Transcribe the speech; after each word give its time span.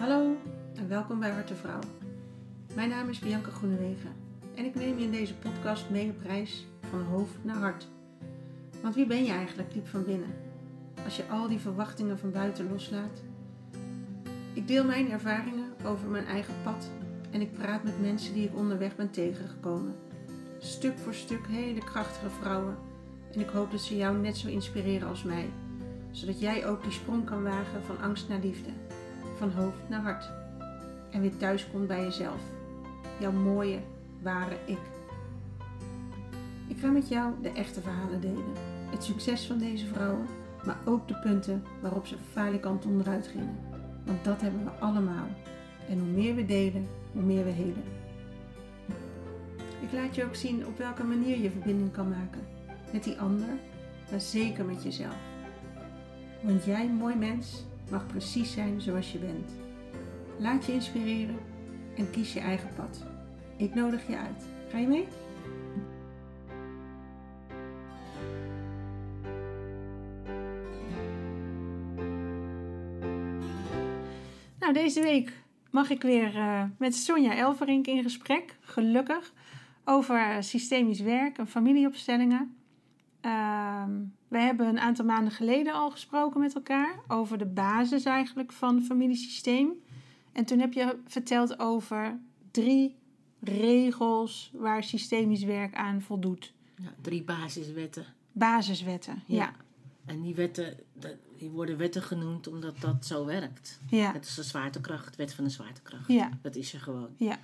Hallo 0.00 0.36
en 0.74 0.88
welkom 0.88 1.18
bij 1.18 1.30
Harte 1.30 1.54
Vrouw. 1.54 1.80
Mijn 2.74 2.88
naam 2.88 3.08
is 3.08 3.18
Bianca 3.18 3.50
Groenewegen 3.50 4.12
en 4.54 4.64
ik 4.64 4.74
neem 4.74 4.98
je 4.98 5.04
in 5.04 5.10
deze 5.10 5.34
podcast 5.34 5.90
mee 5.90 6.10
op 6.10 6.22
reis 6.22 6.66
van 6.90 7.02
hoofd 7.02 7.44
naar 7.44 7.56
hart. 7.56 7.88
Want 8.82 8.94
wie 8.94 9.06
ben 9.06 9.24
je 9.24 9.32
eigenlijk 9.32 9.72
diep 9.72 9.86
van 9.86 10.04
binnen? 10.04 10.34
Als 11.04 11.16
je 11.16 11.28
al 11.28 11.48
die 11.48 11.58
verwachtingen 11.58 12.18
van 12.18 12.30
buiten 12.30 12.70
loslaat. 12.70 13.22
Ik 14.52 14.68
deel 14.68 14.84
mijn 14.84 15.10
ervaringen 15.10 15.72
over 15.84 16.08
mijn 16.08 16.26
eigen 16.26 16.54
pad 16.62 16.90
en 17.30 17.40
ik 17.40 17.52
praat 17.52 17.84
met 17.84 18.00
mensen 18.00 18.34
die 18.34 18.44
ik 18.44 18.56
onderweg 18.56 18.96
ben 18.96 19.10
tegengekomen. 19.10 19.94
Stuk 20.58 20.98
voor 20.98 21.14
stuk 21.14 21.46
hele 21.46 21.84
krachtige 21.84 22.30
vrouwen 22.30 22.76
en 23.32 23.40
ik 23.40 23.48
hoop 23.48 23.70
dat 23.70 23.80
ze 23.80 23.96
jou 23.96 24.16
net 24.16 24.36
zo 24.36 24.48
inspireren 24.48 25.08
als 25.08 25.22
mij, 25.22 25.50
zodat 26.10 26.40
jij 26.40 26.66
ook 26.66 26.82
die 26.82 26.92
sprong 26.92 27.24
kan 27.24 27.42
wagen 27.42 27.82
van 27.82 28.00
angst 28.00 28.28
naar 28.28 28.40
liefde 28.40 28.70
van 29.40 29.50
hoofd 29.50 29.88
naar 29.88 30.00
hart. 30.00 30.30
En 31.10 31.20
weer 31.20 31.36
thuis 31.36 31.70
komt 31.70 31.86
bij 31.86 32.02
jezelf. 32.02 32.40
Jouw 33.18 33.32
mooie, 33.32 33.78
ware 34.22 34.56
ik. 34.66 34.78
Ik 36.66 36.78
ga 36.78 36.90
met 36.90 37.08
jou 37.08 37.32
de 37.42 37.52
echte 37.52 37.80
verhalen 37.80 38.20
delen. 38.20 38.52
Het 38.90 39.04
succes 39.04 39.46
van 39.46 39.58
deze 39.58 39.86
vrouwen, 39.86 40.26
maar 40.64 40.78
ook 40.84 41.08
de 41.08 41.14
punten 41.14 41.64
waarop 41.80 42.06
ze 42.06 42.16
falikant 42.32 42.86
onderuit 42.86 43.26
gingen. 43.26 43.58
Want 44.04 44.24
dat 44.24 44.40
hebben 44.40 44.64
we 44.64 44.70
allemaal. 44.70 45.26
En 45.88 45.98
hoe 45.98 46.08
meer 46.08 46.34
we 46.34 46.46
delen, 46.46 46.86
hoe 47.12 47.22
meer 47.22 47.44
we 47.44 47.50
helen. 47.50 47.84
Ik 49.80 49.92
laat 49.92 50.14
je 50.14 50.24
ook 50.24 50.34
zien 50.34 50.66
op 50.66 50.78
welke 50.78 51.04
manier 51.04 51.38
je 51.38 51.50
verbinding 51.50 51.92
kan 51.92 52.08
maken. 52.08 52.46
Met 52.92 53.04
die 53.04 53.20
ander, 53.20 53.48
maar 54.10 54.20
zeker 54.20 54.64
met 54.64 54.82
jezelf. 54.82 55.16
Want 56.40 56.64
jij, 56.64 56.88
mooi 56.88 57.16
mens, 57.16 57.64
mag 57.90 58.06
precies 58.06 58.52
zijn 58.52 58.80
zoals 58.80 59.12
je 59.12 59.18
bent. 59.18 59.50
Laat 60.38 60.66
je 60.66 60.72
inspireren 60.72 61.38
en 61.96 62.10
kies 62.10 62.32
je 62.32 62.40
eigen 62.40 62.68
pad. 62.76 63.04
Ik 63.56 63.74
nodig 63.74 64.06
je 64.06 64.16
uit. 64.16 64.48
Ga 64.68 64.78
je 64.78 64.86
mee? 64.86 65.06
Nou, 74.60 74.72
deze 74.72 75.02
week 75.02 75.32
mag 75.70 75.90
ik 75.90 76.02
weer 76.02 76.34
uh, 76.36 76.62
met 76.78 76.94
Sonja 76.94 77.36
Elverink 77.36 77.86
in 77.86 78.02
gesprek, 78.02 78.56
gelukkig, 78.60 79.32
over 79.84 80.44
systemisch 80.44 81.00
werk 81.00 81.38
en 81.38 81.46
familieopstellingen. 81.46 82.59
Uh, 83.26 83.84
we 84.28 84.38
hebben 84.38 84.66
een 84.66 84.78
aantal 84.78 85.04
maanden 85.04 85.32
geleden 85.32 85.72
al 85.72 85.90
gesproken 85.90 86.40
met 86.40 86.54
elkaar 86.54 86.94
over 87.08 87.38
de 87.38 87.46
basis 87.46 88.04
eigenlijk 88.04 88.52
van 88.52 88.82
familiesysteem. 88.82 89.72
En 90.32 90.44
toen 90.44 90.58
heb 90.58 90.72
je 90.72 90.98
verteld 91.06 91.58
over 91.58 92.18
drie 92.50 92.96
regels 93.40 94.50
waar 94.54 94.84
systemisch 94.84 95.42
werk 95.44 95.74
aan 95.74 96.02
voldoet. 96.02 96.54
Ja, 96.76 96.94
drie 97.00 97.22
basiswetten. 97.22 98.04
Basiswetten, 98.32 99.22
ja. 99.26 99.52
En 100.06 100.22
die 100.22 100.34
wetten, 100.34 100.76
die 101.36 101.50
worden 101.50 101.76
wetten 101.76 102.02
genoemd 102.02 102.46
omdat 102.46 102.80
dat 102.80 103.06
zo 103.06 103.24
werkt. 103.24 103.80
Ja. 103.90 104.12
Het 104.12 104.24
is 104.24 104.34
de 104.34 104.42
zwaartekracht, 104.42 105.16
wet 105.16 105.34
van 105.34 105.44
de 105.44 105.50
zwaartekracht. 105.50 106.08
Ja. 106.08 106.30
Dat 106.42 106.56
is 106.56 106.72
er 106.72 106.80
gewoon. 106.80 107.08
Ja. 107.16 107.38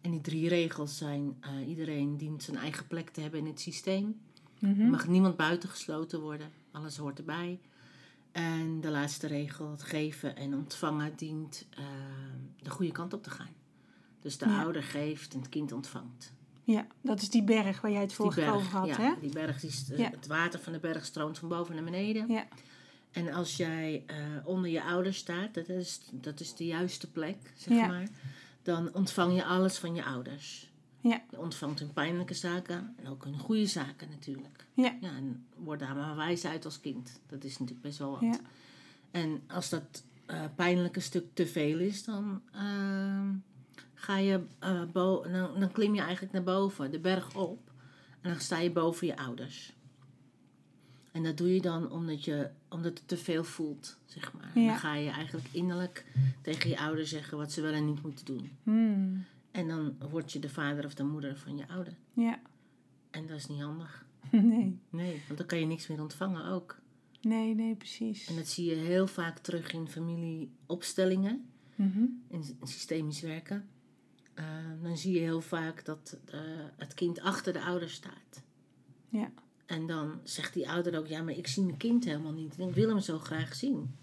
En 0.00 0.10
die 0.10 0.20
drie 0.20 0.48
regels 0.48 0.96
zijn, 0.96 1.36
uh, 1.40 1.68
iedereen 1.68 2.16
dient 2.16 2.42
zijn 2.42 2.56
eigen 2.56 2.86
plek 2.86 3.10
te 3.10 3.20
hebben 3.20 3.40
in 3.40 3.46
het 3.46 3.60
systeem. 3.60 4.20
Mhm. 4.58 4.80
Er 4.80 4.88
mag 4.88 5.08
niemand 5.08 5.36
buitengesloten 5.36 6.20
worden. 6.20 6.50
Alles 6.70 6.96
hoort 6.96 7.18
erbij. 7.18 7.60
En 8.32 8.80
de 8.80 8.90
laatste 8.90 9.26
regel, 9.26 9.70
het 9.70 9.82
geven 9.82 10.36
en 10.36 10.54
ontvangen, 10.54 11.12
dient 11.16 11.66
uh, 11.78 11.84
de 12.62 12.70
goede 12.70 12.92
kant 12.92 13.12
op 13.12 13.22
te 13.22 13.30
gaan. 13.30 13.54
Dus 14.20 14.38
de 14.38 14.46
ouder 14.46 14.82
geeft 14.82 15.34
en 15.34 15.38
het 15.40 15.48
kind 15.48 15.72
ontvangt. 15.72 16.32
Ja, 16.64 16.86
dat 17.00 17.22
is 17.22 17.30
die 17.30 17.44
berg 17.44 17.80
waar 17.80 17.90
jij 17.90 18.00
het 18.00 18.12
vorige 18.12 18.40
keer 18.40 18.52
over 18.52 18.70
had, 18.70 18.86
ja, 18.86 18.96
hè? 19.00 19.14
die 19.20 19.32
berg, 19.32 19.62
is, 19.62 19.90
ja. 19.96 20.10
het 20.10 20.26
water 20.26 20.60
van 20.60 20.72
de 20.72 20.78
berg 20.78 21.04
stroomt 21.04 21.38
van 21.38 21.48
boven 21.48 21.74
naar 21.74 21.84
beneden. 21.84 22.28
Ja. 22.28 22.46
En 23.10 23.32
als 23.32 23.56
jij 23.56 24.04
uh, 24.06 24.16
onder 24.46 24.70
je 24.70 24.82
ouders 24.82 25.18
staat, 25.18 25.54
dat 25.54 25.68
is, 25.68 26.00
dat 26.12 26.40
is 26.40 26.54
de 26.54 26.66
juiste 26.66 27.10
plek, 27.10 27.52
zeg 27.56 27.88
maar, 27.88 28.08
dan 28.62 28.94
ontvang 28.94 29.34
je 29.34 29.44
alles 29.44 29.78
van 29.78 29.94
je 29.94 30.04
ouders. 30.04 30.70
Ja. 31.00 31.22
Je 31.30 31.38
ontvangt 31.38 31.78
hun 31.78 31.92
pijnlijke 31.92 32.34
zaken 32.34 32.94
en 32.96 33.08
ook 33.08 33.24
hun 33.24 33.38
goede 33.38 33.66
zaken 33.66 34.08
natuurlijk. 34.08 34.66
Ja. 34.74 34.96
ja 35.00 35.08
en 35.16 35.46
word 35.56 35.78
daar 35.78 35.96
maar 35.96 36.16
wijs 36.16 36.44
uit 36.44 36.64
als 36.64 36.80
kind. 36.80 37.20
Dat 37.26 37.44
is 37.44 37.58
natuurlijk 37.58 37.86
best 37.86 37.98
wel 37.98 38.10
wat. 38.10 38.20
Ja. 38.20 38.40
En 39.10 39.42
als 39.46 39.68
dat 39.68 40.04
uh, 40.30 40.44
pijnlijke 40.54 41.00
stuk 41.00 41.24
te 41.34 41.46
veel 41.46 41.78
is, 41.78 42.04
dan 42.04 42.42
uh, 42.54 43.30
ga 43.94 44.16
je 44.16 44.44
uh, 44.64 44.82
dan, 44.92 45.60
dan 45.60 45.72
klim 45.72 45.94
je 45.94 46.00
eigenlijk 46.00 46.32
naar 46.32 46.42
boven, 46.42 46.90
de 46.90 47.00
berg 47.00 47.34
op. 47.34 47.70
En 48.20 48.30
dan 48.30 48.40
sta 48.40 48.58
je 48.58 48.70
boven 48.70 49.06
je 49.06 49.16
ouders. 49.16 49.76
En 51.12 51.22
dat 51.22 51.36
doe 51.36 51.54
je 51.54 51.60
dan 51.60 51.90
omdat, 51.90 52.24
je, 52.24 52.50
omdat 52.68 52.98
het 52.98 53.08
te 53.08 53.16
veel 53.16 53.44
voelt, 53.44 53.98
zeg 54.04 54.32
maar. 54.32 54.50
Ja. 54.54 54.66
Dan 54.66 54.78
ga 54.78 54.94
je 54.94 55.10
eigenlijk 55.10 55.48
innerlijk 55.52 56.04
tegen 56.42 56.70
je 56.70 56.78
ouders 56.78 57.10
zeggen 57.10 57.38
wat 57.38 57.52
ze 57.52 57.60
wel 57.60 57.72
en 57.72 57.84
niet 57.84 58.02
moeten 58.02 58.24
doen. 58.24 58.50
Hmm. 58.62 59.24
En 59.58 59.68
dan 59.68 59.96
word 60.10 60.32
je 60.32 60.38
de 60.38 60.48
vader 60.48 60.84
of 60.84 60.94
de 60.94 61.04
moeder 61.04 61.36
van 61.36 61.56
je 61.56 61.68
ouder. 61.68 61.96
Ja. 62.12 62.40
En 63.10 63.26
dat 63.26 63.36
is 63.36 63.46
niet 63.46 63.60
handig. 63.60 64.06
Nee. 64.30 64.78
Nee, 64.90 65.22
want 65.26 65.38
dan 65.38 65.46
kan 65.46 65.58
je 65.58 65.66
niks 65.66 65.86
meer 65.86 66.00
ontvangen 66.00 66.44
ook. 66.44 66.78
Nee, 67.20 67.54
nee, 67.54 67.74
precies. 67.74 68.26
En 68.26 68.36
dat 68.36 68.46
zie 68.46 68.64
je 68.70 68.74
heel 68.74 69.06
vaak 69.06 69.38
terug 69.38 69.72
in 69.72 69.88
familieopstellingen, 69.88 71.48
mm 71.74 72.22
in, 72.28 72.44
systemisch 72.62 73.20
werken. 73.20 73.68
Uh, 74.34 74.44
dan 74.82 74.96
zie 74.96 75.12
je 75.12 75.20
heel 75.20 75.40
vaak 75.40 75.84
dat 75.84 76.18
uh, 76.34 76.40
het 76.76 76.94
kind 76.94 77.20
achter 77.20 77.52
de 77.52 77.62
ouder 77.62 77.90
staat. 77.90 78.42
Ja. 79.08 79.30
En 79.66 79.86
dan 79.86 80.20
zegt 80.22 80.54
die 80.54 80.68
ouder 80.68 80.98
ook, 80.98 81.06
ja, 81.06 81.22
maar 81.22 81.36
ik 81.36 81.46
zie 81.46 81.64
mijn 81.64 81.76
kind 81.76 82.04
helemaal 82.04 82.32
niet. 82.32 82.58
En 82.58 82.68
ik 82.68 82.74
wil 82.74 82.88
hem 82.88 83.00
zo 83.00 83.18
graag 83.18 83.54
zien. 83.54 83.94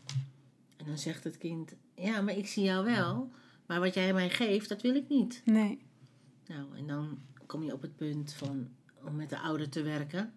En 0.77 0.85
dan 0.85 0.97
zegt 0.97 1.23
het 1.23 1.37
kind, 1.37 1.75
ja, 1.95 2.21
maar 2.21 2.37
ik 2.37 2.47
zie 2.47 2.63
jou 2.63 2.85
wel. 2.85 3.31
Maar 3.65 3.79
wat 3.79 3.93
jij 3.93 4.13
mij 4.13 4.29
geeft, 4.29 4.69
dat 4.69 4.81
wil 4.81 4.95
ik 4.95 5.09
niet. 5.09 5.41
Nee. 5.45 5.85
Nou, 6.47 6.77
en 6.77 6.87
dan 6.87 7.17
kom 7.45 7.63
je 7.63 7.73
op 7.73 7.81
het 7.81 7.95
punt 7.95 8.33
van 8.33 8.67
om 9.03 9.15
met 9.15 9.29
de 9.29 9.39
ouder 9.39 9.69
te 9.69 9.81
werken. 9.81 10.33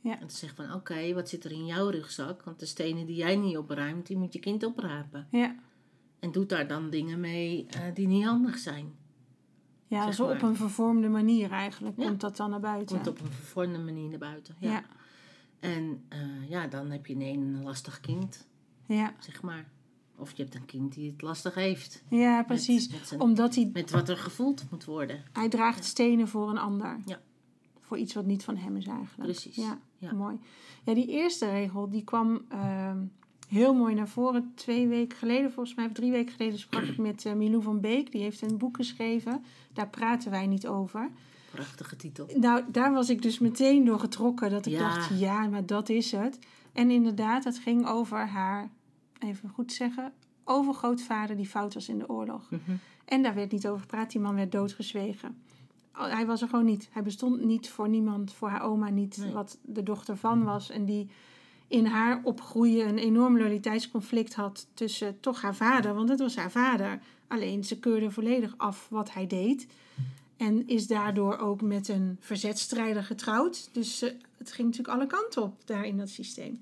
Ja. 0.00 0.20
En 0.20 0.26
te 0.26 0.36
zeggen 0.36 0.66
van 0.66 0.74
oké, 0.74 1.14
wat 1.14 1.28
zit 1.28 1.44
er 1.44 1.52
in 1.52 1.66
jouw 1.66 1.88
rugzak? 1.88 2.42
Want 2.42 2.60
de 2.60 2.66
stenen 2.66 3.06
die 3.06 3.16
jij 3.16 3.36
niet 3.36 3.56
opruimt, 3.56 4.06
die 4.06 4.16
moet 4.16 4.32
je 4.32 4.38
kind 4.38 4.64
oprapen. 4.64 5.26
Ja. 5.30 5.56
En 6.18 6.32
doet 6.32 6.48
daar 6.48 6.68
dan 6.68 6.90
dingen 6.90 7.20
mee 7.20 7.66
uh, 7.76 7.94
die 7.94 8.06
niet 8.06 8.24
handig 8.24 8.58
zijn. 8.58 8.94
Ja, 9.86 10.12
zo 10.12 10.30
op 10.30 10.42
een 10.42 10.56
vervormde 10.56 11.08
manier 11.08 11.50
eigenlijk 11.50 11.96
komt 11.96 12.20
dat 12.20 12.36
dan 12.36 12.50
naar 12.50 12.60
buiten. 12.60 12.96
Komt 12.96 13.08
op 13.08 13.20
een 13.20 13.32
vervormde 13.32 13.78
manier 13.78 14.08
naar 14.08 14.18
buiten, 14.18 14.56
ja. 14.58 14.70
ja. 14.70 14.84
En 15.60 16.04
uh, 16.12 16.48
ja, 16.48 16.66
dan 16.66 16.90
heb 16.90 17.06
je 17.06 17.14
een, 17.14 17.20
een 17.20 17.62
lastig 17.62 18.00
kind. 18.00 18.48
Ja. 18.86 19.14
Zeg 19.18 19.42
maar. 19.42 19.70
Of 20.18 20.32
je 20.36 20.42
hebt 20.42 20.54
een 20.54 20.66
kind 20.66 20.94
die 20.94 21.10
het 21.10 21.22
lastig 21.22 21.54
heeft. 21.54 22.02
Ja, 22.08 22.42
precies. 22.42 22.88
Met, 22.88 23.10
met 23.10 23.20
Omdat 23.20 23.54
hij, 23.54 23.70
met 23.72 23.90
wat 23.90 24.08
er 24.08 24.16
gevoeld 24.16 24.64
moet 24.70 24.84
worden. 24.84 25.22
Hij 25.32 25.48
draagt 25.48 25.84
stenen 25.84 26.28
voor 26.28 26.50
een 26.50 26.58
ander. 26.58 26.98
Ja. 27.04 27.20
Voor 27.80 27.98
iets 27.98 28.14
wat 28.14 28.26
niet 28.26 28.44
van 28.44 28.56
hem 28.56 28.76
is 28.76 28.86
eigenlijk. 28.86 29.30
Precies. 29.30 29.56
Ja, 29.56 29.78
ja. 29.98 30.12
mooi. 30.12 30.38
Ja, 30.84 30.94
die 30.94 31.06
eerste 31.06 31.50
regel 31.50 31.88
die 31.88 32.04
kwam 32.04 32.40
uh, 32.52 32.92
heel 33.48 33.74
mooi 33.74 33.94
naar 33.94 34.08
voren. 34.08 34.52
Twee 34.54 34.88
weken 34.88 35.18
geleden, 35.18 35.52
volgens 35.52 35.76
mij, 35.76 35.86
of 35.86 35.92
drie 35.92 36.10
weken 36.10 36.34
geleden, 36.34 36.58
sprak 36.58 36.82
ik 36.82 36.98
met 36.98 37.24
uh, 37.24 37.32
Milou 37.32 37.62
van 37.62 37.80
Beek. 37.80 38.12
Die 38.12 38.22
heeft 38.22 38.42
een 38.42 38.58
boek 38.58 38.76
geschreven. 38.76 39.44
Daar 39.72 39.88
praten 39.88 40.30
wij 40.30 40.46
niet 40.46 40.66
over. 40.66 41.10
Prachtige 41.50 41.96
titel. 41.96 42.28
Nou, 42.36 42.64
daar 42.72 42.92
was 42.92 43.10
ik 43.10 43.22
dus 43.22 43.38
meteen 43.38 43.84
door 43.84 44.00
getrokken. 44.00 44.50
Dat 44.50 44.66
ik 44.66 44.72
ja. 44.72 44.78
dacht, 44.78 45.18
ja, 45.18 45.46
maar 45.46 45.66
dat 45.66 45.88
is 45.88 46.12
het. 46.12 46.38
En 46.72 46.90
inderdaad, 46.90 47.44
het 47.44 47.58
ging 47.58 47.86
over 47.86 48.28
haar 48.28 48.70
even 49.18 49.48
goed 49.48 49.72
zeggen, 49.72 50.12
overgrootvader 50.44 51.36
die 51.36 51.46
fout 51.46 51.74
was 51.74 51.88
in 51.88 51.98
de 51.98 52.08
oorlog. 52.08 52.50
Mhm. 52.50 52.76
En 53.04 53.22
daar 53.22 53.34
werd 53.34 53.52
niet 53.52 53.66
over 53.66 53.80
gepraat. 53.80 54.10
Die 54.10 54.20
man 54.20 54.34
werd 54.34 54.52
doodgezwegen. 54.52 55.42
Hij 55.92 56.26
was 56.26 56.42
er 56.42 56.48
gewoon 56.48 56.64
niet. 56.64 56.88
Hij 56.92 57.02
bestond 57.02 57.44
niet 57.44 57.70
voor 57.70 57.88
niemand, 57.88 58.32
voor 58.32 58.48
haar 58.48 58.62
oma 58.62 58.88
niet, 58.88 59.32
wat 59.32 59.58
de 59.62 59.82
dochter 59.82 60.16
van 60.16 60.44
was. 60.44 60.70
En 60.70 60.84
die 60.84 61.10
in 61.68 61.86
haar 61.86 62.20
opgroeien 62.24 62.88
een 62.88 62.98
enorm 62.98 63.38
loyaliteitsconflict 63.38 64.34
had 64.34 64.66
tussen 64.74 65.20
toch 65.20 65.42
haar 65.42 65.54
vader, 65.54 65.94
want 65.94 66.08
het 66.08 66.18
was 66.18 66.36
haar 66.36 66.50
vader. 66.50 67.00
Alleen 67.28 67.64
ze 67.64 67.78
keurde 67.78 68.10
volledig 68.10 68.54
af 68.56 68.86
wat 68.90 69.12
hij 69.12 69.26
deed. 69.26 69.66
En 70.36 70.66
is 70.66 70.86
daardoor 70.86 71.38
ook 71.38 71.60
met 71.60 71.88
een 71.88 72.16
verzetstrijder 72.20 73.04
getrouwd. 73.04 73.68
Dus 73.72 74.00
het 74.36 74.52
ging 74.52 74.68
natuurlijk 74.68 74.98
alle 74.98 75.06
kanten 75.06 75.42
op 75.42 75.54
daar 75.64 75.84
in 75.84 75.96
dat 75.96 76.08
systeem. 76.08 76.60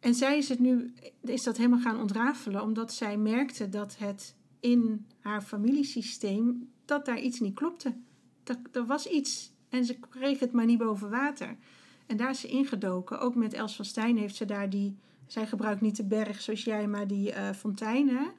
En 0.00 0.14
zij 0.14 0.38
is 0.38 0.48
het 0.48 0.58
nu, 0.58 0.94
is 1.20 1.42
dat 1.42 1.56
helemaal 1.56 1.80
gaan 1.80 2.00
ontrafelen, 2.00 2.62
omdat 2.62 2.92
zij 2.92 3.16
merkte 3.16 3.68
dat 3.68 3.96
het 3.98 4.34
in 4.60 5.06
haar 5.20 5.42
familiesysteem, 5.42 6.68
dat 6.84 7.04
daar 7.04 7.20
iets 7.20 7.40
niet 7.40 7.54
klopte. 7.54 7.96
Dat, 8.42 8.58
er 8.72 8.86
was 8.86 9.06
iets 9.06 9.52
en 9.68 9.84
ze 9.84 9.98
kreeg 10.10 10.38
het 10.38 10.52
maar 10.52 10.66
niet 10.66 10.78
boven 10.78 11.10
water. 11.10 11.56
En 12.06 12.16
daar 12.16 12.30
is 12.30 12.40
ze 12.40 12.48
ingedoken. 12.48 13.20
Ook 13.20 13.34
met 13.34 13.52
Els 13.52 13.76
van 13.76 13.84
Stijn 13.84 14.16
heeft 14.16 14.36
ze 14.36 14.44
daar 14.44 14.70
die, 14.70 14.96
zij 15.26 15.46
gebruikt 15.46 15.80
niet 15.80 15.96
de 15.96 16.04
berg 16.04 16.40
zoals 16.40 16.64
jij, 16.64 16.88
maar 16.88 17.06
die 17.06 17.32
uh, 17.32 17.50
fonteinen. 17.50 18.32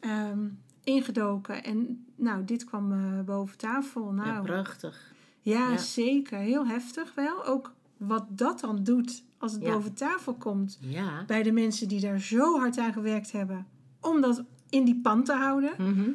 ehm, 0.00 0.48
ingedoken. 0.84 1.64
En 1.64 2.06
nou, 2.16 2.44
dit 2.44 2.64
kwam 2.64 2.92
uh, 2.92 3.20
boven 3.20 3.58
tafel. 3.58 4.12
Nou, 4.12 4.28
ja, 4.28 4.40
prachtig. 4.40 5.12
Ja, 5.40 5.76
zeker. 5.76 6.38
Heel 6.38 6.66
heftig 6.66 7.14
wel. 7.14 7.44
Ook 7.44 7.72
wat 7.96 8.26
dat 8.28 8.60
dan 8.60 8.84
doet 8.84 9.22
als 9.40 9.52
het 9.52 9.62
boven 9.62 9.94
tafel 9.94 10.34
komt. 10.34 10.78
Ja. 10.80 11.24
Bij 11.26 11.42
de 11.42 11.52
mensen 11.52 11.88
die 11.88 12.00
daar 12.00 12.20
zo 12.20 12.58
hard 12.58 12.78
aan 12.78 12.92
gewerkt 12.92 13.32
hebben. 13.32 13.66
Om 14.00 14.20
dat 14.20 14.44
in 14.68 14.84
die 14.84 15.00
pan 15.00 15.24
te 15.24 15.32
houden. 15.32 15.72
Mhm. 15.78 16.10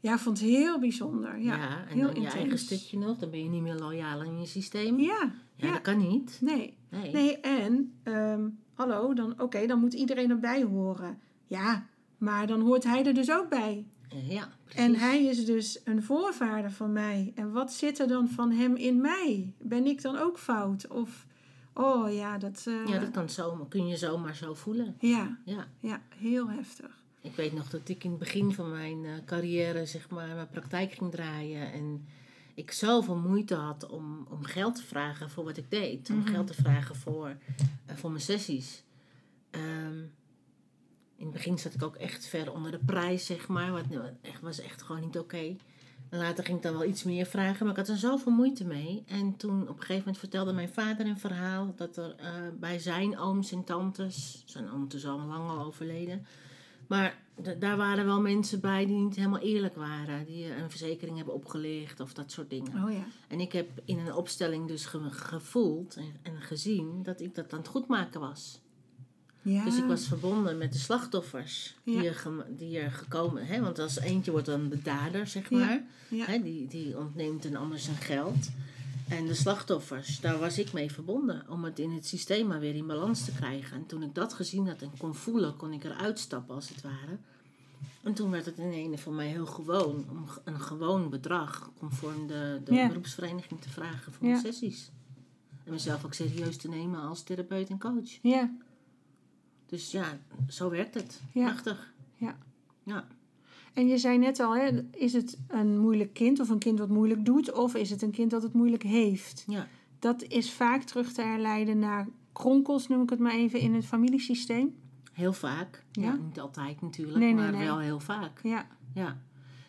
Ja, 0.00 0.18
vond 0.18 0.40
het 0.40 0.48
heel 0.48 0.78
bijzonder. 0.78 1.38
Ja, 1.38 1.56
ja 1.56 1.86
en 1.88 1.96
heel 1.96 2.12
dan 2.12 2.22
je 2.22 2.28
eigen 2.28 2.58
stukje 2.58 2.98
nog. 2.98 3.18
Dan 3.18 3.30
ben 3.30 3.42
je 3.42 3.48
niet 3.48 3.62
meer 3.62 3.74
loyaal 3.74 4.22
in 4.22 4.40
je 4.40 4.46
systeem. 4.46 4.98
Ja. 5.00 5.32
Ja, 5.56 5.72
dat 5.72 5.80
kan 5.80 5.98
niet. 5.98 6.38
Nee. 6.40 6.76
Nee, 6.90 7.12
nee 7.12 7.40
en 7.40 7.92
ehm, 8.02 8.48
hallo, 8.74 9.14
dan, 9.14 9.40
oké, 9.40 9.66
dan 9.66 9.78
moet 9.78 9.94
iedereen 9.94 10.30
erbij 10.30 10.62
horen. 10.62 11.18
Ja, 11.46 11.86
maar 12.18 12.46
dan 12.46 12.60
hoort 12.60 12.84
hij 12.84 13.04
er 13.04 13.14
dus 13.14 13.30
ook 13.30 13.48
bij. 13.48 13.86
Ja, 14.08 14.48
precies. 14.64 14.80
En 14.80 14.94
hij 14.94 15.24
is 15.24 15.44
dus 15.44 15.80
een 15.84 16.02
voorvader 16.02 16.70
van 16.70 16.92
mij. 16.92 17.32
En 17.34 17.52
wat 17.52 17.72
zit 17.72 17.98
er 17.98 18.08
dan 18.08 18.28
van 18.28 18.50
hem 18.50 18.76
in 18.76 19.00
mij? 19.00 19.54
Ben 19.58 19.86
ik 19.86 20.02
dan 20.02 20.16
ook 20.16 20.38
fout? 20.38 20.88
Of, 20.88 21.26
oh 21.76 22.14
ja, 22.14 22.38
dat... 22.38 22.64
Uh, 22.68 22.86
ja, 22.86 22.98
dat 22.98 23.10
kan 23.10 23.28
zomaar, 23.30 23.66
kun 23.68 23.86
je 23.86 23.96
zomaar 23.96 24.34
zo 24.36 24.54
voelen. 24.54 24.96
Ja, 25.00 25.38
Ja. 25.44 25.66
ja, 25.80 26.02
heel 26.16 26.48
heftig. 26.50 27.02
Ik 27.20 27.34
weet 27.36 27.52
nog 27.52 27.68
dat 27.70 27.88
ik 27.88 28.04
in 28.04 28.10
het 28.10 28.18
begin 28.18 28.52
van 28.52 28.70
mijn 28.70 29.04
eh, 29.04 29.12
carrière, 29.24 29.86
zeg 29.86 30.10
maar, 30.10 30.34
mijn 30.34 30.48
praktijk 30.48 30.92
ging 30.92 31.10
draaien. 31.10 31.72
En 31.72 32.06
ik 32.54 32.70
zoveel 32.72 33.16
moeite 33.16 33.54
had 33.54 33.90
om, 33.90 34.26
om 34.30 34.44
geld 34.44 34.74
te 34.74 34.82
vragen 34.82 35.30
voor 35.30 35.44
wat 35.44 35.56
ik 35.56 35.70
deed. 35.70 36.10
Om 36.10 36.16
Mhm. 36.18 36.28
geld 36.28 36.46
te 36.46 36.54
vragen 36.54 36.96
voor, 36.96 37.36
eh, 37.86 37.96
voor 37.96 38.10
mijn 38.10 38.22
sessies. 38.22 38.84
Ehm, 39.50 39.98
in 41.16 41.24
het 41.26 41.30
begin 41.30 41.58
zat 41.58 41.74
ik 41.74 41.82
ook 41.82 41.96
echt 41.96 42.26
ver 42.26 42.52
onder 42.52 42.70
de 42.70 42.78
prijs, 42.86 43.26
zeg 43.26 43.48
maar. 43.48 43.70
Wat 43.72 43.84
echt, 44.22 44.40
was 44.40 44.60
echt 44.60 44.82
gewoon 44.82 45.00
niet 45.02 45.18
oké. 45.18 45.56
Later 46.10 46.44
ging 46.44 46.56
ik 46.56 46.62
dan 46.62 46.72
wel 46.72 46.84
iets 46.84 47.04
meer 47.04 47.26
vragen, 47.26 47.66
maar 47.66 47.78
ik 47.78 47.86
had 47.86 47.88
er 47.88 47.96
zoveel 47.96 48.32
moeite 48.32 48.64
mee. 48.64 49.02
En 49.06 49.36
toen 49.36 49.62
op 49.62 49.68
een 49.68 49.78
gegeven 49.80 49.98
moment 49.98 50.18
vertelde 50.18 50.52
mijn 50.52 50.68
vader 50.68 51.06
een 51.06 51.18
verhaal 51.18 51.72
dat 51.76 51.96
er 51.96 52.14
eh, 52.18 52.30
bij 52.60 52.78
zijn 52.78 53.18
ooms 53.18 53.52
en 53.52 53.64
tantes, 53.64 54.42
zijn 54.46 54.70
oom 54.70 54.86
is 54.94 55.06
al 55.06 55.18
lang 55.18 55.48
al 55.50 55.64
overleden, 55.64 56.26
maar 56.88 57.18
daar 57.58 57.76
waren 57.76 58.04
wel 58.06 58.20
mensen 58.20 58.60
bij 58.60 58.86
die 58.86 58.96
niet 58.96 59.16
helemaal 59.16 59.40
eerlijk 59.40 59.74
waren, 59.76 60.24
die 60.26 60.54
een 60.56 60.70
verzekering 60.70 61.16
hebben 61.16 61.34
opgelicht 61.34 62.00
of 62.00 62.12
dat 62.14 62.32
soort 62.32 62.50
dingen. 62.50 62.84
Oh 62.84 62.92
ja. 62.92 63.04
En 63.28 63.40
ik 63.40 63.52
heb 63.52 63.68
in 63.84 63.98
een 63.98 64.14
opstelling 64.14 64.68
dus 64.68 64.86
ge- 64.86 65.10
gevoeld 65.10 65.96
en, 65.96 66.14
en 66.22 66.40
gezien 66.40 67.02
dat 67.02 67.20
ik 67.20 67.34
dat 67.34 67.52
aan 67.52 67.58
het 67.58 67.68
goedmaken 67.68 68.20
was. 68.20 68.60
Ja. 69.46 69.64
Dus 69.64 69.76
ik 69.76 69.84
was 69.84 70.06
verbonden 70.06 70.58
met 70.58 70.72
de 70.72 70.78
slachtoffers 70.78 71.74
die, 71.84 72.08
er, 72.08 72.22
die 72.48 72.78
er 72.78 72.90
gekomen 72.90 73.46
hè? 73.46 73.60
Want 73.60 73.78
als 73.78 73.98
eentje 73.98 74.30
wordt 74.30 74.46
dan 74.46 74.68
de 74.68 74.82
dader, 74.82 75.26
zeg 75.26 75.50
maar. 75.50 75.82
Ja. 76.08 76.24
Hè? 76.24 76.42
Die, 76.42 76.66
die 76.68 76.98
ontneemt 76.98 77.44
een 77.44 77.56
ander 77.56 77.78
zijn 77.78 77.96
geld. 77.96 78.50
En 79.08 79.26
de 79.26 79.34
slachtoffers, 79.34 80.20
daar 80.20 80.38
was 80.38 80.58
ik 80.58 80.72
mee 80.72 80.92
verbonden. 80.92 81.44
Om 81.48 81.64
het 81.64 81.78
in 81.78 81.92
het 81.92 82.06
systeem 82.06 82.46
maar 82.46 82.60
weer 82.60 82.74
in 82.74 82.86
balans 82.86 83.24
te 83.24 83.32
krijgen. 83.32 83.76
En 83.76 83.86
toen 83.86 84.02
ik 84.02 84.14
dat 84.14 84.32
gezien 84.32 84.68
had 84.68 84.82
en 84.82 84.90
kon 84.98 85.14
voelen, 85.14 85.56
kon 85.56 85.72
ik 85.72 85.84
eruit 85.84 86.18
stappen 86.18 86.54
als 86.54 86.68
het 86.68 86.82
ware. 86.82 87.18
En 88.02 88.14
toen 88.14 88.30
werd 88.30 88.46
het 88.46 88.58
in 88.58 88.72
ene 88.72 88.98
voor 88.98 89.12
mij 89.12 89.26
heel 89.26 89.46
gewoon 89.46 90.04
om 90.10 90.26
een 90.44 90.60
gewoon 90.60 91.10
bedrag 91.10 91.70
conform 91.78 92.26
de, 92.26 92.60
de 92.64 92.86
beroepsvereniging 92.88 93.60
te 93.60 93.68
vragen 93.68 94.12
voor 94.12 94.26
mijn 94.26 94.40
sessies. 94.40 94.90
En 95.64 95.72
mezelf 95.72 96.04
ook 96.04 96.14
serieus 96.14 96.56
te 96.56 96.68
nemen 96.68 97.00
als 97.00 97.22
therapeut 97.22 97.68
en 97.68 97.78
coach. 97.78 98.18
Ja. 98.22 98.50
Dus 99.66 99.90
ja, 99.90 100.18
zo 100.48 100.70
werkt 100.70 100.94
het. 100.94 101.20
Ja. 101.32 101.44
Prachtig. 101.44 101.92
Ja. 102.14 102.36
Ja. 102.82 103.06
En 103.72 103.86
je 103.86 103.98
zei 103.98 104.18
net 104.18 104.40
al, 104.40 104.56
hè, 104.56 104.82
is 104.92 105.12
het 105.12 105.38
een 105.48 105.78
moeilijk 105.78 106.14
kind 106.14 106.40
of 106.40 106.48
een 106.48 106.58
kind 106.58 106.78
wat 106.78 106.88
moeilijk 106.88 107.24
doet, 107.24 107.52
of 107.52 107.74
is 107.74 107.90
het 107.90 108.02
een 108.02 108.10
kind 108.10 108.30
dat 108.30 108.42
het 108.42 108.52
moeilijk 108.52 108.82
heeft? 108.82 109.44
Ja. 109.46 109.68
Dat 109.98 110.22
is 110.22 110.52
vaak 110.52 110.82
terug 110.82 111.12
te 111.12 111.22
herleiden 111.22 111.78
naar 111.78 112.08
kronkels, 112.32 112.88
noem 112.88 113.02
ik 113.02 113.10
het 113.10 113.18
maar 113.18 113.32
even, 113.32 113.60
in 113.60 113.74
het 113.74 113.84
familiesysteem. 113.84 114.74
Heel 115.12 115.32
vaak. 115.32 115.84
Ja. 115.92 116.02
Ja? 116.02 116.14
niet 116.14 116.40
altijd 116.40 116.80
natuurlijk, 116.80 117.18
Nee, 117.18 117.32
nee, 117.32 117.42
maar 117.42 117.52
nee. 117.52 117.66
wel 117.66 117.78
heel 117.78 118.00
vaak. 118.00 118.40
Ja, 118.42 118.66
Ja. 118.94 119.20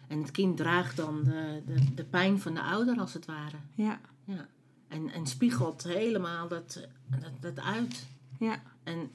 En 0.07 0.21
het 0.21 0.31
kind 0.31 0.57
draagt 0.57 0.97
dan 0.97 1.23
de, 1.23 1.61
de, 1.65 1.94
de 1.94 2.03
pijn 2.03 2.39
van 2.39 2.53
de 2.53 2.61
ouder 2.61 2.99
als 2.99 3.13
het 3.13 3.25
ware. 3.25 3.57
ja, 3.75 3.99
Ja. 4.23 4.47
En, 4.88 5.09
en 5.09 5.27
spiegelt 5.27 5.83
helemaal 5.83 6.47
dat, 6.47 6.88
dat, 7.19 7.31
dat 7.39 7.59
uit. 7.59 8.07
ja, 8.39 8.61
En 8.83 9.11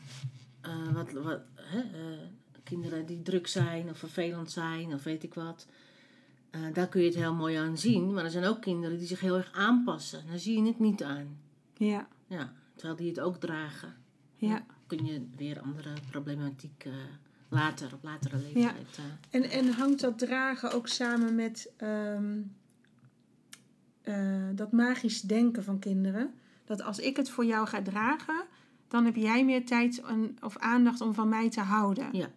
eh, 0.63 0.93
wat, 0.93 1.13
wat, 1.13 1.41
hè, 1.55 1.81
eh, 1.81 2.19
kinderen 2.63 3.07
die 3.07 3.23
druk 3.23 3.47
zijn 3.47 3.89
of 3.91 3.99
vervelend 3.99 4.51
zijn 4.51 4.95
of 4.95 5.03
weet 5.03 5.23
ik 5.23 5.35
wat. 5.35 5.67
eh, 6.51 6.61
daar 6.73 6.89
kun 6.89 7.01
je 7.01 7.07
het 7.07 7.17
heel 7.17 7.35
mooi 7.35 7.57
aan 7.57 7.79
zien. 7.79 8.13
Maar 8.13 8.25
er 8.25 8.31
zijn 8.31 8.45
ook 8.45 8.61
kinderen 8.61 8.99
die 8.99 9.07
zich 9.07 9.21
heel 9.21 9.37
erg 9.37 9.53
aanpassen. 9.53 10.27
Daar 10.27 10.39
zie 10.39 10.57
je 10.63 10.67
het 10.69 10.79
niet 10.79 11.03
aan. 11.03 11.39
ja, 11.77 12.09
Ja, 12.27 12.53
terwijl 12.75 12.97
die 12.97 13.09
het 13.09 13.21
ook 13.21 13.37
dragen. 13.37 13.95
ja. 14.37 14.65
kun 14.87 15.05
je 15.07 15.27
weer 15.37 15.61
andere 15.61 15.91
problematiek 16.11 16.87
later, 17.49 17.95
op 17.95 18.03
latere 18.03 18.37
leeftijd. 18.39 18.99
eh, 18.99 19.05
En, 19.41 19.51
en 19.51 19.69
hangt 19.73 20.01
dat 20.01 20.19
dragen 20.19 20.73
ook 20.73 20.89
samen 20.89 21.35
met 21.35 21.73
ehm, 21.77 22.41
eh, 24.03 24.49
dat 24.55 24.73
magisch 24.73 25.21
denken 25.21 25.65
van 25.65 25.79
kinderen? 25.79 26.35
Dat 26.65 26.83
als 26.83 26.99
ik 26.99 27.17
het 27.17 27.31
voor 27.31 27.45
jou 27.45 27.67
ga 27.67 27.83
dragen, 27.83 28.45
dan 28.93 29.05
heb 29.05 29.17
jij 29.17 29.45
meer 29.45 29.67
tijd 29.67 30.01
en- 30.01 30.37
of 30.43 30.57
aandacht 30.57 31.01
om 31.01 31.15
van 31.15 31.29
mij 31.29 31.51
te 31.51 31.61
houden. 31.61 32.09
Ja. 32.13 32.31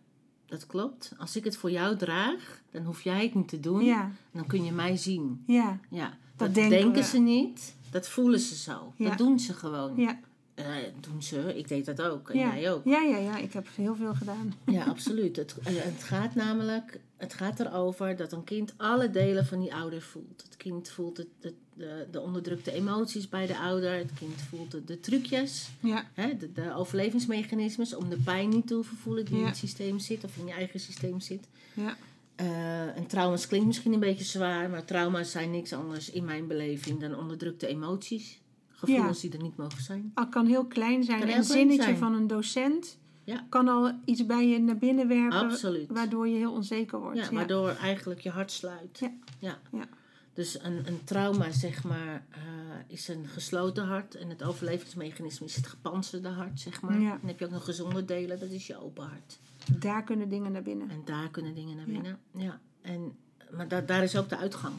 dat 0.45 0.65
klopt. 0.67 1.13
Als 1.17 1.35
ik 1.35 1.43
het 1.43 1.57
voor 1.57 1.71
jou 1.71 1.97
draag, 1.97 2.61
dan 2.71 2.83
hoef 2.83 3.01
jij 3.01 3.23
het 3.23 3.33
niet 3.33 3.47
te 3.47 3.59
doen. 3.59 3.83
Ja, 3.83 4.11
Dan 4.31 4.45
kun 4.47 4.63
je 4.63 4.71
mij 4.71 4.97
zien. 4.97 5.43
ja, 5.47 5.79
Ja, 5.89 6.17
Dat 6.35 6.55
dat, 6.55 6.69
denken 6.69 7.03
ze 7.03 7.17
niet. 7.17 7.75
Dat 7.91 8.09
voelen 8.09 8.39
ze 8.39 8.55
zo. 8.55 8.93
Ja. 8.95 9.09
Dat 9.09 9.17
doen 9.17 9.39
ze 9.39 9.53
gewoon. 9.53 9.95
ja, 9.97 10.19
Eh, 10.55 10.65
doen 10.99 11.23
ze. 11.23 11.57
Ik 11.57 11.67
deed 11.67 11.85
dat 11.85 12.01
ook. 12.01 12.29
En 12.29 12.39
ja. 12.39 12.55
jij 12.57 12.71
ook. 12.71 12.85
Ja, 12.85 13.01
ja, 13.01 13.17
ja, 13.17 13.37
ik 13.37 13.53
heb 13.53 13.67
heel 13.75 13.95
veel 13.95 14.13
gedaan. 14.13 14.53
Ja, 14.65 14.83
absoluut. 14.93 15.35
Het, 15.35 15.55
eh, 15.63 15.73
het 15.75 16.03
gaat 16.03 16.35
namelijk, 16.35 16.99
het 17.17 17.33
gaat 17.33 17.59
erover 17.59 18.15
dat 18.15 18.31
een 18.31 18.43
kind 18.43 18.73
alle 18.77 19.09
delen 19.09 19.45
van 19.45 19.59
die 19.59 19.73
ouder 19.73 20.01
voelt. 20.01 20.43
Het 20.45 20.57
kind 20.57 20.89
voelt 20.89 21.17
het, 21.17 21.27
het- 21.41 21.53
de, 21.77 22.07
de 22.11 22.21
onderdrukte 22.21 22.71
emoties 22.71 23.29
bij 23.29 23.47
de 23.47 23.57
ouder. 23.57 23.97
Het 23.97 24.13
kind 24.19 24.41
voelt 24.49 24.71
de, 24.71 24.83
de 24.83 24.99
trucjes, 24.99 25.69
Ja, 25.79 26.05
hè, 26.13 26.37
de, 26.37 26.51
de 26.51 26.73
overlevingsmechanismes 26.75 27.95
om 27.95 28.09
de 28.09 28.17
pijn 28.17 28.49
niet 28.49 28.67
te 28.67 28.73
hoeven 28.73 28.97
voelen 28.97 29.25
die 29.25 29.37
in 29.39 29.45
het 29.45 29.57
systeem 29.57 29.99
zit 29.99 30.23
of 30.23 30.37
in 30.37 30.45
je 30.45 30.53
eigen 30.53 30.79
systeem 30.79 31.19
zit. 31.19 31.47
ja, 31.73 31.97
Eh, 32.35 32.97
en 32.97 33.07
trauma's 33.07 33.47
klinkt 33.47 33.67
misschien 33.67 33.93
een 33.93 33.99
beetje 33.99 34.23
zwaar, 34.23 34.69
maar 34.69 34.85
trauma's 34.85 35.31
zijn 35.31 35.51
niks 35.51 35.73
anders 35.73 36.09
in 36.09 36.25
mijn 36.25 36.47
beleving 36.47 36.99
dan 36.99 37.15
onderdrukte 37.17 37.67
emoties. 37.67 38.39
Gevoelens 38.75 39.19
die 39.21 39.31
er 39.31 39.41
niet 39.41 39.57
mogen 39.57 39.81
zijn. 39.83 40.11
het 40.15 40.29
kan 40.29 40.45
heel 40.45 40.65
klein 40.65 41.03
zijn. 41.03 41.21
Een 41.21 41.27
heel 41.27 41.33
klein 41.43 41.57
zinnetje 41.57 41.83
zijn. 41.83 41.97
van 41.97 42.13
een 42.13 42.27
docent 42.27 42.97
Ja. 43.23 43.45
kan 43.49 43.67
al 43.67 43.91
iets 44.05 44.25
bij 44.25 44.47
je 44.47 44.59
naar 44.59 44.77
binnen 44.77 45.07
werpen, 45.07 45.37
Absoluut. 45.39 45.87
waardoor 45.91 46.27
je 46.27 46.35
heel 46.35 46.53
onzeker 46.53 46.99
wordt. 46.99 47.17
Ja, 47.19 47.31
waardoor 47.31 47.69
eigenlijk 47.69 48.19
je 48.19 48.29
hart 48.29 48.51
sluit. 48.51 48.99
Ja. 48.99 49.11
ja. 49.39 49.59
Ja. 49.71 49.87
Dus 50.33 50.63
een, 50.63 50.87
een 50.87 51.03
trauma, 51.03 51.51
zeg 51.51 51.83
maar, 51.83 52.25
eh, 52.29 52.39
is 52.87 53.07
een 53.07 53.27
gesloten 53.27 53.85
hart. 53.85 54.15
En 54.15 54.29
het 54.29 54.43
overlevingsmechanisme 54.43 55.45
is 55.45 55.55
het 55.55 55.67
gepantserde 55.67 56.29
hart, 56.29 56.59
zeg 56.59 56.81
maar. 56.81 56.99
Ja. 56.99 57.09
Dan 57.09 57.27
heb 57.27 57.39
je 57.39 57.45
ook 57.45 57.51
nog 57.51 57.65
gezonde 57.65 58.05
delen, 58.05 58.39
dat 58.39 58.49
is 58.49 58.67
je 58.67 58.81
open 58.83 59.03
hart. 59.07 59.39
Daar 59.79 60.03
kunnen 60.03 60.29
dingen 60.29 60.51
naar 60.51 60.61
binnen. 60.61 60.89
En 60.89 61.01
daar 61.05 61.29
kunnen 61.29 61.55
dingen 61.55 61.75
naar 61.75 61.85
binnen. 61.85 62.19
Ja. 62.37 62.59
En, 62.81 63.15
maar 63.51 63.67
da- 63.67 63.81
daar 63.81 64.03
is 64.03 64.17
ook 64.17 64.29
de 64.29 64.37
uitgang, 64.37 64.73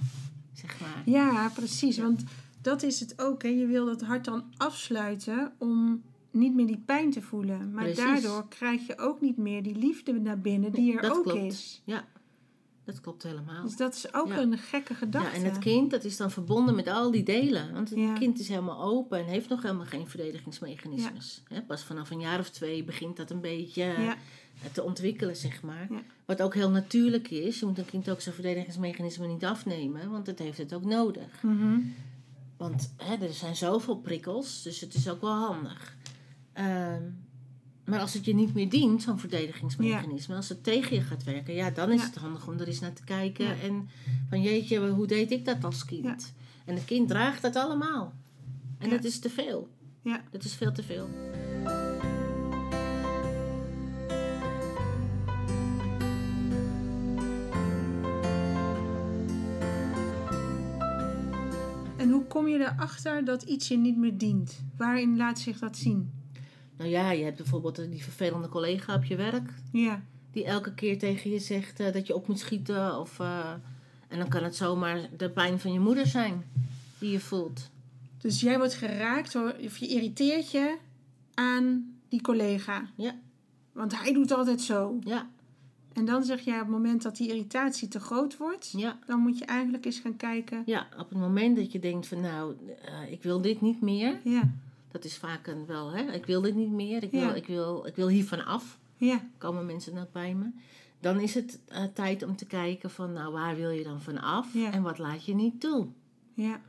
zeg 0.52 0.80
maar. 0.80 1.02
Ja, 1.04 1.50
precies. 1.54 1.98
Want 1.98 2.24
dat 2.66 2.82
is 2.82 3.00
het 3.00 3.20
ook. 3.20 3.42
Hè. 3.42 3.48
Je 3.48 3.66
wil 3.66 3.86
dat 3.86 4.00
hart 4.02 4.24
dan 4.24 4.44
afsluiten 4.56 5.52
om 5.58 6.02
niet 6.30 6.54
meer 6.54 6.66
die 6.66 6.82
pijn 6.86 7.10
te 7.10 7.22
voelen. 7.22 7.70
Maar 7.72 7.84
Precies. 7.84 8.04
daardoor 8.04 8.48
krijg 8.48 8.86
je 8.86 8.98
ook 8.98 9.20
niet 9.20 9.36
meer 9.36 9.62
die 9.62 9.76
liefde 9.76 10.12
naar 10.12 10.40
binnen 10.40 10.72
die 10.72 10.96
er 10.96 11.02
dat 11.02 11.10
ook 11.16 11.22
klopt. 11.22 11.38
is. 11.52 11.82
Ja, 11.84 12.04
dat 12.84 13.00
klopt 13.00 13.22
helemaal. 13.22 13.62
Dus 13.64 13.76
dat 13.76 13.94
is 13.94 14.14
ook 14.14 14.28
Ja. 14.28 14.38
een 14.40 14.58
gekke 14.58 14.94
gedachte. 14.94 15.28
Ja, 15.28 15.34
en 15.44 15.50
het 15.50 15.58
kind 15.58 15.90
dat 15.90 16.04
is 16.04 16.16
dan 16.16 16.30
verbonden 16.30 16.74
met 16.74 16.88
al 16.88 17.10
die 17.10 17.22
delen. 17.22 17.72
Want 17.72 17.90
het 17.90 17.98
Ja. 17.98 18.12
kind 18.12 18.38
is 18.38 18.48
helemaal 18.48 18.82
open 18.82 19.18
en 19.18 19.24
heeft 19.24 19.48
nog 19.48 19.62
helemaal 19.62 19.86
geen 19.86 20.08
verdedigingsmechanismes. 20.08 21.42
Hè, 21.48 21.62
pas 21.62 21.84
vanaf 21.84 22.10
een 22.10 22.20
jaar 22.20 22.38
of 22.38 22.50
twee 22.50 22.84
begint 22.84 23.16
dat 23.16 23.30
een 23.30 23.40
beetje 23.40 23.82
Ja. 23.84 24.16
eh, 24.62 24.70
te 24.72 24.82
ontwikkelen, 24.82 25.36
zeg 25.36 25.62
maar. 25.62 25.86
Ja. 25.90 26.02
Wat 26.24 26.42
ook 26.42 26.54
heel 26.54 26.70
natuurlijk 26.70 27.30
is. 27.30 27.60
Je 27.60 27.66
moet 27.66 27.78
een 27.78 27.84
kind 27.84 28.10
ook 28.10 28.20
zijn 28.20 28.34
verdedigingsmechanisme 28.34 29.26
niet 29.26 29.44
afnemen, 29.44 30.10
want 30.10 30.26
het 30.26 30.38
heeft 30.38 30.58
het 30.58 30.74
ook 30.74 30.84
nodig. 30.84 31.42
Mhm. 31.42 31.78
Want 32.56 32.94
hè, 32.96 33.14
er 33.26 33.32
zijn 33.32 33.56
zoveel 33.56 33.96
prikkels, 33.96 34.62
dus 34.62 34.80
het 34.80 34.94
is 34.94 35.08
ook 35.08 35.20
wel 35.20 35.34
handig. 35.46 35.96
Ehm, 36.52 37.02
maar 37.84 38.00
als 38.00 38.14
het 38.14 38.24
je 38.24 38.34
niet 38.34 38.54
meer 38.54 38.68
dient, 38.68 39.02
zo'n 39.02 39.18
verdedigingsmechanisme, 39.18 40.34
als 40.36 40.48
het 40.48 40.64
tegen 40.64 40.96
je 40.96 41.02
gaat 41.02 41.24
werken, 41.24 41.54
ja, 41.54 41.70
dan 41.70 41.92
is 41.92 42.00
Ja. 42.00 42.06
het 42.06 42.14
handig 42.16 42.46
om 42.48 42.58
er 42.58 42.66
eens 42.66 42.80
naar 42.80 42.92
te 42.92 43.04
kijken. 43.04 43.44
Ja. 43.46 43.54
En 43.62 43.88
van 44.28 44.42
jeetje, 44.42 44.88
hoe 44.90 45.06
deed 45.06 45.30
ik 45.30 45.44
dat 45.44 45.64
als 45.64 45.84
kind? 45.84 46.32
En 46.64 46.74
het 46.74 46.84
kind 46.84 47.08
draagt 47.08 47.42
dat 47.42 47.56
allemaal. 47.56 48.12
En 48.78 48.90
dat 48.90 49.04
is 49.04 49.18
te 49.18 49.30
veel. 49.30 49.68
Ja. 50.02 50.22
Dat 50.30 50.44
is 50.44 50.54
veel 50.54 50.72
te 50.72 50.82
veel. 50.82 51.08
Kom 62.36 62.48
je 62.48 62.58
erachter 62.58 63.24
dat 63.24 63.42
iets 63.42 63.68
je 63.68 63.76
niet 63.76 63.96
meer 63.96 64.18
dient? 64.18 64.64
Waarin 64.76 65.16
laat 65.16 65.38
zich 65.38 65.58
dat 65.58 65.76
zien? 65.76 66.12
Nou 66.76 66.90
ja, 66.90 67.10
je 67.10 67.24
hebt 67.24 67.36
bijvoorbeeld 67.36 67.76
die 67.90 68.02
vervelende 68.02 68.48
collega 68.48 68.94
op 68.94 69.04
je 69.04 69.16
werk. 69.16 69.50
Ja. 69.72 70.02
Die 70.30 70.44
elke 70.44 70.74
keer 70.74 70.98
tegen 70.98 71.30
je 71.30 71.38
zegt 71.38 71.80
uh, 71.80 71.92
dat 71.92 72.06
je 72.06 72.14
op 72.14 72.28
moet 72.28 72.38
schieten. 72.38 72.98
Of, 72.98 73.18
uh, 73.18 73.50
en 74.08 74.18
dan 74.18 74.28
kan 74.28 74.44
het 74.44 74.56
zomaar 74.56 75.08
de 75.16 75.30
pijn 75.30 75.60
van 75.60 75.72
je 75.72 75.80
moeder 75.80 76.06
zijn 76.06 76.44
die 76.98 77.10
je 77.10 77.20
voelt. 77.20 77.70
Dus 78.18 78.40
jij 78.40 78.58
wordt 78.58 78.74
geraakt 78.74 79.34
of 79.64 79.76
je 79.76 79.86
irriteert 79.86 80.50
je 80.50 80.76
aan 81.34 81.94
die 82.08 82.20
collega. 82.20 82.90
Ja. 82.96 83.14
Want 83.72 84.00
hij 84.00 84.12
doet 84.12 84.32
altijd 84.32 84.60
zo. 84.60 84.98
Ja. 85.04 85.30
En 85.96 86.04
dan 86.04 86.24
zeg 86.24 86.40
jij 86.40 86.54
op 86.54 86.60
het 86.60 86.68
moment 86.68 87.02
dat 87.02 87.16
die 87.16 87.28
irritatie 87.28 87.88
te 87.88 88.00
groot 88.00 88.36
wordt, 88.36 88.72
ja. 88.76 88.98
dan 89.06 89.20
moet 89.20 89.38
je 89.38 89.44
eigenlijk 89.44 89.84
eens 89.84 89.98
gaan 89.98 90.16
kijken. 90.16 90.62
Ja, 90.66 90.88
op 90.98 91.08
het 91.08 91.18
moment 91.18 91.56
dat 91.56 91.72
je 91.72 91.78
denkt 91.78 92.06
van 92.06 92.20
nou, 92.20 92.54
uh, 92.88 93.12
ik 93.12 93.22
wil 93.22 93.40
dit 93.40 93.60
niet 93.60 93.80
meer. 93.80 94.20
Ja. 94.24 94.50
Dat 94.90 95.04
is 95.04 95.16
vaak 95.16 95.46
een 95.46 95.66
wel, 95.66 95.92
hè, 95.92 96.12
ik 96.12 96.26
wil 96.26 96.40
dit 96.40 96.54
niet 96.54 96.70
meer, 96.70 97.02
ik 97.02 97.10
wil, 97.10 97.20
ja. 97.20 97.34
ik 97.34 97.46
wil, 97.46 97.86
ik 97.86 97.96
wil 97.96 98.08
hiervan 98.08 98.44
af. 98.44 98.78
Ja. 98.96 99.28
Komen 99.38 99.66
mensen 99.66 99.94
dan 99.94 100.06
bij 100.12 100.34
me. 100.34 100.46
Dan 101.00 101.20
is 101.20 101.34
het 101.34 101.60
uh, 101.72 101.84
tijd 101.94 102.22
om 102.22 102.36
te 102.36 102.46
kijken 102.46 102.90
van 102.90 103.12
nou, 103.12 103.32
waar 103.32 103.56
wil 103.56 103.70
je 103.70 103.84
dan 103.84 104.00
van 104.00 104.20
af 104.20 104.54
ja. 104.54 104.72
en 104.72 104.82
wat 104.82 104.98
laat 104.98 105.24
je 105.24 105.34
niet 105.34 105.60
toe. 105.60 105.86
Ja. 106.34 106.60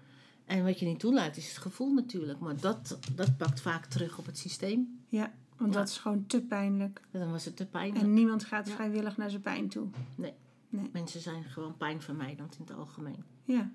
En 0.46 0.64
wat 0.64 0.80
je 0.80 0.86
niet 0.86 1.00
toelaat 1.00 1.38
is 1.38 1.48
het 1.48 1.58
gevoel 1.58 1.94
natuurlijk, 1.94 2.40
maar 2.40 2.60
dat, 2.60 2.98
dat 3.16 3.38
pakt 3.38 3.62
vaak 3.62 3.86
terug 3.86 4.18
op 4.18 4.26
het 4.26 4.38
systeem. 4.38 5.00
Ja. 5.08 5.34
Want 5.58 5.74
dat 5.74 5.88
is 5.90 5.98
gewoon 5.98 6.26
te 6.26 6.42
pijnlijk. 6.42 7.02
dan 7.12 7.32
was 7.32 7.46
het 7.46 7.56
te 7.56 7.66
pijnlijk. 7.66 8.06
En 8.06 8.14
niemand 8.14 8.44
gaat 8.44 8.70
vrijwillig 8.70 9.18
naar 9.18 9.30
zijn 9.30 9.42
pijn 9.42 9.70
toe. 9.70 9.88
Nee. 10.16 10.34
nee. 10.70 10.90
Mensen 10.94 11.22
zijn 11.22 11.44
gewoon 11.44 11.78
pijnvermijdend 11.78 12.56
in 12.56 12.66
het 12.66 12.76
algemeen. 12.76 13.24
Ja. 13.44 13.72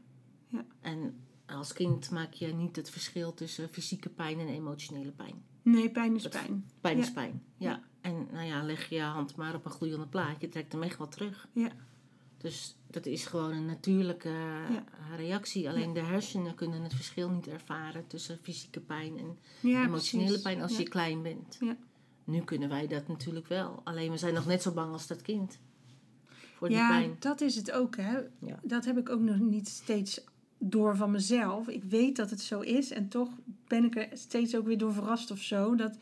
ja. 0.48 0.64
En 0.80 1.14
als 1.46 1.72
kind 1.72 2.10
maak 2.10 2.32
je 2.32 2.46
niet 2.46 2.76
het 2.76 2.90
verschil 2.90 3.34
tussen 3.34 3.68
fysieke 3.68 4.08
pijn 4.08 4.38
en 4.38 4.48
emotionele 4.48 5.12
pijn. 5.12 5.42
Nee, 5.62 5.90
pijn 5.90 6.14
is 6.14 6.28
pijn. 6.28 6.66
Pijn 6.80 6.98
is 6.98 7.12
pijn, 7.12 7.42
ja. 7.56 7.82
En 8.00 8.26
nou 8.32 8.46
ja, 8.46 8.62
leg 8.62 8.88
je 8.88 9.00
hand 9.00 9.36
maar 9.36 9.54
op 9.54 9.64
een 9.64 9.70
gloeiende 9.70 10.06
plaat. 10.06 10.40
Je 10.40 10.48
trekt 10.48 10.72
hem 10.72 10.82
echt 10.82 10.98
wel 10.98 11.08
terug. 11.08 11.48
Ja. 11.52 11.70
Dus 12.42 12.76
dat 12.90 13.06
is 13.06 13.26
gewoon 13.26 13.52
een 13.52 13.66
natuurlijke 13.66 14.34
reactie. 15.16 15.68
Alleen 15.68 15.92
de 15.92 16.00
hersenen 16.00 16.54
kunnen 16.54 16.82
het 16.82 16.94
verschil 16.94 17.30
niet 17.30 17.48
ervaren 17.48 18.06
tussen 18.06 18.38
fysieke 18.42 18.80
pijn 18.80 19.18
en 19.18 19.38
emotionele 19.62 20.40
pijn 20.40 20.62
als 20.62 20.76
je 20.76 20.88
klein 20.88 21.22
bent. 21.22 21.58
Nu 22.24 22.40
kunnen 22.40 22.68
wij 22.68 22.86
dat 22.86 23.08
natuurlijk 23.08 23.46
wel. 23.46 23.80
Alleen 23.84 24.10
we 24.10 24.16
zijn 24.16 24.34
nog 24.34 24.46
net 24.46 24.62
zo 24.62 24.72
bang 24.72 24.92
als 24.92 25.06
dat 25.06 25.22
kind. 25.22 25.58
Voor 26.56 26.68
die 26.68 26.76
ja, 26.76 27.06
dat 27.18 27.40
is 27.40 27.56
het 27.56 27.72
ook. 27.72 27.96
Hè. 27.96 28.20
Dat 28.62 28.84
heb 28.84 28.98
ik 28.98 29.08
ook 29.08 29.20
nog 29.20 29.38
niet 29.38 29.68
steeds 29.68 30.24
door 30.58 30.96
van 30.96 31.10
mezelf. 31.10 31.68
Ik 31.68 31.84
weet 31.84 32.16
dat 32.16 32.30
het 32.30 32.40
zo 32.40 32.60
is 32.60 32.90
en 32.90 33.08
toch 33.08 33.28
ben 33.66 33.84
ik 33.84 33.96
er 33.96 34.08
steeds 34.12 34.56
ook 34.56 34.66
weer 34.66 34.78
door 34.78 34.92
verrast 34.92 35.30
of 35.30 35.40
zo. 35.40 35.74
Dat 35.74 35.98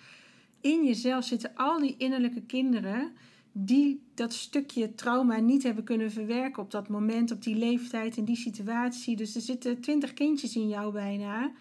in 0.61 0.85
jezelf 0.85 1.25
zitten 1.25 1.54
al 1.54 1.78
die 1.78 1.97
innerlijke 1.97 2.42
kinderen 2.42 3.12
die 3.52 4.02
dat 4.14 4.33
stukje 4.33 4.95
trauma 4.95 5.37
niet 5.37 5.62
hebben 5.62 5.85
kunnen 5.85 6.11
verwerken 6.11 6.62
op 6.62 6.71
dat 6.71 6.88
moment, 6.88 7.30
op 7.30 7.42
die 7.42 7.57
leeftijd, 7.57 8.16
in 8.16 8.25
die 8.25 8.37
situatie. 8.37 9.16
Dus 9.16 9.35
er 9.35 9.40
zitten 9.40 9.80
twintig 9.80 10.12
kindjes 10.14 10.57
in 10.57 10.69
jou 10.69 10.92
bijna. 10.92 11.52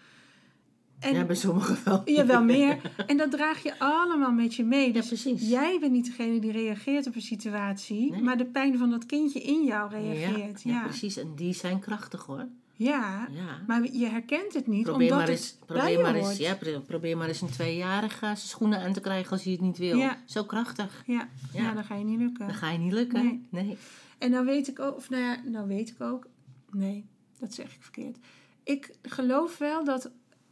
En, 0.98 1.14
ja, 1.14 1.24
bij 1.24 1.36
sommigen 1.36 1.78
wel. 1.84 2.02
Ja, 2.04 2.26
wel 2.26 2.42
meer. 2.54 2.92
En 3.06 3.16
dat 3.16 3.30
draag 3.30 3.62
je 3.62 3.78
allemaal 3.78 4.32
met 4.32 4.54
je 4.54 4.64
mee. 4.64 4.92
Dus 4.92 5.02
ja, 5.02 5.08
precies. 5.08 5.48
Jij 5.48 5.78
bent 5.80 5.92
niet 5.92 6.06
degene 6.06 6.40
die 6.40 6.52
reageert 6.52 7.06
op 7.06 7.14
een 7.14 7.22
situatie, 7.22 8.22
maar 8.22 8.36
de 8.36 8.46
pijn 8.46 8.78
van 8.78 8.90
dat 8.90 9.06
kindje 9.06 9.40
in 9.40 9.64
jou 9.64 9.90
reageert. 9.90 10.62
Ja, 10.62 10.72
ja, 10.72 10.82
precies. 10.82 11.16
En 11.16 11.34
die 11.34 11.54
zijn 11.54 11.78
krachtig 11.78 12.26
hoor. 12.26 12.48
Ja, 12.84 13.28
maar 13.66 13.92
je 13.92 14.06
herkent 14.06 14.54
het 14.54 14.66
niet 14.66 14.82
probeer 14.82 15.02
omdat 15.02 15.18
maar 15.18 15.28
eens, 15.28 15.58
probeer 15.66 16.00
maar 16.00 16.14
eens, 16.14 16.36
ja, 16.36 16.58
probeer 16.86 17.16
maar 17.16 17.28
eens 17.28 17.40
een 17.40 17.50
tweejarige 17.50 18.32
schoenen 18.34 18.80
aan 18.80 18.92
te 18.92 19.00
krijgen 19.00 19.30
als 19.30 19.42
hij 19.42 19.52
het 19.52 19.60
niet 19.60 19.78
wil. 19.78 20.10
Zo 20.24 20.44
krachtig. 20.44 21.02
Ja. 21.06 21.28
ja. 21.52 21.74
dan 21.74 21.84
ga 21.84 21.94
je 21.94 22.04
niet 22.04 22.18
lukken. 22.18 22.46
Dan 22.46 22.56
ga 22.56 22.70
je 22.70 22.78
niet 22.78 22.92
lukken. 22.92 23.24
Nee. 23.24 23.46
nee. 23.64 23.76
En 24.18 24.30
dan 24.30 24.44
weet 24.44 24.68
ik 24.68 24.80
ook, 24.80 24.96
of 24.96 25.10
nou 25.10 25.22
ja, 25.22 25.42
nou 25.44 25.68
weet 25.68 25.88
ik 25.90 26.00
ook, 26.00 26.26
nee, 26.70 27.06
dat 27.38 27.54
zeg 27.54 27.74
ik 27.74 27.82
verkeerd. 27.82 28.18
Ik 28.62 28.94
geloof 29.02 29.58
wel 29.58 29.84
dat, 29.84 30.04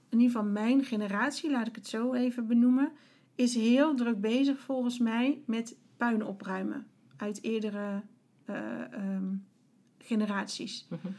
in 0.09 0.21
ieder 0.21 0.37
geval 0.37 0.53
mijn 0.53 0.85
generatie, 0.85 1.51
laat 1.51 1.67
ik 1.67 1.75
het 1.75 1.89
zo 1.89 2.13
even 2.13 2.47
benoemen, 2.47 2.93
is 3.35 3.55
heel 3.55 3.95
druk 3.95 4.21
bezig 4.21 4.59
volgens 4.61 4.99
mij 4.99 5.43
met 5.47 5.77
puin 5.97 6.25
opruimen 6.25 6.87
uit 7.17 7.43
eerdere 7.43 8.03
uh, 8.47 8.57
um, 8.93 9.47
generaties. 9.99 10.87
Mm 10.89 11.15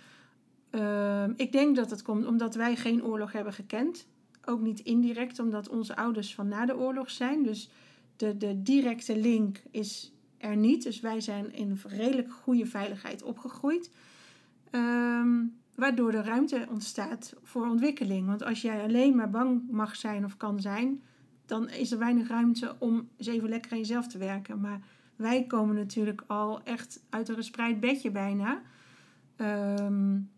Ehm, 0.70 1.34
ik 1.36 1.52
denk 1.52 1.76
dat 1.76 1.90
het 1.90 2.02
komt 2.02 2.26
omdat 2.26 2.56
wij 2.56 2.76
geen 2.76 3.04
oorlog 3.04 3.32
hebben 3.32 3.54
gekend. 3.54 4.08
Ook 4.46 4.62
niet 4.62 4.80
indirect, 4.80 5.40
omdat 5.40 5.70
onze 5.70 5.96
ouders 5.96 6.36
van 6.36 6.48
na 6.48 6.66
de 6.66 6.78
oorlog 6.78 7.12
zijn. 7.12 7.44
Dus 7.44 7.70
de, 8.16 8.38
de 8.38 8.62
directe 8.62 9.18
link 9.18 9.62
is 9.72 10.14
er 10.38 10.56
niet. 10.56 10.84
Dus 10.84 11.00
wij 11.00 11.22
zijn 11.22 11.54
in 11.54 11.80
redelijk 11.88 12.32
goede 12.32 12.66
veiligheid 12.66 13.24
opgegroeid. 13.24 13.92
Ehm, 14.72 15.46
waardoor 15.76 16.14
er 16.14 16.26
ruimte 16.26 16.68
ontstaat 16.70 17.34
voor 17.44 17.68
ontwikkeling. 17.68 18.28
Want 18.28 18.44
als 18.44 18.62
jij 18.62 18.84
alleen 18.84 19.16
maar 19.16 19.30
bang 19.30 19.62
mag 19.72 19.96
zijn 19.96 20.26
of 20.26 20.38
kan 20.38 20.60
zijn, 20.60 21.02
dan 21.46 21.70
is 21.70 21.92
er 21.92 22.00
weinig 22.00 22.28
ruimte 22.28 22.76
om 22.80 23.10
eens 23.18 23.28
even 23.28 23.50
lekker 23.50 23.72
aan 23.72 23.78
jezelf 23.78 24.08
te 24.08 24.18
werken. 24.18 24.60
Maar 24.60 24.82
wij 25.16 25.44
komen 25.44 25.76
natuurlijk 25.76 26.24
al 26.28 26.64
echt 26.64 27.02
uit 27.10 27.30
een 27.30 27.36
gespreid 27.36 27.80
bedje 27.80 28.12
bijna. 28.12 28.62
Um, 29.38 30.30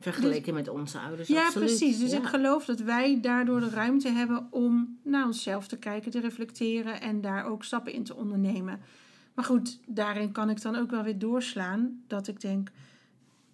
Vergeleken 0.00 0.54
dus- 0.54 0.64
met 0.64 0.68
onze 0.68 0.98
ouders. 0.98 1.28
Ja, 1.28 1.50
precies. 1.54 1.98
Dus 1.98 2.12
ik 2.12 2.26
geloof 2.26 2.64
dat 2.64 2.80
wij 2.80 3.20
daardoor 3.20 3.60
de 3.60 3.70
ruimte 3.70 4.08
hebben 4.08 4.46
om 4.50 4.98
naar 5.02 5.26
onszelf 5.26 5.66
te 5.66 5.76
kijken, 5.76 6.10
te 6.10 6.20
reflecteren 6.20 7.00
en 7.00 7.20
daar 7.20 7.44
ook 7.44 7.64
stappen 7.64 7.92
in 7.92 8.04
te 8.04 8.14
ondernemen. 8.14 8.80
Maar 9.34 9.44
goed, 9.44 9.80
daarin 9.86 10.32
kan 10.32 10.50
ik 10.50 10.62
dan 10.62 10.76
ook 10.76 10.90
wel 10.90 11.02
weer 11.02 11.18
doorslaan 11.18 12.02
dat 12.06 12.28
ik 12.28 12.40
denk, 12.40 12.70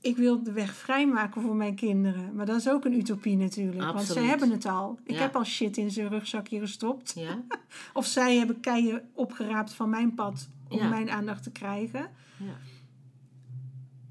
ik 0.00 0.16
wil 0.16 0.42
de 0.42 0.52
weg 0.52 0.74
vrijmaken 0.74 1.42
voor 1.42 1.56
mijn 1.56 1.74
kinderen. 1.74 2.34
Maar 2.34 2.46
dat 2.46 2.56
is 2.56 2.68
ook 2.68 2.84
een 2.84 2.98
utopie 2.98 3.36
natuurlijk, 3.36 3.82
Absoluut. 3.82 3.94
want 3.94 4.18
zij 4.18 4.24
hebben 4.24 4.50
het 4.50 4.66
al. 4.66 4.98
Ik 5.04 5.16
heb 5.16 5.36
al 5.36 5.44
shit 5.44 5.76
in 5.76 5.90
zijn 5.90 6.08
rugzakje 6.08 6.58
gestopt. 6.58 7.12
Ja. 7.16 7.42
of 7.92 8.06
zij 8.06 8.36
hebben 8.36 8.60
keien 8.60 9.08
opgeraapt 9.12 9.72
van 9.72 9.90
mijn 9.90 10.14
pad 10.14 10.48
om 10.68 10.88
mijn 10.88 11.10
aandacht 11.10 11.42
te 11.42 11.50
krijgen. 11.50 12.10
Ja 12.36 12.70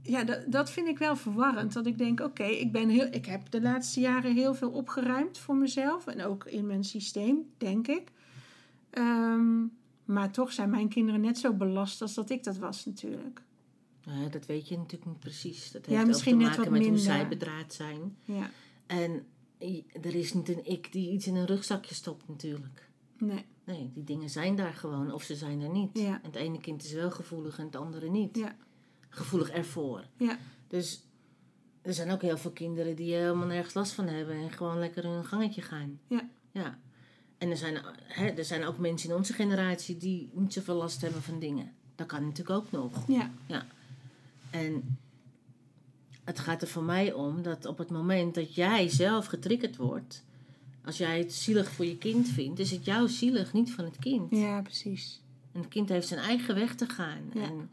ja, 0.03 0.23
dat, 0.23 0.43
dat 0.47 0.71
vind 0.71 0.87
ik 0.87 0.97
wel 0.97 1.15
verwarrend. 1.15 1.73
Dat 1.73 1.85
ik 1.85 1.97
denk, 1.97 2.19
oké, 2.19 2.43
ik 2.43 2.71
ben 2.71 2.89
heel, 2.89 3.07
ik 3.11 3.25
heb 3.25 3.51
de 3.51 3.61
laatste 3.61 3.99
jaren 3.99 4.35
heel 4.35 4.53
veel 4.53 4.71
opgeruimd 4.71 5.37
voor 5.37 5.55
mezelf. 5.55 6.07
En 6.07 6.23
ook 6.23 6.45
in 6.45 6.67
mijn 6.67 6.83
systeem, 6.83 7.51
denk 7.57 7.87
ik. 7.87 8.11
Ehm, 8.89 9.65
maar 10.05 10.31
toch 10.31 10.53
zijn 10.53 10.69
mijn 10.69 10.89
kinderen 10.89 11.21
net 11.21 11.37
zo 11.37 11.53
belast 11.53 12.01
als 12.01 12.13
dat 12.13 12.29
ik 12.29 12.43
dat 12.43 12.57
was 12.57 12.85
natuurlijk. 12.85 13.41
Ja, 14.01 14.27
dat 14.29 14.45
weet 14.45 14.67
je 14.67 14.77
natuurlijk 14.77 15.11
niet 15.11 15.19
precies. 15.19 15.71
Dat 15.71 15.85
heeft 15.85 15.99
ja, 15.99 16.07
misschien 16.07 16.45
ook 16.45 16.51
te 16.51 16.57
maken 16.57 16.71
met 16.71 16.87
hoe 16.87 16.97
zij 16.97 17.27
bedraad 17.27 17.73
zijn. 17.73 18.15
Ja. 18.23 18.49
En 18.85 19.25
er 20.01 20.15
is 20.15 20.33
niet 20.33 20.49
een 20.49 20.65
ik 20.65 20.91
die 20.91 21.11
iets 21.11 21.27
in 21.27 21.35
een 21.35 21.45
rugzakje 21.45 21.95
stopt 21.95 22.27
natuurlijk. 22.27 22.89
Nee. 23.17 23.45
Nee, 23.63 23.91
die 23.93 24.03
dingen 24.03 24.29
zijn 24.29 24.55
daar 24.55 24.73
gewoon 24.73 25.13
of 25.13 25.23
ze 25.23 25.35
zijn 25.35 25.61
er 25.61 25.69
niet. 25.69 25.99
Ja. 25.99 26.13
En 26.13 26.21
het 26.21 26.35
ene 26.35 26.59
kind 26.59 26.83
is 26.83 26.93
wel 26.93 27.11
gevoelig 27.11 27.59
en 27.59 27.65
het 27.65 27.75
andere 27.75 28.09
niet. 28.09 28.37
Ja 28.37 28.55
gevoelig 29.11 29.49
ervoor. 29.49 30.03
Ja. 30.17 30.37
Dus 30.67 31.01
er 31.81 31.93
zijn 31.93 32.11
ook 32.11 32.21
heel 32.21 32.37
veel 32.37 32.51
kinderen 32.51 32.95
die 32.95 33.13
helemaal 33.13 33.47
nergens 33.47 33.73
last 33.73 33.91
van 33.91 34.07
hebben 34.07 34.35
en 34.35 34.51
gewoon 34.51 34.79
lekker 34.79 35.03
hun 35.03 35.25
gangetje 35.25 35.61
gaan. 35.61 35.99
Ja. 36.07 36.29
ja. 36.51 36.79
En 37.37 37.49
er 37.49 37.57
zijn, 37.57 37.77
hè, 38.07 38.27
er 38.27 38.45
zijn 38.45 38.65
ook 38.65 38.77
mensen 38.77 39.09
in 39.09 39.15
onze 39.15 39.33
generatie 39.33 39.97
die 39.97 40.29
niet 40.33 40.53
zoveel 40.53 40.75
last 40.75 41.01
hebben 41.01 41.21
van 41.21 41.39
dingen. 41.39 41.71
Dat 41.95 42.07
kan 42.07 42.23
natuurlijk 42.23 42.57
ook 42.57 42.71
nog. 42.71 43.07
Ja. 43.07 43.31
ja. 43.45 43.65
En 44.49 44.97
het 46.23 46.39
gaat 46.39 46.61
er 46.61 46.67
voor 46.67 46.83
mij 46.83 47.13
om 47.13 47.41
dat 47.41 47.65
op 47.65 47.77
het 47.77 47.89
moment 47.89 48.35
dat 48.35 48.55
jij 48.55 48.89
zelf 48.89 49.25
getriggerd 49.25 49.75
wordt, 49.75 50.23
als 50.85 50.97
jij 50.97 51.17
het 51.17 51.33
zielig 51.33 51.71
voor 51.71 51.85
je 51.85 51.97
kind 51.97 52.27
vindt, 52.27 52.59
is 52.59 52.71
het 52.71 52.85
jouw 52.85 53.07
zielig, 53.07 53.53
niet 53.53 53.71
van 53.71 53.85
het 53.85 53.97
kind. 53.99 54.31
Ja, 54.31 54.61
precies. 54.61 55.21
En 55.51 55.59
het 55.59 55.69
kind 55.69 55.89
heeft 55.89 56.07
zijn 56.07 56.19
eigen 56.19 56.55
weg 56.55 56.75
te 56.75 56.89
gaan. 56.89 57.21
Ja. 57.33 57.41
En 57.41 57.69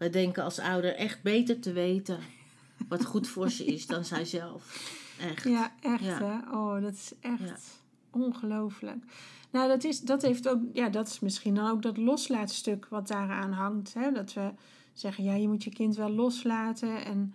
wij 0.00 0.10
denken 0.10 0.44
als 0.44 0.58
ouder 0.58 0.94
echt 0.94 1.22
beter 1.22 1.60
te 1.60 1.72
weten 1.72 2.18
wat 2.88 3.04
goed 3.04 3.28
voor 3.28 3.50
ze 3.50 3.64
is 3.64 3.86
dan 3.86 4.04
zijzelf. 4.04 4.92
Echt. 5.20 5.44
Ja, 5.44 5.72
echt 5.80 6.18
hè. 6.18 6.38
Oh, 6.52 6.82
dat 6.82 6.92
is 6.92 7.12
echt 7.20 7.82
ongelooflijk. 8.10 9.04
Nou, 9.50 9.68
dat, 9.68 9.84
is, 9.84 10.00
dat 10.00 10.22
heeft 10.22 10.48
ook, 10.48 10.60
ja, 10.72 10.88
dat 10.88 11.08
is 11.08 11.20
misschien 11.20 11.54
dan 11.54 11.70
ook 11.70 11.82
dat 11.82 11.96
loslaatstuk 11.96 12.86
wat 12.90 13.08
daaraan 13.08 13.52
hangt. 13.52 13.94
Hè? 13.94 14.12
Dat 14.12 14.32
we 14.32 14.50
zeggen, 14.92 15.24
ja, 15.24 15.34
je 15.34 15.48
moet 15.48 15.64
je 15.64 15.70
kind 15.70 15.96
wel 15.96 16.10
loslaten. 16.10 17.04
En, 17.04 17.34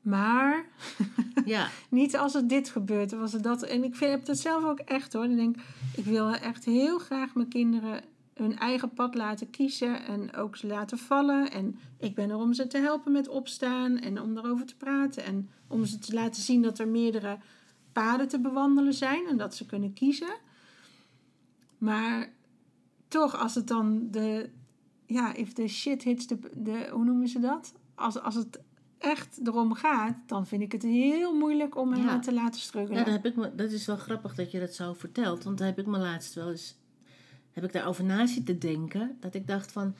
maar 0.00 0.66
ja. 1.44 1.68
niet 1.88 2.16
als 2.16 2.32
het 2.32 2.48
dit 2.48 2.68
gebeurt 2.68 3.12
als 3.12 3.32
het 3.32 3.42
dat. 3.42 3.62
En 3.62 3.84
ik 3.84 3.94
vind, 3.94 4.10
heb 4.10 4.24
dat 4.24 4.38
zelf 4.38 4.64
ook 4.64 4.78
echt 4.78 5.12
hoor. 5.12 5.24
Ik 5.24 5.36
denk, 5.36 5.56
ik 5.96 6.04
wil 6.04 6.34
echt 6.34 6.64
heel 6.64 6.98
graag 6.98 7.34
mijn 7.34 7.48
kinderen 7.48 8.00
hun 8.34 8.58
eigen 8.58 8.92
pad 8.92 9.14
laten 9.14 9.50
kiezen 9.50 10.04
en 10.04 10.34
ook 10.34 10.56
ze 10.56 10.66
laten 10.66 10.98
vallen. 10.98 11.50
En 11.50 11.78
ik 11.98 12.14
ben 12.14 12.30
er 12.30 12.36
om 12.36 12.52
ze 12.52 12.66
te 12.66 12.78
helpen 12.78 13.12
met 13.12 13.28
opstaan 13.28 13.98
en 13.98 14.20
om 14.20 14.36
erover 14.36 14.66
te 14.66 14.76
praten. 14.76 15.24
En 15.24 15.50
om 15.66 15.84
ze 15.84 15.98
te 15.98 16.14
laten 16.14 16.42
zien 16.42 16.62
dat 16.62 16.78
er 16.78 16.88
meerdere 16.88 17.38
paden 17.92 18.28
te 18.28 18.40
bewandelen 18.40 18.94
zijn 18.94 19.26
en 19.26 19.36
dat 19.36 19.54
ze 19.54 19.66
kunnen 19.66 19.92
kiezen. 19.92 20.36
Maar 21.78 22.32
toch, 23.08 23.36
als 23.36 23.54
het 23.54 23.68
dan 23.68 24.10
de, 24.10 24.50
ja, 25.06 25.34
if 25.34 25.52
the 25.52 25.68
shit 25.68 26.02
hits 26.02 26.26
de, 26.26 26.38
de 26.56 26.88
hoe 26.92 27.04
noemen 27.04 27.28
ze 27.28 27.40
dat? 27.40 27.72
Als, 27.94 28.20
als 28.20 28.34
het 28.34 28.60
echt 28.98 29.40
erom 29.44 29.74
gaat, 29.74 30.16
dan 30.26 30.46
vind 30.46 30.62
ik 30.62 30.72
het 30.72 30.82
heel 30.82 31.34
moeilijk 31.34 31.76
om 31.76 31.92
hem 31.92 32.20
te 32.20 32.32
laten 32.32 32.60
struggelen. 32.60 32.98
Ja, 32.98 33.04
dat, 33.04 33.14
heb 33.14 33.26
ik 33.26 33.36
me, 33.36 33.54
dat 33.54 33.70
is 33.70 33.86
wel 33.86 33.96
grappig 33.96 34.34
dat 34.34 34.50
je 34.50 34.60
dat 34.60 34.74
zo 34.74 34.92
vertelt. 34.92 35.44
Want 35.44 35.58
daar 35.58 35.66
heb 35.66 35.78
ik 35.78 35.86
me 35.86 35.98
laatst 35.98 36.34
wel 36.34 36.50
eens 36.50 36.76
heb 37.54 37.64
ik 37.64 37.72
daarover 37.72 38.04
na 38.04 38.26
zitten 38.26 38.58
denken. 38.58 39.16
Dat 39.20 39.34
ik 39.34 39.46
dacht 39.46 39.72
van, 39.72 39.94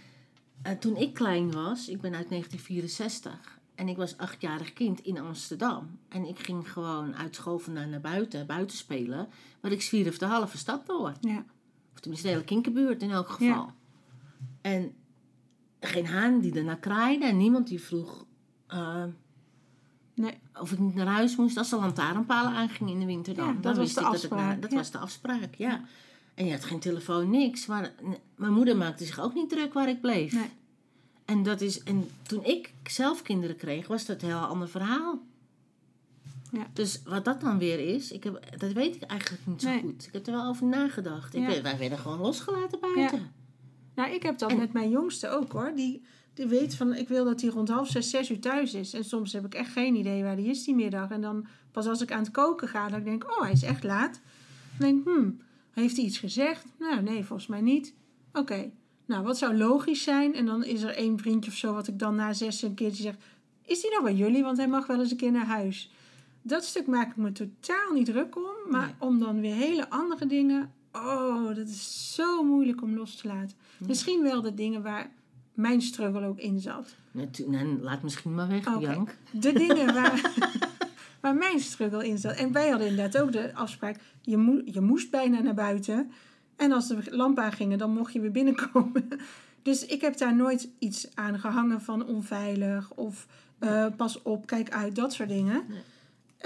uh, 0.67 0.73
toen 0.73 0.97
ik 0.97 1.15
klein 1.15 1.53
was, 1.53 1.89
ik 1.89 2.01
ben 2.01 2.15
uit 2.15 2.29
1964. 2.29 3.59
En 3.75 3.89
ik 3.89 3.97
was 3.97 4.19
achtjarig 4.19 4.73
kind 4.73 5.01
in 5.01 5.19
Amsterdam. 5.19 5.99
En 6.09 6.25
ik 6.25 6.39
ging 6.39 6.73
gewoon 6.73 7.17
uit 7.17 7.35
school 7.35 7.59
vandaan 7.59 7.91
naar 7.91 8.01
buiten, 8.01 8.47
buiten 8.47 8.77
spelen. 8.77 9.29
Maar 9.61 9.73
ik 9.73 9.83
zwierf 9.83 10.19
de 10.19 10.25
halve 10.25 10.59
stad 10.59 10.87
door. 10.87 11.13
Ja. 11.21 11.45
Of 11.93 12.01
tenminste 12.01 12.27
de 12.27 12.33
hele 12.33 12.45
kinkerbuurt 12.45 13.03
in 13.03 13.11
elk 13.11 13.29
geval. 13.29 13.47
Ja. 13.47 13.75
En 14.61 14.95
geen 15.81 16.07
haan 16.07 16.41
die 16.41 16.55
ernaar 16.55 16.79
kraaide. 16.79 17.25
En 17.25 17.37
niemand 17.37 17.69
die 17.69 17.81
vroeg 17.81 18.27
uh, 18.69 19.05
nee. 20.15 20.39
of 20.61 20.73
ik 20.73 20.79
niet 20.79 20.95
naar 20.95 21.07
huis 21.07 21.37
moest. 21.37 21.57
Als 21.57 21.71
de 21.71 21.77
lantaarnpalen 21.77 22.53
aangingen 22.53 22.93
in 22.93 23.01
de 23.01 23.07
winter 23.07 23.35
dan. 23.35 23.47
Ja, 23.47 23.53
dat 23.53 23.63
dan 23.63 23.75
was 23.77 23.95
de 23.95 24.01
afspraak. 24.01 24.61
Dat, 24.61 24.71
dat 24.71 24.79
was 24.79 24.91
de 24.91 24.99
afspraak, 24.99 25.55
ja. 25.55 25.85
En 26.35 26.47
je 26.47 26.53
had 26.53 26.65
geen 26.65 26.79
telefoon, 26.79 27.31
niks. 27.31 27.67
Maar 27.67 27.93
mijn 28.37 28.53
moeder 28.53 28.77
maakte 28.77 29.05
zich 29.05 29.21
ook 29.21 29.35
niet 29.35 29.51
druk 29.51 29.73
waar 29.73 29.89
ik 29.89 30.01
bleef. 30.01 30.33
Nee. 30.33 30.51
En, 31.25 31.43
dat 31.43 31.61
is, 31.61 31.83
en 31.83 32.09
toen 32.23 32.45
ik 32.45 32.73
zelf 32.85 33.23
kinderen 33.23 33.57
kreeg, 33.57 33.87
was 33.87 34.07
dat 34.07 34.23
een 34.23 34.29
heel 34.29 34.39
ander 34.39 34.69
verhaal. 34.69 35.23
Ja. 36.51 36.67
Dus 36.73 37.03
wat 37.05 37.25
dat 37.25 37.41
dan 37.41 37.59
weer 37.59 37.95
is, 37.95 38.13
ik 38.13 38.25
heb, 38.25 38.41
dat 38.59 38.73
weet 38.73 38.95
ik 38.95 39.03
eigenlijk 39.03 39.47
niet 39.47 39.63
zo 39.63 39.79
goed. 39.79 40.07
Ik 40.07 40.13
heb 40.13 40.27
er 40.27 40.33
wel 40.33 40.47
over 40.47 40.67
nagedacht. 40.67 41.35
Ik, 41.35 41.63
wij 41.63 41.79
werden 41.79 41.99
gewoon 41.99 42.19
losgelaten 42.19 42.81
buiten. 42.81 43.19
Ja. 43.19 43.31
Nou, 43.95 44.15
ik 44.15 44.23
heb 44.23 44.39
dat 44.39 44.57
met 44.57 44.73
mijn 44.73 44.91
jongste 44.91 45.29
ook 45.29 45.53
hoor. 45.53 45.73
Die, 45.75 46.03
die 46.35 46.47
weet 46.47 46.75
van, 46.75 46.95
ik 46.95 47.09
wil 47.09 47.25
dat 47.25 47.41
hij 47.41 47.51
rond 47.51 47.69
half 47.69 47.89
zes, 47.89 48.11
zes 48.11 48.31
uur 48.31 48.41
thuis 48.41 48.75
is. 48.75 48.93
En 48.93 49.05
soms 49.05 49.33
heb 49.33 49.45
ik 49.45 49.55
echt 49.55 49.73
geen 49.73 49.95
idee 49.95 50.23
waar 50.23 50.37
die 50.37 50.49
is 50.49 50.65
die 50.65 50.75
middag. 50.75 51.11
En 51.11 51.21
dan 51.21 51.47
pas 51.73 51.87
als 51.87 52.01
ik 52.01 52.13
aan 52.13 52.23
het 52.23 52.31
koken 52.31 52.69
ga, 52.69 52.89
dan 52.89 53.03
denk 53.03 53.25
ik, 53.25 53.31
oh, 53.31 53.43
hij 53.43 53.53
is 53.53 53.63
echt 53.63 53.85
laat. 53.85 54.21
Dan 54.79 54.89
denk 54.89 54.99
ik, 54.99 55.05
hmm, 55.05 55.41
heeft 55.75 55.97
hij 55.97 56.05
iets 56.05 56.19
gezegd? 56.19 56.65
Nou, 56.79 57.03
nee, 57.03 57.25
volgens 57.25 57.49
mij 57.49 57.61
niet. 57.61 57.95
Oké, 58.33 58.71
nou, 59.07 59.25
wat 59.25 59.39
zou 59.39 59.57
logisch 59.57 60.03
zijn? 60.03 60.35
En 60.35 60.47
dan 60.47 60.65
is 60.65 60.83
er 60.83 60.95
één 60.95 61.19
vriendje 61.19 61.51
of 61.51 61.57
zo 61.57 61.73
wat 61.73 61.89
ik 61.89 61.99
dan 61.99 62.15
na 62.15 62.33
zes 62.33 62.63
een 62.63 62.75
keertje 62.75 63.03
zeg... 63.03 63.15
Is 63.63 63.83
hij 63.83 63.91
nog 63.91 64.03
bij 64.03 64.15
jullie? 64.15 64.43
Want 64.43 64.57
hij 64.57 64.69
mag 64.69 64.87
wel 64.87 65.01
eens 65.01 65.11
een 65.11 65.17
keer 65.17 65.33
naar 65.33 65.47
huis. 65.47 65.91
Dat 66.43 66.65
stuk 66.65 66.87
maak 66.87 67.11
ik 67.11 67.17
me 67.17 67.33
totaal 67.33 67.93
niet 67.93 68.07
druk 68.07 68.37
om. 68.37 68.71
Maar 68.71 68.95
om 68.99 69.19
dan 69.19 69.41
weer 69.41 69.55
hele 69.55 69.91
andere 69.91 70.27
dingen... 70.27 70.73
Oh, 70.93 71.47
dat 71.47 71.69
is 71.69 72.15
zo 72.15 72.45
moeilijk 72.45 72.83
om 72.83 72.95
los 72.95 73.17
te 73.17 73.29
laten. 73.29 73.57
Misschien 73.87 74.23
wel 74.23 74.43
de 74.43 74.55
dingen 74.55 74.83
waar 74.83 75.11
mijn 75.55 75.83
struggle 75.83 76.27
ook 76.27 76.39
in 76.39 76.61
zat. 76.61 76.95
Nee, 77.13 77.79
laat 77.81 78.03
misschien 78.03 78.35
maar 78.35 78.49
weg, 78.49 78.67
okay. 78.67 78.81
Jank. 78.81 79.17
De 79.33 79.53
dingen 79.53 79.95
waar... 79.95 80.33
waar 81.25 81.35
mijn 81.35 81.61
struggle 81.61 82.07
in 82.07 82.19
zat. 82.19 82.37
En 82.37 82.53
wij 82.53 82.69
hadden 82.69 82.89
inderdaad 82.89 83.23
ook 83.23 83.33
de 83.33 83.55
afspraak, 83.55 84.01
je, 84.21 84.63
je 84.65 84.81
moest 84.81 85.11
bijna 85.11 85.41
naar 85.41 85.55
buiten. 85.55 86.11
En 86.57 86.73
als 86.73 86.89
de 86.89 87.05
lampen 87.11 87.43
aangingen, 87.43 87.79
dan 87.79 87.91
mocht 87.91 88.13
je 88.13 88.21
weer 88.21 88.31
binnenkomen. 88.31 89.09
Dus 89.63 89.87
ik 89.87 90.01
heb 90.01 90.19
daar 90.19 90.37
nooit 90.37 90.69
iets 90.79 91.09
aan 91.15 91.39
gehangen 91.39 91.81
van 91.81 92.07
onveilig 92.07 92.95
of 92.95 93.27
uh, 93.61 93.87
pas 93.97 94.23
op, 94.23 94.47
kijk 94.47 94.71
uit, 94.71 94.95
dat 94.95 95.13
soort 95.13 95.29
dingen. 95.29 95.65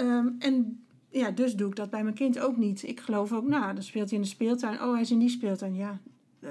Um, 0.01 0.35
en 0.39 0.83
ja, 1.09 1.31
dus 1.31 1.55
doe 1.55 1.69
ik 1.69 1.75
dat 1.75 1.89
bij 1.89 2.03
mijn 2.03 2.15
kind 2.15 2.39
ook 2.39 2.57
niet. 2.57 2.83
Ik 2.83 2.99
geloof 2.99 3.33
ook, 3.33 3.47
nou, 3.47 3.73
dan 3.73 3.83
speelt 3.83 4.09
hij 4.09 4.17
in 4.17 4.23
de 4.23 4.29
speeltuin. 4.29 4.81
Oh, 4.81 4.91
hij 4.91 5.01
is 5.01 5.11
in 5.11 5.19
die 5.19 5.29
speeltuin. 5.29 5.75
Ja, 5.75 5.99
uh, 6.39 6.49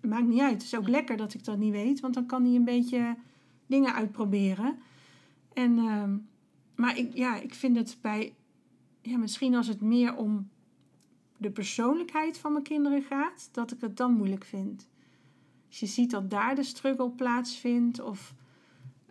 maakt 0.00 0.26
niet 0.26 0.40
uit. 0.40 0.52
Het 0.52 0.62
is 0.62 0.76
ook 0.76 0.88
lekker 0.88 1.16
dat 1.16 1.34
ik 1.34 1.44
dat 1.44 1.58
niet 1.58 1.72
weet, 1.72 2.00
want 2.00 2.14
dan 2.14 2.26
kan 2.26 2.44
hij 2.44 2.54
een 2.54 2.64
beetje 2.64 3.16
dingen 3.66 3.94
uitproberen. 3.94 4.78
En 5.52 5.78
um, 5.78 6.26
maar 6.76 6.98
ik, 6.98 7.14
ja, 7.14 7.40
ik 7.40 7.54
vind 7.54 7.76
het 7.76 7.98
bij, 8.00 8.34
ja, 9.00 9.18
misschien 9.18 9.54
als 9.54 9.66
het 9.66 9.80
meer 9.80 10.16
om 10.16 10.48
de 11.36 11.50
persoonlijkheid 11.50 12.38
van 12.38 12.52
mijn 12.52 12.64
kinderen 12.64 13.02
gaat, 13.02 13.48
dat 13.52 13.72
ik 13.72 13.80
het 13.80 13.96
dan 13.96 14.12
moeilijk 14.12 14.44
vind. 14.44 14.88
Als 15.68 15.80
je 15.80 15.86
ziet 15.86 16.10
dat 16.10 16.30
daar 16.30 16.54
de 16.54 16.62
struggle 16.62 17.10
plaatsvindt, 17.10 18.00
of. 18.00 18.34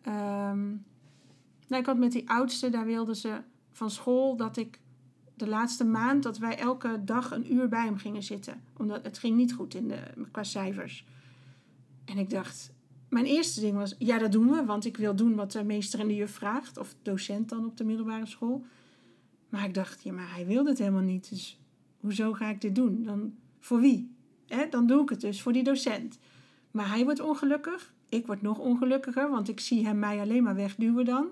Um, 0.08 0.86
nou, 1.68 1.82
ik 1.82 1.86
had 1.86 1.98
met 1.98 2.12
die 2.12 2.30
oudste, 2.30 2.70
daar 2.70 2.86
wilden 2.86 3.16
ze 3.16 3.42
van 3.72 3.92
school 3.92 4.36
dat 4.36 4.58
ik 4.58 4.80
de 5.36 5.48
laatste 5.48 5.86
maand 5.86 6.24
dat 6.24 6.38
wij 6.38 6.58
elke 6.58 7.02
dag 7.04 7.32
een 7.32 7.54
uur 7.54 7.70
bij 7.70 7.84
hem 7.84 7.98
gingen 7.98 8.24
zitten. 8.24 8.62
Omdat 8.78 9.04
het 9.04 9.18
ging 9.18 9.36
niet 9.36 9.54
goed 9.54 9.74
in 9.74 9.88
de, 9.88 10.28
qua 10.32 10.44
cijfers. 10.44 11.06
En 12.06 12.18
ik 12.18 12.30
dacht, 12.30 12.72
mijn 13.10 13.26
eerste 13.26 13.60
ding 13.60 13.76
was, 13.76 13.96
ja, 13.98 14.18
dat 14.18 14.32
doen 14.32 14.50
we, 14.50 14.66
want 14.66 14.86
ik 14.86 14.98
wil 14.98 15.16
doen 15.16 15.36
wat 15.36 15.52
de 15.52 15.64
meester 15.64 16.00
en 16.00 16.08
de 16.08 16.16
juf 16.16 16.32
vraagt, 16.32 16.78
of 16.78 16.96
docent 17.02 17.50
dan 17.50 17.66
op 17.66 17.78
de 17.78 17.84
middelbare 17.84 18.26
school. 18.26 18.66
Maar 19.50 19.66
ik 19.66 19.74
dacht, 19.74 20.04
ja, 20.04 20.12
maar 20.12 20.34
hij 20.34 20.46
wil 20.46 20.64
dit 20.64 20.78
helemaal 20.78 21.02
niet, 21.02 21.30
dus 21.30 21.60
hoezo 22.00 22.34
ga 22.34 22.50
ik 22.50 22.62
dit 22.62 22.76
doen? 22.76 23.04
Dan 23.04 23.36
voor 23.60 23.80
wie? 23.80 24.12
Dan 24.70 24.88
doe 24.88 25.02
ik 25.02 25.10
het 25.10 25.22
dus 25.22 25.42
voor 25.42 25.54
die 25.54 25.64
docent. 25.64 26.20
Maar 26.72 26.90
hij 26.90 27.04
wordt 27.04 27.20
ongelukkig, 27.20 27.94
ik 28.10 28.26
word 28.26 28.42
nog 28.42 28.60
ongelukkiger, 28.60 29.30
want 29.30 29.50
ik 29.50 29.60
zie 29.60 29.86
hem 29.86 30.00
mij 30.00 30.20
alleen 30.20 30.44
maar 30.44 30.56
wegduwen 30.56 31.06
dan. 31.06 31.28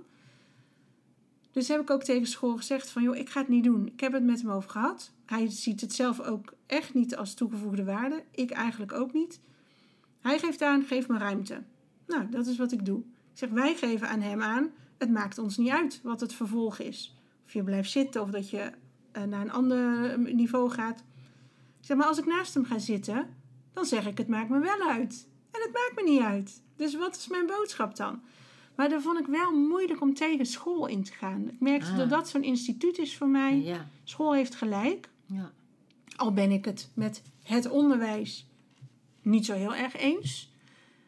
Dus 1.51 1.67
heb 1.67 1.81
ik 1.81 1.89
ook 1.89 2.03
tegen 2.03 2.27
school 2.27 2.57
gezegd 2.57 2.89
van, 2.89 3.03
joh, 3.03 3.15
ik 3.15 3.29
ga 3.29 3.39
het 3.39 3.49
niet 3.49 3.63
doen. 3.63 3.88
Ik 3.88 3.99
heb 3.99 4.13
het 4.13 4.23
met 4.23 4.41
hem 4.41 4.51
over 4.51 4.69
gehad. 4.69 5.12
Hij 5.25 5.49
ziet 5.49 5.81
het 5.81 5.93
zelf 5.93 6.21
ook 6.21 6.53
echt 6.65 6.93
niet 6.93 7.15
als 7.15 7.33
toegevoegde 7.33 7.83
waarde. 7.83 8.23
Ik 8.31 8.51
eigenlijk 8.51 8.93
ook 8.93 9.13
niet. 9.13 9.39
Hij 10.23 10.39
geeft 10.39 10.62
aan, 10.62 10.83
geef 10.83 11.07
me 11.07 11.17
ruimte. 11.17 11.63
Nou, 12.07 12.29
dat 12.29 12.47
is 12.47 12.57
wat 12.57 12.71
ik 12.71 12.86
doe. 12.86 12.99
Ik 12.99 13.39
zeg, 13.39 13.49
wij 13.49 13.75
geven 13.75 14.09
aan 14.09 14.21
hem 14.21 14.41
aan, 14.41 14.71
het 14.97 15.09
maakt 15.09 15.38
ons 15.38 15.57
niet 15.57 15.69
uit 15.69 15.99
wat 16.03 16.19
het 16.19 16.33
vervolg 16.33 16.79
is. 16.79 17.17
Of 17.45 17.53
je 17.53 17.63
blijft 17.63 17.91
zitten 17.91 18.21
of 18.21 18.29
dat 18.29 18.49
je 18.49 18.71
uh, 19.17 19.23
naar 19.23 19.41
een 19.41 19.51
ander 19.51 20.19
niveau 20.19 20.69
gaat. 20.69 20.99
Ik 21.79 21.86
zeg, 21.86 21.97
maar 21.97 22.07
als 22.07 22.17
ik 22.17 22.25
naast 22.25 22.53
hem 22.53 22.65
ga 22.65 22.79
zitten, 22.79 23.27
dan 23.73 23.86
zeg 23.86 24.07
ik, 24.07 24.17
het 24.17 24.27
maakt 24.27 24.49
me 24.49 24.59
wel 24.59 24.81
uit. 24.89 25.27
En 25.51 25.62
het 25.62 25.71
maakt 25.73 25.93
me 25.95 26.12
niet 26.12 26.21
uit. 26.21 26.62
Dus 26.75 26.95
wat 26.95 27.15
is 27.15 27.27
mijn 27.27 27.45
boodschap 27.45 27.95
dan? 27.95 28.21
Maar 28.75 28.89
dan 28.89 29.01
vond 29.01 29.19
ik 29.19 29.25
wel 29.25 29.51
moeilijk 29.51 30.01
om 30.01 30.13
tegen 30.13 30.45
school 30.45 30.88
in 30.88 31.03
te 31.03 31.13
gaan. 31.13 31.49
Ik 31.49 31.59
merkte 31.59 31.91
ah. 31.91 31.97
dat 31.97 32.09
dat 32.09 32.29
zo'n 32.29 32.43
instituut 32.43 32.97
is 32.97 33.17
voor 33.17 33.27
mij. 33.27 33.62
Ja. 33.62 33.88
School 34.03 34.33
heeft 34.33 34.55
gelijk. 34.55 35.09
Ja. 35.25 35.51
Al 36.15 36.33
ben 36.33 36.51
ik 36.51 36.65
het 36.65 36.89
met 36.93 37.21
het 37.43 37.69
onderwijs 37.69 38.47
niet 39.23 39.45
zo 39.45 39.53
heel 39.53 39.75
erg 39.75 39.95
eens. 39.97 40.53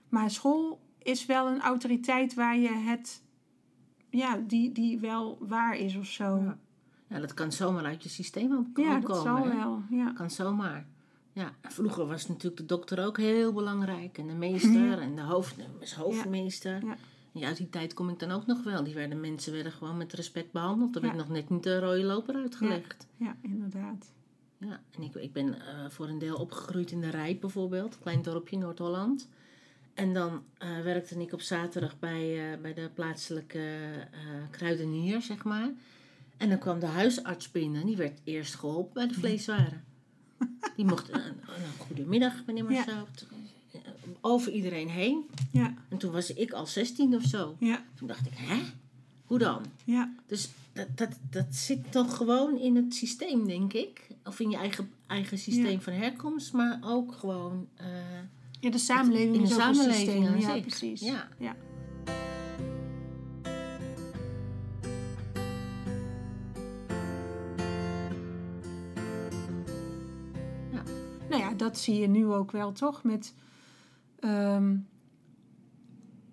Maar 0.10 0.32
school 0.32 0.80
is 0.98 1.26
wel 1.26 1.48
een 1.48 1.62
autoriteit 1.62 2.34
waar 2.34 2.58
je 2.58 2.74
het, 2.74 3.24
ja, 4.10 4.38
die, 4.48 4.72
die 4.72 5.00
wel 5.00 5.38
waar 5.40 5.78
is 5.78 5.96
of 5.96 6.06
zo. 6.06 6.38
Ja. 6.38 6.58
ja 7.08 7.20
dat 7.20 7.34
kan 7.34 7.52
zomaar 7.52 7.86
uit 7.86 8.04
je 8.04 8.10
systeem 8.10 8.72
komen. 8.74 8.92
Ja, 8.92 9.00
dat 9.00 9.22
zal 9.22 9.48
wel. 9.48 9.84
Ja. 9.90 10.12
Kan 10.12 10.30
zomaar. 10.32 10.86
Ja, 11.36 11.56
vroeger 11.62 12.06
was 12.08 12.28
natuurlijk 12.28 12.58
de 12.58 12.66
dokter 12.66 13.06
ook 13.06 13.18
heel 13.18 13.54
belangrijk. 13.54 14.18
En 14.18 14.28
de 14.28 14.34
meester 14.34 15.00
en 15.00 15.16
de 15.16 15.22
hoofd, 15.22 15.56
hoofdmeester. 15.96 16.86
Ja. 16.86 16.98
Ja. 17.32 17.48
uit 17.48 17.58
die 17.58 17.70
tijd 17.70 17.94
kom 17.94 18.10
ik 18.10 18.20
dan 18.20 18.32
ook 18.32 18.46
nog 18.46 18.64
wel. 18.64 18.84
Die 18.84 18.94
werden, 18.94 19.20
mensen 19.20 19.54
werden 19.54 19.72
gewoon 19.72 19.98
met 19.98 20.14
respect 20.14 20.52
behandeld. 20.52 20.94
Dan 20.94 21.02
werd 21.02 21.16
nog 21.16 21.30
net 21.30 21.50
niet 21.50 21.64
de 21.64 21.80
rode 21.80 22.04
loper 22.04 22.36
uitgelegd. 22.36 23.08
Ja, 23.18 23.36
inderdaad. 23.42 24.12
Ja, 24.66 24.82
en 24.92 25.04
ik, 25.04 25.16
ik 25.16 25.34
ben 25.34 25.48
uh, 25.48 25.90
voor 25.90 26.08
een 26.08 26.20
deel 26.20 26.36
opgegroeid 26.36 26.92
in 26.92 27.02
de 27.02 27.10
Rijp 27.10 27.42
bijvoorbeeld. 27.42 27.94
Een 27.94 28.02
klein 28.02 28.22
dorpje 28.22 28.56
in 28.56 28.62
Noord-Holland. 28.62 29.28
En 29.94 30.14
dan 30.14 30.44
uh, 30.64 30.82
werkte 30.82 31.20
ik 31.20 31.34
op 31.34 31.42
zaterdag 31.42 32.00
bij, 32.00 32.52
uh, 32.52 32.62
bij 32.62 32.74
de 32.74 32.90
plaatselijke 32.94 33.68
kruidenier, 34.50 35.22
zeg 35.22 35.44
maar. 35.44 35.70
En 36.38 36.50
dan 36.50 36.58
kwam 36.58 36.80
de 36.80 36.86
huisarts 36.86 37.52
binnen. 37.52 37.86
Die 37.86 37.98
werd 37.98 38.20
eerst 38.24 38.56
geholpen 38.56 38.94
bij 38.94 39.08
de 39.08 39.14
vleeswaren. 39.14 39.84
Die 40.76 40.86
mocht 40.86 41.14
een, 41.14 41.22
een 41.22 41.78
goedemiddag, 41.78 42.46
meneer 42.46 42.66
Marcel. 42.66 43.08
Ja. 43.72 43.80
Over 44.22 44.52
iedereen 44.52 44.90
heen. 44.90 45.30
Ja. 45.52 45.74
En 45.90 45.98
toen 45.98 46.12
was 46.12 46.34
ik 46.34 46.52
al 46.52 46.68
16 46.68 47.16
of 47.16 47.24
zo. 47.24 47.56
Ja. 47.60 47.86
Toen 47.96 48.08
dacht 48.08 48.26
ik, 48.26 48.34
hè? 48.36 48.62
Hoe 49.26 49.38
dan? 49.38 49.66
Ja. 49.84 50.14
Dus 50.26 50.50
dat, 50.74 50.88
dat, 50.96 51.10
dat 51.30 51.56
zit 51.56 51.92
toch 51.92 52.18
gewoon 52.18 52.60
in 52.60 52.76
het 52.76 52.94
systeem, 52.94 53.48
denk 53.48 53.74
ik. 53.74 54.08
Of 54.24 54.40
in 54.40 54.50
je 54.50 54.58
eigen, 54.58 54.92
eigen 55.08 55.38
systeem 55.38 55.82
van 55.82 55.94
herkomst, 55.94 56.54
maar 56.54 56.80
ook 56.84 57.14
gewoon 57.14 57.68
ja, 58.66 58.70
de 58.70 58.78
samenleving 58.78 59.36
in 59.36 59.42
de 59.42 59.48
samenleving. 59.48 60.42
Ja, 60.42 60.60
precies. 60.60 61.02
Ja. 61.02 61.28
ja. 61.40 61.56
Nou 71.30 71.42
ja, 71.42 71.54
dat 71.54 71.78
zie 71.78 72.00
je 72.00 72.08
nu 72.08 72.26
ook 72.26 72.52
wel, 72.52 72.72
toch? 72.72 73.04
Met, 73.04 73.34
ehm, 74.20 74.76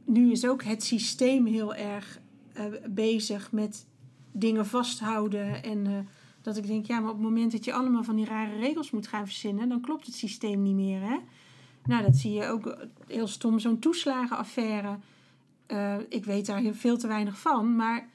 nu 0.05 0.31
is 0.31 0.47
ook 0.47 0.63
het 0.63 0.83
systeem 0.83 1.47
heel 1.47 1.75
erg 1.75 2.21
uh, 2.59 2.65
bezig 2.89 3.53
met 3.53 3.87
dingen 4.33 4.67
vasthouden. 4.67 5.63
En 5.63 5.87
uh, 5.87 5.99
dat 6.43 6.57
ik 6.57 6.67
denk, 6.67 6.87
ja, 6.87 7.01
maar 7.01 7.11
op 7.11 7.17
het 7.17 7.25
moment 7.25 7.53
dat 7.53 7.65
je 7.65 7.73
allemaal 7.73 8.05
van 8.05 8.17
die 8.17 8.25
rare 8.25 8.59
regels 8.59 8.91
moet 8.91 9.07
gaan 9.07 9.27
verzinnen, 9.27 9.69
dan 9.69 9.81
klopt 9.81 10.07
het 10.07 10.15
systeem 10.15 10.63
niet 10.63 10.75
meer. 10.75 11.01
Hè? 11.01 11.19
Nou, 11.85 12.03
dat 12.03 12.17
zie 12.17 12.33
je 12.33 12.47
ook 12.47 12.77
heel 13.07 13.27
stom, 13.27 13.59
zo'n 13.59 13.79
toeslagenaffaire. 13.79 14.99
Uh, 15.69 15.97
ik 16.09 16.25
weet 16.25 16.47
daar 16.47 16.61
heel 16.61 16.75
veel 16.75 16.97
te 16.97 17.07
weinig 17.07 17.39
van, 17.39 17.77
maar 17.77 18.09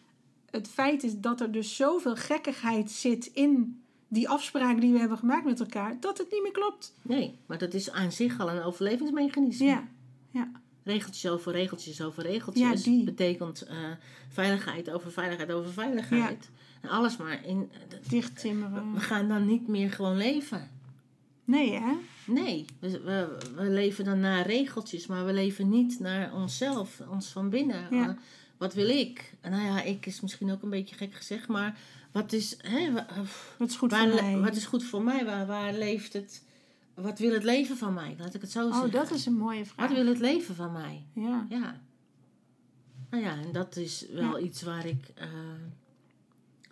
het 0.50 0.68
feit 0.68 1.04
is 1.04 1.20
dat 1.20 1.42
er 1.42 1.52
dus 1.52 1.76
zoveel 1.76 2.16
gekkigheid 2.16 2.92
zit 2.92 3.26
in 3.26 3.82
die 4.08 4.30
afspraken 4.30 4.80
die 4.80 4.94
we 4.94 5.00
hebben 5.00 5.18
gemaakt 5.18 5.46
met 5.46 5.60
elkaar, 5.60 6.00
dat 6.00 6.18
het 6.18 6.32
niet 6.32 6.44
meer 6.44 6.52
klopt. 6.52 6.94
Nee, 7.02 7.38
maar 7.46 7.58
dat 7.58 7.74
is 7.74 7.92
aan 7.92 8.12
zich 8.12 8.40
al 8.40 8.50
een 8.50 8.64
overlevingsmechanisme. 8.64 9.66
Ja, 9.66 9.88
ja. 10.32 10.52
Regeltjes 10.88 11.32
over 11.32 11.52
regeltjes 11.52 12.02
over 12.02 12.24
regeltjes. 12.24 12.84
Ja, 12.84 13.04
betekent 13.04 13.68
uh, 13.70 13.74
veiligheid 14.30 14.92
over 14.92 15.12
veiligheid 15.12 15.52
over 15.52 15.74
veiligheid. 15.74 16.50
Ja. 16.52 16.80
En 16.82 16.90
alles 16.90 17.18
maar 17.18 17.46
in. 17.46 17.58
Uh, 17.58 18.10
Dichttimmeren. 18.10 18.94
We 18.94 19.00
gaan 19.00 19.28
dan 19.28 19.46
niet 19.46 19.68
meer 19.68 19.92
gewoon 19.92 20.18
leven. 20.18 20.70
Nee, 21.44 21.74
hè? 21.74 21.94
Nee, 22.26 22.66
we, 22.80 23.02
we, 23.02 23.38
we, 23.56 23.64
leven 23.64 24.06
dan 24.06 24.20
naar 24.20 24.46
regeltjes, 24.46 25.08
maar 25.08 25.26
we 25.26 25.34
leven 25.34 25.70
niet 25.70 26.00
naar 26.00 26.34
onszelf, 26.34 27.02
ons 27.10 27.28
van 27.28 27.50
binnen. 27.50 27.88
Ja. 27.92 28.08
Uh, 28.08 28.14
wat 28.58 28.74
wil 28.74 28.90
ik? 28.90 29.34
Nou 29.42 29.64
ja, 29.64 29.82
ik 29.82 30.06
is 30.06 30.22
misschien 30.22 30.52
ook 30.52 30.62
een 30.62 30.70
beetje 30.70 30.96
gek 30.96 31.14
gezegd, 31.14 31.48
maar 31.48 31.78
wat 32.12 32.34
is, 32.34 32.58
hè, 32.62 32.92
wat 33.58 33.70
is 33.70 33.76
goed 33.76 33.92
waar, 33.92 34.10
voor 34.10 34.22
mij? 34.24 34.38
Wat 34.38 34.56
is 34.56 34.66
goed 34.66 34.84
voor 34.84 35.04
mij? 35.04 35.26
Waar, 35.26 35.46
waar 35.46 35.74
leeft 35.74 36.14
het? 36.14 36.44
Wat 37.02 37.20
wil 37.20 37.34
het 37.34 37.44
leven 37.44 37.78
van 37.78 37.94
mij? 37.94 38.16
Laat 38.20 38.34
ik 38.34 38.42
het 38.42 38.52
zo 38.52 38.66
oh, 38.66 38.72
zeggen. 38.72 38.88
Oh, 38.88 38.94
dat 38.94 39.12
is 39.12 39.26
een 39.26 39.38
mooie 39.38 39.66
vraag. 39.66 39.88
Wat 39.88 39.98
wil 39.98 40.08
het 40.08 40.20
leven 40.20 40.56
van 40.56 40.72
mij? 40.72 41.06
Ja. 41.14 41.46
Ja. 41.50 41.82
Nou 43.10 43.24
ja, 43.24 43.32
en 43.32 43.52
dat 43.52 43.76
is 43.76 44.06
wel 44.12 44.38
ja. 44.38 44.46
iets 44.46 44.62
waar 44.62 44.86
ik 44.86 45.14
uh, 45.20 45.26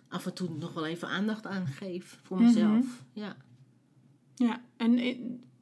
af 0.08 0.26
en 0.26 0.34
toe 0.34 0.48
nog 0.58 0.72
wel 0.72 0.86
even 0.86 1.08
aandacht 1.08 1.46
aan 1.46 1.66
geef 1.66 2.18
voor 2.22 2.42
mezelf. 2.42 2.66
Mm 2.66 2.80
-hmm. 2.80 2.96
Ja. 3.12 3.36
Ja, 4.34 4.60
en 4.76 5.00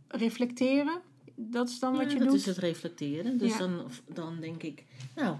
reflecteren, 0.09 1.01
dat 1.35 1.69
is 1.69 1.79
dan 1.79 1.97
wat 1.97 2.13
je 2.13 2.19
dat 2.19 2.29
doet? 2.29 2.37
is 2.37 2.47
het 2.47 2.59
reflecteren. 2.59 3.39
Dus 3.39 3.59
dan, 3.59 3.91
dan 4.07 4.41
denk 4.41 4.63
ik, 4.63 4.85
nou, 5.15 5.37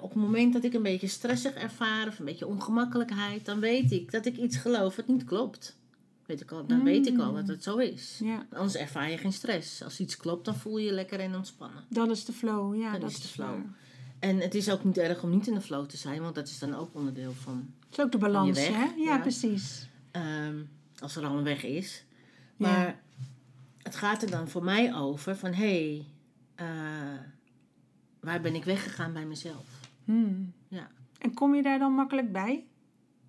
op 0.00 0.10
het 0.10 0.22
moment 0.22 0.52
dat 0.52 0.64
ik 0.64 0.74
een 0.74 0.82
beetje 0.82 1.06
stressig 1.06 1.54
ervaar 1.54 2.06
of 2.06 2.18
een 2.18 2.24
beetje 2.24 2.46
ongemakkelijkheid, 2.46 3.44
dan 3.44 3.60
weet 3.60 3.92
ik 3.92 4.10
dat 4.10 4.26
ik 4.26 4.36
iets 4.36 4.56
geloof 4.56 4.96
wat 4.96 5.06
niet 5.06 5.24
klopt. 5.24 5.76
Weet 6.26 6.40
ik 6.40 6.50
al, 6.50 6.66
dan 6.66 6.78
mm. 6.78 6.84
weet 6.84 7.06
ik 7.06 7.18
al 7.18 7.34
dat 7.34 7.48
het 7.48 7.62
zo 7.62 7.76
is. 7.76 8.20
Ja. 8.22 8.46
Anders 8.52 8.76
ervaar 8.76 9.10
je 9.10 9.18
geen 9.18 9.32
stress. 9.32 9.82
Als 9.82 10.00
iets 10.00 10.16
klopt, 10.16 10.44
dan 10.44 10.54
voel 10.54 10.78
je 10.78 10.86
je 10.86 10.92
lekker 10.92 11.20
en 11.20 11.34
ontspannen. 11.34 11.84
Dan 11.88 12.10
is 12.10 12.24
de 12.24 12.32
flow, 12.32 12.76
ja. 12.76 12.90
Dan 12.92 13.00
dat 13.00 13.10
is 13.10 13.20
de 13.20 13.28
flow. 13.28 13.58
En 14.18 14.40
het 14.40 14.54
is 14.54 14.70
ook 14.70 14.84
niet 14.84 14.98
erg 14.98 15.22
om 15.22 15.30
niet 15.30 15.46
in 15.46 15.54
de 15.54 15.60
flow 15.60 15.86
te 15.86 15.96
zijn, 15.96 16.22
want 16.22 16.34
dat 16.34 16.48
is 16.48 16.58
dan 16.58 16.74
ook 16.74 16.94
onderdeel 16.94 17.32
van. 17.32 17.74
Het 17.80 17.98
is 17.98 18.04
ook 18.04 18.12
de 18.12 18.18
balans, 18.18 18.58
hè? 18.58 18.72
Ja, 18.72 18.92
ja. 18.96 19.18
precies. 19.18 19.88
Um, 20.12 20.68
als 20.98 21.16
er 21.16 21.24
al 21.24 21.36
een 21.36 21.44
weg 21.44 21.64
is. 21.64 22.04
Maar 22.56 22.86
ja. 22.86 22.98
het 23.82 23.96
gaat 23.96 24.22
er 24.22 24.30
dan 24.30 24.48
voor 24.48 24.64
mij 24.64 24.94
over 24.94 25.36
van 25.36 25.52
hé, 25.52 26.04
hey, 26.56 26.66
uh, 26.68 27.20
waar 28.20 28.40
ben 28.40 28.54
ik 28.54 28.64
weggegaan 28.64 29.12
bij 29.12 29.26
mezelf? 29.26 29.90
Hmm. 30.04 30.52
Ja. 30.68 30.90
En 31.18 31.34
kom 31.34 31.54
je 31.54 31.62
daar 31.62 31.78
dan 31.78 31.92
makkelijk 31.92 32.32
bij? 32.32 32.64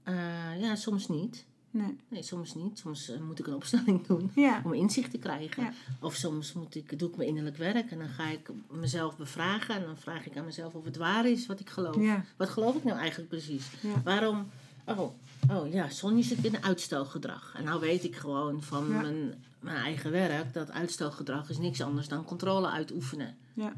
Uh, 0.03 0.61
ja, 0.61 0.75
soms 0.75 1.07
niet. 1.07 1.45
Nee. 1.77 1.97
Nee, 2.07 2.23
soms 2.23 2.55
niet. 2.55 2.79
Soms 2.79 3.09
uh, 3.09 3.19
moet 3.19 3.39
ik 3.39 3.47
een 3.47 3.53
opstelling 3.53 4.05
doen 4.07 4.31
ja. 4.47 4.61
om 4.63 4.73
inzicht 4.73 5.11
te 5.11 5.17
krijgen. 5.17 5.63
Ja. 5.63 5.73
Of 5.99 6.15
soms 6.15 6.53
moet 6.53 6.75
ik, 6.75 6.99
doe 6.99 7.09
ik 7.09 7.15
mijn 7.15 7.29
innerlijk 7.29 7.57
werk 7.57 7.91
en 7.91 7.97
dan 7.97 8.07
ga 8.07 8.29
ik 8.29 8.49
mezelf 8.69 9.17
bevragen. 9.17 9.75
En 9.75 9.81
dan 9.81 9.97
vraag 9.97 10.25
ik 10.25 10.37
aan 10.37 10.45
mezelf 10.45 10.73
of 10.73 10.85
het 10.85 10.97
waar 10.97 11.27
is 11.27 11.45
wat 11.45 11.59
ik 11.59 11.69
geloof. 11.69 11.95
Ja. 11.95 12.23
Wat 12.37 12.49
geloof 12.49 12.75
ik 12.75 12.83
nou 12.83 12.97
eigenlijk 12.97 13.29
precies? 13.29 13.67
Waarom... 14.03 14.49
Oh, 14.85 15.11
oh 15.51 15.71
ja, 15.71 15.89
Sonja 15.89 16.23
zit 16.23 16.45
in 16.45 16.63
uitstelgedrag. 16.63 17.53
En 17.57 17.63
nou 17.63 17.79
weet 17.79 18.03
ik 18.03 18.15
gewoon 18.15 18.63
van 18.63 18.87
mijn, 18.87 19.43
mijn 19.59 19.77
eigen 19.77 20.11
werk 20.11 20.53
dat 20.53 20.71
uitstelgedrag 20.71 21.49
is 21.49 21.57
niks 21.57 21.81
anders 21.81 22.07
dan 22.07 22.23
controle 22.23 22.69
uitoefenen. 22.69 23.35
Ja. 23.53 23.73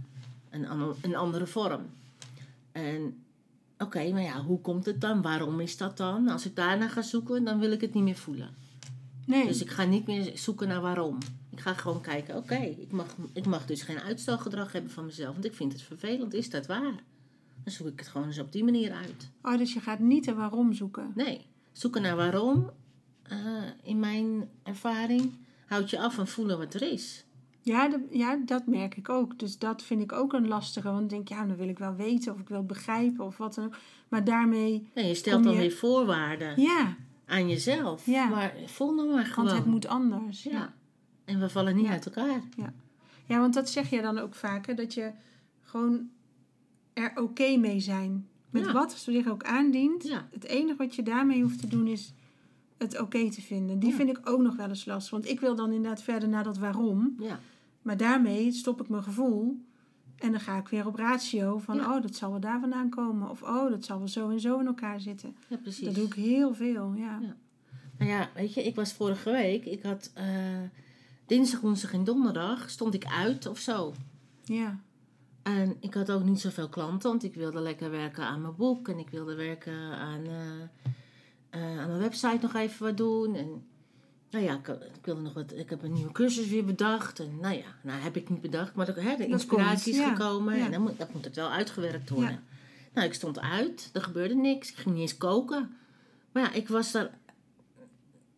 Een, 0.49 0.95
een 1.01 1.15
andere 1.15 1.47
vorm. 1.47 1.81
En 2.71 3.23
oké, 3.79 4.11
maar 4.11 4.21
ja, 4.21 4.43
hoe 4.43 4.61
komt 4.61 4.85
het 4.85 5.01
dan? 5.01 5.21
Waarom 5.21 5.59
is 5.59 5.77
dat 5.77 5.97
dan? 5.97 6.27
Als 6.27 6.45
ik 6.45 6.55
daarna 6.55 6.87
ga 6.87 7.01
zoeken, 7.01 7.43
dan 7.43 7.59
wil 7.59 7.71
ik 7.71 7.81
het 7.81 7.93
niet 7.93 8.03
meer 8.03 8.15
voelen. 8.15 8.49
Nee. 9.25 9.47
Dus 9.47 9.61
ik 9.61 9.69
ga 9.69 9.83
niet 9.83 10.07
meer 10.07 10.31
zoeken 10.37 10.67
naar 10.67 10.81
waarom. 10.81 11.17
Ik 11.49 11.59
ga 11.59 11.73
gewoon 11.73 12.01
kijken, 12.01 12.35
oké, 12.35 12.55
ik, 12.55 12.91
mag, 12.91 13.15
ik 13.33 13.45
mag 13.45 13.65
dus 13.65 13.81
geen 13.81 13.99
uitstelgedrag 13.99 14.71
hebben 14.71 14.91
van 14.91 15.05
mezelf, 15.05 15.33
want 15.33 15.45
ik 15.45 15.53
vind 15.53 15.71
het 15.71 15.81
vervelend. 15.81 16.33
Is 16.33 16.49
dat 16.49 16.65
waar? 16.65 17.03
Dan 17.63 17.73
zoek 17.73 17.87
ik 17.87 17.99
het 17.99 18.07
gewoon 18.07 18.27
eens 18.27 18.39
op 18.39 18.51
die 18.51 18.63
manier 18.63 18.91
uit. 18.91 19.29
Oh, 19.41 19.57
dus 19.57 19.73
je 19.73 19.79
gaat 19.79 19.99
niet 19.99 20.25
de 20.25 20.33
waarom 20.33 20.73
zoeken. 20.73 21.11
Nee, 21.15 21.45
zoeken 21.71 22.01
naar 22.01 22.15
waarom, 22.15 22.69
eh, 23.23 23.37
in 23.83 23.99
mijn 23.99 24.49
ervaring, 24.63 25.31
houdt 25.65 25.89
je 25.89 25.99
af 25.99 26.13
van 26.13 26.27
voelen 26.27 26.57
wat 26.57 26.73
er 26.73 26.91
is. 26.91 27.23
Ja, 27.69 27.87
de- 27.89 28.07
ja, 28.11 28.39
dat 28.45 28.65
merk 28.67 28.97
ik 28.97 29.09
ook. 29.09 29.39
Dus 29.39 29.57
dat 29.57 29.83
vind 29.83 30.01
ik 30.01 30.11
ook 30.11 30.33
een 30.33 30.47
lastige. 30.47 30.91
Want 30.91 31.01
ik 31.03 31.09
denk, 31.09 31.27
ja, 31.27 31.45
dan 31.45 31.55
wil 31.55 31.67
ik 31.67 31.79
wel 31.79 31.95
weten 31.95 32.33
of 32.33 32.39
ik 32.39 32.49
wil 32.49 32.63
begrijpen 32.65 33.25
of 33.25 33.37
wat 33.37 33.55
dan 33.55 33.65
ook. 33.65 33.75
Maar 34.07 34.23
daarmee, 34.23 34.87
Nee, 34.95 35.07
je 35.07 35.13
stelt 35.15 35.43
dan 35.43 35.53
je- 35.53 35.59
weer 35.59 35.71
voorwaarden 35.71 36.61
ja, 36.61 36.95
aan 37.25 37.49
jezelf. 37.49 38.05
Ja. 38.05 38.27
Maar 38.29 38.53
voel 38.65 38.93
nou 38.93 39.09
maar 39.13 39.25
gewoon. 39.25 39.45
want 39.45 39.57
het 39.57 39.67
moet 39.67 39.87
anders. 39.87 40.43
Ja. 40.43 40.51
ja. 40.51 40.73
En 41.25 41.39
we 41.39 41.49
vallen 41.49 41.75
niet 41.75 41.85
Ja. 41.85 41.91
uit 41.91 42.05
elkaar. 42.05 42.41
ja, 43.25 43.39
want 43.39 43.53
dat 43.53 43.69
zeg 43.69 43.89
je 43.89 44.01
dan 44.01 44.17
ook 44.17 44.35
vaker. 44.35 44.75
Dat 44.75 44.93
je 44.93 45.11
gewoon 45.61 46.09
er 46.93 47.11
oké 47.15 47.57
mee 47.57 47.79
zijn. 47.79 48.27
Met 48.49 48.65
Ja. 48.65 48.71
wat 48.71 48.91
zich 48.93 49.27
ook 49.27 49.43
aandient. 49.43 50.03
Ja. 50.07 50.27
Het 50.31 50.43
enige 50.45 50.75
wat 50.77 50.95
je 50.95 51.03
daarmee 51.03 51.41
hoeft 51.41 51.59
te 51.59 51.67
doen 51.67 51.87
is 51.87 52.13
het 52.77 52.99
oké 53.01 53.29
te 53.31 53.41
vinden. 53.41 53.79
Die 53.79 53.89
Ja. 53.89 53.95
vind 53.95 54.09
ik 54.09 54.19
ook 54.23 54.41
nog 54.41 54.55
wel 54.55 54.67
eens 54.69 54.85
lastig. 54.85 55.11
Want 55.11 55.29
ik 55.29 55.39
wil 55.39 55.55
dan 55.55 55.71
inderdaad 55.71 56.01
verder 56.03 56.29
naar 56.29 56.43
dat 56.43 56.57
waarom. 56.57 57.15
Ja. 57.19 57.39
Maar 57.81 57.97
daarmee 57.97 58.51
stop 58.51 58.81
ik 58.81 58.89
mijn 58.89 59.03
gevoel. 59.03 59.61
En 60.17 60.31
dan 60.31 60.39
ga 60.39 60.57
ik 60.57 60.67
weer 60.67 60.87
op 60.87 60.95
ratio 60.95 61.57
van, 61.57 61.75
Ja. 61.75 61.95
oh, 61.95 62.01
dat 62.01 62.15
zal 62.15 62.31
wel 62.31 62.39
daar 62.39 62.59
vandaan 62.59 62.89
komen. 62.89 63.29
Of, 63.29 63.41
oh, 63.41 63.69
dat 63.69 63.85
zal 63.85 63.97
wel 63.97 64.07
zo 64.07 64.29
en 64.29 64.39
zo 64.39 64.59
in 64.59 64.65
elkaar 64.65 64.99
zitten. 65.01 65.35
ja, 65.47 65.57
precies. 65.57 65.85
Dat 65.85 65.95
doe 65.95 66.05
ik 66.05 66.13
heel 66.13 66.53
veel, 66.53 66.93
ja. 66.93 67.19
Ja. 67.21 67.35
Nou 67.97 68.11
ja, 68.11 68.29
weet 68.35 68.53
je, 68.53 68.63
ik 68.63 68.75
was 68.75 68.93
vorige 68.93 69.31
week, 69.31 69.65
ik 69.65 69.83
had 69.83 70.11
eh, 70.13 70.25
dinsdag, 71.25 71.59
woensdag 71.61 71.93
en 71.93 72.03
donderdag 72.03 72.69
stond 72.69 72.93
ik 72.93 73.05
uit 73.05 73.45
of 73.45 73.59
zo. 73.59 73.93
Ja, 74.43 74.79
En 75.43 75.77
ik 75.79 75.93
had 75.93 76.11
ook 76.11 76.23
niet 76.23 76.39
zoveel 76.39 76.69
klanten, 76.69 77.09
want 77.09 77.23
ik 77.23 77.33
wilde 77.35 77.59
lekker 77.59 77.91
werken 77.91 78.23
aan 78.23 78.41
mijn 78.41 78.55
boek 78.55 78.87
en 78.87 78.97
ik 78.99 79.09
wilde 79.09 79.35
werken 79.35 79.73
aan, 79.97 80.23
eh, 81.49 81.79
aan 81.79 81.87
mijn 81.87 81.99
website 81.99 82.37
nog 82.41 82.53
even 82.53 82.85
wat 82.85 82.97
doen. 82.97 83.35
En 83.35 83.63
nou 84.31 84.43
ja, 84.43 84.53
ik, 84.53 84.67
ik 84.67 85.05
wilde 85.05 85.21
nog 85.21 85.33
wat, 85.33 85.53
ik 85.53 85.69
heb 85.69 85.83
een 85.83 85.93
nieuwe 85.93 86.11
cursus 86.11 86.47
weer 86.47 86.65
bedacht. 86.65 87.19
En 87.19 87.37
nou 87.41 87.55
ja, 87.55 87.75
nou 87.81 88.01
heb 88.01 88.15
ik 88.15 88.29
niet 88.29 88.41
bedacht, 88.41 88.75
maar 88.75 88.85
de, 88.85 89.01
hè, 89.01 89.15
de 89.15 89.27
inspiratie 89.27 89.91
is 89.93 89.99
ja. 89.99 90.09
gekomen 90.15 90.57
Ja. 90.57 90.65
en 90.65 90.71
dan 90.71 90.81
moet, 90.81 90.97
dat 90.97 91.13
moet 91.13 91.25
het 91.25 91.35
wel 91.35 91.49
uitgewerkt 91.49 92.09
worden. 92.09 92.31
Ja. 92.31 92.39
Nou, 92.93 93.07
ik 93.07 93.13
stond 93.13 93.39
uit, 93.39 93.89
er 93.93 94.01
gebeurde 94.01 94.35
niks, 94.35 94.69
ik 94.69 94.75
ging 94.75 94.95
niet 94.95 95.01
eens 95.01 95.17
koken. 95.17 95.77
Maar 96.31 96.43
ja, 96.43 96.51
ik 96.51 96.67
was 96.67 96.91
daar 96.91 97.17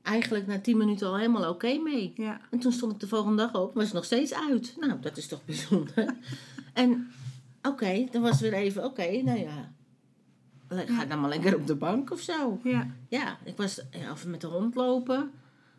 eigenlijk 0.01 0.47
na 0.47 0.59
tien 0.59 0.77
minuten 0.77 1.07
al 1.07 1.17
helemaal 1.17 1.49
oké 1.49 1.77
mee. 1.77 2.13
ja, 2.15 2.41
En 2.51 2.59
toen 2.59 2.71
stond 2.71 2.93
ik 2.93 2.99
de 2.99 3.07
volgende 3.07 3.37
dag 3.37 3.53
op, 3.61 3.73
was 3.73 3.87
ik 3.87 3.93
nog 3.93 4.05
steeds 4.05 4.33
uit. 4.33 4.75
Nou, 4.79 4.99
dat 5.01 5.17
is 5.17 5.27
toch 5.27 5.45
bijzonder. 5.45 6.15
en 6.73 7.11
oké, 7.61 8.07
dan 8.11 8.21
was 8.21 8.39
weer 8.41 8.53
even, 8.53 8.83
oké, 8.83 9.21
nou 9.21 9.39
ja. 9.39 9.71
Ga 10.67 11.05
dan 11.05 11.19
maar 11.19 11.29
lekker 11.29 11.55
op 11.55 11.67
de 11.67 11.75
bank 11.75 12.11
of 12.11 12.19
zo. 12.19 12.59
ja. 12.63 12.87
Ja, 13.07 13.37
ik 13.43 13.57
was 13.57 13.81
of 14.11 14.25
met 14.25 14.41
de 14.41 14.47
hond 14.47 14.75
lopen, 14.75 15.31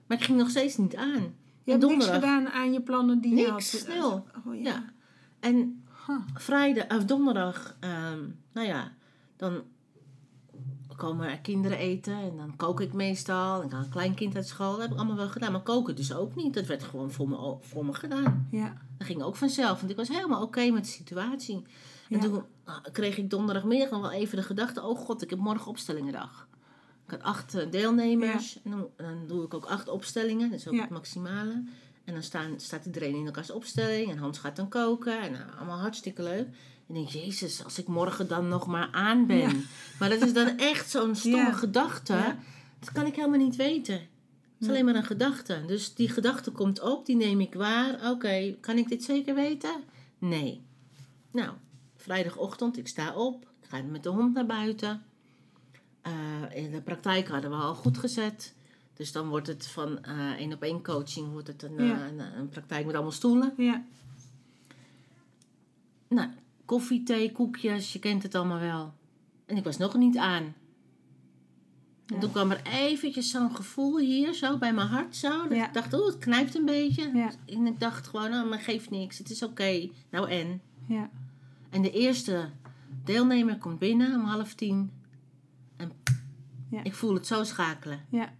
maar 0.06 0.16
ik 0.18 0.24
ging 0.24 0.38
nog 0.38 0.50
steeds 0.50 0.76
niet 0.76 0.96
aan. 0.96 1.34
Je 1.64 1.70
hebt 1.72 1.86
niks 1.86 2.06
gedaan 2.06 2.48
aan 2.48 2.72
je 2.72 2.80
plannen 2.82 3.20
die 3.20 3.34
je 3.34 3.42
had. 3.42 3.50
Niks, 3.52 3.78
snel. 3.78 4.26
Oh, 4.46 4.54
ja. 4.54 4.60
Ja. 4.62 4.84
En 5.40 5.76
Huh. 6.06 6.16
vrijdag 6.34 6.98
of 6.98 7.04
donderdag, 7.04 7.76
ehm, 7.80 8.20
nou 8.52 8.66
ja, 8.66 8.92
dan 9.36 9.62
komen 10.96 11.28
er 11.30 11.38
kinderen 11.40 11.78
eten 11.78 12.12
en 12.16 12.36
dan 12.36 12.56
kook 12.56 12.80
ik 12.80 12.92
meestal. 12.92 13.62
Ik 13.62 13.70
had 13.70 13.84
een 13.84 13.90
klein 13.90 14.14
kind 14.14 14.36
uit 14.36 14.46
school, 14.46 14.70
dat 14.72 14.80
heb 14.80 14.90
ik 14.90 14.96
allemaal 14.96 15.16
wel 15.16 15.28
gedaan. 15.28 15.52
Maar 15.52 15.60
koken 15.62 15.96
dus 15.96 16.14
ook 16.14 16.34
niet, 16.34 16.54
dat 16.54 16.66
werd 16.66 16.82
gewoon 16.82 17.10
voor 17.10 17.28
me, 17.28 17.56
voor 17.60 17.84
me 17.84 17.94
gedaan. 17.94 18.48
Ja, 18.50 18.72
Dat 18.98 19.06
ging 19.06 19.22
ook 19.22 19.36
vanzelf, 19.36 19.78
want 19.78 19.90
ik 19.90 19.96
was 19.96 20.08
helemaal 20.08 20.42
oké 20.42 20.70
met 20.70 20.84
de 20.84 20.90
situatie. 20.90 21.56
En 22.08 22.16
Ja. 22.16 22.18
toen 22.18 22.42
ah, 22.64 22.76
kreeg 22.92 23.16
ik 23.18 23.30
donderdagmiddag 23.30 23.90
nog 23.90 24.00
wel 24.00 24.10
even 24.12 24.36
de 24.36 24.42
gedachte: 24.42 24.82
oh 24.82 24.98
god, 24.98 25.22
ik 25.22 25.30
heb 25.30 25.38
morgen 25.38 25.66
opstellingendag. 25.66 26.48
Ik 27.12 27.18
had 27.18 27.26
acht 27.34 27.54
eh, 27.54 27.70
deelnemers 27.70 28.58
en 28.64 28.70
dan, 28.70 28.88
dan 28.96 29.26
doe 29.26 29.44
ik 29.44 29.54
ook 29.54 29.64
acht 29.64 29.88
opstellingen, 29.88 30.50
dat 30.50 30.58
is 30.58 30.68
ook 30.68 30.80
het 30.80 30.88
maximale. 30.90 31.64
En 32.04 32.14
dan 32.14 32.22
staan, 32.22 32.60
staat 32.60 32.86
iedereen 32.86 33.14
in 33.14 33.26
elkaars 33.26 33.50
opstelling 33.50 34.10
en 34.10 34.18
Hans 34.18 34.38
gaat 34.38 34.56
dan 34.56 34.68
koken 34.68 35.20
en 35.22 35.32
nou, 35.32 35.44
allemaal 35.56 35.78
hartstikke 35.78 36.22
leuk. 36.22 36.46
En 36.88 36.94
ik 36.94 36.94
denk, 36.94 37.08
jezus, 37.08 37.64
als 37.64 37.78
ik 37.78 37.86
morgen 37.86 38.28
dan 38.28 38.48
nog 38.48 38.66
maar 38.66 38.88
aan 38.92 39.26
ben. 39.26 39.38
Ja. 39.38 39.50
Maar 39.98 40.08
dat 40.08 40.22
is 40.22 40.32
dan 40.32 40.58
echt 40.72 40.90
zo'n 40.90 41.14
stomme 41.14 41.36
Ja. 41.36 41.52
gedachte. 41.52 42.12
Ja. 42.12 42.38
Dat 42.78 42.92
kan 42.92 43.06
ik 43.06 43.14
helemaal 43.14 43.38
niet 43.38 43.56
weten. 43.56 44.00
is 44.60 44.68
alleen 44.68 44.84
maar 44.84 44.94
een 44.94 45.04
gedachte. 45.04 45.62
Dus 45.66 45.94
die 45.94 46.08
gedachte 46.08 46.50
komt 46.50 46.80
op, 46.80 47.06
die 47.06 47.16
neem 47.16 47.40
ik 47.40 47.54
waar. 47.54 48.10
Oké, 48.10 48.56
kan 48.60 48.78
ik 48.78 48.88
dit 48.88 49.04
zeker 49.04 49.34
weten? 49.34 49.82
Nee. 50.18 50.62
Nou, 51.32 51.50
vrijdagochtend, 51.96 52.78
ik 52.78 52.88
sta 52.88 53.14
op, 53.14 53.46
ik 53.62 53.68
ga 53.68 53.82
met 53.82 54.02
de 54.02 54.08
hond 54.08 54.34
naar 54.34 54.46
buiten. 54.46 55.02
Uh, 56.06 56.56
in 56.64 56.70
de 56.70 56.80
praktijk 56.80 57.28
hadden 57.28 57.50
we 57.50 57.56
al 57.56 57.74
goed 57.74 57.98
gezet. 57.98 58.54
Dus 58.96 59.12
dan 59.12 59.28
wordt 59.28 59.46
het 59.46 59.66
van 59.66 59.98
uh, 60.08 60.30
één 60.30 60.52
op 60.52 60.62
één 60.62 60.82
coaching 60.82 61.32
wordt 61.32 61.46
het 61.46 61.62
een, 61.62 61.86
ja. 61.86 62.06
een, 62.06 62.18
een, 62.18 62.48
praktijk 62.48 62.86
met 62.86 62.94
allemaal 62.94 63.12
stoelen. 63.12 63.54
Ja. 63.56 63.84
Nou, 66.08 66.28
koffie, 66.64 67.02
thee, 67.02 67.32
koekjes, 67.32 67.92
je 67.92 67.98
kent 67.98 68.22
het 68.22 68.34
allemaal 68.34 68.60
wel. 68.60 68.94
En 69.46 69.56
ik 69.56 69.64
was 69.64 69.76
nog 69.76 69.96
niet 69.96 70.16
aan. 70.16 70.54
En 72.06 72.18
toen 72.18 72.30
kwam 72.30 72.50
er 72.50 72.60
eventjes 72.64 73.30
zo'n 73.30 73.56
gevoel 73.56 73.98
hier, 73.98 74.34
zo 74.34 74.58
bij 74.58 74.72
mijn 74.72 74.88
hart, 74.88 75.16
zo. 75.16 75.48
Dat 75.48 75.52
ik 75.52 75.72
dacht, 75.72 75.94
oh, 75.94 76.06
het 76.06 76.18
knijpt 76.18 76.54
een 76.54 76.64
beetje. 76.64 77.30
En 77.46 77.66
ik 77.66 77.80
dacht 77.80 78.06
gewoon, 78.06 78.32
oh, 78.32 78.48
maar 78.48 78.58
geeft 78.58 78.90
niks, 78.90 79.18
het 79.18 79.30
is 79.30 79.42
oké. 79.42 79.88
Nou 80.10 80.30
en? 80.30 80.60
Ja. 80.86 81.10
En 81.70 81.82
de 81.82 81.90
eerste 81.90 82.48
deelnemer 83.04 83.58
komt 83.58 83.78
binnen 83.78 84.14
om 84.14 84.24
half 84.24 84.54
tien. 84.54 84.90
Ik 86.82 86.94
voel 86.94 87.14
het 87.14 87.26
zo 87.26 87.44
schakelen. 87.44 88.00
Ja. 88.08 88.32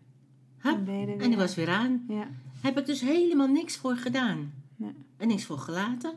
Hup, 0.58 0.88
en 0.88 1.28
die 1.28 1.36
was 1.36 1.54
weer 1.54 1.68
aan. 1.68 2.04
Ja. 2.08 2.28
Heb 2.60 2.78
ik 2.78 2.86
dus 2.86 3.00
helemaal 3.00 3.48
niks 3.48 3.76
voor 3.76 3.96
gedaan. 3.96 4.52
En 5.16 5.28
niks 5.28 5.44
voor 5.44 5.58
gelaten. 5.58 6.12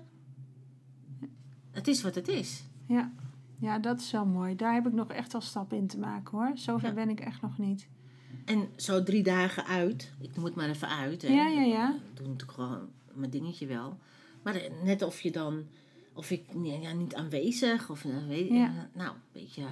Het 1.71 1.88
is 1.88 2.01
wat 2.01 2.15
het 2.15 2.28
is. 2.28 2.63
Ja. 2.88 3.12
Ja, 3.60 3.80
dat 3.80 3.99
is 3.99 4.12
wel 4.12 4.25
mooi. 4.25 4.56
Daar 4.56 4.73
heb 4.73 4.88
ik 4.88 4.93
nog 4.93 5.10
echt 5.10 5.32
wel 5.32 5.41
stappen 5.41 5.78
in 5.78 5.88
te 5.88 5.99
maken 5.99 6.38
hoor. 6.38 6.51
Zover 6.54 6.93
ben 6.93 7.10
ik 7.10 7.19
echt 7.19 7.41
nog 7.41 7.58
niet. 7.58 7.88
En 8.45 8.69
zo 8.75 9.04
drie 9.04 9.23
dagen 9.23 9.65
uit. 9.65 10.12
Ik 10.19 10.38
moet 10.38 10.56
maar 10.56 10.69
even 10.69 10.89
uit. 10.89 11.21
Hè. 11.21 11.28
Ja, 11.28 11.47
ja, 11.47 11.62
ja. 11.62 11.93
Ik 11.93 12.17
doe 12.17 12.28
natuurlijk 12.28 12.51
gewoon 12.51 12.89
mijn 13.13 13.32
dingetje 13.32 13.67
wel. 13.67 13.97
Maar 14.43 14.62
net 14.84 15.01
of 15.01 15.21
je 15.21 15.32
dan... 15.32 15.63
Of 16.13 16.32
ik 16.32 16.45
ja, 16.63 16.93
niet 16.93 17.15
aanwezig. 17.15 17.89
Of 17.89 18.06
eh, 18.06 18.28
weet 18.28 18.49
ja. 18.49 18.89
nou, 18.93 19.10
een 19.10 19.21
beetje... 19.32 19.63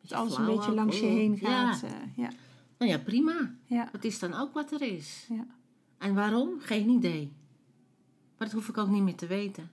Dat 0.00 0.12
alles 0.12 0.36
een 0.36 0.46
beetje 0.46 0.72
langs 0.72 1.00
je 1.00 1.06
heen 1.06 1.38
gaat. 1.38 1.80
Ja. 1.80 1.88
Uh, 1.88 2.16
ja. 2.16 2.30
Nou 2.78 2.90
ja, 2.90 2.98
prima. 2.98 3.54
Ja. 3.64 3.88
Dat 3.92 4.04
is 4.04 4.18
dan 4.18 4.34
ook 4.34 4.54
wat 4.54 4.72
er 4.72 4.82
is. 4.82 5.26
Ja. 5.28 5.46
En 5.98 6.14
waarom? 6.14 6.60
Geen 6.60 6.88
idee. 6.88 7.32
Maar 8.38 8.48
dat 8.48 8.56
hoef 8.56 8.68
ik 8.68 8.78
ook 8.78 8.88
niet 8.88 9.02
meer 9.02 9.16
te 9.16 9.26
weten. 9.26 9.70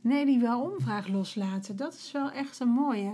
Nee, 0.00 0.24
die 0.24 0.40
wel 0.40 0.60
omvraag 0.60 1.08
loslaten. 1.08 1.76
Dat 1.76 1.94
is 1.94 2.12
wel 2.12 2.30
echt 2.30 2.60
een 2.60 2.68
mooie. 2.68 3.12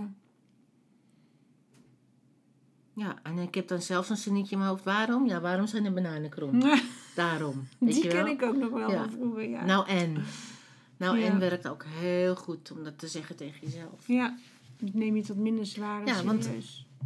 Ja, 2.93 3.15
en 3.23 3.37
ik 3.37 3.55
heb 3.55 3.67
dan 3.67 3.81
zelfs 3.81 4.09
een 4.09 4.17
zinnetje 4.17 4.51
in 4.51 4.57
mijn 4.57 4.69
hoofd. 4.69 4.83
Waarom? 4.83 5.27
Ja, 5.27 5.41
waarom 5.41 5.67
zijn 5.67 5.83
de 5.83 5.91
bananen 5.91 6.29
krom? 6.29 6.59
Daarom. 7.15 7.67
Weet 7.77 7.93
die 7.93 8.03
je 8.03 8.09
wel? 8.11 8.23
ken 8.23 8.33
ik 8.33 8.41
ook 8.41 8.55
nog 8.55 8.69
wel 8.69 8.89
van 8.91 9.11
vroeger, 9.11 9.49
ja. 9.49 9.65
Nou 9.65 9.87
en. 9.87 10.23
Nou 10.97 11.21
en 11.21 11.39
werkt 11.39 11.67
ook 11.67 11.85
heel 11.85 12.35
goed 12.35 12.71
om 12.71 12.83
dat 12.83 12.99
te 12.99 13.07
zeggen 13.07 13.35
tegen 13.35 13.59
jezelf. 13.61 14.07
Ja, 14.07 14.37
neem 14.79 15.13
je 15.13 15.19
het 15.19 15.27
wat 15.27 15.37
minder 15.37 15.65
zwaar 15.65 16.01
en 16.01 16.07
ja, 16.07 16.13
serieus. 16.13 16.25
Want, 16.25 16.49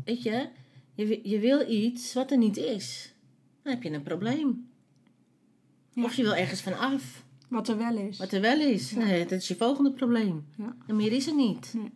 weet 0.06 0.24
je, 0.24 0.50
je, 0.94 1.30
je 1.30 1.40
wil 1.40 1.70
iets 1.70 2.14
wat 2.14 2.32
er 2.32 2.38
niet 2.38 2.58
is. 2.58 3.14
Dan 3.62 3.74
heb 3.74 3.84
je 3.84 3.92
een 3.92 4.04
probleem. 4.04 4.70
Of 5.96 6.14
je 6.14 6.24
wil 6.24 6.36
ergens 6.36 6.62
van 6.62 6.78
af. 6.78 7.24
Wat 7.48 7.68
er 7.68 7.78
wel 7.78 7.98
is. 7.98 8.18
Wat 8.18 8.32
er 8.32 8.42
wel 8.42 8.60
is. 8.60 8.92
Nee, 8.92 9.26
dat 9.26 9.40
is 9.40 9.48
je 9.48 9.56
volgende 9.56 9.92
probleem. 9.92 10.46
Ja. 10.58 10.76
En 10.88 10.96
meer 10.96 11.12
is 11.12 11.28
er 11.28 11.36
niet. 11.36 11.74
Nee. 11.74 11.92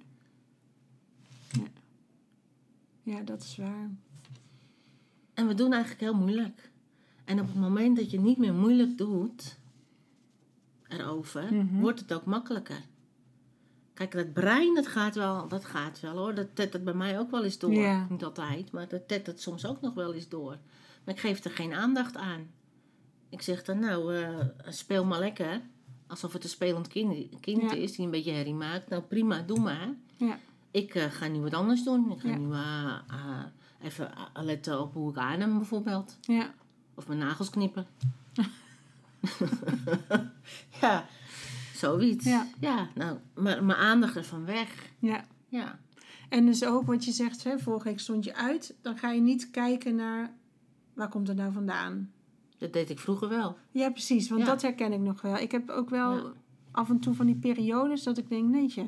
Ja. 3.04 3.22
dat 3.22 3.44
is 3.44 3.58
waar. 3.58 3.90
En 5.34 5.48
we 5.48 5.54
doen 5.54 5.74
eigenlijk 5.74 6.02
heel 6.02 6.16
moeilijk. 6.16 6.70
En 7.26 7.40
op 7.40 7.48
het 7.48 7.56
moment 7.56 7.98
dat 7.98 8.12
je 8.12 8.20
niet 8.20 8.38
meer 8.38 8.54
moeilijk 8.54 8.98
doet 8.98 9.58
erover, 10.88 11.54
mhm. 11.54 11.80
wordt 11.80 12.00
het 12.00 12.13
ook 12.13 12.26
makkelijker. 12.26 12.82
Kijk, 13.97 14.12
dat 14.12 14.33
brein, 14.33 14.75
dat 14.75 14.88
gaat 14.88 15.15
wel, 15.15 15.47
dat 15.47 15.65
gaat 15.65 15.99
wel 15.99 16.17
hoor. 16.17 16.33
Dat 16.33 16.47
tet 16.53 16.73
het 16.73 16.83
bij 16.83 16.93
mij 16.93 17.19
ook 17.19 17.31
wel 17.31 17.43
eens 17.43 17.60
door. 17.60 17.73
Ja. 17.73 18.07
Niet 18.10 18.23
altijd, 18.23 18.71
maar 18.71 18.88
dat 18.88 19.07
tet 19.07 19.27
het 19.27 19.41
soms 19.41 19.65
ook 19.65 19.81
nog 19.81 19.93
wel 19.93 20.13
eens 20.13 20.29
door. 20.29 20.57
Maar 21.03 21.13
ik 21.13 21.19
geef 21.19 21.43
er 21.43 21.51
geen 21.51 21.73
aandacht 21.73 22.15
aan. 22.15 22.47
Ik 23.29 23.41
zeg 23.41 23.63
dan, 23.63 23.79
nou, 23.79 24.15
uh, 24.15 24.39
speel 24.67 25.05
maar 25.05 25.19
lekker. 25.19 25.62
Alsof 26.07 26.33
het 26.33 26.43
een 26.43 26.49
spelend 26.49 26.88
kind, 26.88 27.39
kind 27.39 27.73
is 27.73 27.95
die 27.95 28.05
een 28.05 28.12
beetje 28.12 28.31
herrie 28.31 28.53
maakt. 28.53 28.89
Nou, 28.89 29.01
prima, 29.01 29.41
doe 29.41 29.60
maar. 29.60 29.93
Ja. 30.17 30.39
Ik 30.71 30.95
uh, 30.95 31.03
ga 31.03 31.27
nu 31.27 31.39
wat 31.39 31.53
anders 31.53 31.83
doen. 31.83 32.12
Ik 32.12 32.19
ga 32.19 32.38
nu 32.38 32.47
uh, 32.47 33.43
even 33.81 34.12
letten 34.33 34.81
op 34.81 34.93
hoe 34.93 35.10
ik 35.10 35.17
adem 35.17 35.57
bijvoorbeeld. 35.57 36.17
Ja. 36.21 36.53
Of 36.95 37.07
mijn 37.07 37.19
nagels 37.19 37.49
knippen. 37.49 37.88
ja, 40.81 41.07
zoiets. 41.78 42.26
Ja. 42.26 42.48
ja, 42.60 42.88
nou, 42.96 43.18
maar 43.36 43.63
mijn 43.63 43.80
aandacht 43.80 44.16
ervan 44.16 44.46
weg. 44.46 44.92
Ja. 45.00 45.26
Ja. 45.48 45.80
En 46.30 46.46
dus 46.46 46.66
ook 46.66 46.86
wat 46.86 47.06
je 47.06 47.12
zegt, 47.12 47.44
hè, 47.44 47.60
vorige 47.60 47.88
week 47.88 48.00
stond 48.00 48.24
je 48.24 48.36
uit. 48.36 48.76
Dan 48.82 48.98
ga 48.98 49.12
je 49.12 49.22
niet 49.22 49.52
kijken 49.52 49.96
naar, 49.96 50.34
waar 50.94 51.10
komt 51.10 51.28
het 51.28 51.38
nou 51.38 51.54
vandaan? 51.54 52.12
Dat 52.58 52.74
deed 52.74 52.90
ik 52.90 53.00
vroeger 53.00 53.30
wel. 53.30 53.58
Ja, 53.72 53.90
precies. 53.90 54.30
Want 54.30 54.46
dat 54.46 54.62
herken 54.62 54.94
ik 54.94 55.00
nog 55.00 55.22
wel. 55.22 55.38
Ik 55.38 55.52
heb 55.52 55.70
ook 55.70 55.90
wel 55.90 56.32
af 56.72 56.90
en 56.90 57.00
toe 57.00 57.13
van 57.13 57.26
die 57.26 57.36
periodes 57.36 58.04
dat 58.04 58.18
ik 58.18 58.30
denk, 58.30 58.50
nee, 58.50 58.72
je 58.76 58.86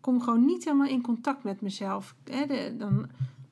kom 0.00 0.20
gewoon 0.20 0.44
niet 0.44 0.64
helemaal 0.64 0.88
in 0.88 1.02
contact 1.02 1.44
met 1.44 1.60
mezelf. 1.60 2.14
Hè, 2.24 2.46
de, 2.46 2.74
dan, 2.78 3.06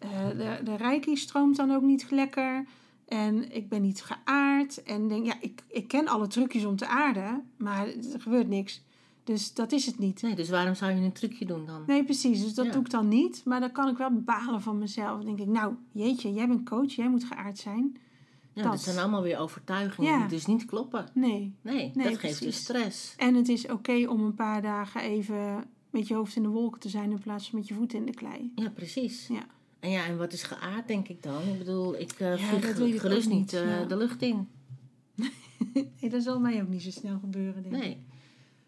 uh, 0.05 0.29
de, 0.29 0.61
de 0.65 0.77
reiki 0.77 1.17
stroomt 1.17 1.57
dan 1.57 1.71
ook 1.71 1.83
niet 1.83 2.11
lekker. 2.11 2.65
En 3.09 3.55
ik 3.55 3.69
ben 3.69 3.83
niet 3.83 4.03
geaard. 4.03 4.83
En 4.83 5.09
denk, 5.09 5.27
ja, 5.27 5.35
ik, 5.41 5.63
ik 5.69 5.89
ken 5.89 6.09
alle 6.09 6.27
trucjes 6.27 6.65
om 6.65 6.77
te 6.77 6.87
aarden, 6.87 7.51
maar 7.57 7.87
er 7.87 8.21
gebeurt 8.21 8.49
niks. 8.49 8.83
Dus 9.25 9.55
dat 9.55 9.73
is 9.73 9.87
het 9.87 9.99
niet. 9.99 10.23
Nee, 10.23 10.35
dus 10.35 10.49
waarom 10.49 10.75
zou 10.75 10.93
je 10.93 11.01
een 11.01 11.13
trucje 11.13 11.45
doen 11.45 11.67
dan? 11.67 11.83
Nee, 11.87 12.05
precies. 12.05 12.43
Dus 12.43 12.55
dat 12.55 12.73
doe 12.73 12.83
ik 12.83 12.91
dan 12.91 13.09
niet. 13.09 13.43
Maar 13.45 13.61
dan 13.61 13.73
kan 13.73 13.89
ik 13.89 13.97
wel 13.97 14.11
balen 14.11 14.63
van 14.63 14.79
mezelf. 14.79 15.17
Dan 15.17 15.37
denk 15.37 15.39
ik, 15.39 15.55
nou, 15.55 15.75
jeetje, 15.93 16.33
jij 16.33 16.49
bent 16.49 16.69
coach, 16.69 16.93
jij 16.93 17.11
moet 17.11 17.25
geaard 17.25 17.59
zijn. 17.59 17.97
Ja, 18.53 18.63
dat. 18.63 18.81
zijn 18.81 18.99
allemaal 18.99 19.23
weer 19.23 19.39
overtuigingen 19.39 20.19
die 20.19 20.29
dus 20.29 20.47
niet 20.47 20.65
kloppen. 20.65 21.07
Nee. 21.15 21.55
Nee, 21.61 21.93
dat 21.95 22.19
geeft 22.19 22.43
dus 22.43 22.57
stress. 22.57 23.15
En 23.17 23.35
het 23.35 23.49
is 23.49 23.67
oké 23.67 24.07
om 24.09 24.21
een 24.25 24.35
paar 24.35 24.63
dagen 24.63 25.01
even 25.01 25.65
met 25.91 26.09
je 26.09 26.15
hoofd 26.15 26.37
in 26.37 26.43
de 26.43 26.49
wolken 26.49 26.81
te 26.81 26.89
zijn 26.89 27.11
in 27.11 27.19
plaats 27.19 27.51
van 27.51 27.59
met 27.59 27.69
je 27.69 27.75
voeten 27.75 27.99
in 27.99 28.05
de 28.05 28.15
klei. 28.15 28.53
Ja, 28.55 28.69
precies. 28.69 29.27
Ja. 29.27 29.47
En 29.85 29.91
ja, 29.91 30.07
en 30.07 30.17
wat 30.17 30.33
is 30.33 30.43
geaard, 30.43 30.89
denk 30.89 31.09
ik 31.09 31.23
dan? 31.23 31.43
Ik 31.49 31.59
bedoel, 31.59 31.99
ik 31.99 32.21
uh, 32.21 32.35
vlieg 32.75 33.01
gerust 33.01 33.29
niet 33.29 33.53
uh, 33.53 33.89
de 33.89 33.97
lucht 33.97 34.23
in. 34.23 34.49
nee, 36.01 36.11
dat 36.11 36.23
zal 36.23 36.41
mij 36.41 36.63
ook 36.63 36.69
niet 36.69 36.83
zo 36.83 36.91
snel 36.91 37.19
gebeuren, 37.19 37.63
denk 37.63 37.75
nee. 37.75 37.91
ik. 37.91 37.99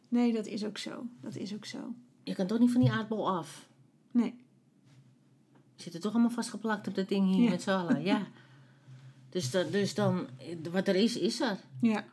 Nee, 0.08 0.32
dat 0.32 0.46
is 0.46 0.64
ook 0.64 0.78
zo. 0.78 1.06
Dat 1.20 1.36
is 1.36 1.54
ook 1.54 1.64
zo. 1.64 1.94
Je 2.22 2.34
kan 2.34 2.46
toch 2.46 2.58
niet 2.58 2.70
van 2.70 2.80
die 2.80 2.90
aardbol 2.90 3.30
af? 3.30 3.68
Nee. 4.10 4.34
Je 5.74 5.82
zit 5.82 5.94
er 5.94 6.00
toch 6.00 6.12
allemaal 6.12 6.30
vastgeplakt 6.30 6.88
op 6.88 6.94
dat 6.94 7.08
ding 7.08 7.34
hier 7.34 7.50
met 7.50 7.62
z'n 7.62 7.70
allen, 7.70 8.02
ja. 8.02 8.26
Dus, 9.28 9.50
dat, 9.50 9.72
dus 9.72 9.94
dan, 9.94 10.26
wat 10.70 10.88
er 10.88 10.96
is, 10.96 11.18
is 11.18 11.40
er. 11.40 11.58
Ja. 11.80 12.04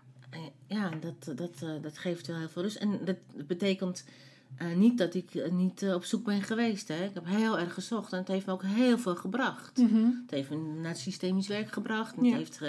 Ja, 0.67 0.89
dat, 0.89 1.37
dat, 1.37 1.61
eh, 1.61 1.81
dat 1.81 1.97
geeft 1.97 2.27
wel 2.27 2.37
heel 2.37 2.49
veel 2.49 2.61
rust. 2.61 2.75
En 2.75 2.99
dat 3.05 3.17
betekent 3.47 4.05
uh, 4.61 4.75
niet 4.75 4.97
dat 4.97 5.13
ik 5.13 5.33
uh, 5.33 5.51
niet 5.51 5.81
uh, 5.81 5.93
op 5.93 6.03
zoek 6.03 6.25
ben 6.25 6.41
geweest. 6.41 6.87
Hè. 6.87 7.03
Ik 7.03 7.13
heb 7.13 7.25
heel 7.25 7.59
erg 7.59 7.73
gezocht 7.73 8.11
en 8.11 8.17
het 8.17 8.27
heeft 8.27 8.45
me 8.45 8.51
ook 8.51 8.63
heel 8.63 8.97
veel 8.97 9.15
gebracht. 9.15 9.77
Mm 9.77 9.87
-hmm. 9.87 10.21
Het 10.21 10.31
heeft 10.31 10.49
me 10.49 10.57
naar 10.81 10.95
systemisch 10.95 11.47
werk 11.47 11.71
gebracht. 11.71 12.15
Het 12.15 12.25
heeft, 12.25 12.59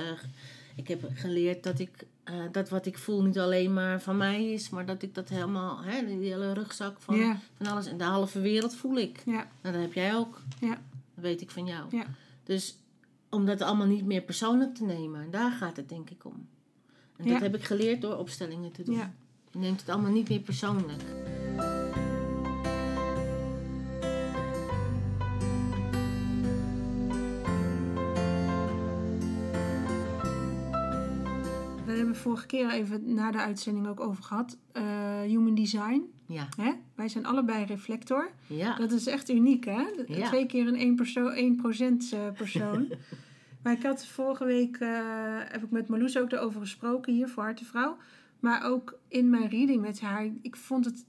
ik 0.76 0.88
heb 0.88 1.10
geleerd 1.14 1.62
dat, 1.62 1.78
ik, 1.78 2.06
dat 2.52 2.68
wat 2.68 2.86
ik 2.86 2.98
voel 2.98 3.22
niet 3.22 3.38
alleen 3.38 3.72
maar 3.72 4.00
van 4.00 4.16
mij 4.16 4.52
is, 4.52 4.70
maar 4.70 4.86
dat 4.86 5.02
ik 5.02 5.14
dat 5.14 5.28
helemaal, 5.28 5.82
hè, 5.82 6.06
die 6.06 6.30
hele 6.30 6.52
rugzak 6.52 7.00
van, 7.00 7.16
yeah. 7.16 7.36
van 7.56 7.66
alles 7.66 7.86
en 7.86 7.98
de 7.98 8.04
halve 8.04 8.40
wereld 8.40 8.74
voel 8.74 8.96
ik. 8.96 9.22
Ja. 9.26 9.46
Nou, 9.62 9.74
dat 9.74 9.82
heb 9.82 9.92
jij 9.92 10.14
ook. 10.14 10.42
Ja. 10.60 10.78
Dat 11.14 11.24
weet 11.24 11.40
ik 11.40 11.50
van 11.50 11.66
jou. 11.66 11.96
Ja. 11.96 12.06
Dus 12.44 12.76
om 13.28 13.46
dat 13.46 13.60
allemaal 13.60 13.86
niet 13.86 14.04
meer 14.04 14.22
persoonlijk 14.22 14.74
te 14.74 14.84
nemen. 14.84 15.20
En 15.20 15.30
daar 15.30 15.52
gaat 15.52 15.76
het 15.76 15.88
denk 15.88 16.10
ik 16.10 16.24
om. 16.24 16.46
En 17.16 17.28
dat 17.28 17.40
heb 17.40 17.54
ik 17.54 17.64
geleerd 17.64 18.00
door 18.00 18.16
opstellingen 18.16 18.72
te 18.72 18.82
doen. 18.82 18.94
Ja. 18.94 19.12
Je 19.50 19.58
neemt 19.58 19.80
het 19.80 19.88
allemaal 19.88 20.12
niet 20.12 20.28
meer 20.28 20.40
persoonlijk. 20.40 21.02
Vorige 32.24 32.46
keer 32.46 32.70
even 32.70 33.14
na 33.14 33.30
de 33.30 33.38
uitzending 33.38 33.86
ook 33.86 34.00
over 34.00 34.22
gehad. 34.22 34.58
Uh, 34.72 35.20
human 35.20 35.54
design. 35.54 36.02
Ja. 36.26 36.48
Hè? 36.56 36.72
Wij 36.94 37.08
zijn 37.08 37.26
allebei 37.26 37.64
reflector. 37.64 38.30
Ja. 38.46 38.76
Dat 38.76 38.92
is 38.92 39.06
echt 39.06 39.30
uniek, 39.30 39.64
hè? 39.64 39.84
Ja. 40.06 40.26
Twee 40.28 40.46
keer 40.46 40.66
een 40.66 40.92
1%, 40.92 40.96
persoon, 40.96 41.30
1 41.32 41.58
uh, 42.14 42.30
persoon. 42.36 42.92
maar 43.62 43.72
ik 43.72 43.82
had 43.82 44.06
vorige 44.06 44.44
week, 44.44 44.80
uh, 44.80 44.88
heb 45.38 45.62
ik 45.62 45.70
met 45.70 45.88
Marloes 45.88 46.18
ook 46.18 46.32
erover 46.32 46.60
gesproken 46.60 47.12
hier 47.12 47.28
voor 47.28 47.42
Hartevrouw. 47.42 47.96
Maar 48.40 48.64
ook 48.64 48.98
in 49.08 49.30
mijn 49.30 49.48
reading 49.48 49.80
met 49.80 50.00
haar. 50.00 50.30
Ik 50.42 50.56
vond 50.56 50.84
het, 50.84 51.04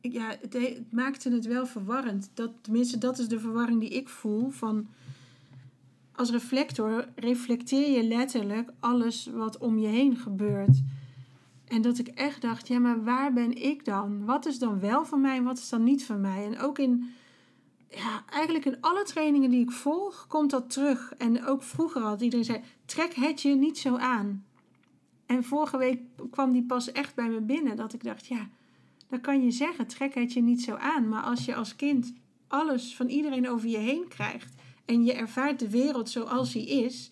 ja, 0.00 0.36
het, 0.40 0.52
het, 0.52 0.92
maakte 0.92 1.30
het 1.30 1.46
wel 1.46 1.66
verwarrend. 1.66 2.30
Dat, 2.34 2.52
tenminste, 2.60 2.98
dat 2.98 3.18
is 3.18 3.28
de 3.28 3.40
verwarring 3.40 3.80
die 3.80 3.90
ik 3.90 4.08
voel 4.08 4.50
van 4.50 4.88
als 6.16 6.30
reflector 6.30 7.08
reflecteer 7.14 7.90
je 7.90 8.02
letterlijk 8.02 8.70
alles 8.80 9.30
wat 9.34 9.58
om 9.58 9.78
je 9.78 9.86
heen 9.86 10.16
gebeurt. 10.16 10.82
En 11.66 11.82
dat 11.82 11.98
ik 11.98 12.08
echt 12.08 12.42
dacht, 12.42 12.68
ja, 12.68 12.78
maar 12.78 13.04
waar 13.04 13.32
ben 13.32 13.62
ik 13.62 13.84
dan? 13.84 14.24
Wat 14.24 14.46
is 14.46 14.58
dan 14.58 14.80
wel 14.80 15.04
van 15.04 15.20
mij 15.20 15.36
en 15.36 15.44
wat 15.44 15.58
is 15.58 15.68
dan 15.68 15.84
niet 15.84 16.04
van 16.04 16.20
mij? 16.20 16.44
En 16.44 16.58
ook 16.58 16.78
in, 16.78 17.10
ja, 17.90 18.24
eigenlijk 18.30 18.64
in 18.64 18.80
alle 18.80 19.02
trainingen 19.02 19.50
die 19.50 19.60
ik 19.60 19.70
volg, 19.70 20.26
komt 20.26 20.50
dat 20.50 20.70
terug. 20.70 21.14
En 21.18 21.44
ook 21.44 21.62
vroeger 21.62 22.02
had 22.02 22.20
iedereen 22.20 22.44
zei, 22.44 22.60
trek 22.84 23.14
het 23.14 23.42
je 23.42 23.54
niet 23.54 23.78
zo 23.78 23.96
aan. 23.96 24.44
En 25.26 25.44
vorige 25.44 25.78
week 25.78 26.00
kwam 26.30 26.52
die 26.52 26.64
pas 26.64 26.92
echt 26.92 27.14
bij 27.14 27.28
me 27.28 27.40
binnen, 27.40 27.76
dat 27.76 27.92
ik 27.92 28.04
dacht, 28.04 28.26
ja, 28.26 28.48
dan 29.08 29.20
kan 29.20 29.44
je 29.44 29.50
zeggen, 29.50 29.86
trek 29.86 30.14
het 30.14 30.32
je 30.32 30.42
niet 30.42 30.62
zo 30.62 30.74
aan. 30.74 31.08
Maar 31.08 31.22
als 31.22 31.44
je 31.44 31.54
als 31.54 31.76
kind 31.76 32.12
alles 32.48 32.96
van 32.96 33.08
iedereen 33.08 33.48
over 33.48 33.68
je 33.68 33.78
heen 33.78 34.08
krijgt 34.08 34.54
en 34.86 35.04
je 35.04 35.12
ervaart 35.12 35.58
de 35.58 35.70
wereld 35.70 36.10
zoals 36.10 36.52
die 36.52 36.68
is, 36.68 37.10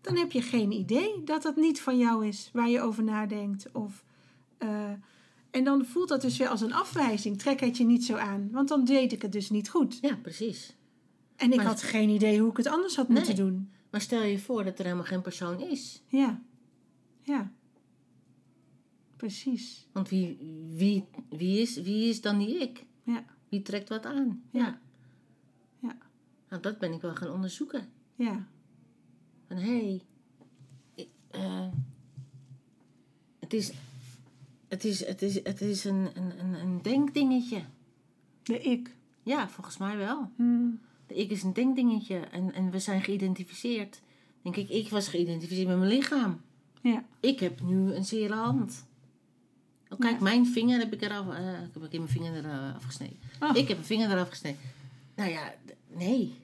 dan 0.00 0.16
heb 0.16 0.32
je 0.32 0.42
geen 0.42 0.72
idee 0.72 1.22
dat 1.24 1.42
dat 1.42 1.56
niet 1.56 1.80
van 1.80 1.98
jou 1.98 2.26
is 2.26 2.50
waar 2.52 2.68
je 2.68 2.80
over 2.80 3.04
nadenkt. 3.04 3.72
Of, 3.72 4.04
uh, 4.58 4.90
en 5.50 5.64
dan 5.64 5.84
voelt 5.84 6.08
dat 6.08 6.20
dus 6.20 6.36
weer 6.36 6.48
als 6.48 6.60
een 6.60 6.72
afwijzing. 6.72 7.38
Trek 7.38 7.60
het 7.60 7.76
je 7.76 7.84
niet 7.84 8.04
zo 8.04 8.16
aan, 8.16 8.48
want 8.52 8.68
dan 8.68 8.84
deed 8.84 9.12
ik 9.12 9.22
het 9.22 9.32
dus 9.32 9.50
niet 9.50 9.68
goed. 9.68 9.98
Ja, 10.00 10.16
precies. 10.22 10.76
En 11.36 11.52
ik 11.52 11.60
had 11.60 11.82
geen 11.82 12.08
idee 12.08 12.40
hoe 12.40 12.50
ik 12.50 12.56
het 12.56 12.68
anders 12.68 12.96
had 12.96 13.08
moeten 13.08 13.36
doen. 13.36 13.70
Maar 13.90 14.00
stel 14.00 14.22
je 14.22 14.38
voor 14.38 14.64
dat 14.64 14.78
er 14.78 14.84
helemaal 14.84 15.04
geen 15.04 15.22
persoon 15.22 15.60
is. 15.60 16.02
Ja, 16.06 16.42
ja. 17.22 17.52
Precies. 19.16 19.86
Want 19.92 20.08
wie, 20.08 20.38
wie, 20.70 21.04
wie, 21.28 21.60
is, 21.60 21.76
wie 21.76 22.08
is 22.08 22.20
dan 22.20 22.38
die 22.38 22.60
ik? 22.60 22.84
Ja. 23.02 23.24
Wie 23.48 23.62
trekt 23.62 23.88
wat 23.88 24.06
aan? 24.06 24.42
Ja. 24.50 24.60
Ja. 24.60 24.80
Nou, 26.54 26.66
dat 26.66 26.78
ben 26.78 26.92
ik 26.92 27.00
wel 27.00 27.14
gaan 27.14 27.30
onderzoeken. 27.30 27.88
Ja. 28.14 28.46
Van 29.48 29.56
hé, 29.56 30.00
hey, 30.96 31.06
uh, 31.40 31.66
het 33.40 33.52
is, 33.52 33.72
het 34.68 34.84
is, 34.84 35.06
het 35.06 35.22
is, 35.22 35.34
het 35.34 35.60
is 35.60 35.84
een, 35.84 36.08
een, 36.14 36.54
een 36.54 36.82
denkdingetje. 36.82 37.62
De 38.42 38.60
ik? 38.60 38.94
Ja, 39.22 39.48
volgens 39.48 39.76
mij 39.76 39.96
wel. 39.96 40.30
Hmm. 40.36 40.80
De 41.06 41.14
ik 41.14 41.30
is 41.30 41.42
een 41.42 41.52
denkdingetje 41.52 42.16
en, 42.16 42.52
en 42.52 42.70
we 42.70 42.78
zijn 42.78 43.02
geïdentificeerd. 43.02 44.00
Denk 44.42 44.56
ik, 44.56 44.68
ik 44.68 44.88
was 44.88 45.08
geïdentificeerd 45.08 45.68
met 45.68 45.78
mijn 45.78 45.90
lichaam. 45.90 46.40
Ja. 46.80 47.04
Ik 47.20 47.40
heb 47.40 47.60
nu 47.60 47.94
een 47.94 48.04
zere 48.04 48.34
hand. 48.34 48.84
Oh, 49.88 49.98
kijk, 49.98 50.20
mijn 50.20 50.46
vinger 50.46 50.78
heb 50.78 50.92
ik 50.92 51.02
eraf. 51.02 51.26
Uh, 51.26 51.62
ik 51.62 51.72
heb 51.72 51.92
mijn 51.92 52.08
vinger 52.08 52.36
eraf 52.36 52.84
gesneden. 52.84 53.18
Oh. 53.40 53.56
Ik 53.56 53.68
heb 53.68 53.78
een 53.78 53.84
vinger 53.84 54.10
eraf 54.10 54.28
gesneden. 54.28 54.60
Nou 55.14 55.30
ja, 55.30 55.54
nee. 55.92 56.42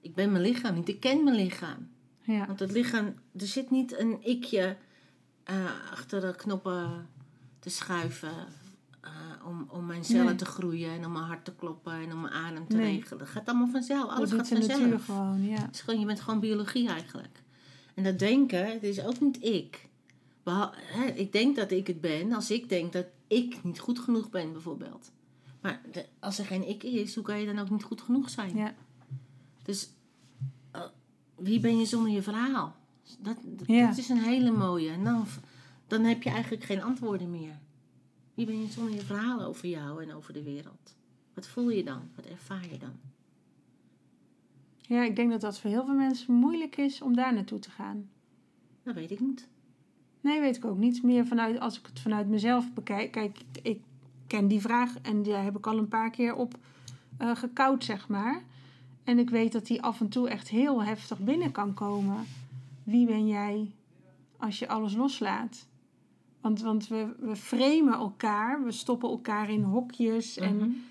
Ik 0.00 0.14
ben 0.14 0.32
mijn 0.32 0.44
lichaam 0.44 0.74
niet. 0.74 0.88
Ik 0.88 1.00
ken 1.00 1.24
mijn 1.24 1.36
lichaam. 1.36 1.88
Ja. 2.22 2.46
Want 2.46 2.60
het 2.60 2.72
lichaam, 2.72 3.14
er 3.38 3.46
zit 3.46 3.70
niet 3.70 3.98
een 3.98 4.18
ikje 4.22 4.76
uh, 5.50 5.64
achter 5.92 6.20
de 6.20 6.34
knoppen 6.36 7.08
te 7.58 7.70
schuiven. 7.70 8.46
Uh, 9.04 9.46
om, 9.46 9.66
om 9.70 9.86
mijn 9.86 10.04
cellen 10.04 10.24
nee. 10.24 10.34
te 10.34 10.44
groeien 10.44 10.90
en 10.90 11.06
om 11.06 11.12
mijn 11.12 11.24
hart 11.24 11.44
te 11.44 11.54
kloppen 11.54 11.92
en 11.92 12.12
om 12.12 12.20
mijn 12.20 12.32
adem 12.32 12.68
te 12.68 12.76
nee. 12.76 12.96
regelen. 12.96 13.18
Dat 13.18 13.28
gaat 13.28 13.46
allemaal 13.46 13.68
vanzelf. 13.68 14.10
Alles 14.10 14.32
gaat 14.32 14.48
vanzelf. 14.48 14.80
natuur 14.80 14.98
gewoon, 14.98 15.46
ja. 15.46 15.60
Het 15.60 15.74
is 15.74 15.80
gewoon, 15.80 16.00
je 16.00 16.06
bent 16.06 16.20
gewoon 16.20 16.40
biologie 16.40 16.88
eigenlijk. 16.88 17.42
En 17.94 18.04
dat 18.04 18.18
denken, 18.18 18.72
het 18.72 18.82
is 18.82 19.04
ook 19.04 19.20
niet 19.20 19.44
ik. 19.44 19.88
Hè, 20.44 21.04
ik 21.04 21.32
denk 21.32 21.56
dat 21.56 21.70
ik 21.70 21.86
het 21.86 22.00
ben 22.00 22.32
als 22.32 22.50
ik 22.50 22.68
denk 22.68 22.92
dat 22.92 23.06
ik 23.26 23.64
niet 23.64 23.78
goed 23.78 23.98
genoeg 23.98 24.30
ben, 24.30 24.52
bijvoorbeeld. 24.52 25.10
Maar 25.60 25.80
de, 25.92 26.06
als 26.18 26.38
er 26.38 26.44
geen 26.44 26.68
ik 26.68 26.82
is, 26.82 27.14
hoe 27.14 27.24
kan 27.24 27.40
je 27.40 27.46
dan 27.46 27.58
ook 27.58 27.70
niet 27.70 27.82
goed 27.82 28.00
genoeg 28.00 28.30
zijn? 28.30 28.56
Ja. 28.56 28.74
Dus 29.68 29.90
uh, 30.74 30.82
wie 31.36 31.60
ben 31.60 31.78
je 31.78 31.84
zonder 31.84 32.12
je 32.12 32.22
verhaal? 32.22 32.76
Dat, 33.18 33.36
dat, 33.44 33.66
ja. 33.66 33.88
dat, 33.88 33.98
is 33.98 34.08
een 34.08 34.22
hele 34.22 34.50
mooie. 34.50 34.90
En 34.90 35.04
dan, 35.04 35.26
dan 35.86 36.04
heb 36.04 36.22
je 36.22 36.30
eigenlijk 36.30 36.64
geen 36.64 36.82
antwoorden 36.82 37.30
meer. 37.30 37.58
Wie 38.34 38.46
ben 38.46 38.60
je 38.60 38.66
zonder 38.66 38.94
je 38.94 39.00
verhaal 39.00 39.42
over 39.42 39.68
jou 39.68 40.02
en 40.02 40.14
over 40.14 40.32
de 40.32 40.42
wereld? 40.42 40.94
Wat 41.34 41.46
voel 41.46 41.70
je 41.70 41.84
dan? 41.84 42.00
Wat 42.14 42.26
ervaar 42.26 42.70
je 42.70 42.78
dan? 42.78 42.92
Ja, 44.80 45.02
ik 45.02 45.16
denk 45.16 45.30
dat 45.30 45.40
dat 45.40 45.58
voor 45.58 45.70
heel 45.70 45.84
veel 45.84 45.94
mensen 45.94 46.34
moeilijk 46.34 46.76
is 46.76 47.02
om 47.02 47.14
daar 47.14 47.34
naartoe 47.34 47.58
te 47.58 47.70
gaan. 47.70 48.10
Dat 48.82 48.94
weet 48.94 49.10
ik 49.10 49.20
niet. 49.20 49.48
Nee, 50.20 50.40
weet 50.40 50.56
ik 50.56 50.64
ook 50.64 50.78
niet. 50.78 51.02
Meer 51.02 51.26
vanuit, 51.26 51.60
als 51.60 51.78
ik 51.78 51.86
het 51.86 52.00
vanuit 52.00 52.28
mezelf 52.28 52.72
bekijk. 52.72 53.10
Kijk, 53.10 53.38
ik 53.62 53.82
ken 54.26 54.48
die 54.48 54.60
vraag 54.60 54.98
en 55.02 55.22
daar 55.22 55.44
heb 55.44 55.56
ik 55.56 55.66
al 55.66 55.78
een 55.78 55.88
paar 55.88 56.10
keer 56.10 56.34
op 56.34 56.58
uh, 57.22 57.36
gekoud, 57.36 57.84
zeg 57.84 58.08
maar. 58.08 58.42
En 59.08 59.18
ik 59.18 59.30
weet 59.30 59.52
dat 59.52 59.66
die 59.66 59.82
af 59.82 60.00
en 60.00 60.08
toe 60.08 60.28
echt 60.28 60.48
heel 60.48 60.84
heftig 60.84 61.18
binnen 61.18 61.52
kan 61.52 61.74
komen. 61.74 62.26
Wie 62.82 63.06
ben 63.06 63.26
jij 63.26 63.70
als 64.36 64.58
je 64.58 64.68
alles 64.68 64.94
loslaat? 64.94 65.66
Want, 66.40 66.60
want 66.60 66.88
we, 66.88 67.14
we 67.18 67.36
framen 67.36 67.92
elkaar, 67.92 68.64
we 68.64 68.72
stoppen 68.72 69.08
elkaar 69.08 69.50
in 69.50 69.62
hokjes. 69.62 70.38
En 70.38 70.54
Mm-hmm. 70.54 70.84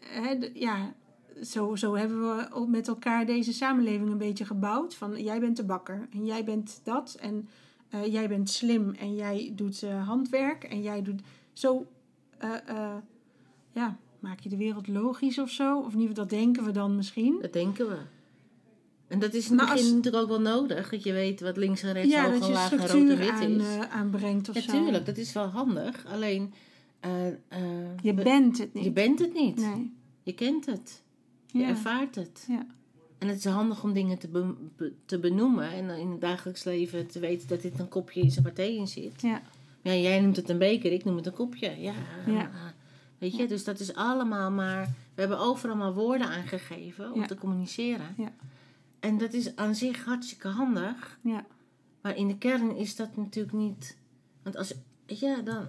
hè, 0.00 0.50
ja, 0.54 0.94
zo, 1.42 1.76
zo 1.76 1.94
hebben 1.94 2.36
we 2.36 2.66
met 2.68 2.88
elkaar 2.88 3.26
deze 3.26 3.52
samenleving 3.52 4.10
een 4.10 4.18
beetje 4.18 4.44
gebouwd. 4.44 4.94
Van 4.94 5.22
jij 5.22 5.40
bent 5.40 5.56
de 5.56 5.64
bakker 5.64 6.08
en 6.10 6.24
jij 6.24 6.44
bent 6.44 6.80
dat. 6.84 7.16
En 7.20 7.48
uh, 7.94 8.06
jij 8.06 8.28
bent 8.28 8.50
slim 8.50 8.94
en 8.94 9.14
jij 9.14 9.52
doet 9.54 9.82
uh, 9.82 10.06
handwerk 10.06 10.64
en 10.64 10.82
jij 10.82 11.02
doet. 11.02 11.22
Zo 11.52 11.86
uh, 12.44 12.96
ja, 13.72 13.96
maak 14.22 14.40
je 14.40 14.48
de 14.48 14.56
wereld 14.56 14.88
logisch 14.88 15.38
of 15.38 15.50
zo. 15.50 15.78
Of 15.78 15.92
geval, 15.92 16.14
dat 16.14 16.30
denken 16.30 16.64
we 16.64 16.70
dan 16.70 16.96
misschien. 16.96 17.38
Dat 17.40 17.52
denken 17.52 17.88
we. 17.88 17.98
En 19.12 19.18
dat 19.18 19.34
is 19.34 19.50
in 19.50 19.58
het 19.58 19.68
begin 19.68 19.84
als, 19.84 19.92
natuurlijk 19.92 20.22
ook 20.22 20.28
wel 20.28 20.40
nodig. 20.40 20.90
Dat 20.90 21.02
je 21.02 21.12
weet 21.12 21.40
wat 21.40 21.56
links 21.56 21.82
en 21.82 21.92
rechts, 21.92 22.12
ja, 22.12 22.30
hoog 22.30 22.42
en 22.42 22.50
laag 22.50 22.72
en 22.72 22.78
rood 22.78 22.90
en 22.90 23.18
wit 23.18 23.30
aan, 23.30 23.42
is. 23.42 23.62
Uh, 23.62 23.80
aanbrengt 23.80 24.48
of 24.48 24.54
ja, 24.54 24.60
zo. 24.60 24.70
tuurlijk. 24.70 25.06
Dat 25.06 25.16
is 25.16 25.32
wel 25.32 25.46
handig. 25.46 26.06
Alleen... 26.06 26.52
Uh, 27.06 27.26
uh, 27.26 27.36
je 28.02 28.14
bent 28.14 28.58
het 28.58 28.74
niet. 28.74 28.84
Je 28.84 28.90
bent 28.90 29.18
het 29.18 29.34
niet. 29.34 29.56
Nee. 29.56 29.92
Je 30.22 30.32
kent 30.32 30.66
het. 30.66 31.02
Je 31.46 31.58
ja. 31.58 31.68
ervaart 31.68 32.14
het. 32.14 32.44
Ja. 32.48 32.66
En 33.18 33.28
het 33.28 33.38
is 33.38 33.44
handig 33.44 33.82
om 33.82 33.92
dingen 33.92 34.18
te, 34.18 34.28
be 34.28 34.54
be 34.76 34.92
te 35.04 35.18
benoemen. 35.18 35.72
En 35.72 35.90
in 35.90 36.10
het 36.10 36.20
dagelijks 36.20 36.64
leven 36.64 37.06
te 37.06 37.18
weten 37.18 37.48
dat 37.48 37.62
dit 37.62 37.78
een 37.78 37.88
kopje 37.88 38.20
is 38.20 38.36
en 38.36 38.42
waar 38.42 38.52
thee 38.52 38.76
in 38.76 38.88
zit. 38.88 39.22
Ja. 39.22 39.42
ja. 39.82 39.94
Jij 39.94 40.20
noemt 40.20 40.36
het 40.36 40.48
een 40.48 40.58
beker, 40.58 40.92
ik 40.92 41.04
noem 41.04 41.16
het 41.16 41.26
een 41.26 41.32
kopje. 41.32 41.80
Ja. 41.80 41.94
ja. 42.26 42.50
Weet 43.22 43.36
je, 43.36 43.46
dus 43.46 43.64
dat 43.64 43.80
is 43.80 43.94
allemaal 43.94 44.50
maar... 44.50 44.84
We 45.14 45.20
hebben 45.20 45.38
overal 45.38 45.76
maar 45.76 45.94
woorden 45.94 46.26
aangegeven 46.26 47.12
om 47.12 47.20
Ja. 47.20 47.26
te 47.26 47.34
communiceren. 47.34 48.14
Ja. 48.16 48.32
En 49.00 49.18
dat 49.18 49.32
is 49.32 49.56
aan 49.56 49.74
zich 49.74 50.04
hartstikke 50.04 50.48
handig. 50.48 51.18
Ja. 51.20 51.44
Maar 52.00 52.16
in 52.16 52.28
de 52.28 52.38
kern 52.38 52.76
is 52.76 52.96
dat 52.96 53.16
natuurlijk 53.16 53.54
niet... 53.54 53.96
Want 54.42 54.56
als... 54.56 54.74
Ja, 55.06 55.40
dan 55.40 55.68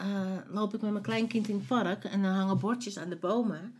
uh, 0.00 0.36
loop 0.50 0.74
ik 0.74 0.80
met 0.80 0.90
mijn 0.90 1.02
kleinkind 1.02 1.48
in 1.48 1.56
het 1.56 1.66
park... 1.66 2.04
en 2.04 2.22
dan 2.22 2.32
hangen 2.32 2.58
bordjes 2.58 2.98
aan 2.98 3.08
de 3.08 3.16
bomen. 3.16 3.74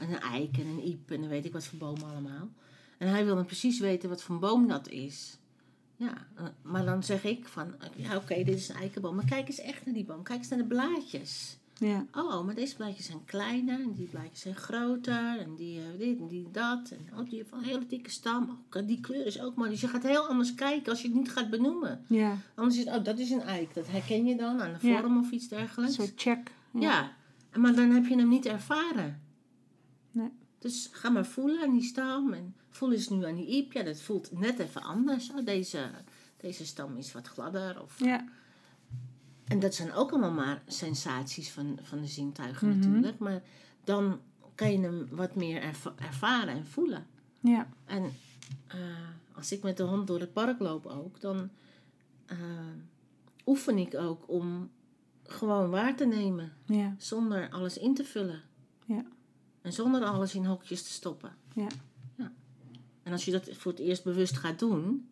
En 0.00 0.12
een 0.12 0.20
eik 0.20 0.58
en 0.58 0.66
een 0.66 0.88
iep 0.88 1.10
en 1.10 1.20
dan 1.20 1.28
weet 1.28 1.44
ik 1.44 1.52
wat 1.52 1.64
voor 1.64 1.78
bomen 1.78 2.10
allemaal. 2.10 2.48
En 2.98 3.08
hij 3.08 3.24
wil 3.24 3.34
dan 3.34 3.46
precies 3.46 3.78
weten 3.78 4.08
wat 4.08 4.22
voor 4.22 4.38
boom 4.38 4.68
dat 4.68 4.88
is. 4.88 5.38
Ja, 5.96 6.26
uh, 6.38 6.44
maar 6.62 6.84
dan 6.84 7.02
zeg 7.02 7.24
ik 7.24 7.48
van... 7.48 7.74
Ja, 7.96 8.16
oké, 8.16 8.16
okay, 8.16 8.44
dit 8.44 8.56
is 8.56 8.68
een 8.68 8.76
eikenboom. 8.76 9.14
Maar 9.14 9.24
kijk 9.24 9.48
eens 9.48 9.60
echt 9.60 9.84
naar 9.84 9.94
die 9.94 10.04
boom. 10.04 10.22
Kijk 10.22 10.38
eens 10.38 10.48
naar 10.48 10.58
de 10.58 10.64
blaadjes. 10.64 11.58
Ja. 11.80 12.06
Oh, 12.12 12.44
maar 12.44 12.54
deze 12.54 12.76
blaadjes 12.76 13.06
zijn 13.06 13.24
kleiner 13.24 13.80
en 13.80 13.92
die 13.92 14.06
blaadjes 14.06 14.40
zijn 14.40 14.56
groter 14.56 15.38
en 15.38 15.54
die 15.54 15.78
uh, 15.78 15.84
dit 15.98 16.18
en 16.18 16.26
die 16.28 16.50
dat. 16.50 16.90
En 16.90 17.18
oh, 17.18 17.24
die 17.30 17.38
heeft 17.38 17.52
een 17.52 17.62
hele 17.62 17.86
dikke 17.86 18.10
stam. 18.10 18.58
Oh, 18.76 18.86
die 18.86 19.00
kleur 19.00 19.26
is 19.26 19.40
ook 19.40 19.54
mooi. 19.54 19.70
Dus 19.70 19.80
je 19.80 19.88
gaat 19.88 20.02
heel 20.02 20.26
anders 20.28 20.54
kijken 20.54 20.90
als 20.90 21.02
je 21.02 21.08
het 21.08 21.16
niet 21.16 21.30
gaat 21.30 21.50
benoemen. 21.50 22.04
Ja. 22.06 22.36
Anders 22.54 22.78
is 22.78 22.84
het, 22.84 22.96
oh, 22.96 23.04
dat 23.04 23.18
is 23.18 23.30
een 23.30 23.40
eik. 23.42 23.74
Dat 23.74 23.88
herken 23.88 24.26
je 24.26 24.36
dan 24.36 24.62
aan 24.62 24.72
de 24.72 24.78
vorm 24.80 25.14
Ja. 25.14 25.18
of 25.20 25.30
iets 25.30 25.48
dergelijks. 25.48 25.94
Zo 25.94 26.06
check. 26.16 26.50
Ja. 26.72 27.12
maar 27.56 27.74
dan 27.74 27.90
heb 27.90 28.06
je 28.06 28.16
hem 28.16 28.28
niet 28.28 28.46
ervaren. 28.46 29.20
Nee. 30.10 30.30
Dus 30.58 30.88
ga 30.92 31.08
maar 31.10 31.26
voelen 31.26 31.62
aan 31.62 31.72
die 31.72 31.82
stam. 31.82 32.32
En 32.32 32.54
voel 32.70 32.92
eens 32.92 33.08
nu 33.08 33.24
aan 33.26 33.34
die 33.34 33.46
iep. 33.56 33.72
Ja, 33.72 33.82
dat 33.82 34.00
voelt 34.00 34.38
net 34.40 34.58
even 34.58 34.82
anders. 34.82 35.30
Oh, 35.30 35.44
deze, 35.44 35.90
deze 36.36 36.66
stam 36.66 36.96
is 36.96 37.12
wat 37.12 37.26
gladder. 37.28 37.82
Of, 37.82 38.04
Ja. 38.04 38.24
En 39.50 39.60
dat 39.60 39.74
zijn 39.74 39.92
ook 39.92 40.10
allemaal 40.10 40.32
maar 40.32 40.62
sensaties 40.66 41.50
van, 41.50 41.78
van 41.82 42.00
de 42.00 42.06
zintuigen 42.06 42.68
Mhm. 42.68 42.78
natuurlijk. 42.78 43.18
Maar 43.18 43.42
dan 43.84 44.20
kan 44.54 44.72
je 44.72 44.80
hem 44.80 45.06
wat 45.10 45.34
meer 45.34 45.62
erva- 45.62 45.94
ervaren 45.96 46.54
en 46.54 46.66
voelen. 46.66 47.06
Ja. 47.40 47.68
En 47.84 48.12
eh, 48.66 48.78
als 49.32 49.52
ik 49.52 49.62
met 49.62 49.76
de 49.76 49.82
hond 49.82 50.06
door 50.06 50.20
het 50.20 50.32
park 50.32 50.58
loop 50.58 50.86
ook, 50.86 51.20
dan 51.20 51.50
eh, 52.26 52.38
oefen 53.46 53.78
ik 53.78 53.94
ook 53.94 54.28
om 54.28 54.70
gewoon 55.22 55.70
waar 55.70 55.96
te 55.96 56.06
nemen. 56.06 56.52
Ja. 56.66 56.94
Zonder 56.98 57.50
alles 57.50 57.78
in 57.78 57.94
te 57.94 58.04
vullen. 58.04 58.42
Ja. 58.86 59.04
En 59.62 59.72
zonder 59.72 60.04
alles 60.04 60.34
in 60.34 60.44
hokjes 60.44 60.82
te 60.82 60.90
stoppen. 60.90 61.36
Ja. 61.54 61.66
ja. 62.16 62.32
En 63.02 63.12
als 63.12 63.24
je 63.24 63.30
dat 63.30 63.48
voor 63.52 63.70
het 63.72 63.80
eerst 63.80 64.04
bewust 64.04 64.36
gaat 64.36 64.58
doen, 64.58 65.08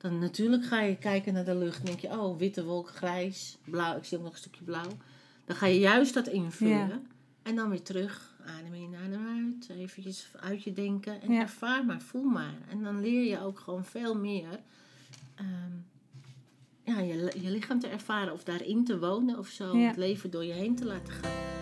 dan 0.00 0.18
natuurlijk 0.18 0.64
ga 0.64 0.80
je 0.80 0.96
kijken 0.96 1.32
naar 1.32 1.44
de 1.44 1.54
lucht. 1.54 1.78
En 1.78 1.84
denk 1.84 2.00
je, 2.00 2.08
oh, 2.08 2.38
witte 2.38 2.64
wolk, 2.64 2.88
grijs, 2.88 3.58
blauw. 3.64 3.96
Ik 3.96 4.04
zie 4.04 4.18
ook 4.18 4.24
nog 4.24 4.32
een 4.32 4.38
stukje 4.38 4.64
blauw. 4.64 4.90
Dan 5.44 5.56
ga 5.56 5.66
je 5.66 5.78
juist 5.78 6.14
dat 6.14 6.26
invullen. 6.26 6.88
Ja. 6.88 7.00
En 7.42 7.56
dan 7.56 7.70
weer 7.70 7.82
terug 7.82 8.34
adem 8.46 8.74
in, 8.74 8.94
adem 9.04 9.26
uit. 9.26 9.78
Eventjes 9.78 10.28
uit 10.40 10.62
je 10.62 10.72
denken 10.72 11.20
en 11.20 11.30
ervaar 11.30 11.84
maar, 11.84 12.00
voel 12.00 12.24
maar. 12.24 12.54
En 12.70 12.82
dan 12.82 13.00
leer 13.00 13.24
je 13.24 13.40
ook 13.40 13.58
gewoon 13.58 13.84
veel 13.84 14.14
meer 14.16 14.60
ehm, 15.34 15.76
ja, 16.84 17.00
je, 17.00 17.32
je 17.40 17.50
lichaam 17.50 17.80
te 17.80 17.88
ervaren 17.88 18.32
of 18.32 18.44
daarin 18.44 18.84
te 18.84 18.98
wonen 18.98 19.38
of 19.38 19.48
zo. 19.48 19.76
Het 19.76 19.96
leven 19.96 20.30
door 20.30 20.44
je 20.44 20.52
heen 20.52 20.76
te 20.76 20.84
laten 20.84 21.12
gaan. 21.12 21.59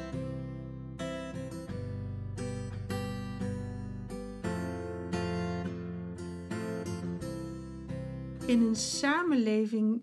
In 8.48 8.62
een 8.62 8.76
samenleving 8.76 10.02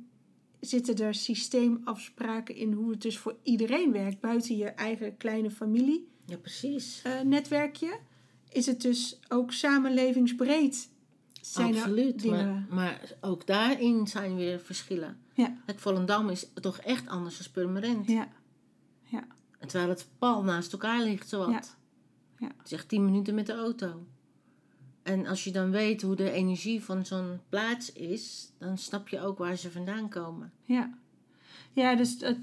zitten 0.59 0.97
er 0.97 1.13
systeemafspraken 1.13 2.55
in 2.55 2.71
hoe 2.73 2.91
het 2.91 3.01
dus 3.01 3.17
voor 3.17 3.35
iedereen 3.43 3.91
werkt, 3.91 4.19
buiten 4.19 4.57
je 4.57 4.65
eigen 4.65 5.17
kleine 5.17 5.51
familie. 5.51 6.07
Ja, 6.25 6.37
precies. 6.37 7.01
Uh, 7.07 7.21
netwerkje. 7.21 7.99
Is 8.49 8.65
het 8.65 8.81
dus 8.81 9.19
ook 9.27 9.51
samenlevingsbreed? 9.51 10.89
Zijn 11.41 11.75
Absoluut, 11.75 12.25
maar, 12.25 12.65
maar, 12.69 13.15
ook 13.21 13.47
daarin 13.47 14.07
zijn 14.07 14.35
weer 14.35 14.59
verschillen. 14.59 15.17
Ja. 15.33 15.57
Het 15.65 15.81
Volendam 15.81 16.29
is 16.29 16.49
toch 16.53 16.77
echt 16.77 17.07
anders 17.07 17.37
dan 17.37 17.51
Purmerend. 17.51 18.07
Ja. 18.07 18.27
ja. 19.03 19.27
Terwijl 19.59 19.89
het 19.89 20.07
pal 20.17 20.43
naast 20.43 20.71
elkaar 20.71 21.01
ligt, 21.01 21.29
zowat. 21.29 21.49
Ja. 21.49 22.47
ja. 22.47 22.53
Het 22.57 22.65
is 22.65 22.71
echt 22.71 22.89
tien 22.89 23.05
minuten 23.05 23.35
met 23.35 23.45
de 23.45 23.55
auto. 23.55 24.05
En 25.05 25.27
als 25.27 25.43
je 25.43 25.51
dan 25.51 25.71
weet 25.71 26.01
hoe 26.01 26.15
de 26.15 26.31
energie 26.31 26.83
van 26.83 27.05
zo'n 27.05 27.39
plaats 27.49 27.93
is, 27.93 28.51
dan 28.57 28.77
snap 28.77 29.07
je 29.07 29.21
ook 29.21 29.37
waar 29.37 29.55
ze 29.55 29.71
vandaan 29.71 30.09
komen. 30.09 30.51
Ja, 30.63 30.89
ja 31.73 31.95
dus 31.95 32.15
het, 32.19 32.37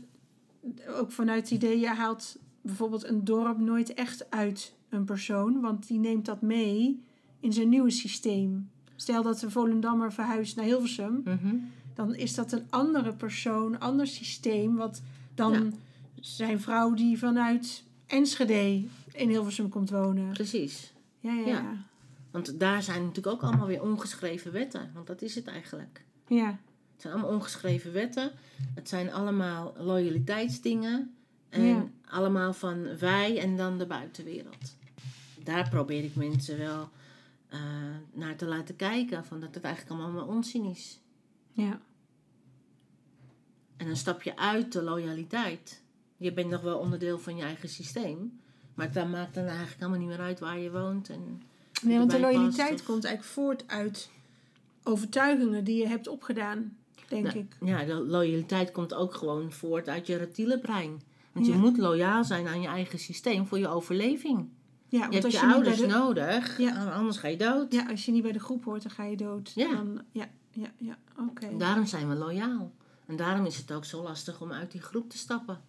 ook 0.89 1.13
vanuit 1.13 1.41
het 1.41 1.51
idee, 1.51 1.79
je 1.79 1.89
haalt 1.89 2.39
bijvoorbeeld 2.61 3.05
een 3.05 3.25
dorp 3.25 3.59
nooit 3.59 3.95
echt 3.95 4.31
uit 4.31 4.75
een 4.89 5.05
persoon, 5.05 5.61
want 5.61 5.87
die 5.87 5.99
neemt 5.99 6.25
dat 6.25 6.43
mee 6.43 7.03
in 7.41 7.53
zijn 7.53 7.69
nieuwe 7.69 7.91
systeem. 7.91 8.71
Stel 8.97 9.23
dat 9.23 9.39
de 9.39 9.51
Volendammer 9.51 10.13
verhuist 10.13 10.57
naar 10.57 10.65
Hilversum, 10.65 11.21
mhm. 11.25 11.55
dan 11.95 12.15
is 12.15 12.35
dat 12.35 12.53
een 12.53 12.67
andere 12.71 13.13
persoon, 13.13 13.81
ander 13.81 14.07
systeem, 14.07 14.77
wat 14.77 15.03
dan 15.35 15.75
zijn 16.21 16.61
vrouw 16.61 16.95
die 16.95 17.19
vanuit 17.19 17.85
Enschede 18.07 18.85
in 19.13 19.29
Hilversum 19.29 19.69
komt 19.69 19.91
wonen. 19.91 20.33
Precies. 20.33 20.93
ja. 21.21 21.33
ja. 21.33 21.47
ja. 21.47 21.91
Want 22.33 22.61
daar 22.61 22.83
zijn 22.83 23.01
natuurlijk 23.01 23.35
ook 23.35 23.43
allemaal 23.43 23.67
weer 23.67 23.83
ongeschreven 23.83 24.53
wetten. 24.53 24.91
Want 24.95 25.07
dat 25.07 25.23
is 25.23 25.35
het 25.35 25.47
eigenlijk. 25.47 26.05
Ja. 26.27 26.59
Het 26.93 27.01
zijn 27.01 27.13
allemaal 27.13 27.33
ongeschreven 27.33 27.93
wetten. 27.93 28.31
Het 28.75 28.89
zijn 28.89 29.13
allemaal 29.13 29.75
loyaliteitsdingen. 29.79 31.15
En 31.49 31.95
allemaal 32.05 32.53
van 32.53 32.99
wij 32.99 33.39
en 33.39 33.57
dan 33.57 33.79
de 33.79 33.87
buitenwereld. 33.87 34.77
Daar 35.43 35.69
probeer 35.69 36.05
ik 36.05 36.15
mensen 36.15 36.59
wel 36.59 36.89
uh, 37.53 37.61
naar 38.13 38.37
te 38.37 38.47
laten 38.47 38.77
kijken. 38.77 39.25
Van 39.25 39.41
dat 39.41 39.55
het 39.55 39.65
eigenlijk 39.65 39.95
allemaal 39.95 40.21
maar 40.21 40.35
onzin 40.35 40.65
is. 40.65 41.01
Ja. 41.53 41.81
En 43.77 43.87
dan 43.87 43.97
stap 43.97 44.23
je 44.23 44.37
uit 44.37 44.73
de 44.73 44.83
loyaliteit. 44.83 45.83
Je 46.17 46.33
bent 46.33 46.51
nog 46.51 46.61
wel 46.61 46.79
onderdeel 46.79 47.19
van 47.19 47.37
je 47.37 47.43
eigen 47.43 47.69
systeem. 47.69 48.41
Maar 48.75 48.93
dat 48.93 49.09
maakt 49.09 49.35
dan 49.35 49.45
eigenlijk 49.45 49.79
helemaal 49.79 49.99
niet 49.99 50.09
meer 50.09 50.21
uit 50.21 50.41
waar 50.41 50.59
je 50.59 50.71
woont. 50.71 51.09
En 51.09 51.43
Nee, 51.83 51.99
want 51.99 52.11
de 52.11 52.21
loyaliteit 52.21 52.85
komt 52.85 53.05
eigenlijk 53.05 53.35
voort 53.35 53.65
uit 53.67 54.11
overtuigingen 54.83 55.65
die 55.65 55.77
je 55.77 55.89
hebt 55.89 56.09
opgedaan, 56.09 56.77
denk 57.09 57.25
nou, 57.25 57.39
ik. 57.39 57.57
Ja, 57.61 57.85
de 57.85 57.95
loyaliteit 57.95 58.71
komt 58.71 58.95
ook 58.95 59.15
gewoon 59.15 59.53
voort 59.53 59.89
uit 59.89 60.07
je 60.07 60.17
reptiele 60.17 60.59
brein. 60.59 61.03
Want 61.33 61.47
je 61.47 61.53
moet 61.53 61.79
loyaal 61.79 62.25
zijn 62.25 62.47
aan 62.47 62.61
je 62.61 62.69
eigen 62.69 62.99
systeem 62.99 63.47
voor 63.47 63.59
je 63.59 63.69
overleving. 63.69 64.49
Ja, 64.89 64.99
want 64.99 65.13
je 65.13 65.21
hebt 65.21 65.25
als 65.25 65.41
je, 65.41 65.47
je 65.47 65.55
ouders 65.55 65.81
nodig, 65.81 66.59
ja. 66.59 66.93
anders 66.93 67.17
ga 67.17 67.29
je 67.29 67.37
dood. 67.37 67.73
Ja, 67.73 67.89
als 67.91 68.05
je 68.05 68.13
niet 68.13 68.23
bij 68.23 68.33
de 68.33 68.39
groep 68.39 68.65
hoort, 68.65 68.83
dan 68.83 68.91
ga 68.91 69.05
je 69.05 69.17
dood. 69.17 69.53
Ja, 69.55 69.75
dan, 69.75 70.03
ja, 70.11 70.29
ja, 70.51 70.73
ja 70.77 70.99
oké. 71.19 71.57
Daarom 71.57 71.87
zijn 71.87 72.09
we 72.09 72.15
loyaal. 72.15 72.73
En 73.07 73.17
daarom 73.17 73.47
is 73.47 73.57
het 73.57 73.73
ook 73.73 73.85
zo 73.85 74.03
lastig 74.03 74.41
om 74.41 74.53
uit 74.53 74.73
die 74.73 74.81
groep 74.81 75.11
te 75.11 75.19
stappen. 75.19 75.61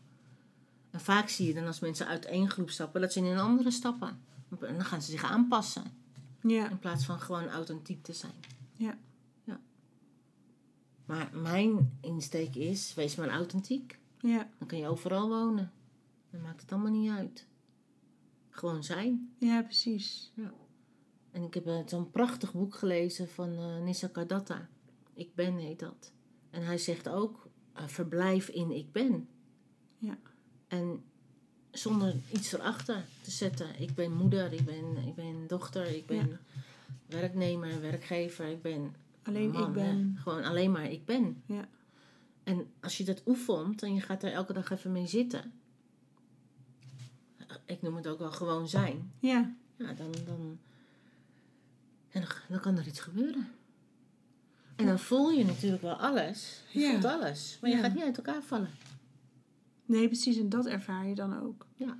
En 0.91 0.99
vaak 0.99 1.29
zie 1.29 1.47
je 1.47 1.53
dan 1.53 1.65
als 1.65 1.79
mensen 1.79 2.07
uit 2.07 2.25
één 2.25 2.49
groep 2.49 2.69
stappen, 2.69 3.01
dat 3.01 3.13
ze 3.13 3.19
in 3.19 3.25
een 3.25 3.39
andere 3.39 3.71
stappen. 3.71 4.21
En 4.59 4.75
dan 4.75 4.85
gaan 4.85 5.01
ze 5.01 5.11
zich 5.11 5.23
aanpassen. 5.23 5.83
Ja. 6.43 6.69
In 6.69 6.79
plaats 6.79 7.05
van 7.05 7.19
gewoon 7.19 7.49
authentiek 7.49 8.03
te 8.03 8.13
zijn. 8.13 8.33
Ja. 8.75 8.97
ja. 9.43 9.61
Maar 11.05 11.29
mijn 11.33 11.97
insteek 12.01 12.55
is, 12.55 12.93
wees 12.93 13.15
maar 13.15 13.29
authentiek. 13.29 13.99
Ja. 14.19 14.49
Dan 14.57 14.67
kun 14.67 14.77
je 14.77 14.87
overal 14.87 15.29
wonen. 15.29 15.71
Dan 16.29 16.41
maakt 16.41 16.61
het 16.61 16.71
allemaal 16.71 16.91
niet 16.91 17.09
uit. 17.09 17.47
Gewoon 18.49 18.83
zijn. 18.83 19.33
Ja, 19.37 19.61
precies. 19.61 20.31
Ja. 20.35 20.53
En 21.31 21.43
ik 21.43 21.53
heb 21.53 21.67
eh, 21.67 21.79
zo'n 21.85 22.11
prachtig 22.11 22.53
boek 22.53 22.75
gelezen 22.75 23.29
van 23.29 23.49
uh, 23.49 23.81
Nissa 23.81 24.07
Kadatta. 24.07 24.69
Ik 25.13 25.35
ben 25.35 25.57
heet 25.57 25.79
dat. 25.79 26.13
En 26.49 26.65
hij 26.65 26.77
zegt 26.77 27.09
ook, 27.09 27.47
uh, 27.75 27.87
verblijf 27.87 28.49
in 28.49 28.71
ik 28.71 28.91
ben. 28.91 29.27
Ja. 29.97 30.17
En 30.67 31.03
zonder 31.73 32.15
iets 32.31 32.53
erachter 32.53 33.05
te 33.21 33.31
zetten. 33.31 33.67
Ik 33.79 33.95
ben 33.95 34.11
moeder, 34.11 34.53
ik 34.53 34.65
ben, 34.65 34.97
ik 35.07 35.15
ben 35.15 35.47
dochter, 35.47 35.85
ik 35.85 36.05
ben 36.05 36.39
werknemer, 37.05 37.81
werkgever, 37.81 38.47
ik 38.47 38.61
ben. 38.61 38.95
Alleen 39.23 39.53
ik 39.53 39.73
ben. 39.73 40.17
Gewoon 40.21 40.43
alleen 40.43 40.71
maar 40.71 40.91
ik 40.91 41.05
ben. 41.05 41.43
Ja. 41.45 41.67
En 42.43 42.71
als 42.81 42.97
je 42.97 43.03
dat 43.03 43.21
oefent 43.25 43.83
en 43.83 43.93
je 43.93 44.01
gaat 44.01 44.23
er 44.23 44.31
elke 44.31 44.53
dag 44.53 44.71
even 44.71 44.91
mee 44.91 45.07
zitten, 45.07 45.53
ik 47.65 47.81
noem 47.81 47.95
het 47.95 48.07
ook 48.07 48.19
wel 48.19 48.31
gewoon 48.31 48.67
zijn. 48.67 49.11
Ja. 49.19 49.53
Ja, 49.75 49.93
dan, 49.93 50.11
dan, 50.25 50.59
en 52.09 52.23
dan, 52.49 52.59
kan 52.59 52.77
er 52.77 52.87
iets 52.87 52.99
gebeuren. 52.99 53.51
En 54.75 54.85
dan 54.85 54.99
voel 54.99 55.31
je 55.31 55.45
natuurlijk 55.45 55.81
wel 55.81 55.95
alles. 55.95 56.61
Je 56.71 56.89
voelt 56.89 57.05
alles. 57.05 57.57
Maar 57.61 57.69
je 57.69 57.77
gaat 57.77 57.93
niet 57.93 58.03
uit 58.03 58.17
elkaar 58.17 58.41
vallen. 58.41 58.69
Nee, 59.93 60.07
precies. 60.07 60.37
En 60.37 60.49
dat 60.49 60.65
ervaar 60.65 61.07
je 61.07 61.15
dan 61.15 61.39
ook. 61.39 61.67
Ja. 61.75 61.97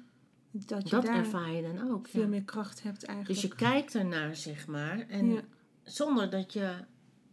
Dat, 0.51 0.83
je 0.83 0.89
dat 0.89 1.05
ervaar 1.05 1.51
je 1.51 1.61
dan 1.61 1.91
ook. 1.91 2.07
Veel 2.07 2.27
meer 2.27 2.43
kracht 2.43 2.83
hebt 2.83 3.03
eigenlijk. 3.03 3.41
Dus 3.41 3.51
je 3.51 3.55
kijkt 3.55 3.95
ernaar, 3.95 4.35
zeg 4.35 4.67
maar. 4.67 4.99
En 4.99 5.39
zonder 5.83 6.29
dat 6.29 6.53
je 6.53 6.75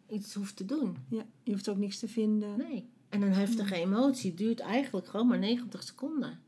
iets 0.09 0.35
hoeft 0.35 0.57
te 0.57 0.65
doen. 0.65 0.97
Ja, 1.09 1.25
je 1.43 1.53
hoeft 1.53 1.69
ook 1.69 1.77
niks 1.77 1.99
te 1.99 2.09
vinden. 2.09 2.59
Nee. 2.59 2.89
En 3.09 3.23
een 3.23 3.33
heftige 3.33 3.75
emotie 3.75 4.35
duurt 4.35 4.61
eigenlijk 4.61 5.07
gewoon 5.07 5.27
maar 5.27 5.39
90 5.39 5.83
seconden. 5.83 6.39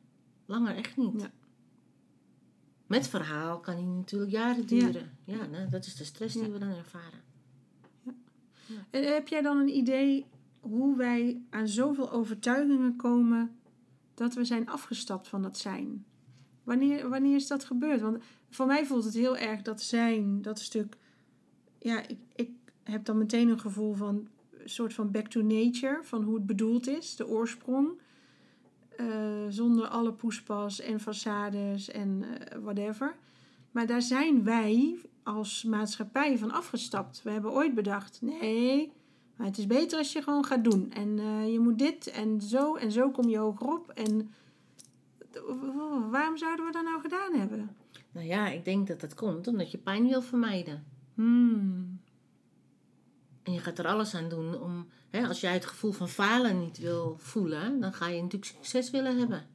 Langer 0.46 0.76
echt 0.76 0.96
niet. 0.96 1.20
Ja. 1.20 1.30
Met 2.86 3.08
verhaal 3.08 3.60
kan 3.60 3.76
die 3.76 3.86
natuurlijk 3.86 4.32
jaren 4.32 4.66
duren. 4.66 5.18
Ja, 5.24 5.34
ja 5.34 5.46
nou, 5.46 5.68
dat 5.68 5.86
is 5.86 5.96
de 5.96 6.04
stress 6.04 6.34
die 6.34 6.50
we 6.50 6.58
dan 6.58 6.68
ervaren. 6.68 7.20
Ja. 8.02 8.12
En 8.90 9.12
heb 9.12 9.28
jij 9.28 9.42
dan 9.42 9.58
een 9.58 9.76
idee 9.76 10.26
hoe 10.60 10.96
wij 10.96 11.42
aan 11.50 11.68
zoveel 11.68 12.10
overtuigingen 12.10 12.96
komen 12.96 13.56
dat 14.14 14.34
we 14.34 14.44
zijn 14.44 14.68
afgestapt 14.68 15.28
van 15.28 15.42
dat 15.42 15.58
zijn. 15.58 16.04
Wanneer, 16.64 17.08
wanneer 17.08 17.34
is 17.34 17.46
dat 17.46 17.64
gebeurd? 17.64 18.00
Want 18.00 18.22
voor 18.50 18.66
mij 18.66 18.86
voelt 18.86 19.04
het 19.04 19.14
heel 19.14 19.36
erg 19.36 19.62
dat 19.62 19.82
zijn, 19.82 20.42
dat 20.42 20.58
stuk. 20.58 20.96
Ja, 21.78 22.08
ik, 22.08 22.18
ik 22.34 22.50
heb 22.82 23.04
dan 23.04 23.18
meteen 23.18 23.48
een 23.48 23.60
gevoel 23.60 23.94
van 23.94 24.28
een 24.50 24.68
soort 24.68 24.94
van 24.94 25.10
back 25.10 25.26
to 25.26 25.42
nature, 25.42 25.98
van 26.02 26.22
hoe 26.22 26.34
het 26.34 26.46
bedoeld 26.46 26.88
is, 26.88 27.16
de 27.16 27.26
oorsprong. 27.26 28.00
Uh, 29.00 29.06
zonder 29.48 29.86
alle 29.86 30.12
poespas 30.12 30.80
en 30.80 31.00
façades 31.00 31.90
en 31.92 32.22
uh, 32.22 32.62
whatever. 32.62 33.16
Maar 33.70 33.86
daar 33.86 34.02
zijn 34.02 34.44
wij 34.44 34.98
als 35.22 35.64
maatschappij 35.64 36.38
van 36.38 36.50
afgestapt. 36.50 37.22
We 37.22 37.30
hebben 37.30 37.52
ooit 37.52 37.74
bedacht: 37.74 38.18
nee, 38.22 38.92
maar 39.43 39.51
het 39.51 39.61
is 39.61 39.66
beter 39.66 39.99
als 39.99 40.12
je 40.12 40.22
gewoon 40.22 40.45
gaat 40.45 40.64
doen. 40.64 40.93
En 40.93 41.18
uh, 41.18 41.53
je 41.53 41.59
moet 41.59 41.78
dit 41.78 42.07
en 42.07 42.40
zo 42.40 42.74
en 42.74 42.93
zo 42.93 43.11
kom 43.11 43.28
je 43.28 43.38
hogerop. 43.38 43.90
En 43.90 44.30
waarom 46.11 46.36
zouden 46.36 46.66
we 46.66 46.72
dat 46.72 46.84
nou 46.84 47.01
gedaan 47.01 47.34
hebben? 47.34 47.76
Nou 48.12 48.26
ja, 48.26 48.49
ik 48.49 48.64
denk 48.64 48.86
dat 48.86 49.01
dat 49.01 49.14
komt 49.14 49.47
omdat 49.47 49.70
je 49.70 49.78
pijn 49.78 50.09
wil 50.09 50.22
vermijden. 50.22 50.84
Hmm. 51.14 52.01
En 53.43 53.53
je 53.53 53.59
gaat 53.59 53.78
er 53.78 53.86
alles 53.86 54.14
aan 54.14 54.28
doen 54.28 54.61
om, 54.61 54.88
hè, 55.11 55.26
als 55.26 55.40
jij 55.40 55.53
het 55.53 55.66
gevoel 55.66 55.93
van 55.93 56.09
falen 56.09 56.59
niet 56.59 56.78
wil 56.78 57.16
voelen, 57.18 57.80
dan 57.80 57.93
ga 57.93 58.09
je 58.09 58.22
natuurlijk 58.22 58.53
succes 58.53 58.90
willen 58.90 59.18
hebben. 59.18 59.47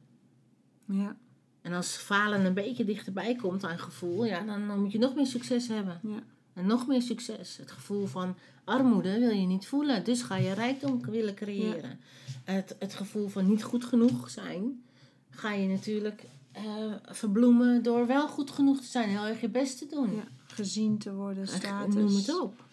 Ja. 0.86 1.16
En 1.62 1.72
als 1.72 1.96
falen 1.96 2.44
een 2.44 2.54
beetje 2.54 2.84
dichterbij 2.84 3.34
komt 3.34 3.64
aan 3.64 3.78
gevoel, 3.78 4.24
ja, 4.24 4.40
dan, 4.40 4.68
dan 4.68 4.80
moet 4.80 4.92
je 4.92 4.98
nog 4.98 5.14
meer 5.14 5.26
succes 5.26 5.68
hebben. 5.68 6.00
Ja. 6.02 6.22
En 6.58 6.66
nog 6.66 6.86
meer 6.86 7.02
succes. 7.02 7.56
Het 7.56 7.70
gevoel 7.70 8.06
van 8.06 8.34
armoede 8.64 9.18
wil 9.18 9.30
je 9.30 9.46
niet 9.46 9.66
voelen. 9.66 10.04
Dus 10.04 10.22
ga 10.22 10.36
je 10.36 10.52
rijkdom 10.52 11.04
willen 11.04 11.34
creëren. 11.34 12.00
Het, 12.44 12.76
het 12.78 12.94
gevoel 12.94 13.28
van 13.28 13.48
niet 13.48 13.62
goed 13.62 13.84
genoeg 13.84 14.30
zijn, 14.30 14.82
ga 15.30 15.52
je 15.52 15.68
natuurlijk 15.68 16.24
uh, 16.56 16.94
verbloemen 17.02 17.82
door 17.82 18.06
wel 18.06 18.28
goed 18.28 18.50
genoeg 18.50 18.80
te 18.80 18.86
zijn. 18.86 19.08
Heel 19.08 19.26
erg 19.26 19.40
je 19.40 19.48
best 19.48 19.78
te 19.78 19.86
doen. 19.86 20.14
Ja, 20.14 20.24
gezien 20.46 20.98
te 20.98 21.14
worden, 21.14 21.48
status. 21.48 21.94
Noem 21.94 22.14
het 22.14 22.40
op. 22.40 22.66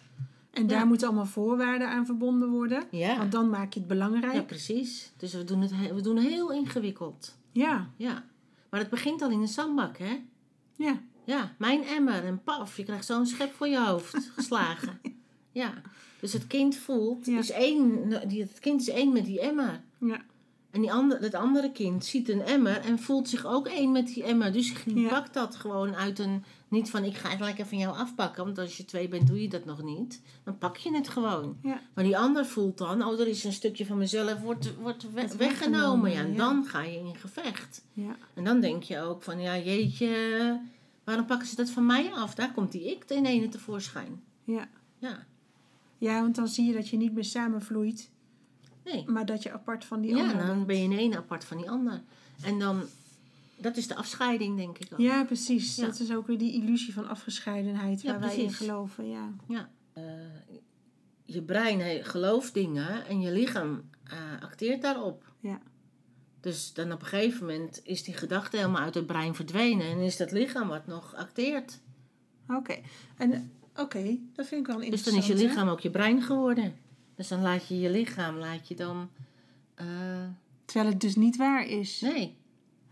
En 0.50 0.66
daar 0.66 0.86
moeten 0.86 1.06
allemaal 1.06 1.26
voorwaarden 1.26 1.88
aan 1.88 2.06
verbonden 2.06 2.48
worden. 2.48 2.84
Ja. 2.90 3.16
Want 3.16 3.32
dan 3.32 3.50
maak 3.50 3.72
je 3.72 3.78
het 3.78 3.88
belangrijk. 3.88 4.34
Ja, 4.34 4.42
precies. 4.42 5.12
Dus 5.16 5.32
we 5.32 5.44
doen 5.44 5.60
het 5.60 5.92
we 5.94 6.00
doen 6.00 6.18
heel 6.18 6.52
ingewikkeld. 6.52 7.36
Ja. 7.52 7.90
Ja. 7.96 8.24
Maar 8.70 8.80
het 8.80 8.90
begint 8.90 9.22
al 9.22 9.30
in 9.30 9.40
de 9.40 9.46
zandbak, 9.46 9.98
hè? 9.98 10.24
Ja. 10.76 11.00
Ja, 11.26 11.54
mijn 11.58 11.84
emmer. 11.84 12.24
En 12.24 12.42
paf, 12.42 12.76
je 12.76 12.84
krijgt 12.84 13.06
zo'n 13.06 13.26
schep 13.26 13.54
voor 13.54 13.68
je 13.68 13.80
hoofd 13.80 14.30
geslagen. 14.36 15.00
ja. 15.52 15.72
Dus 16.20 16.32
het 16.32 16.46
kind 16.46 16.76
voelt, 16.76 17.26
is 17.26 17.50
één, 17.50 18.10
het 18.10 18.58
kind 18.60 18.80
is 18.80 18.88
één 18.88 19.12
met 19.12 19.24
die 19.24 19.40
emmer. 19.40 19.80
Ja. 19.98 20.20
En 20.70 20.82
die 20.82 20.92
andere, 20.92 21.24
het 21.24 21.34
andere 21.34 21.72
kind 21.72 22.04
ziet 22.04 22.28
een 22.28 22.42
emmer 22.42 22.80
en 22.80 22.98
voelt 22.98 23.28
zich 23.28 23.46
ook 23.46 23.66
één 23.66 23.92
met 23.92 24.06
die 24.06 24.22
emmer. 24.24 24.52
Dus 24.52 24.72
die 24.84 25.08
pakt 25.08 25.34
dat 25.34 25.56
gewoon 25.56 25.94
uit 25.94 26.18
een... 26.18 26.44
Niet 26.68 26.90
van, 26.90 27.04
ik 27.04 27.16
ga 27.16 27.28
het 27.28 27.40
lekker 27.40 27.66
van 27.66 27.78
jou 27.78 27.96
afpakken. 27.96 28.44
Want 28.44 28.58
als 28.58 28.76
je 28.76 28.84
twee 28.84 29.08
bent, 29.08 29.26
doe 29.26 29.42
je 29.42 29.48
dat 29.48 29.64
nog 29.64 29.82
niet. 29.82 30.22
Dan 30.44 30.58
pak 30.58 30.76
je 30.76 30.94
het 30.94 31.08
gewoon. 31.08 31.56
Ja. 31.62 31.80
Maar 31.94 32.04
die 32.04 32.18
ander 32.18 32.46
voelt 32.46 32.78
dan... 32.78 33.04
Oh, 33.04 33.20
er 33.20 33.26
is 33.26 33.44
een 33.44 33.52
stukje 33.52 33.86
van 33.86 33.98
mezelf, 33.98 34.40
wordt, 34.40 34.76
wordt 34.76 35.36
weggenomen. 35.36 36.10
Ja, 36.10 36.18
en 36.18 36.36
dan 36.36 36.64
ga 36.64 36.82
je 36.82 36.98
in 36.98 37.16
gevecht. 37.16 37.84
Ja. 37.92 38.16
En 38.34 38.44
dan 38.44 38.60
denk 38.60 38.82
je 38.82 39.00
ook 39.00 39.22
van, 39.22 39.40
ja, 39.40 39.58
jeetje... 39.58 40.60
Waarom 41.06 41.26
pakken 41.26 41.48
ze 41.48 41.56
dat 41.56 41.70
van 41.70 41.86
mij 41.86 42.12
af? 42.12 42.34
Daar 42.34 42.52
komt 42.52 42.72
die 42.72 42.90
ik 42.90 43.04
in 43.04 43.26
ene 43.26 43.48
tevoorschijn. 43.48 44.22
Ja. 44.44 44.68
Ja. 44.98 45.26
Ja, 45.98 46.20
want 46.20 46.34
dan 46.34 46.48
zie 46.48 46.66
je 46.66 46.72
dat 46.72 46.88
je 46.88 46.96
niet 46.96 47.12
meer 47.12 47.24
samenvloeit. 47.24 48.10
Nee. 48.84 49.04
Maar 49.08 49.26
dat 49.26 49.42
je 49.42 49.52
apart 49.52 49.84
van 49.84 50.00
die 50.00 50.16
ja, 50.16 50.22
ander 50.22 50.36
Ja, 50.36 50.46
dan 50.46 50.66
ben 50.66 50.76
je 50.76 50.82
in 50.82 50.98
één 50.98 51.16
apart 51.16 51.44
van 51.44 51.56
die 51.56 51.70
ander. 51.70 52.02
En 52.42 52.58
dan, 52.58 52.82
dat 53.56 53.76
is 53.76 53.86
de 53.86 53.94
afscheiding, 53.94 54.56
denk 54.56 54.78
ik 54.78 54.92
ook. 54.92 54.98
Ja, 54.98 55.24
precies. 55.24 55.74
Dat 55.74 56.00
is 56.00 56.12
ook 56.12 56.26
weer 56.26 56.38
die 56.38 56.52
illusie 56.52 56.92
van 56.92 57.08
afgescheidenheid 57.08 58.02
waar 58.02 58.20
wij 58.20 58.36
in 58.36 58.52
geloven. 58.52 59.08
Ja. 59.08 59.32
ja. 59.48 59.70
Uh, 59.98 60.04
je 61.24 61.42
brein 61.42 62.04
gelooft 62.04 62.54
dingen 62.54 63.06
en 63.06 63.20
je 63.20 63.32
lichaam 63.32 63.82
uh, 64.12 64.42
acteert 64.42 64.82
daarop. 64.82 65.32
Ja. 65.40 65.60
Dus 66.46 66.72
dan 66.72 66.92
op 66.92 67.00
een 67.00 67.06
gegeven 67.06 67.46
moment 67.46 67.80
is 67.84 68.02
die 68.02 68.14
gedachte 68.14 68.56
helemaal 68.56 68.82
uit 68.82 68.94
het 68.94 69.06
brein 69.06 69.34
verdwenen 69.34 69.86
en 69.86 69.98
is 69.98 70.16
dat 70.16 70.32
lichaam 70.32 70.68
wat 70.68 70.86
nog 70.86 71.14
acteert. 71.14 71.80
Oké, 72.48 72.76
en 73.16 73.52
oké, 73.76 74.18
dat 74.34 74.46
vind 74.46 74.60
ik 74.60 74.66
wel 74.66 74.80
interessant. 74.80 75.16
Dus 75.16 75.26
dan 75.26 75.36
is 75.36 75.42
je 75.42 75.48
lichaam 75.48 75.68
ook 75.68 75.80
je 75.80 75.90
brein 75.90 76.22
geworden. 76.22 76.74
Dus 77.16 77.28
dan 77.28 77.42
laat 77.42 77.68
je 77.68 77.80
je 77.80 77.90
lichaam, 77.90 78.36
laat 78.36 78.68
je 78.68 78.74
dan... 78.74 79.10
Uh... 79.80 79.86
Terwijl 80.64 80.90
het 80.90 81.00
dus 81.00 81.16
niet 81.16 81.36
waar 81.36 81.66
is. 81.66 82.00
Nee. 82.00 82.36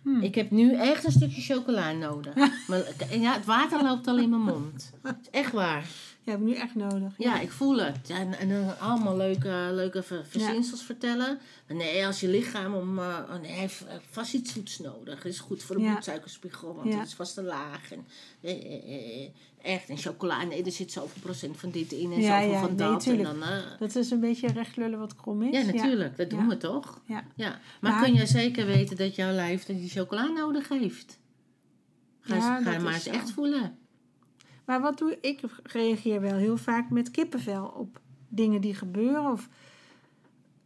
Hmm. 0.02 0.22
Ik 0.22 0.34
heb 0.34 0.50
nu 0.50 0.74
echt 0.74 1.04
een 1.04 1.12
stukje 1.12 1.40
chocola 1.40 1.92
nodig. 1.92 2.34
maar, 2.68 2.82
ja, 3.10 3.32
het 3.32 3.44
water 3.44 3.82
loopt 3.82 4.06
al 4.06 4.18
in 4.18 4.28
mijn 4.28 4.42
mond. 4.42 4.92
Echt 5.30 5.52
waar. 5.52 5.88
Ja, 6.24 6.32
heb 6.32 6.40
ik 6.40 6.46
nu 6.46 6.54
echt 6.54 6.74
nodig. 6.74 7.12
Ja, 7.18 7.40
ik 7.40 7.50
voel 7.50 7.78
het. 7.78 8.10
En, 8.10 8.38
en 8.38 8.48
dan 8.48 8.78
allemaal 8.78 9.16
leuke, 9.16 9.70
leuke 9.72 10.02
verzinsels 10.02 10.82
vertellen. 10.82 11.38
Maar 11.66 11.76
nee, 11.76 12.06
als 12.06 12.20
je 12.20 12.28
lichaam 12.28 12.74
om... 12.74 12.98
Uh, 12.98 13.34
nee, 13.42 13.52
heeft 13.52 13.84
vast 14.10 14.34
iets 14.34 14.52
zoets 14.52 14.78
nodig. 14.78 15.24
Is 15.24 15.38
goed 15.38 15.62
voor 15.62 15.76
de 15.76 15.82
bloedsuikerspiegel, 15.82 16.74
want 16.74 16.94
het 16.94 17.06
is 17.06 17.14
vast 17.14 17.34
te 17.34 17.42
laag. 17.42 17.92
En, 17.92 18.06
eh, 18.40 19.28
echt, 19.62 19.88
en 19.88 19.96
chocola, 19.96 20.44
nee, 20.44 20.64
er 20.64 20.72
zit 20.72 20.92
zoveel 20.92 21.22
procent 21.22 21.56
van 21.56 21.70
dit 21.70 21.92
in 21.92 22.12
en 22.12 22.22
zoveel 22.22 22.58
van 22.60 22.76
dat. 22.76 23.06
en 23.06 23.22
dan, 23.22 23.36
uh, 23.36 23.58
dat 23.78 23.96
is 23.96 24.10
een 24.10 24.20
beetje 24.20 24.46
recht 24.46 24.76
lullen 24.76 24.98
wat 24.98 25.16
krom 25.16 25.42
is. 25.42 25.56
Ja, 25.56 25.72
natuurlijk. 25.72 26.16
Dat 26.16 26.30
doen 26.30 26.48
we 26.48 26.56
toch? 26.56 27.00
Ja. 27.06 27.24
ja. 27.34 27.48
Maar, 27.80 27.92
maar, 27.92 28.02
kun 28.02 28.14
jij 28.14 28.26
zeker 28.26 28.66
weten 28.66 28.96
dat 28.96 29.14
jouw 29.14 29.32
lijf 29.32 29.64
die 29.64 29.88
chocola 29.88 30.26
nodig 30.26 30.68
heeft? 30.68 31.18
Ga, 32.20 32.60
ga 32.62 32.78
maar 32.78 32.94
eens 32.94 33.06
echt 33.06 33.30
voelen. 33.30 33.78
Maar 34.64 34.80
wat 34.80 34.98
doe 34.98 35.18
ik? 35.20 35.42
Ik 35.42 35.50
reageer 35.62 36.20
wel 36.20 36.36
heel 36.36 36.56
vaak 36.56 36.90
met 36.90 37.10
kippenvel 37.10 37.66
op 37.66 38.00
dingen 38.28 38.60
die 38.60 38.74
gebeuren. 38.74 39.30
Of 39.32 39.48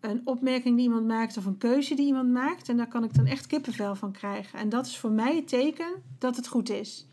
een 0.01 0.21
opmerking 0.25 0.77
die 0.77 0.85
iemand 0.85 1.07
maakt 1.07 1.37
of 1.37 1.47
een 1.47 1.59
keuze 1.59 1.95
die 1.95 2.07
iemand 2.07 2.31
maakt. 2.31 2.69
En 2.69 2.77
daar 2.77 2.89
kan 2.89 3.05
ik 3.05 3.15
dan 3.15 3.27
echt 3.27 3.47
kippenvel 3.47 3.95
van 3.95 4.13
krijgen. 4.13 4.59
En 4.59 4.69
dat 4.69 4.87
is 4.87 4.99
voor 4.99 5.11
mij 5.11 5.37
het 5.37 5.49
teken 5.49 6.03
dat 6.19 6.37
het 6.37 6.49
goed 6.49 6.71
is. 6.71 7.07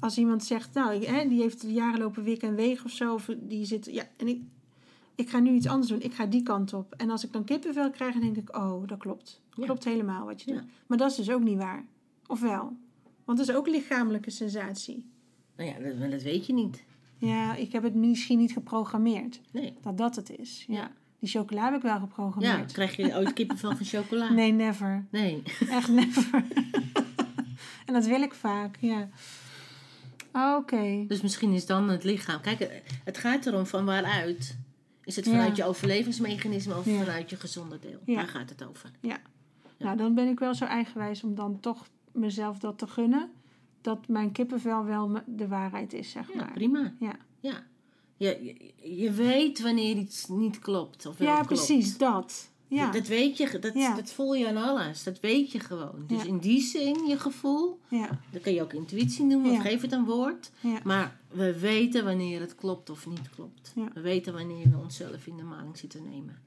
Als 0.00 0.18
iemand 0.18 0.44
zegt, 0.44 0.74
nou, 0.74 1.04
hè, 1.04 1.28
die 1.28 1.40
heeft 1.40 1.62
jaren 1.66 2.00
lopen 2.00 2.24
wikken 2.24 2.48
en 2.48 2.54
wegen 2.54 2.84
of 2.84 2.90
zo. 2.90 3.14
Of 3.14 3.28
die 3.38 3.64
zit, 3.64 3.88
ja, 3.90 4.08
en 4.16 4.28
ik, 4.28 4.42
ik 5.14 5.30
ga 5.30 5.38
nu 5.38 5.50
iets 5.50 5.66
anders 5.66 5.88
doen. 5.88 6.00
Ik 6.00 6.14
ga 6.14 6.26
die 6.26 6.42
kant 6.42 6.72
op. 6.72 6.94
En 6.96 7.10
als 7.10 7.24
ik 7.24 7.32
dan 7.32 7.44
kippenvel 7.44 7.90
krijg, 7.90 8.12
dan 8.12 8.22
denk 8.22 8.36
ik, 8.36 8.56
oh, 8.56 8.86
dat 8.86 8.98
klopt. 8.98 9.40
Klopt 9.50 9.84
helemaal 9.84 10.24
wat 10.24 10.42
je 10.42 10.52
doet. 10.52 10.62
Maar 10.86 10.98
dat 10.98 11.10
is 11.10 11.16
dus 11.16 11.30
ook 11.30 11.42
niet 11.42 11.58
waar. 11.58 11.84
Of 12.26 12.40
wel? 12.40 12.76
Want 13.24 13.38
dat 13.38 13.48
is 13.48 13.54
ook 13.54 13.66
een 13.66 13.72
lichamelijke 13.72 14.30
sensatie. 14.30 15.06
Nou 15.58 15.70
ja, 15.70 15.78
dat, 15.78 16.10
dat 16.10 16.22
weet 16.22 16.46
je 16.46 16.52
niet. 16.52 16.84
Ja, 17.16 17.54
ik 17.54 17.72
heb 17.72 17.82
het 17.82 17.94
misschien 17.94 18.38
niet 18.38 18.52
geprogrammeerd. 18.52 19.40
Nee. 19.50 19.74
Dat 19.82 19.98
dat 19.98 20.16
het 20.16 20.38
is. 20.38 20.64
Ja. 20.68 20.90
Die 21.18 21.28
chocola 21.28 21.64
heb 21.64 21.74
ik 21.74 21.82
wel 21.82 21.98
geprogrammeerd. 21.98 22.70
Ja, 22.70 22.74
krijg 22.74 22.96
je 22.96 23.14
ooit 23.14 23.32
kippenvel 23.32 23.76
van 23.76 23.86
chocola? 23.86 24.32
Nee, 24.32 24.52
never. 24.52 25.06
Nee. 25.10 25.42
Echt 25.70 25.88
never. 25.88 26.44
en 27.86 27.92
dat 27.92 28.06
wil 28.06 28.22
ik 28.22 28.34
vaak, 28.34 28.76
ja. 28.80 29.08
Oké. 30.56 31.04
Dus 31.06 31.20
misschien 31.20 31.52
is 31.52 31.66
dan 31.66 31.88
het 31.88 32.04
lichaam... 32.04 32.40
Kijk, 32.40 32.82
het 33.04 33.18
gaat 33.18 33.46
erom 33.46 33.66
van 33.66 33.84
waaruit. 33.84 34.58
Is 35.04 35.16
het 35.16 35.28
vanuit 35.28 35.56
je 35.56 35.64
overlevingsmechanisme 35.64 36.76
of 36.76 36.84
vanuit 36.84 37.30
je 37.30 37.36
gezonde 37.36 37.78
deel? 37.78 37.98
Ja. 38.04 38.14
Daar 38.16 38.28
gaat 38.28 38.48
het 38.48 38.66
over. 38.66 38.90
Ja. 39.00 39.18
Nou, 39.78 39.96
dan 39.96 40.14
ben 40.14 40.28
ik 40.28 40.38
wel 40.38 40.54
zo 40.54 40.64
eigenwijs 40.64 41.22
om 41.22 41.34
dan 41.34 41.60
toch 41.60 41.88
mezelf 42.12 42.58
dat 42.58 42.78
te 42.78 42.86
gunnen 42.86 43.30
dat 43.88 44.08
mijn 44.08 44.32
kippenvel 44.32 44.84
wel 44.84 45.20
de 45.26 45.48
waarheid 45.48 45.92
is, 45.92 46.10
zeg 46.10 46.34
maar. 46.34 46.46
Ja, 46.46 46.52
prima. 46.52 46.94
Ja. 47.00 47.16
ja. 47.40 47.66
Je, 48.16 48.56
je, 48.82 49.10
weet 49.10 49.60
wanneer 49.60 49.96
iets 49.96 50.26
niet 50.26 50.58
klopt. 50.58 51.06
Of 51.06 51.16
wel 51.16 51.28
ja, 51.28 51.34
klopt. 51.34 51.48
precies, 51.48 51.98
dat. 51.98 52.50
Ja. 52.66 52.90
Dat, 52.90 53.06
weet 53.06 53.36
je, 53.36 53.58
dat, 53.58 53.74
dat 53.74 54.10
voel 54.10 54.34
je 54.34 54.48
aan 54.48 54.56
alles. 54.56 55.02
Dat 55.02 55.20
weet 55.20 55.52
je 55.52 55.60
gewoon. 55.60 56.04
Dus 56.06 56.24
in 56.24 56.38
die 56.38 56.60
zin, 56.60 57.06
je 57.06 57.18
gevoel, 57.18 57.80
ja. 57.88 58.18
dan 58.30 58.40
kan 58.40 58.52
je 58.52 58.62
ook 58.62 58.72
intuïtie 58.72 59.24
noemen 59.24 59.50
of 59.50 59.60
geef 59.60 59.82
het 59.82 59.92
een 59.92 60.04
woord. 60.04 60.50
Maar 60.84 61.20
we 61.28 61.58
weten 61.58 62.04
wanneer 62.04 62.40
het 62.40 62.54
klopt 62.54 62.90
of 62.90 63.06
niet 63.06 63.30
klopt. 63.34 63.74
We 63.94 64.00
weten 64.00 64.32
wanneer 64.32 64.70
we 64.70 64.76
onszelf 64.76 65.26
in 65.26 65.36
de 65.36 65.42
maling 65.42 65.76
zitten 65.76 66.02
nemen. 66.10 66.38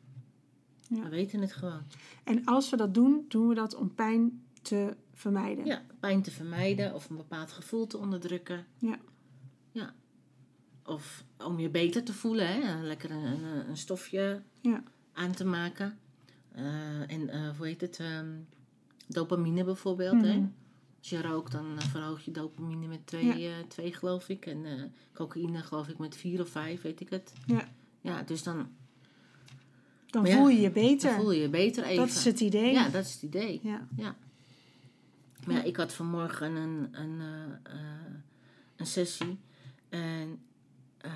We 0.87 1.09
weten 1.09 1.41
het 1.41 1.53
gewoon. 1.53 1.83
En 2.23 2.45
als 2.45 2.69
we 2.69 2.77
dat 2.77 2.93
doen, 2.93 3.25
doen 3.27 3.47
we 3.47 3.55
dat 3.55 3.75
om 3.75 3.93
pijn 3.95 4.41
te 4.61 4.95
vermijden. 5.21 5.65
Ja, 5.65 5.81
pijn 5.99 6.21
te 6.21 6.31
vermijden 6.31 6.93
of 6.93 7.09
een 7.09 7.15
bepaald 7.15 7.51
gevoel 7.51 7.87
te 7.87 7.97
onderdrukken. 7.97 8.65
Ja. 8.77 8.99
Ja. 9.71 9.93
Of 10.85 11.23
om 11.37 11.59
je 11.59 11.69
beter 11.69 12.03
te 12.03 12.13
voelen, 12.13 12.47
hè? 12.47 12.81
lekker 12.81 13.11
een, 13.11 13.23
een, 13.23 13.69
een 13.69 13.77
stofje 13.77 14.41
ja. 14.61 14.83
aan 15.13 15.31
te 15.31 15.45
maken. 15.45 15.99
Uh, 16.55 17.11
en 17.11 17.21
uh, 17.21 17.57
hoe 17.57 17.67
heet 17.67 17.81
het? 17.81 17.99
Um, 17.99 18.47
dopamine 19.07 19.63
bijvoorbeeld. 19.63 20.21
hè? 20.21 20.35
Mhm. 20.37 20.47
Als 20.99 21.09
je 21.09 21.21
rookt, 21.21 21.51
dan 21.51 21.77
eh, 21.77 21.87
verhoog 21.87 22.25
je 22.25 22.31
dopamine 22.31 22.87
met 22.87 23.07
twee, 23.07 23.37
ja. 23.37 23.63
twee 23.67 23.93
geloof 23.93 24.29
ik. 24.29 24.45
En 24.45 24.93
cocaïne 25.13 25.61
geloof 25.61 25.87
ik 25.87 25.97
met 25.97 26.15
vier 26.15 26.41
of 26.41 26.49
vijf, 26.49 26.81
weet 26.81 26.99
ik 26.99 27.09
het. 27.09 27.33
Ja. 27.45 27.67
Ja, 28.01 28.23
dus 28.23 28.43
dan... 28.43 28.69
Dan 30.05 30.27
voel 30.27 30.49
je 30.49 30.59
je 30.59 30.71
beter. 30.71 31.09
Dan 31.09 31.19
voel 31.19 31.31
je 31.31 31.41
je 31.41 31.49
beter 31.49 31.83
even. 31.83 31.95
Dat 31.95 32.15
is 32.15 32.25
het 32.25 32.39
idee. 32.39 32.71
Ja, 32.71 32.89
dat 32.89 33.05
is 33.05 33.13
het 33.13 33.21
idee. 33.21 33.59
Ja. 33.63 33.87
ja. 33.95 34.15
Maar 35.45 35.55
ja, 35.55 35.63
ik 35.63 35.75
had 35.75 35.93
vanmorgen 35.93 36.55
een, 36.55 36.87
een, 36.91 37.19
uh, 37.19 38.15
een 38.75 38.85
sessie. 38.85 39.39
En 39.89 40.39
uh, 41.05 41.11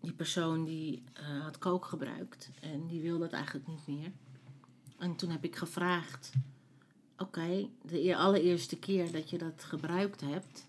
die 0.00 0.12
persoon 0.12 0.64
die 0.64 1.02
uh, 1.20 1.42
had 1.42 1.58
kook 1.58 1.84
gebruikt. 1.84 2.50
En 2.60 2.86
die 2.86 3.00
wilde 3.00 3.24
het 3.24 3.32
eigenlijk 3.32 3.66
niet 3.66 3.86
meer. 3.86 4.12
En 4.98 5.16
toen 5.16 5.30
heb 5.30 5.44
ik 5.44 5.56
gevraagd... 5.56 6.32
Oké, 7.18 7.68
de 7.82 8.16
allereerste 8.16 8.78
keer 8.78 9.12
dat 9.12 9.30
je 9.30 9.38
dat 9.38 9.64
gebruikt 9.64 10.20
hebt... 10.20 10.66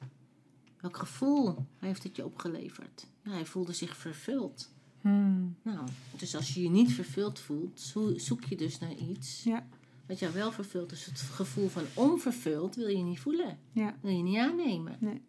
Welk 0.82 0.98
gevoel 0.98 1.66
heeft 1.80 2.04
het 2.04 2.16
je 2.16 2.26
opgeleverd? 2.26 3.08
Ja, 3.24 3.32
hij 3.32 3.46
voelde 3.46 3.74
zich 3.74 3.98
vervuld. 3.98 4.70
Hmm. 5.02 5.56
Nou, 5.62 5.88
dus 6.18 6.36
als 6.36 6.54
je 6.54 6.62
je 6.62 6.70
niet 6.70 6.92
vervuld 6.94 7.40
voelt, 7.40 7.94
zoek 8.16 8.44
je 8.44 8.56
dus 8.56 8.80
naar 8.80 8.94
iets 8.94 9.44
ja 9.44 9.68
wat 10.08 10.20
jou 10.20 10.34
wel 10.34 10.52
vervult. 10.52 10.90
Dus 10.90 11.06
het 11.06 11.20
gevoel 11.20 11.70
van 11.70 11.84
onvervuld 11.94 12.76
wil 12.76 12.88
je 12.88 13.04
niet 13.04 13.20
voelen. 13.20 13.60
Ja. 13.72 13.96
Wil 14.02 14.12
je 14.12 14.24
niet 14.24 14.38
aannemen. 14.38 14.98
Nee. 15.00 15.22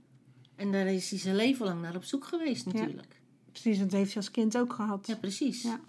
En 0.54 0.72
daar 0.72 0.86
is 0.86 1.10
hij 1.10 1.18
zijn 1.18 1.36
leven 1.36 1.66
lang 1.66 1.82
naar 1.82 1.96
op 1.96 2.04
zoek 2.04 2.24
geweest 2.24 2.66
natuurlijk. 2.66 3.12
Ja. 3.12 3.50
Precies, 3.52 3.78
dat 3.78 3.92
heeft 3.92 4.06
hij 4.06 4.16
als 4.16 4.30
kind 4.30 4.58
ook 4.58 4.72
gehad. 4.72 5.06
Ja, 5.06 5.16
precies. 5.16 5.62
Ja. 5.62 5.80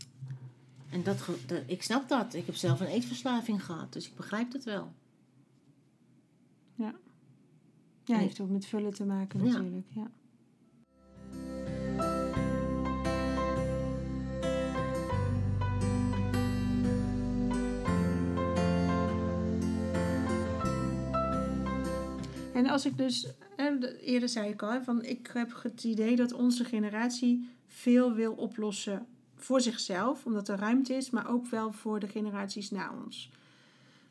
En 0.89 1.03
dat, 1.03 1.27
ik 1.65 1.83
snap 1.83 2.09
dat. 2.09 2.33
Ik 2.33 2.45
heb 2.45 2.55
zelf 2.55 2.79
een 2.79 2.88
eetverslaving 2.88 3.65
gehad, 3.65 3.93
dus 3.93 4.07
ik 4.07 4.15
begrijp 4.15 4.53
het 4.53 4.63
wel. 4.63 4.93
Ja. 6.75 6.95
Ja, 8.03 8.17
heeft 8.17 8.39
ook 8.39 8.49
met 8.49 8.65
vullen 8.65 8.93
te 8.93 9.05
maken 9.05 9.43
natuurlijk. 9.43 9.85
ja. 9.89 10.11
En 22.57 22.67
als 22.67 22.85
ik 22.85 22.97
dus, 22.97 23.27
eerder 24.01 24.29
zei 24.29 24.49
ik 24.49 24.61
al, 24.61 24.83
van 24.83 25.03
ik 25.03 25.29
heb 25.33 25.59
het 25.63 25.83
idee 25.83 26.15
dat 26.15 26.33
onze 26.33 26.63
generatie 26.63 27.49
veel 27.67 28.13
wil 28.13 28.33
oplossen 28.33 29.05
voor 29.35 29.61
zichzelf, 29.61 30.25
omdat 30.25 30.47
er 30.47 30.57
ruimte 30.59 30.93
is, 30.93 31.09
maar 31.09 31.29
ook 31.29 31.47
wel 31.47 31.71
voor 31.71 31.99
de 31.99 32.07
generaties 32.07 32.71
na 32.71 32.91
ons. 33.05 33.31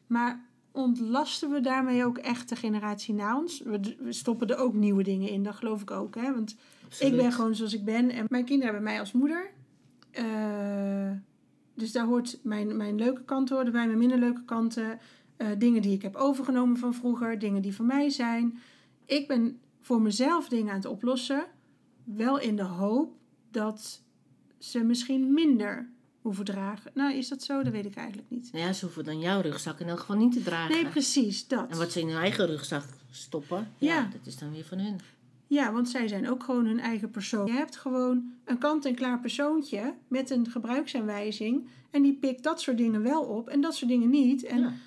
Maar 0.07 0.45
ontlasten 0.73 1.51
we 1.51 1.61
daarmee 1.61 2.05
ook 2.05 2.19
echt 2.19 2.49
de 2.49 2.57
generatie 2.57 3.15
na 3.15 3.39
ons. 3.39 3.61
We, 3.61 3.97
we 3.99 4.13
stoppen 4.13 4.49
er 4.49 4.57
ook 4.57 4.75
nieuwe 4.75 5.03
dingen 5.03 5.29
in, 5.29 5.43
dat 5.43 5.55
geloof 5.55 5.83
ik 5.83 5.91
ook. 5.91 6.15
Hè? 6.15 6.35
Want 6.35 6.57
ik 6.99 7.17
ben 7.17 7.33
gewoon 7.33 7.55
zoals 7.55 7.75
ik 7.75 7.85
ben 7.85 8.11
en 8.11 8.27
mijn 8.29 8.45
kinderen 8.45 8.73
hebben 8.75 8.91
mij 8.91 9.01
als 9.01 9.13
moeder. 9.13 9.51
Uh, 10.19 11.11
dus 11.75 11.93
daar 11.93 12.07
hoort 12.07 12.39
mijn, 12.43 12.77
mijn 12.77 12.97
leuke 12.97 13.25
kant 13.25 13.49
horen 13.49 13.73
bij, 13.73 13.87
mijn 13.87 13.99
minder 13.99 14.19
leuke 14.19 14.45
kanten. 14.45 14.99
Uh, 15.39 15.49
dingen 15.59 15.83
die 15.83 15.93
ik 15.93 16.03
heb 16.03 16.15
overgenomen 16.15 16.77
van 16.77 16.95
vroeger, 16.95 17.39
dingen 17.39 17.63
die 17.63 17.75
van 17.75 17.87
mij 17.87 18.11
zijn. 18.11 18.59
Ik 19.05 19.29
ben 19.29 19.59
voor 19.81 20.03
mezelf 20.03 20.49
dingen 20.49 20.71
aan 20.71 20.77
het 20.77 20.87
oplossen. 20.87 21.47
Wel 22.05 22.39
in 22.39 22.57
de 22.57 22.63
hoop 22.63 23.15
dat 23.51 24.03
ze 24.59 24.85
misschien 24.85 25.33
minder 25.33 25.89
hoeven 26.21 26.45
dragen. 26.45 26.91
Nou, 26.95 27.15
is 27.15 27.29
dat 27.29 27.43
zo? 27.43 27.63
Dat 27.63 27.73
weet 27.73 27.87
ik 27.87 27.95
eigenlijk 27.95 28.31
niet. 28.31 28.53
Nou 28.53 28.65
ja, 28.65 28.73
ze 28.73 28.85
hoeven 28.85 29.05
dan 29.05 29.19
jouw 29.19 29.41
rugzak 29.41 29.81
in 29.81 29.89
elk 29.89 30.01
geval 30.01 30.17
niet 30.17 30.33
te 30.33 30.43
dragen. 30.43 30.75
Nee, 30.75 30.87
precies, 30.89 31.49
dat. 31.49 31.71
En 31.71 31.79
wat 31.79 31.93
ze 31.93 32.01
in 32.01 32.09
hun 32.09 32.21
eigen 32.21 32.47
rugzak 32.47 32.85
stoppen, 33.11 33.69
ja, 33.79 33.95
ja. 33.95 34.09
dat 34.13 34.27
is 34.27 34.39
dan 34.39 34.53
weer 34.53 34.65
van 34.65 34.79
hun. 34.79 35.01
Ja, 35.47 35.73
want 35.73 35.89
zij 35.89 36.09
zijn 36.09 36.31
ook 36.31 36.45
gewoon 36.45 36.67
hun 36.67 36.81
eigen 36.81 37.11
persoon. 37.11 37.47
Je 37.47 37.53
hebt 37.53 37.77
gewoon 37.77 38.33
een 38.45 38.59
kant-en-klaar 38.59 39.21
persoontje 39.21 39.95
met 40.09 40.31
een 40.31 40.51
gebruiksaanwijzing. 40.51 41.67
En 41.91 42.03
die 42.03 42.15
pikt 42.15 42.43
dat 42.43 42.61
soort 42.61 42.77
dingen 42.77 43.03
wel 43.03 43.23
op 43.23 43.49
en 43.49 43.61
dat 43.61 43.75
soort 43.75 43.91
dingen 43.91 44.11
niet. 44.11 44.45
En 44.45 44.81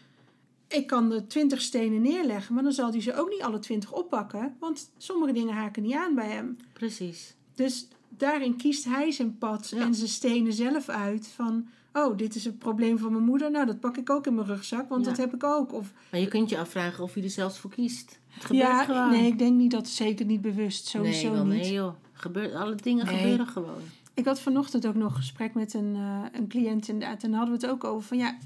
ik 0.69 0.87
kan 0.87 1.09
de 1.09 1.27
twintig 1.27 1.61
stenen 1.61 2.01
neerleggen, 2.01 2.53
maar 2.53 2.63
dan 2.63 2.71
zal 2.71 2.91
hij 2.91 3.01
ze 3.01 3.15
ook 3.15 3.29
niet 3.29 3.41
alle 3.41 3.59
twintig 3.59 3.93
oppakken. 3.93 4.55
Want 4.59 4.91
sommige 4.97 5.33
dingen 5.33 5.53
haken 5.53 5.83
niet 5.83 5.95
aan 5.95 6.15
bij 6.15 6.29
hem. 6.29 6.57
Precies. 6.73 7.35
Dus 7.55 7.87
daarin 8.09 8.55
kiest 8.55 8.85
hij 8.85 9.11
zijn 9.11 9.37
pad 9.37 9.71
en 9.71 9.95
zijn 9.95 10.09
stenen 10.09 10.53
zelf 10.53 10.89
uit. 10.89 11.27
Van, 11.27 11.67
oh, 11.93 12.17
dit 12.17 12.35
is 12.35 12.45
het 12.45 12.59
probleem 12.59 12.97
van 12.97 13.11
mijn 13.11 13.23
moeder. 13.23 13.51
Nou, 13.51 13.65
dat 13.65 13.79
pak 13.79 13.97
ik 13.97 14.09
ook 14.09 14.27
in 14.27 14.35
mijn 14.35 14.47
rugzak, 14.47 14.89
want 14.89 15.05
dat 15.05 15.17
heb 15.17 15.33
ik 15.33 15.43
ook. 15.43 15.73
Of, 15.73 15.93
maar 16.11 16.19
je 16.19 16.27
kunt 16.27 16.49
je 16.49 16.57
afvragen 16.57 17.03
of 17.03 17.15
je 17.15 17.23
er 17.23 17.29
zelfs 17.29 17.59
voor 17.59 17.69
kiest. 17.69 18.19
Het 18.27 18.45
gebeurt 18.45 18.67
ja, 18.67 18.83
gewoon. 18.83 19.09
Nee, 19.09 19.27
ik 19.27 19.37
denk 19.37 19.57
niet 19.57 19.71
dat 19.71 19.87
zeker 19.87 20.25
niet 20.25 20.41
bewust. 20.41 20.87
Sowieso 20.87 21.33
nee, 21.33 21.43
niet. 21.43 21.61
Nee, 21.61 21.71
joh. 21.71 21.93
Gebeurt, 22.13 22.53
alle 22.53 22.75
dingen 22.75 23.07
gebeuren 23.07 23.47
gewoon. 23.47 23.81
Ik 24.13 24.25
had 24.25 24.41
vanochtend 24.41 24.87
ook 24.87 24.95
nog 24.95 25.11
een 25.11 25.17
gesprek 25.17 25.53
met 25.53 25.73
een, 25.73 25.95
uh, 25.95 26.23
een 26.31 26.47
cliënt 26.47 26.87
inderdaad. 26.87 27.23
En 27.23 27.29
dan 27.29 27.39
hadden 27.39 27.59
we 27.59 27.65
het 27.65 27.73
ook 27.75 27.83
over 27.83 28.07
van 28.07 28.17
ja, 28.17 28.37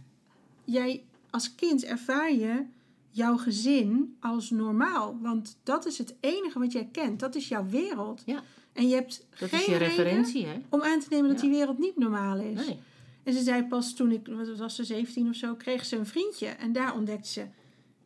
jij 0.64 1.04
als 1.34 1.56
kind 1.56 1.84
ervaar 1.84 2.34
je 2.34 2.66
jouw 3.10 3.38
gezin 3.38 4.18
als 4.20 4.50
normaal. 4.50 5.18
Want 5.22 5.58
dat 5.64 5.86
is 5.86 5.98
het 5.98 6.16
enige 6.20 6.60
wat 6.60 6.72
jij 6.72 6.90
kent. 6.92 7.20
Dat 7.20 7.36
is 7.36 7.48
jouw 7.48 7.66
wereld. 7.66 8.22
Ja. 8.26 8.44
En 8.74 8.88
je 8.88 8.96
hebt 8.96 9.26
dat 9.40 9.50
geen 9.50 9.60
is 9.60 9.66
je 9.66 9.78
referentie, 9.78 10.46
hè? 10.46 10.62
om 10.70 10.82
aan 10.82 11.00
te 11.00 11.08
nemen 11.10 11.30
dat 11.30 11.40
die 11.40 11.50
wereld 11.50 11.78
niet 11.78 11.98
normaal 11.98 12.38
is. 12.38 12.66
Nee. 12.66 12.80
En 13.24 13.34
ze 13.34 13.44
zei 13.44 13.64
pas 13.64 13.94
toen 13.94 14.12
ik, 14.12 14.28
wat 14.28 14.58
was 14.58 14.76
ze, 14.76 14.84
17 14.84 15.30
of 15.30 15.36
zo, 15.36 15.56
kreeg 15.56 15.86
ze 15.86 15.98
een 15.98 16.06
vriendje. 16.06 16.48
En 16.48 16.72
daar 16.72 16.96
ontdekte 16.96 17.30
ze, 17.30 17.46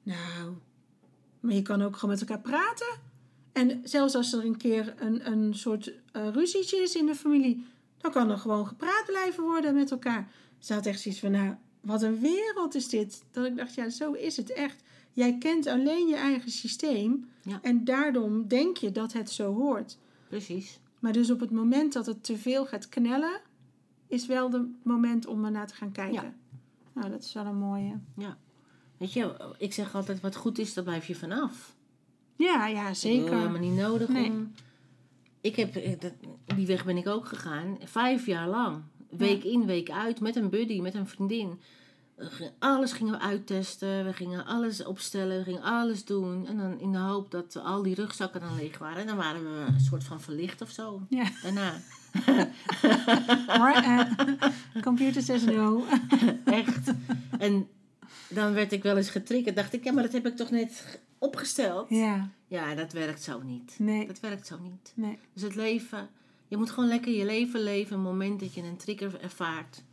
nou, 0.04 0.54
maar 1.40 1.54
je 1.54 1.62
kan 1.62 1.82
ook 1.82 1.96
gewoon 1.98 2.16
met 2.16 2.30
elkaar 2.30 2.42
praten. 2.42 3.00
En 3.52 3.82
zelfs 3.84 4.16
als 4.16 4.34
er 4.34 4.46
een 4.46 4.58
keer 4.58 4.94
een, 4.98 5.32
een 5.32 5.56
soort 5.56 5.88
uh, 5.88 6.28
ruzietje 6.34 6.78
is 6.78 6.96
in 6.96 7.06
de 7.06 7.16
familie, 7.16 7.66
dan 7.98 8.12
kan 8.12 8.30
er 8.30 8.38
gewoon 8.38 8.68
gepraat 8.68 9.06
blijven 9.06 9.44
worden 9.44 9.76
met 9.76 9.92
elkaar. 9.92 10.32
Ze 10.60 10.74
had 10.74 10.86
echt 10.86 11.02
zoiets 11.02 11.20
van, 11.22 11.32
nou, 11.32 11.56
wat 11.88 12.02
een 12.02 12.20
wereld 12.20 12.76
is 12.76 12.90
dit. 12.90 13.24
Dat 13.32 13.46
ik 13.46 13.58
dacht, 13.58 13.74
ja, 13.74 13.90
zo 13.90 14.12
is 14.12 14.38
het 14.38 14.54
echt. 14.54 14.84
Jij 15.14 15.38
kent 15.38 15.68
alleen 15.68 16.08
je 16.08 16.16
eigen 16.16 16.52
systeem. 16.52 17.30
Ja. 17.42 17.60
En 17.62 17.84
daarom 17.84 18.48
denk 18.48 18.78
je 18.78 18.92
dat 18.92 19.14
het 19.14 19.30
zo 19.30 19.54
hoort. 19.54 19.98
Precies. 20.28 20.80
Maar 21.00 21.14
dus 21.14 21.32
op 21.32 21.40
het 21.40 21.52
moment 21.52 21.94
dat 21.94 22.06
het 22.06 22.24
te 22.24 22.38
veel 22.38 22.66
gaat 22.66 22.90
knellen, 22.90 23.42
is 24.08 24.26
wel 24.26 24.52
het 24.52 24.68
moment 24.84 25.26
om 25.26 25.46
ernaar 25.46 25.68
te 25.68 25.76
gaan 25.76 25.92
kijken. 25.92 26.24
Ja. 26.24 26.34
Nou, 26.94 27.10
dat 27.10 27.24
is 27.24 27.34
wel 27.34 27.46
een 27.46 27.58
mooie. 27.58 28.00
Ja. 28.18 28.38
Weet 28.98 29.14
je, 29.14 29.54
ik 29.58 29.74
zeg 29.74 29.96
altijd, 29.96 30.22
wat 30.22 30.36
goed 30.36 30.58
is, 30.58 30.74
daar 30.74 30.84
blijf 30.84 31.08
je 31.08 31.16
vanaf. 31.16 31.76
Ja, 32.36 32.68
ja, 32.68 32.94
zeker. 32.94 33.30
Dat 33.30 33.40
helemaal 33.40 33.62
niet 33.62 33.80
nodig 33.80 34.08
om... 34.08 34.52
Ik 35.42 35.56
heb, 35.56 35.74
die 36.56 36.68
weg 36.68 36.86
ben 36.86 36.98
ik 36.98 37.08
ook 37.08 37.26
gegaan, 37.26 37.78
vijf 37.84 38.26
jaar 38.26 38.48
lang. 38.48 38.82
Week 39.10 39.44
in, 39.44 39.66
week 39.66 39.90
uit, 39.90 40.20
met 40.20 40.36
een 40.36 40.50
buddy, 40.50 40.82
met 40.82 40.94
een 40.94 41.08
vriendin. 41.08 41.60
Alles 42.60 42.92
gingen 42.92 43.14
we 43.14 43.20
uittesten, 43.20 44.06
we 44.06 44.14
gingen 44.14 44.46
alles 44.46 44.84
opstellen, 44.84 45.38
we 45.38 45.44
gingen 45.44 45.62
alles 45.62 46.06
doen. 46.06 46.48
En 46.48 46.58
dan 46.58 46.80
in 46.80 46.92
de 46.92 46.98
hoop 46.98 47.32
dat 47.32 47.56
al 47.56 47.84
die 47.84 47.96
rugzakken 47.96 48.42
dan 48.42 48.56
leeg 48.56 48.78
waren. 48.78 49.02
En 49.02 49.08
dan 49.08 49.18
waren 49.18 49.44
we 49.44 49.66
een 49.68 49.80
soort 49.80 50.04
van 50.04 50.22
verlicht 50.22 50.62
of 50.62 50.70
zo. 50.70 51.02
Ja. 51.10 51.26
Daarna. 51.44 51.74
computer 54.82 55.22
says 55.22 55.44
no. 55.44 55.86
Echt. 56.46 56.92
En 57.40 57.68
dan 58.30 58.54
werd 58.54 58.72
ik 58.72 58.84
wel 58.84 58.98
eens 58.98 59.10
getriggerd. 59.10 59.56
Dacht 59.56 59.74
ik, 59.74 59.84
ja, 59.84 59.92
maar 59.92 60.04
dat 60.04 60.12
heb 60.12 60.28
ik 60.28 60.36
toch 60.36 60.50
net 60.50 61.00
opgesteld? 61.18 61.90
Ja. 61.90 62.30
Ja, 62.48 62.76
dat 62.76 62.94
werkt 62.94 63.24
zo 63.24 63.42
niet. 63.42 63.76
Nee. 63.80 64.08
Dat 64.08 64.20
werkt 64.20 64.48
zo 64.48 64.58
niet. 64.60 64.92
Nee. 64.96 65.20
Dus 65.34 65.42
het 65.42 65.56
leven, 65.56 66.10
je 66.48 66.58
moet 66.58 66.70
gewoon 66.70 66.90
lekker 66.90 67.12
je 67.12 67.26
leven 67.26 67.60
leven. 67.60 67.96
Een 67.96 68.02
moment 68.02 68.40
dat 68.40 68.54
je 68.54 68.64
een 68.64 68.78
trigger 68.78 69.22
ervaart, 69.22 69.84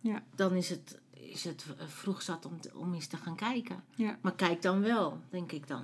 ja. 0.00 0.22
dan 0.34 0.54
is 0.54 0.68
het, 0.68 0.99
is 1.30 1.44
het 1.44 1.66
vroeg 1.86 2.22
zat 2.22 2.46
om, 2.46 2.60
te, 2.60 2.70
om 2.74 2.94
eens 2.94 3.06
te 3.06 3.16
gaan 3.16 3.36
kijken. 3.36 3.82
Ja. 3.94 4.16
Maar 4.20 4.34
kijk 4.34 4.62
dan 4.62 4.80
wel, 4.80 5.18
denk 5.30 5.52
ik 5.52 5.68
dan. 5.68 5.82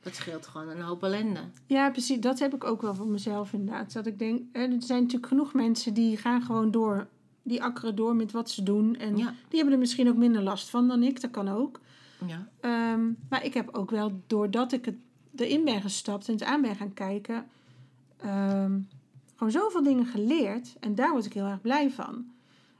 Dat 0.00 0.14
scheelt 0.14 0.46
gewoon 0.46 0.68
een 0.68 0.80
hoop 0.80 1.02
ellende. 1.02 1.40
Ja, 1.66 1.90
precies. 1.90 2.20
Dat 2.20 2.38
heb 2.38 2.54
ik 2.54 2.64
ook 2.64 2.82
wel 2.82 2.94
voor 2.94 3.06
mezelf 3.06 3.52
inderdaad. 3.52 3.92
Dat 3.92 4.06
ik 4.06 4.18
denk, 4.18 4.42
er 4.52 4.68
zijn 4.78 5.00
natuurlijk 5.02 5.26
genoeg 5.26 5.52
mensen 5.54 5.94
die 5.94 6.16
gaan 6.16 6.42
gewoon 6.42 6.70
door. 6.70 7.06
Die 7.42 7.62
akkeren 7.62 7.96
door 7.96 8.16
met 8.16 8.32
wat 8.32 8.50
ze 8.50 8.62
doen. 8.62 8.96
En 8.96 9.16
Ja. 9.16 9.34
die 9.48 9.56
hebben 9.56 9.72
er 9.72 9.78
misschien 9.80 10.08
ook 10.08 10.16
minder 10.16 10.42
last 10.42 10.70
van 10.70 10.88
dan 10.88 11.02
ik. 11.02 11.20
Dat 11.20 11.30
kan 11.30 11.48
ook. 11.48 11.80
Ja. 12.26 12.48
Ehm, 12.60 13.00
maar 13.28 13.44
ik 13.44 13.54
heb 13.54 13.68
ook 13.74 13.90
wel, 13.90 14.22
doordat 14.26 14.72
ik 14.72 14.84
het 14.84 14.96
erin 15.36 15.64
ben 15.64 15.80
gestapt 15.82 16.26
en 16.26 16.32
het 16.32 16.42
aan 16.42 16.62
ben 16.62 16.76
gaan 16.76 16.94
kijken, 16.94 17.46
ehm, 18.16 18.78
gewoon 19.36 19.52
zoveel 19.52 19.82
dingen 19.82 20.06
geleerd. 20.06 20.76
En 20.80 20.94
daar 20.94 21.10
word 21.10 21.24
ik 21.24 21.32
heel 21.32 21.44
erg 21.46 21.60
blij 21.60 21.90
van. 21.90 22.26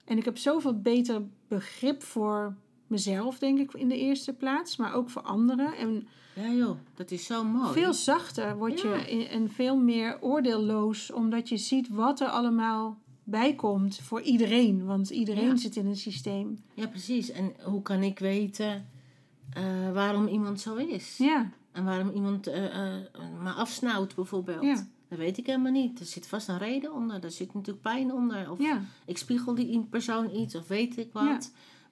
En 0.09 0.17
ik 0.19 0.25
heb 0.25 0.37
zoveel 0.39 0.81
beter 0.81 1.23
begrip 1.49 2.03
voor 2.03 2.55
mezelf, 2.87 3.39
denk 3.39 3.59
ik, 3.59 3.73
in 3.75 3.89
de 3.89 3.97
eerste 3.99 4.33
plaats. 4.33 4.77
Maar 4.77 4.95
ook 4.95 5.11
voor 5.11 5.23
anderen. 5.23 5.77
En 5.77 6.07
ja 6.35 6.53
joh, 6.53 6.77
dat 6.95 7.11
is 7.11 7.27
zo 7.27 7.45
mooi. 7.45 7.73
veel 7.73 7.95
zachter 7.95 8.57
word 8.57 8.81
je 8.81 8.89
Ja. 8.89 9.29
en 9.29 9.51
veel 9.51 9.77
meer 9.77 10.19
oordeelloos, 10.23 11.13
omdat 11.13 11.49
je 11.49 11.57
ziet 11.57 11.89
wat 11.89 12.21
er 12.21 12.29
allemaal 12.29 12.99
bij 13.25 13.55
komt 13.55 13.97
voor 14.01 14.21
iedereen. 14.21 14.85
Want 14.85 15.11
iedereen 15.11 15.47
Ja. 15.49 15.57
zit 15.57 15.77
in 15.77 15.87
een 15.87 15.97
systeem. 15.97 16.59
Ja, 16.75 16.87
precies. 16.87 17.31
En 17.31 17.53
hoe 17.63 17.83
kan 17.83 18.03
ik 18.03 18.19
weten 18.19 18.87
eh, 19.53 19.93
waarom 19.93 20.27
iemand 20.27 20.61
zo 20.61 20.75
is? 20.77 21.17
Ja, 21.19 21.51
En 21.73 21.85
waarom 21.85 22.11
iemand 22.11 22.47
eh, 22.47 22.65
eh, 22.97 23.03
me 23.43 23.51
afsnauwt 23.51 24.15
bijvoorbeeld. 24.15 24.63
Ja. 24.65 24.87
Dat 25.09 25.19
weet 25.19 25.39
ik 25.39 25.47
helemaal 25.47 25.73
niet. 25.73 26.01
Er 26.01 26.07
zit 26.07 26.27
vast 26.27 26.49
een 26.49 26.59
reden 26.59 26.93
onder. 26.93 27.25
Er 27.25 27.31
zit 27.31 27.55
natuurlijk 27.55 27.83
pijn 27.83 28.13
onder. 28.13 28.51
Of 28.51 28.59
ja, 28.61 28.81
ik 29.05 29.19
spiegel 29.19 29.55
die 29.55 29.87
persoon 29.91 30.35
iets 30.35 30.55
of 30.55 30.69
weet 30.69 30.97
ik 30.99 31.09
wat. 31.13 31.25
Ja. 31.25 31.39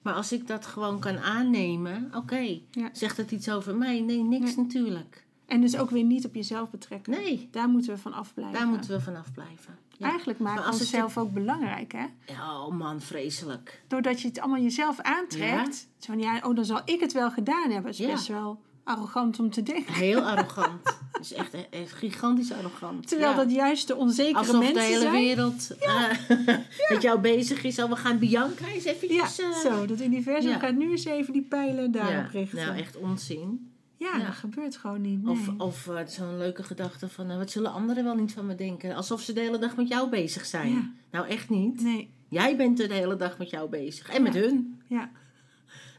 Maar 0.01 0.13
als 0.13 0.31
ik 0.31 0.47
dat 0.47 0.65
gewoon 0.65 0.99
kan 0.99 1.17
aannemen, 1.17 2.11
oké. 2.15 2.59
Ja. 2.71 2.89
Zegt 2.93 3.17
het 3.17 3.31
iets 3.31 3.49
over 3.49 3.75
mij? 3.75 3.99
Nee, 4.01 4.23
niks 4.23 4.55
Nee. 4.55 4.65
natuurlijk. 4.65 5.25
en 5.45 5.61
dus 5.61 5.77
ook 5.77 5.89
weer 5.89 6.03
niet 6.03 6.25
op 6.25 6.35
jezelf 6.35 6.69
betrekken. 6.69 7.11
Nee, 7.11 7.47
Daar 7.51 7.69
moeten 7.69 7.91
we 7.93 7.97
van 7.99 8.13
afblijven. 8.13 8.53
daar 8.59 8.67
moeten 8.67 8.89
we 8.91 9.01
vanaf 9.01 9.31
blijven. 9.31 9.77
Ja. 9.97 10.07
Eigenlijk 10.09 10.39
maken 10.39 10.61
we 10.63 10.69
het 10.69 10.79
onszelf 10.79 11.17
ook 11.17 11.33
belangrijk, 11.33 11.91
hè? 11.91 12.05
Ja, 12.33 12.65
oh 12.65 12.73
man, 12.73 13.01
vreselijk. 13.01 13.83
Doordat 13.87 14.21
je 14.21 14.27
het 14.27 14.39
allemaal 14.39 14.61
jezelf 14.61 14.99
aantrekt. 15.01 15.75
Zo 15.97 16.11
van, 16.13 16.19
ja, 16.19 16.41
oh, 16.43 16.55
dan 16.55 16.65
zal 16.65 16.81
ik 16.85 16.99
het 16.99 17.13
wel 17.13 17.31
gedaan 17.31 17.71
hebben. 17.71 17.91
Dat 17.91 17.99
is 17.99 18.05
best 18.07 18.27
wel 18.27 18.59
arrogant 18.87 19.39
om 19.39 19.49
te 19.51 19.63
denken. 19.63 19.93
Heel 19.93 20.21
arrogant. 20.31 20.83
Dat 21.11 21.21
is 21.21 21.33
echt, 21.33 21.53
echt 21.69 21.91
gigantisch 21.93 22.51
arrogant. 22.51 23.07
Terwijl 23.07 23.31
Ja. 23.31 23.37
dat 23.37 23.51
juist 23.51 23.87
de 23.87 23.95
onzekere 23.95 24.37
Alsof 24.37 24.55
mensen 24.59 24.73
de 24.73 24.81
hele 24.81 24.99
zijn. 24.99 25.13
wereld 25.13 25.77
eh, 25.79 26.09
met 26.93 27.01
jou 27.01 27.19
bezig 27.19 27.63
is. 27.63 27.79
Oh, 27.79 27.89
we 27.89 27.95
gaan 27.95 28.17
Bianca 28.19 28.65
eens 28.67 28.83
Ja, 28.83 28.91
eventjes... 28.91 29.39
eh, 29.39 29.51
zo. 29.51 29.85
Dat 29.85 30.01
universum 30.01 30.49
ja. 30.51 30.59
gaat 30.59 30.75
nu 30.75 30.91
eens 30.91 31.05
even 31.05 31.33
die 31.33 31.41
pijlen 31.41 31.91
daarop 31.91 32.11
ja, 32.13 32.39
richten. 32.39 32.57
Nou, 32.65 32.77
echt 32.77 32.97
onzin. 32.97 33.71
ja, 33.97 34.17
ja. 34.17 34.25
dat 34.25 34.35
gebeurt 34.35 34.77
gewoon 34.77 35.01
niet. 35.01 35.23
Nee. 35.23 35.33
Of, 35.33 35.49
of 35.57 35.87
eh, 35.87 36.05
zo'n 36.07 36.37
leuke 36.37 36.63
gedachte 36.63 37.09
van, 37.09 37.29
eh, 37.29 37.37
wat 37.37 37.51
zullen 37.51 37.71
anderen 37.73 38.03
wel 38.03 38.15
niet 38.15 38.33
van 38.33 38.45
me 38.45 38.55
denken? 38.55 38.95
Alsof 38.95 39.21
ze 39.21 39.33
de 39.33 39.39
hele 39.39 39.57
dag 39.57 39.75
met 39.75 39.87
jou 39.87 40.09
bezig 40.09 40.45
zijn. 40.45 40.71
Ja. 40.71 40.91
Nou, 41.11 41.27
echt 41.27 41.49
niet. 41.49 41.81
Nee, 41.81 42.15
Jij 42.29 42.55
bent 42.57 42.79
er 42.79 42.87
de 42.87 42.93
hele 42.93 43.15
dag 43.15 43.37
met 43.37 43.49
jou 43.49 43.69
bezig. 43.69 44.09
En 44.09 44.23
met 44.23 44.33
Ja. 44.33 44.39
hun. 44.39 44.81
ja. 44.87 45.09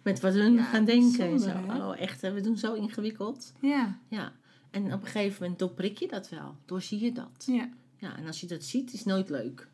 Met 0.08 0.20
wat 0.20 0.34
hun 0.34 0.52
Ja, 0.52 0.62
gaan 0.62 0.84
denken. 0.84 1.26
en 1.30 1.40
zo. 1.40 1.50
Oh, 1.68 1.98
echt, 2.00 2.20
we 2.20 2.40
doen 2.40 2.56
zo 2.58 2.74
ingewikkeld. 2.74 3.52
Ja, 3.60 3.98
Ja. 4.08 4.32
En 4.70 4.84
op 4.92 5.00
een 5.00 5.06
gegeven 5.06 5.42
moment 5.42 5.58
doorbrik 5.58 5.98
je 5.98 6.08
dat 6.08 6.28
wel. 6.28 6.56
Doorzie 6.64 7.00
je 7.00 7.12
dat. 7.12 7.44
ja. 7.46 7.68
Ja, 7.96 8.16
en 8.16 8.26
als 8.26 8.40
je 8.40 8.46
dat 8.46 8.64
ziet, 8.64 8.92
is 8.92 8.98
het 8.98 9.08
nooit 9.08 9.28
leuk. 9.28 9.68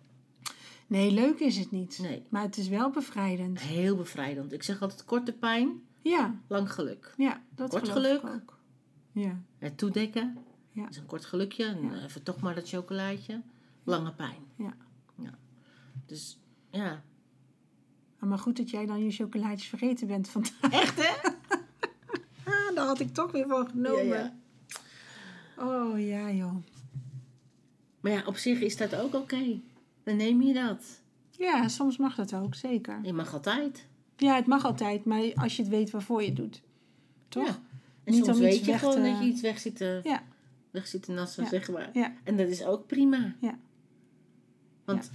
Nee, 0.86 1.10
leuk 1.12 1.38
is 1.40 1.56
het 1.58 1.70
niet. 1.70 1.98
Nee. 2.02 2.22
Maar 2.28 2.42
het 2.42 2.56
is 2.56 2.68
wel 2.68 2.90
bevrijdend. 2.90 3.60
Heel 3.60 3.96
bevrijdend. 3.96 4.52
Ik 4.52 4.62
zeg 4.62 4.82
altijd 4.82 5.04
korte 5.04 5.32
pijn, 5.32 5.80
Ja, 6.02 6.34
lang 6.46 6.72
geluk. 6.72 7.14
ja 7.16 7.42
dat 7.54 7.70
Kort 7.70 7.88
geluk. 7.88 8.26
ook. 8.26 8.58
Ja, 9.12 9.40
Het 9.58 9.78
toedekken 9.78 10.38
Ja. 10.72 10.88
is 10.88 10.96
een 10.96 11.06
kort 11.06 11.24
gelukje. 11.24 11.64
En 11.64 11.82
Ja. 11.82 12.04
even 12.04 12.22
toch 12.22 12.40
maar 12.40 12.54
dat 12.54 12.68
chocolaatje. 12.68 13.42
Lange 13.84 14.12
pijn. 14.12 14.42
ja. 14.56 14.74
ja. 15.18 15.34
Dus 16.06 16.38
ja. 16.70 17.02
Ah, 18.24 18.30
Maar 18.30 18.38
goed 18.38 18.56
dat 18.56 18.70
jij 18.70 18.86
dan 18.86 19.04
je 19.04 19.10
chocolaatjes 19.10 19.68
vergeten 19.68 20.06
bent 20.06 20.28
vandaag. 20.28 20.70
Echt 20.70 21.02
hè? 21.02 21.30
had 22.80 23.00
ik 23.00 23.14
toch 23.14 23.32
weer 23.32 23.46
van 23.48 23.68
genomen. 23.68 24.42
Oh 25.58 26.00
ja, 26.00 26.30
joh. 26.30 26.56
Maar 28.00 28.12
ja, 28.12 28.22
op 28.26 28.36
zich 28.36 28.60
is 28.60 28.76
dat 28.76 28.94
ook 28.94 29.14
oké. 29.14 29.60
Dan 30.02 30.16
neem 30.16 30.42
je 30.42 30.52
dat. 30.54 31.00
Ja, 31.30 31.68
soms 31.68 31.96
mag 31.96 32.14
dat 32.14 32.34
ook, 32.34 32.54
zeker. 32.54 32.98
Je 33.02 33.12
mag 33.12 33.32
altijd. 33.32 33.86
Ja, 34.16 34.34
het 34.34 34.46
mag 34.46 34.64
altijd, 34.64 35.04
maar 35.04 35.34
als 35.34 35.56
je 35.56 35.62
het 35.62 35.70
weet 35.70 35.90
waarvoor 35.90 36.20
je 36.20 36.26
het 36.26 36.36
doet. 36.36 36.62
Toch? 37.28 37.46
Ja. 37.46 37.58
En 38.04 38.12
Niet 38.12 38.24
soms 38.24 38.38
weet 38.38 38.64
je 38.64 38.78
gewoon 38.78 39.02
dat 39.02 39.18
je 39.18 39.24
iets 39.24 39.40
weg 39.40 39.58
zit 39.58 39.76
te, 39.76 40.00
ja. 40.04 40.22
weg 40.70 40.86
zit 40.86 41.02
te 41.02 41.12
nassen, 41.12 41.46
zeg 41.46 41.70
maar. 41.70 41.90
Ja. 41.92 42.12
En 42.24 42.36
dat 42.36 42.48
is 42.48 42.64
ook 42.64 42.86
prima. 42.86 43.34
Ja. 43.40 43.58
Want 44.84 45.10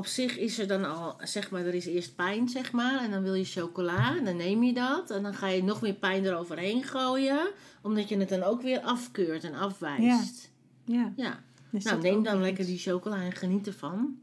op 0.00 0.06
zich 0.06 0.38
is 0.38 0.58
er 0.58 0.66
dan 0.66 0.84
al, 0.84 1.16
zeg 1.22 1.50
maar, 1.50 1.66
er 1.66 1.74
is 1.74 1.86
eerst 1.86 2.14
pijn, 2.14 2.48
zeg 2.48 2.72
maar. 2.72 3.02
En 3.02 3.10
dan 3.10 3.22
wil 3.22 3.34
je 3.34 3.44
chocola, 3.44 4.16
en 4.16 4.24
dan 4.24 4.36
neem 4.36 4.62
je 4.62 4.72
dat. 4.72 5.10
En 5.10 5.22
dan 5.22 5.34
ga 5.34 5.48
je 5.48 5.62
nog 5.62 5.80
meer 5.80 5.94
pijn 5.94 6.24
eroverheen 6.24 6.82
gooien. 6.82 7.50
Omdat 7.82 8.08
je 8.08 8.16
het 8.16 8.28
dan 8.28 8.42
ook 8.42 8.62
weer 8.62 8.80
afkeurt 8.80 9.44
en 9.44 9.54
afwijst. 9.54 10.50
Ja. 10.84 11.12
Ja. 11.16 11.42
Nou, 11.70 12.00
neem 12.00 12.22
dan 12.22 12.40
lekker 12.40 12.64
die 12.64 12.78
chocola 12.78 13.16
en 13.16 13.32
geniet 13.32 13.66
ervan. 13.66 14.18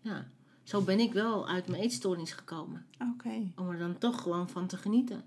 Ja. 0.00 0.26
Zo 0.62 0.80
ben 0.80 1.00
ik 1.00 1.12
wel 1.12 1.48
uit 1.48 1.68
mijn 1.68 1.82
eetstoornis 1.82 2.32
gekomen. 2.32 2.86
Oké. 3.12 3.52
Om 3.56 3.70
er 3.70 3.78
dan 3.78 3.98
toch 3.98 4.22
gewoon 4.22 4.48
van 4.48 4.66
te 4.66 4.76
genieten. 4.76 5.22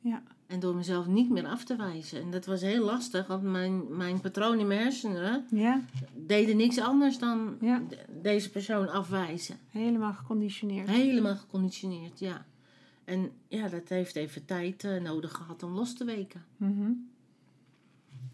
Ja. 0.00 0.22
En 0.46 0.60
door 0.60 0.74
mezelf 0.74 1.06
niet 1.06 1.30
meer 1.30 1.46
af 1.46 1.64
te 1.64 1.76
wijzen. 1.76 2.20
En 2.20 2.30
dat 2.30 2.46
was 2.46 2.60
heel 2.60 2.84
lastig, 2.84 3.26
want 3.26 3.42
mijn, 3.42 3.96
mijn 3.96 4.20
patroon 4.20 4.58
in 4.58 4.66
mijn 4.66 4.80
hersenen 4.80 5.46
ja. 5.50 5.80
deden 6.14 6.56
niks 6.56 6.78
anders 6.78 7.18
dan 7.18 7.58
deze 8.22 8.50
persoon 8.50 8.88
afwijzen. 8.88 9.56
Helemaal 9.70 10.12
geconditioneerd. 10.12 10.88
Helemaal 10.88 11.36
geconditioneerd, 11.36 12.18
ja. 12.18 12.46
En 13.04 13.30
ja, 13.48 13.68
dat 13.68 13.88
heeft 13.88 14.16
even 14.16 14.44
tijd 14.44 14.84
uh, 14.84 15.00
nodig 15.00 15.32
gehad 15.32 15.62
om 15.62 15.72
los 15.72 15.94
te 15.94 16.04
weken. 16.04 16.44
Mm 16.56 17.10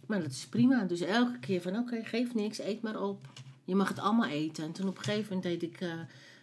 Maar 0.06 0.20
dat 0.20 0.30
is 0.30 0.46
prima. 0.46 0.84
Dus 0.84 1.00
elke 1.00 1.38
keer 1.38 1.60
van 1.60 1.76
oké, 1.76 2.04
geef 2.04 2.34
niks, 2.34 2.60
eet 2.60 2.82
maar 2.82 3.02
op. 3.02 3.26
Je 3.64 3.74
mag 3.74 3.88
het 3.88 3.98
allemaal 3.98 4.28
eten. 4.28 4.64
En 4.64 4.72
toen 4.72 4.88
op 4.88 4.96
een 4.96 5.04
gegeven 5.04 5.34
moment 5.34 5.60
deed 5.60 5.62
ik... 5.62 5.80
Uh, 5.80 5.92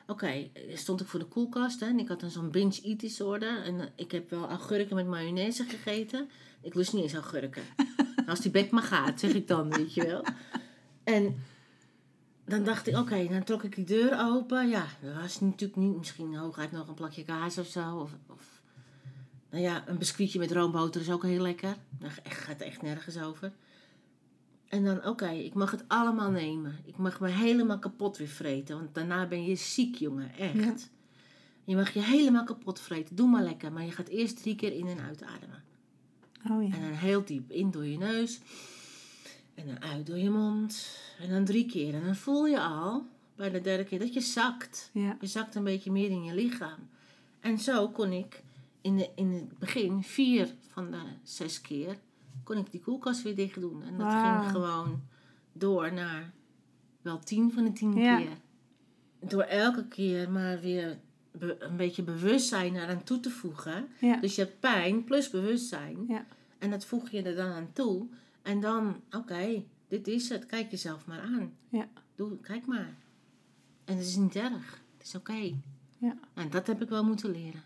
Oké, 0.09 0.49
stond 0.73 1.01
ik 1.01 1.07
voor 1.07 1.19
de 1.19 1.25
koelkast 1.25 1.79
hè, 1.79 1.85
en 1.85 1.99
ik 1.99 2.07
had 2.07 2.19
dan 2.19 2.29
zo'n 2.29 2.51
binge 2.51 2.81
eat 2.83 2.99
disorder. 2.99 3.63
En 3.63 3.75
uh, 3.75 3.85
ik 3.95 4.11
heb 4.11 4.29
wel 4.29 4.47
augurken 4.47 4.95
met 4.95 5.07
mayonaise 5.07 5.63
gegeten. 5.63 6.29
Ik 6.61 6.73
lust 6.73 6.93
niet 6.93 7.03
eens 7.03 7.13
augurken. 7.13 7.63
Als 8.27 8.39
die 8.39 8.51
bek 8.51 8.71
maar 8.71 8.83
gaat, 8.83 9.19
zeg 9.19 9.33
ik 9.33 9.47
dan, 9.47 9.69
weet 9.69 9.93
je 9.93 10.05
wel. 10.05 10.25
En 11.03 11.43
dan 12.45 12.63
dacht 12.63 12.87
ik, 12.87 12.97
oké, 12.97 13.27
dan 13.27 13.43
trok 13.43 13.63
ik 13.63 13.75
die 13.75 13.85
deur 13.85 14.19
open. 14.19 14.69
Ja, 14.69 14.85
er 15.03 15.21
was 15.21 15.39
natuurlijk 15.39 15.79
niet, 15.79 15.97
misschien 15.97 16.35
hooguit 16.35 16.71
nog 16.71 16.87
een 16.87 16.93
plakje 16.93 17.23
kaas 17.23 17.57
of 17.57 17.67
zo. 17.67 17.97
Of, 17.97 18.11
of 18.27 18.61
nou 19.49 19.63
ja, 19.63 19.83
een 19.87 19.97
biscuitje 19.97 20.39
met 20.39 20.51
roomboter 20.51 21.01
is 21.01 21.11
ook 21.11 21.23
heel 21.23 21.41
lekker. 21.41 21.75
Daar 21.99 22.19
gaat 22.23 22.61
echt 22.61 22.81
nergens 22.81 23.17
over. 23.17 23.51
En 24.69 24.85
dan, 24.85 25.05
oké, 25.05 25.29
ik 25.29 25.53
mag 25.53 25.71
het 25.71 25.83
allemaal 25.87 26.31
nemen. 26.31 26.77
Ik 26.85 26.97
mag 26.97 27.19
me 27.19 27.27
helemaal 27.27 27.79
kapot 27.79 28.17
weer 28.17 28.27
vreten. 28.27 28.75
Want 28.75 28.95
daarna 28.95 29.27
ben 29.27 29.45
je 29.45 29.55
ziek, 29.55 29.95
jongen. 29.95 30.35
Echt. 30.37 30.89
Je 31.63 31.75
mag 31.75 31.93
je 31.93 32.01
helemaal 32.01 32.43
kapot 32.43 32.79
vreten. 32.79 33.15
Doe 33.15 33.27
maar 33.27 33.43
lekker. 33.43 33.71
Maar 33.71 33.85
je 33.85 33.91
gaat 33.91 34.07
eerst 34.07 34.41
drie 34.41 34.55
keer 34.55 34.73
in 34.73 34.87
en 34.87 34.99
uitademen. 34.99 35.63
Oh 36.49 36.67
ja. 36.67 36.75
En 36.75 36.81
dan 36.81 36.91
heel 36.91 37.25
diep 37.25 37.51
in 37.51 37.71
door 37.71 37.85
je 37.85 37.97
neus. 37.97 38.39
En 39.53 39.65
dan 39.65 39.81
uit 39.81 40.05
door 40.05 40.17
je 40.17 40.29
mond. 40.29 40.97
En 41.19 41.29
dan 41.29 41.45
drie 41.45 41.65
keer. 41.65 41.93
En 41.93 42.05
dan 42.05 42.15
voel 42.15 42.45
je 42.45 42.59
al, 42.59 43.05
bij 43.35 43.49
de 43.49 43.61
derde 43.61 43.83
keer, 43.83 43.99
dat 43.99 44.13
je 44.13 44.21
zakt. 44.21 44.89
Ja. 44.93 45.17
Je 45.21 45.27
zakt 45.27 45.55
een 45.55 45.63
beetje 45.63 45.91
meer 45.91 46.09
in 46.09 46.23
je 46.23 46.33
lichaam. 46.33 46.89
En 47.39 47.59
zo 47.59 47.89
kon 47.89 48.11
ik 48.11 48.43
in, 48.81 48.97
de, 48.97 49.09
in 49.15 49.31
het 49.31 49.59
begin 49.59 50.03
vier 50.03 50.53
van 50.67 50.91
de 50.91 51.01
zes 51.23 51.61
keer 51.61 51.97
kon 52.49 52.57
ik 52.57 52.71
die 52.71 52.81
koelkast 52.81 53.21
weer 53.21 53.35
dicht 53.35 53.59
doen. 53.59 53.83
En 53.83 53.97
dat 53.97 54.11
ging 54.11 54.51
gewoon 54.51 55.01
door 55.53 55.93
naar 55.93 56.33
wel 57.01 57.19
tien 57.19 57.51
van 57.51 57.63
de 57.63 57.71
tien 57.71 57.93
keer. 57.93 58.27
Door 59.19 59.41
elke 59.41 59.87
keer 59.87 60.31
maar 60.31 60.59
weer 60.59 60.99
een 61.59 61.77
beetje 61.77 62.03
bewustzijn 62.03 62.75
eraan 62.75 63.03
toe 63.03 63.19
te 63.19 63.29
voegen. 63.29 63.87
Dus 64.21 64.35
je 64.35 64.41
hebt 64.41 64.59
pijn 64.59 65.03
plus 65.03 65.29
bewustzijn. 65.29 66.05
Ja. 66.07 66.25
En 66.57 66.69
dat 66.69 66.85
voeg 66.85 67.09
je 67.09 67.21
er 67.21 67.35
dan 67.35 67.51
aan 67.51 67.69
toe. 67.73 68.07
En 68.41 68.59
dan, 68.59 69.01
oké, 69.11 69.63
dit 69.87 70.07
is 70.07 70.29
het. 70.29 70.45
Kijk 70.45 70.71
jezelf 70.71 71.05
maar 71.05 71.21
aan. 71.21 71.53
Ja. 71.69 71.87
Doe, 72.15 72.37
kijk 72.39 72.65
maar. 72.65 72.97
En 73.85 73.97
het 73.97 74.05
is 74.07 74.15
niet 74.15 74.35
erg. 74.35 74.81
Het 74.97 75.07
is 75.07 75.15
oké. 75.15 75.53
Ja. 75.97 76.17
En 76.33 76.49
dat 76.49 76.67
heb 76.67 76.81
ik 76.81 76.89
wel 76.89 77.03
moeten 77.03 77.31
leren. 77.31 77.63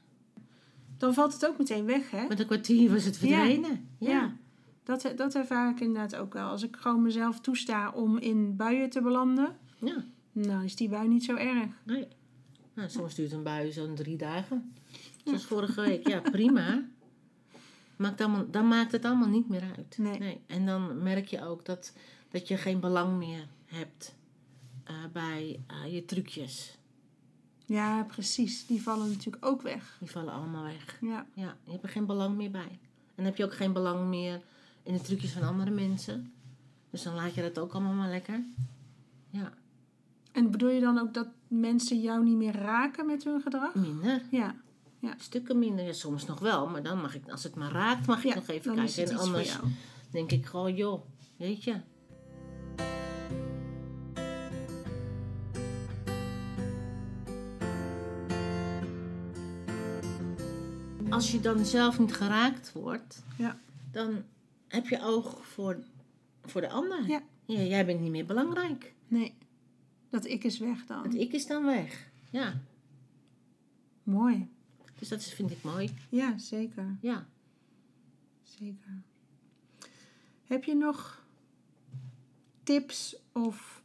Dan 0.98 1.14
valt 1.14 1.34
het 1.34 1.46
ook 1.46 1.58
meteen 1.58 1.86
weg, 1.86 2.12
hè? 2.12 2.28
Met 2.28 2.40
een 2.40 2.46
kwartier 2.46 2.92
was 2.92 3.04
het 3.04 3.18
verdwenen. 3.18 3.90
ja. 3.98 4.42
Dat, 4.84 5.14
dat 5.16 5.36
ervaar 5.36 5.72
ik 5.72 5.80
inderdaad 5.80 6.16
ook 6.16 6.34
wel. 6.34 6.50
Als 6.50 6.64
ik 6.64 6.76
gewoon 6.76 7.02
mezelf 7.02 7.40
toesta 7.40 7.92
om 7.92 8.18
in 8.18 8.56
buien 8.56 8.90
te 8.90 9.02
belanden, 9.02 9.58
ja. 9.80 10.06
nou 10.32 10.64
is 10.64 10.76
die 10.76 10.90
bui 10.90 11.08
niet 11.08 11.24
zo 11.24 11.36
erg. 11.36 11.70
Nee. 11.84 12.08
Nou, 12.74 12.90
soms 12.90 13.16
duurt 13.16 13.32
een 13.32 13.44
bui 13.44 13.72
zo'n 13.72 13.96
drie 13.96 14.18
dagen. 14.18 14.74
Zoals 15.24 15.46
vorige 15.46 15.82
week. 15.82 16.08
Ja, 16.08 16.20
prima. 16.20 16.84
Maakt 17.96 18.22
allemaal, 18.22 18.50
dan 18.50 18.68
maakt 18.68 18.92
het 18.92 19.06
allemaal 19.06 19.30
niet 19.30 19.50
meer 19.50 19.64
uit. 19.78 19.98
Nee. 19.98 20.20
nee. 20.20 20.42
En 20.48 20.66
dan 20.66 21.04
merk 21.04 21.28
je 21.28 21.46
ook 21.46 21.66
dat, 21.66 21.94
dat 22.30 22.48
je 22.48 22.58
geen 22.58 22.80
belang 22.80 23.18
meer 23.18 23.48
hebt 23.66 24.16
uh, 24.90 24.96
bij 25.14 25.60
uh, 25.72 25.94
je 25.94 26.06
trucjes. 26.06 26.78
Ja, 27.66 28.04
precies. 28.04 28.66
Die 28.66 28.82
vallen 28.82 29.10
natuurlijk 29.10 29.46
ook 29.46 29.62
weg. 29.62 29.98
Die 30.00 30.12
vallen 30.12 30.34
allemaal 30.34 30.64
weg. 30.64 30.98
Ja. 31.02 31.26
ja. 31.34 31.58
Je 31.64 31.72
hebt 31.72 31.84
er 31.84 31.90
geen 31.90 32.06
belang 32.06 32.36
meer 32.36 32.52
bij. 32.52 32.80
En 32.92 33.14
dan 33.16 33.26
heb 33.26 33.36
je 33.36 33.46
ook 33.46 33.56
geen 33.56 33.74
belang 33.74 34.08
meer 34.08 34.42
in 34.84 34.94
de 34.94 35.02
trucjes 35.02 35.32
van 35.32 35.44
andere 35.44 35.72
mensen. 35.72 36.34
Dus 36.90 37.04
dan 37.04 37.16
laat 37.16 37.34
je 37.34 37.42
dat 37.42 37.60
ook 37.60 37.74
allemaal 37.74 37.94
maar 37.94 38.10
lekker. 38.10 38.44
Ja. 39.30 39.54
En 40.32 40.52
bedoel 40.52 40.70
je 40.70 40.82
dan 40.82 41.00
ook 41.00 41.14
dat 41.14 41.28
mensen 41.48 42.02
jou 42.02 42.24
niet 42.24 42.36
meer 42.36 42.56
raken 42.56 43.06
met 43.06 43.24
hun 43.24 43.42
gedrag? 43.42 43.76
Minder. 43.76 44.22
Ja. 44.32 44.56
ja. 45.00 45.16
Stukken 45.18 45.60
minder. 45.60 45.86
Ja, 45.86 45.94
soms 45.94 46.26
nog 46.26 46.40
wel. 46.40 46.68
Maar 46.68 46.84
dan 46.84 47.02
mag 47.02 47.16
ik, 47.16 47.30
als 47.30 47.44
het 47.44 47.56
maar 47.56 47.72
raakt, 47.72 48.08
mag 48.08 48.24
ik 48.24 48.36
nog 48.36 48.48
even 48.48 48.76
kijken. 48.76 49.10
En 49.10 49.18
anders 49.18 49.60
denk 50.12 50.32
ik 50.32 50.46
gewoon, 50.46 50.76
joh, 50.76 51.02
weet 51.38 51.64
je. 51.64 51.76
Als 61.10 61.32
je 61.32 61.40
dan 61.40 61.66
zelf 61.66 62.00
niet 62.00 62.14
geraakt 62.14 62.72
wordt, 62.72 63.24
ja. 63.38 63.60
dan 63.92 64.24
heb 64.74 64.88
je 64.88 65.02
oog 65.02 65.48
voor, 65.48 65.84
voor 66.44 66.62
de 66.62 66.70
ander. 66.70 67.08
Ja. 67.08 67.22
ja. 67.46 67.62
Jij 67.62 67.86
bent 67.86 68.00
niet 68.00 68.12
meer 68.12 68.26
belangrijk. 68.26 68.94
Nee. 69.08 69.34
Dat 70.10 70.26
ik 70.26 70.44
is 70.44 70.58
weg 70.58 70.86
dan. 70.86 71.04
Dat 71.04 71.14
ik 71.14 71.34
is 71.34 71.48
dan 71.48 71.66
weg. 71.66 72.12
Ja. 72.30 72.62
Mooi. 74.04 74.50
Dus 75.00 75.08
dat 75.08 75.24
vind 75.24 75.52
ik 75.52 75.64
mooi. 75.64 75.90
Ja, 76.10 76.38
zeker. 76.38 76.98
Ja. 77.02 77.28
Zeker. 78.44 79.02
Heb 80.44 80.64
je 80.64 80.76
nog 80.76 81.26
tips 82.64 83.16
of 83.32 83.84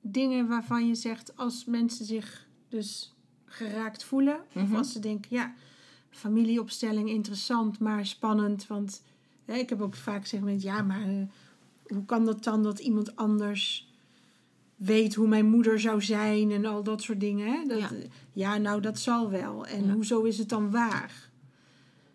dingen 0.00 0.48
waarvan 0.48 0.86
je 0.86 0.94
zegt 0.94 1.36
als 1.36 1.64
mensen 1.64 2.04
zich 2.04 2.48
dus 2.68 3.14
geraakt 3.44 4.04
voelen? 4.04 4.40
Of 4.54 4.62
mhm. 4.62 4.76
als 4.76 4.92
ze 4.92 4.98
denken, 4.98 5.36
ja, 5.36 5.54
familieopstelling 6.10 7.08
interessant, 7.08 7.78
maar 7.78 8.06
spannend, 8.06 8.66
want 8.66 9.02
ik 9.44 9.68
heb 9.68 9.80
ook 9.80 9.94
vaak 9.94 10.20
gezegd 10.20 10.42
met 10.42 10.62
ja, 10.62 10.82
maar 10.82 11.08
eh, 11.08 11.22
hoe 11.86 12.04
kan 12.04 12.24
dat 12.24 12.44
dan 12.44 12.62
dat 12.62 12.78
iemand 12.78 13.16
anders 13.16 13.88
weet 14.76 15.14
hoe 15.14 15.28
mijn 15.28 15.46
moeder 15.46 15.80
zou 15.80 16.02
zijn 16.02 16.50
en 16.50 16.64
al 16.64 16.82
dat 16.82 17.02
soort 17.02 17.20
dingen. 17.20 17.46
Hè? 17.46 17.66
Dat, 17.66 17.92
ja. 18.32 18.58
nou 18.58 18.80
dat 18.80 18.98
zal 18.98 19.30
wel. 19.30 19.66
En 19.66 19.90
hoezo 19.90 20.22
is 20.22 20.38
het 20.38 20.48
dan 20.48 20.70
waar? 20.70 21.30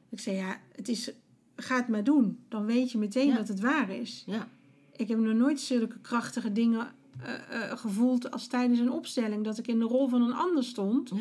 Ik 0.10 0.20
zei 0.20 0.36
ja, 0.36 0.58
het 0.76 0.90
is, 0.90 1.12
ga 1.56 1.76
het 1.76 1.88
maar 1.88 2.04
doen. 2.04 2.40
Dan 2.48 2.66
weet 2.66 2.92
je 2.92 2.98
meteen 2.98 3.36
dat 3.36 3.48
het 3.48 3.60
waar 3.60 3.90
is. 3.90 4.24
Ja. 4.26 4.48
Ik 4.96 5.08
heb 5.08 5.20
nog 5.20 5.34
nooit 5.34 5.60
zulke 5.60 6.00
krachtige 6.02 6.52
dingen 6.52 6.88
uh, 7.22 7.30
uh, 7.52 7.78
gevoeld 7.78 8.32
als 8.32 8.48
tijdens 8.48 8.80
een 8.80 8.92
opstelling. 8.92 9.44
Dat 9.44 9.58
ik 9.58 9.68
in 9.68 9.80
de 9.80 9.86
rol 9.86 10.08
van 10.08 10.22
een 10.22 10.34
ander 10.34 10.64
stond. 10.64 11.12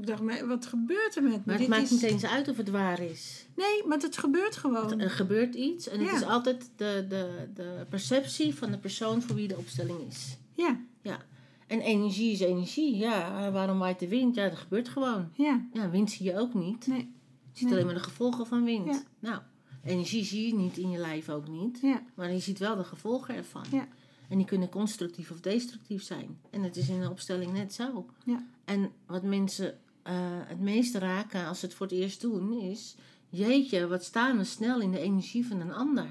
Ik 0.00 0.06
dacht, 0.06 0.22
maar 0.22 0.46
wat 0.46 0.66
gebeurt 0.66 1.16
er 1.16 1.22
met 1.22 1.32
me? 1.32 1.40
Maar 1.44 1.58
het 1.58 1.68
maakt 1.68 1.90
niet 1.90 2.02
eens 2.02 2.24
uit 2.24 2.48
of 2.48 2.56
het 2.56 2.70
waar 2.70 3.00
is. 3.00 3.46
Nee, 3.56 3.86
maar 3.86 3.98
het 3.98 4.18
gebeurt 4.18 4.56
gewoon. 4.56 5.00
er 5.00 5.10
gebeurt 5.10 5.54
iets 5.54 5.88
en 5.88 6.00
het 6.00 6.16
is 6.16 6.22
altijd 6.22 6.70
de, 6.76 7.06
de, 7.08 7.48
de 7.54 7.86
perceptie 7.88 8.54
van 8.54 8.70
de 8.70 8.78
persoon 8.78 9.22
voor 9.22 9.34
wie 9.36 9.48
de 9.48 9.56
opstelling 9.56 10.00
is. 10.08 10.36
Ja. 10.54 10.80
Ja. 11.02 11.18
En 11.66 11.80
energie 11.80 12.32
is 12.32 12.40
energie. 12.40 12.96
Ja, 12.96 13.50
waarom 13.50 13.78
waait 13.78 13.98
de 13.98 14.08
wind? 14.08 14.34
Ja, 14.34 14.48
dat 14.48 14.58
gebeurt 14.58 14.88
gewoon. 14.88 15.28
Ja. 15.32 15.66
Ja, 15.72 15.90
wind 15.90 16.10
zie 16.10 16.26
je 16.26 16.38
ook 16.38 16.54
niet. 16.54 16.86
Nee. 16.86 17.12
Je 17.52 17.58
ziet 17.58 17.72
alleen 17.72 17.84
maar 17.84 17.94
de 17.94 18.00
gevolgen 18.00 18.46
van 18.46 18.64
wind. 18.64 18.86
Ja. 18.86 19.02
Nou, 19.18 19.40
energie 19.84 20.24
zie 20.24 20.46
je 20.46 20.54
niet 20.54 20.78
in 20.78 20.90
je 20.90 20.98
lijf 20.98 21.28
ook 21.28 21.48
niet. 21.48 21.78
Ja. 21.82 22.02
Maar 22.14 22.32
je 22.32 22.38
ziet 22.38 22.58
wel 22.58 22.76
de 22.76 22.84
gevolgen 22.84 23.34
ervan. 23.34 23.64
Ja. 23.70 23.88
En 24.28 24.36
die 24.36 24.46
kunnen 24.46 24.68
constructief 24.68 25.30
of 25.30 25.40
destructief 25.40 26.02
zijn. 26.02 26.38
En 26.50 26.62
het 26.62 26.76
is 26.76 26.88
in 26.88 27.00
een 27.00 27.10
opstelling 27.10 27.52
net 27.52 27.74
zo. 27.74 28.06
Ja. 28.24 28.44
En 28.64 28.92
wat 29.06 29.22
mensen 29.22 29.78
uh, 30.06 30.12
het 30.46 30.60
meeste 30.60 30.98
raken 30.98 31.46
als 31.46 31.60
ze 31.60 31.66
het 31.66 31.74
voor 31.74 31.86
het 31.86 31.94
eerst 31.94 32.20
doen, 32.20 32.52
is 32.52 32.96
jeetje, 33.28 33.86
wat 33.86 34.04
staan 34.04 34.36
we 34.36 34.44
snel 34.44 34.80
in 34.80 34.90
de 34.90 34.98
energie 34.98 35.46
van 35.46 35.60
een 35.60 35.72
ander. 35.72 36.06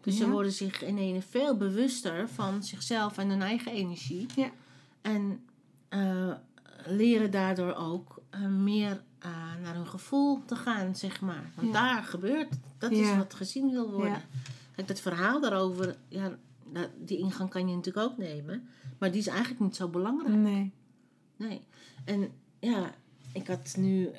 Dus 0.00 0.16
ze 0.16 0.30
worden 0.30 0.52
zich 0.52 0.82
in 0.82 0.98
een 0.98 1.22
veel 1.22 1.56
bewuster 1.56 2.28
van 2.28 2.62
zichzelf 2.62 3.18
en 3.18 3.28
hun 3.28 3.42
eigen 3.42 3.72
energie. 3.72 4.26
Ja. 4.36 4.50
En 5.02 5.44
uh, 5.90 6.34
leren 6.86 7.30
daardoor 7.30 7.74
ook 7.74 8.22
uh, 8.34 8.46
meer 8.46 9.02
naar 9.62 9.74
hun 9.74 9.86
gevoel 9.86 10.44
te 10.44 10.56
gaan, 10.56 10.96
zeg 10.96 11.20
maar. 11.20 11.52
Want 11.54 11.66
ja. 11.66 11.72
daar 11.72 12.02
gebeurt, 12.02 12.58
dat 12.78 12.90
is 12.90 13.16
wat 13.16 13.34
gezien 13.34 13.70
wil 13.70 13.90
worden. 13.90 14.22
Kijk, 14.74 14.88
dat 14.88 15.00
verhaal 15.00 15.40
daarover, 15.40 15.96
ja, 16.08 16.38
die 16.98 17.18
ingang 17.18 17.50
kan 17.50 17.68
je 17.68 17.74
natuurlijk 17.74 18.06
ook 18.06 18.18
nemen. 18.18 18.68
Maar 18.98 19.10
die 19.10 19.20
is 19.20 19.26
eigenlijk 19.26 19.60
niet 19.60 19.76
zo 19.76 19.88
belangrijk. 19.88 20.34
Nee. 20.34 20.72
Nee. 21.36 21.66
En 22.04 22.32
ja, 22.60 22.94
ik 23.34 23.46
had 23.46 23.74
nu 23.78 24.10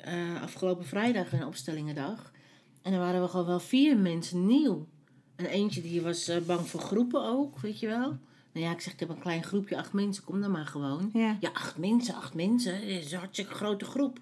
afgelopen 0.42 0.84
vrijdag 0.84 1.32
een 1.32 1.46
opstellingendag. 1.46 2.32
En 2.82 2.92
dan 2.92 3.00
waren 3.00 3.22
we 3.22 3.28
gewoon 3.28 3.46
wel 3.46 3.60
vier 3.60 3.96
mensen 3.96 4.46
nieuw. 4.46 4.86
En 5.36 5.46
eentje 5.46 5.80
die 5.80 6.02
was 6.02 6.28
uh, 6.28 6.36
bang 6.46 6.68
voor 6.68 6.80
groepen 6.80 7.22
ook, 7.24 7.58
weet 7.58 7.80
je 7.80 7.86
wel. 7.86 8.18
Nou 8.52 8.66
ja, 8.66 8.70
ik 8.70 8.80
zeg, 8.80 8.92
ik 8.92 9.00
heb 9.00 9.08
een 9.08 9.18
klein 9.18 9.44
groepje, 9.44 9.76
acht 9.76 9.92
mensen, 9.92 10.24
kom 10.24 10.40
dan 10.40 10.50
maar 10.50 10.66
gewoon. 10.66 11.10
Ja, 11.12 11.36
ja 11.40 11.50
acht 11.52 11.78
mensen, 11.78 12.14
acht 12.14 12.34
mensen, 12.34 12.72
dat 12.72 12.88
is 12.88 13.12
een 13.12 13.18
hartstikke 13.18 13.54
grote 13.54 13.84
groep. 13.84 14.18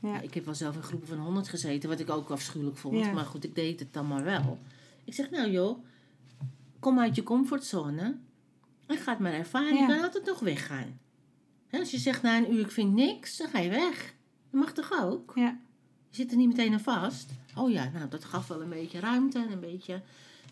Ja. 0.00 0.20
ik 0.20 0.34
heb 0.34 0.44
wel 0.44 0.54
zelf 0.54 0.74
in 0.74 0.82
groepen 0.82 1.08
van 1.08 1.18
honderd 1.18 1.48
gezeten, 1.48 1.88
wat 1.88 2.00
ik 2.00 2.10
ook 2.10 2.30
afschuwelijk 2.30 2.76
vond. 2.76 2.96
Ja. 2.96 3.12
Maar 3.12 3.24
goed, 3.24 3.44
ik 3.44 3.54
deed 3.54 3.80
het 3.80 3.92
dan 3.92 4.06
maar 4.06 4.24
wel. 4.24 4.58
Ik 5.04 5.14
zeg, 5.14 5.30
nou 5.30 5.50
joh, 5.50 5.84
kom 6.78 6.98
uit 6.98 7.14
je 7.14 7.22
comfortzone 7.22 8.16
en 8.86 8.96
ga 8.96 9.10
het 9.10 9.20
maar 9.20 9.32
ervaren. 9.32 9.76
Je 9.76 9.86
kan 9.86 10.02
altijd 10.02 10.26
nog 10.26 10.38
weggaan. 10.38 10.98
Als 11.70 11.90
je 11.90 11.98
zegt 11.98 12.22
na 12.22 12.36
een 12.36 12.52
uur, 12.52 12.60
ik 12.60 12.70
vind 12.70 12.94
niks, 12.94 13.36
dan 13.36 13.48
ga 13.48 13.58
je 13.58 13.70
weg. 13.70 14.14
Dat 14.50 14.60
mag 14.60 14.72
toch 14.72 15.02
ook? 15.02 15.32
Ja. 15.34 15.58
Je 16.08 16.16
zit 16.16 16.30
er 16.30 16.36
niet 16.36 16.48
meteen 16.48 16.72
aan 16.72 16.80
vast. 16.80 17.30
Oh 17.56 17.70
ja, 17.70 17.90
nou, 17.94 18.08
dat 18.08 18.24
gaf 18.24 18.46
wel 18.46 18.62
een 18.62 18.68
beetje 18.68 19.00
ruimte 19.00 19.38
en 19.38 19.52
een 19.52 19.60
beetje... 19.60 20.02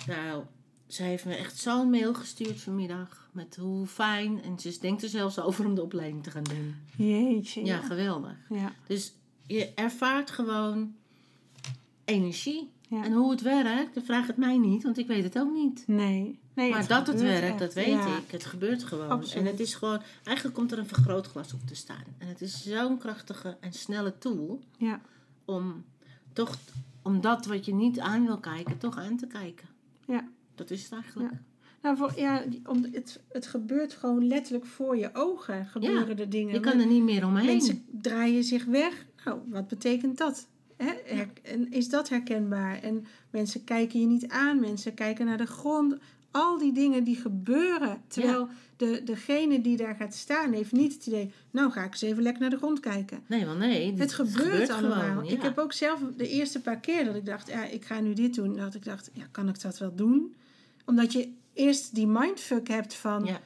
Nou, 0.07 0.45
ze 0.87 1.03
heeft 1.03 1.25
me 1.25 1.35
echt 1.35 1.59
zo'n 1.59 1.91
mail 1.91 2.15
gestuurd 2.15 2.61
vanmiddag. 2.61 3.31
Met 3.33 3.57
hoe 3.57 3.87
fijn. 3.87 4.43
En 4.43 4.59
ze 4.59 4.79
denkt 4.81 5.03
er 5.03 5.09
zelfs 5.09 5.39
over 5.39 5.67
om 5.67 5.75
de 5.75 5.83
opleiding 5.83 6.23
te 6.23 6.31
gaan 6.31 6.43
doen. 6.43 6.75
Jeetje. 6.97 7.65
Ja, 7.65 7.81
geweldig. 7.81 8.37
Ja. 8.49 8.73
Dus 8.87 9.13
je 9.47 9.75
ervaart 9.75 10.31
gewoon 10.31 10.95
energie. 12.05 12.71
Ja. 12.89 13.05
En 13.05 13.13
hoe 13.13 13.31
het 13.31 13.43
werkt, 13.43 13.95
dan 13.95 14.05
vraag 14.05 14.27
het 14.27 14.37
mij 14.37 14.59
niet, 14.59 14.83
want 14.83 14.99
ik 14.99 15.07
weet 15.07 15.25
het 15.25 15.39
ook 15.39 15.53
niet. 15.53 15.85
Nee. 15.87 16.39
Nee 16.59 16.71
maar 16.71 16.79
het 16.79 16.89
dat 16.89 17.07
het 17.07 17.21
werkt, 17.21 17.47
echt. 17.47 17.59
dat 17.59 17.75
weet 17.75 17.87
ja. 17.87 18.17
ik. 18.17 18.31
Het 18.31 18.45
gebeurt 18.45 18.85
gewoon. 18.85 19.09
Absoluut. 19.11 19.45
En 19.47 19.51
het 19.51 19.61
is 19.61 19.75
gewoon, 19.75 20.01
eigenlijk 20.25 20.57
komt 20.57 20.73
er 20.73 20.79
een 20.79 20.87
vergrootglas 20.87 21.53
op 21.53 21.67
te 21.67 21.75
staan. 21.75 22.05
En 22.19 22.29
het 22.29 22.41
is 22.41 22.63
zo'n 22.63 22.99
krachtige 22.99 23.57
en 23.61 23.73
snelle 23.73 24.19
tool 24.19 24.61
Ja. 24.77 25.01
om 25.45 25.85
toch, 26.33 26.57
om 27.03 27.21
dat 27.21 27.47
wat 27.47 27.65
je 27.65 27.75
niet 27.75 28.01
aan 28.01 28.27
wil 28.27 28.39
kijken, 28.39 28.79
toch 28.79 28.99
aan 28.99 29.17
te 29.17 29.27
kijken. 29.27 29.69
Ja. 30.07 30.29
Dat 30.55 30.71
is 30.71 30.83
het 30.83 30.93
eigenlijk. 30.93 31.31
Ja. 31.33 31.41
Nou, 31.83 31.97
voor, 31.97 32.13
ja, 32.17 32.45
om, 32.67 32.87
het, 32.93 33.21
het 33.29 33.47
gebeurt 33.47 33.93
gewoon 33.93 34.27
letterlijk 34.27 34.67
voor 34.67 34.97
je 34.97 35.11
ogen. 35.13 35.67
Gebeuren 35.67 36.17
de 36.17 36.29
dingen. 36.29 36.55
Je 36.55 36.61
kan 36.61 36.81
er 36.81 36.87
niet 36.87 37.03
meer 37.03 37.27
omheen. 37.27 37.47
Mensen 37.47 37.85
draaien 37.91 38.45
zich 38.45 38.65
weg. 38.65 39.07
Nou, 39.25 39.41
wat 39.47 39.69
betekent 39.69 40.19
dat? 40.19 40.47
Hè? 40.77 40.93
Her- 41.05 41.31
en 41.43 41.71
is 41.71 41.89
dat 41.89 42.09
herkenbaar? 42.09 42.83
En 42.83 43.07
mensen 43.31 43.65
kijken 43.65 44.01
je 44.01 44.07
niet 44.07 44.29
aan. 44.29 44.61
Mensen 44.61 44.95
kijken 44.95 45.27
naar 45.27 45.37
de 45.39 45.47
grond. 45.47 45.95
Al 46.31 46.59
die 46.59 46.73
dingen 46.73 47.05
die 47.05 47.17
gebeuren. 47.17 48.03
Terwijl 48.07 48.49
de, 48.77 49.01
degene 49.05 49.61
die 49.61 49.77
daar 49.77 49.95
gaat 49.95 50.15
staan 50.15 50.53
heeft 50.53 50.73
niet 50.73 50.93
het 50.93 51.07
idee... 51.07 51.33
Nou 51.51 51.71
ga 51.71 51.85
ik 51.85 51.93
eens 51.93 52.03
even 52.03 52.23
lekker 52.23 52.41
naar 52.41 52.51
de 52.51 52.57
grond 52.57 52.81
kijken. 52.81 53.23
Nee, 53.27 53.47
want 53.47 53.59
nee. 53.59 53.95
Het 53.97 54.13
gebeurt, 54.13 54.71
allemaal. 54.71 55.01
Gewoon, 55.01 55.25
ja. 55.25 55.31
Ik 55.31 55.43
heb 55.43 55.59
ook 55.59 55.73
zelf 55.73 56.01
de 56.17 56.29
eerste 56.29 56.61
paar 56.61 56.81
keer 56.81 57.05
dat 57.05 57.15
ik 57.15 57.27
dacht... 57.27 57.49
Ja, 57.49 57.65
ik 57.65 57.85
ga 57.85 58.01
nu 58.01 58.13
dit 58.13 58.35
doen. 58.35 58.57
Dat 58.57 58.75
ik 58.75 58.85
dacht, 58.85 59.11
ja, 59.13 59.27
kan 59.31 59.49
ik 59.49 59.61
dat 59.61 59.79
wel 59.79 59.95
doen? 59.95 60.35
Omdat 60.85 61.13
je 61.13 61.33
eerst 61.53 61.95
die 61.95 62.07
mindfuck 62.07 62.69
hebt 62.69 62.95
van... 62.95 63.25
Ja. 63.25 63.41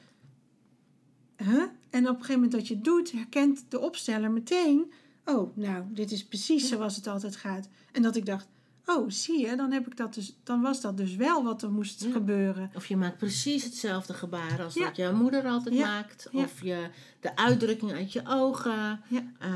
Huh? 1.37 1.63
En 1.89 2.01
op 2.01 2.09
een 2.09 2.15
gegeven 2.15 2.33
moment 2.33 2.51
dat 2.51 2.67
je 2.67 2.73
het 2.73 2.83
doet, 2.83 3.11
herkent 3.11 3.65
de 3.69 3.79
opsteller 3.79 4.31
meteen... 4.31 4.91
Oh, 5.25 5.57
nou, 5.57 5.83
dit 5.89 6.11
is 6.11 6.25
precies 6.25 6.67
zoals 6.67 6.95
het 6.95 7.07
altijd 7.07 7.35
gaat. 7.35 7.69
En 7.91 8.01
dat 8.01 8.15
ik 8.15 8.25
dacht, 8.25 8.47
oh, 8.85 9.09
zie 9.09 9.39
je, 9.47 9.55
dan, 9.55 9.71
heb 9.71 9.87
ik 9.87 9.97
dat 9.97 10.13
dus, 10.13 10.35
dan 10.43 10.61
was 10.61 10.81
dat 10.81 10.97
dus 10.97 11.15
wel 11.15 11.43
wat 11.43 11.61
er 11.61 11.71
moest 11.71 12.03
Ja. 12.03 12.11
gebeuren. 12.11 12.71
Of 12.75 12.85
je 12.85 12.97
maakt 12.97 13.17
precies 13.17 13.63
hetzelfde 13.63 14.13
gebaar 14.13 14.63
als 14.63 14.73
Ja. 14.73 14.85
dat 14.85 14.95
jouw 14.95 15.13
moeder 15.15 15.45
altijd 15.47 15.75
Ja. 15.75 15.85
maakt. 15.87 16.29
Of 16.33 16.61
je, 16.61 16.89
de 17.19 17.35
uitdrukking 17.35 17.91
uit 17.91 18.13
je 18.13 18.21
ogen 18.25 19.01
eh, 19.39 19.49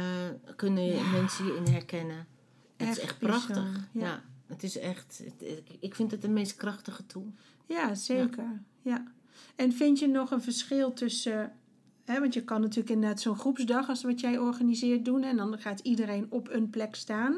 kunnen 0.55 0.83
je, 0.85 1.09
mensen 1.11 1.45
je 1.45 1.55
in 1.65 1.71
herkennen. 1.73 2.27
Het 2.77 2.87
is 2.89 2.99
Echt 2.99 3.09
echt 3.09 3.19
bizar, 3.19 3.37
prachtig. 3.45 3.87
ja. 3.91 4.21
Het 4.47 4.63
is 4.63 4.77
echt, 4.79 5.21
het- 5.23 5.61
ik 5.79 5.95
vind 5.95 6.11
het 6.11 6.21
de 6.21 6.29
meest 6.29 6.55
krachtige 6.55 7.05
tool. 7.05 7.33
Ja, 7.65 7.95
zeker. 7.95 8.61
Ja. 8.81 9.03
En 9.55 9.73
vind 9.73 9.99
je 9.99 10.07
nog 10.07 10.31
een 10.31 10.41
verschil 10.41 10.93
tussen... 10.93 11.51
Hè, 12.07 12.19
want 12.19 12.33
je 12.33 12.43
kan 12.43 12.61
natuurlijk 12.61 12.89
inderdaad 12.89 13.21
zo'n 13.21 13.35
groepsdag 13.37 13.89
als 13.89 14.03
wat 14.03 14.19
jij 14.19 14.37
organiseert 14.37 15.05
doen. 15.05 15.23
En 15.23 15.37
dan 15.37 15.57
gaat 15.59 15.79
iedereen 15.79 16.25
op 16.29 16.49
een 16.51 16.69
plek 16.69 16.95
staan. 16.95 17.37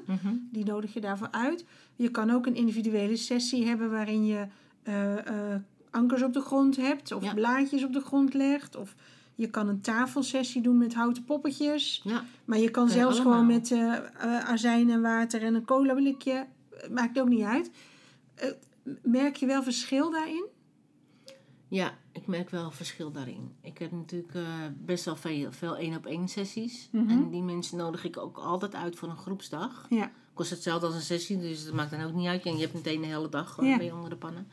Die 0.51 0.65
nodig 0.65 0.93
je 0.93 1.01
daarvoor 1.01 1.31
uit. 1.31 1.65
Je 1.95 2.09
kan 2.11 2.29
ook 2.31 2.45
een 2.45 2.55
individuele 2.55 3.15
sessie 3.15 3.65
hebben 3.67 3.91
waarin 3.91 4.25
je 4.25 4.47
eh, 4.83 5.27
eh, 5.27 5.59
ankers 5.89 6.23
op 6.23 6.33
de 6.33 6.41
grond 6.41 6.75
hebt. 6.75 7.11
Of 7.11 7.23
Ja. 7.23 7.33
blaadjes 7.33 7.83
op 7.83 7.93
de 7.93 7.99
grond 8.01 8.33
legt. 8.33 8.75
Of 8.75 8.95
je 9.35 9.49
kan 9.49 9.67
een 9.67 9.81
tafelsessie 9.81 10.61
doen 10.61 10.77
met 10.77 10.93
houten 10.93 11.23
poppetjes. 11.23 12.01
Ja, 12.03 12.23
Maar 12.45 12.59
je 12.59 12.71
kan 12.71 12.89
zelfs 12.89 13.15
allemaal. 13.19 13.33
gewoon 13.33 13.47
met 13.47 13.71
eh, 13.71 14.39
azijn 14.39 14.89
en 14.89 15.01
water 15.01 15.41
en 15.43 15.55
een 15.55 15.65
cola 15.65 15.93
blikje. 15.93 16.45
Maakt 16.91 17.19
ook 17.19 17.29
niet 17.29 17.43
uit. 17.43 17.71
Merk 19.03 19.35
je 19.35 19.45
wel 19.45 19.63
verschil 19.63 20.11
daarin? 20.11 20.45
ja, 21.67 21.91
ik 22.21 22.27
merk 22.27 22.49
wel 22.49 22.71
verschil 22.71 23.11
daarin. 23.11 23.51
Ik 23.61 23.77
heb 23.77 23.91
natuurlijk 23.91 24.33
eh, 24.35 24.43
best 24.77 25.05
wel 25.05 25.15
veel, 25.15 25.51
veel 25.51 25.77
één-op-één 25.77 26.27
sessies. 26.27 26.89
Mhm. 26.91 27.09
En 27.09 27.29
die 27.29 27.41
mensen 27.41 27.77
nodig 27.77 28.03
ik 28.03 28.17
ook 28.17 28.37
altijd 28.37 28.75
uit 28.75 28.95
voor 28.95 29.09
een 29.09 29.17
groepsdag. 29.17 29.85
Ja. 29.89 30.11
kost 30.33 30.49
hetzelfde 30.49 30.85
als 30.85 30.95
een 30.95 31.01
sessie, 31.01 31.39
dus 31.39 31.65
dat 31.65 31.73
maakt 31.73 31.91
dan 31.91 32.01
ook 32.03 32.13
niet 32.13 32.27
uit. 32.27 32.45
En 32.45 32.53
je 32.55 32.61
hebt 32.61 32.73
meteen 32.73 33.01
de 33.01 33.07
hele 33.07 33.29
dag 33.29 33.53
gewoon 33.53 33.69
Ja. 33.69 33.77
mee 33.77 33.93
onder 33.93 34.09
de 34.09 34.15
pannen. 34.15 34.47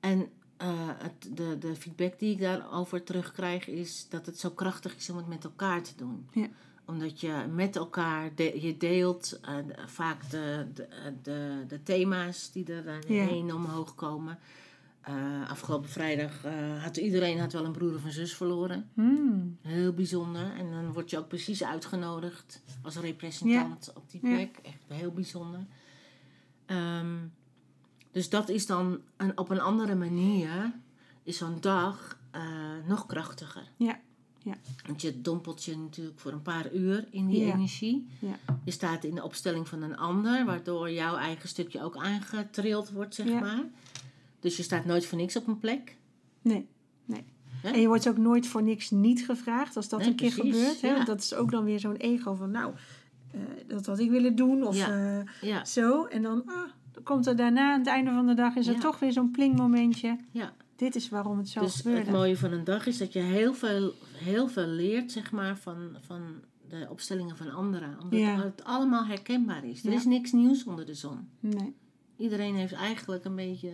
En 0.00 0.28
eh, 0.56 0.68
het, 0.78 1.36
de, 1.36 1.58
de 1.58 1.76
feedback 1.76 2.18
die 2.18 2.32
ik 2.32 2.40
daarover 2.40 3.02
terugkrijg 3.02 3.66
is 3.68 4.06
dat 4.08 4.26
het 4.26 4.38
zo 4.38 4.50
krachtig 4.50 4.96
is 4.96 5.10
om 5.10 5.16
het 5.16 5.26
met 5.28 5.44
elkaar 5.44 5.82
te 5.82 5.92
doen. 5.96 6.26
Ja. 6.32 6.46
Omdat 6.84 7.20
je 7.20 7.44
met 7.54 7.76
elkaar, 7.76 8.30
de- 8.34 8.60
je 8.60 8.76
deelt 8.76 9.38
eh, 9.42 9.54
vaak 9.86 10.30
de, 10.30 10.66
de, 10.74 10.86
de, 11.22 11.64
de 11.68 11.82
thema's 11.82 12.52
die 12.52 12.72
er 12.72 13.04
heen 13.06 13.54
omhoog 13.54 13.94
komen. 13.94 14.38
Eh, 15.06 15.50
afgelopen 15.50 15.88
vrijdag 15.90 16.44
eh, 16.44 16.82
had 16.82 16.96
iedereen 16.96 17.38
had 17.38 17.52
wel 17.52 17.64
een 17.64 17.72
broer 17.72 17.94
of 17.94 18.04
een 18.04 18.12
zus 18.12 18.34
verloren. 18.34 18.90
Hmm. 18.94 19.56
Heel 19.62 19.92
bijzonder. 19.92 20.52
En 20.58 20.70
dan 20.70 20.92
word 20.92 21.10
je 21.10 21.18
ook 21.18 21.28
precies 21.28 21.64
uitgenodigd 21.64 22.62
als 22.82 22.96
representant 22.96 23.92
op 23.94 24.10
die 24.10 24.20
Ja. 24.26 24.34
plek. 24.34 24.58
Echt 24.62 24.78
heel 24.86 25.10
bijzonder. 25.12 25.60
Ehm, 26.66 27.14
dus 28.12 28.28
dat 28.28 28.48
is 28.48 28.66
dan 28.66 29.00
een, 29.16 29.38
op 29.38 29.50
een 29.50 29.60
andere 29.60 29.94
manier, 29.94 30.72
is 31.22 31.36
zo'n 31.36 31.60
dag 31.60 32.18
eh, 32.30 32.42
nog 32.86 33.06
krachtiger. 33.06 33.62
Ja. 33.76 34.00
Ja. 34.42 34.54
Want 34.86 35.02
je 35.02 35.20
dompelt 35.20 35.64
je 35.64 35.76
natuurlijk 35.76 36.18
voor 36.20 36.32
een 36.32 36.42
paar 36.42 36.72
uur 36.74 37.06
in 37.10 37.26
die 37.26 37.46
Ja. 37.46 37.52
energie. 37.54 38.06
Ja. 38.18 38.38
Je 38.64 38.70
staat 38.70 39.04
in 39.04 39.14
de 39.14 39.22
opstelling 39.22 39.68
van 39.68 39.82
een 39.82 39.96
ander, 39.96 40.44
waardoor 40.44 40.90
jouw 40.90 41.16
eigen 41.16 41.48
stukje 41.48 41.82
ook 41.82 41.96
aangetrild 41.96 42.90
wordt, 42.90 43.14
zeg 43.14 43.26
Ja. 43.28 43.40
maar. 43.40 43.64
Dus 44.46 44.56
je 44.56 44.62
staat 44.62 44.84
nooit 44.84 45.06
voor 45.06 45.18
niks 45.18 45.36
op 45.36 45.46
een 45.46 45.58
plek. 45.58 45.96
Nee. 46.42 46.68
nee. 47.04 47.24
En 47.62 47.80
je 47.80 47.86
wordt 47.86 48.08
ook 48.08 48.16
nooit 48.16 48.46
voor 48.46 48.62
niks 48.62 48.90
niet 48.90 49.24
gevraagd 49.24 49.76
als 49.76 49.88
dat 49.88 49.98
Nee, 50.00 50.08
een 50.08 50.14
keer 50.16 50.32
precies, 50.34 50.54
gebeurt. 50.54 50.80
Hè? 50.80 50.88
ja. 50.88 50.94
Want 50.94 51.06
dat 51.06 51.20
is 51.20 51.34
ook 51.34 51.50
dan 51.50 51.64
weer 51.64 51.78
zo'n 51.78 51.96
ego 51.96 52.34
van, 52.34 52.50
nou, 52.50 52.74
eh, 53.30 53.40
dat 53.66 53.86
had 53.86 53.98
ik 53.98 54.10
willen 54.10 54.36
doen. 54.36 54.66
Of 54.66 54.76
Ja. 54.76 55.18
eh, 55.18 55.48
Ja, 55.50 55.64
zo. 55.64 56.04
En 56.04 56.22
dan, 56.22 56.42
ah, 56.46 56.68
dan 56.92 57.02
komt 57.02 57.26
er 57.26 57.36
daarna, 57.36 57.72
aan 57.72 57.78
het 57.78 57.88
einde 57.88 58.10
van 58.10 58.26
de 58.26 58.34
dag, 58.34 58.54
is 58.56 58.66
er 58.66 58.80
toch 58.80 58.98
weer 58.98 59.12
zo'n 59.12 59.30
plingmomentje. 59.30 60.16
ja. 60.30 60.52
Dit 60.76 60.94
is 60.94 61.08
waarom 61.08 61.38
het 61.38 61.48
zo 61.48 61.60
dus 61.60 61.74
gebeurde. 61.76 62.00
het 62.00 62.10
mooie 62.10 62.36
van 62.36 62.52
een 62.52 62.64
dag 62.64 62.86
is 62.86 62.98
dat 62.98 63.12
je 63.12 63.18
heel 63.18 63.54
veel, 63.54 63.92
heel 64.12 64.48
veel 64.48 64.66
leert, 64.66 65.12
zeg 65.12 65.32
maar, 65.32 65.56
van, 65.58 65.96
van 66.00 66.22
de 66.68 66.86
opstellingen 66.90 67.36
van 67.36 67.50
anderen. 67.54 67.96
Omdat 68.02 68.42
het 68.44 68.64
allemaal 68.64 69.06
herkenbaar 69.06 69.64
is. 69.64 69.84
Er 69.84 69.92
is 69.92 70.04
niks 70.04 70.32
nieuws 70.32 70.64
onder 70.64 70.86
de 70.86 70.94
zon. 70.94 71.28
Nee. 71.40 71.74
Iedereen 72.16 72.54
heeft 72.54 72.72
eigenlijk 72.72 73.24
een 73.24 73.34
beetje 73.34 73.72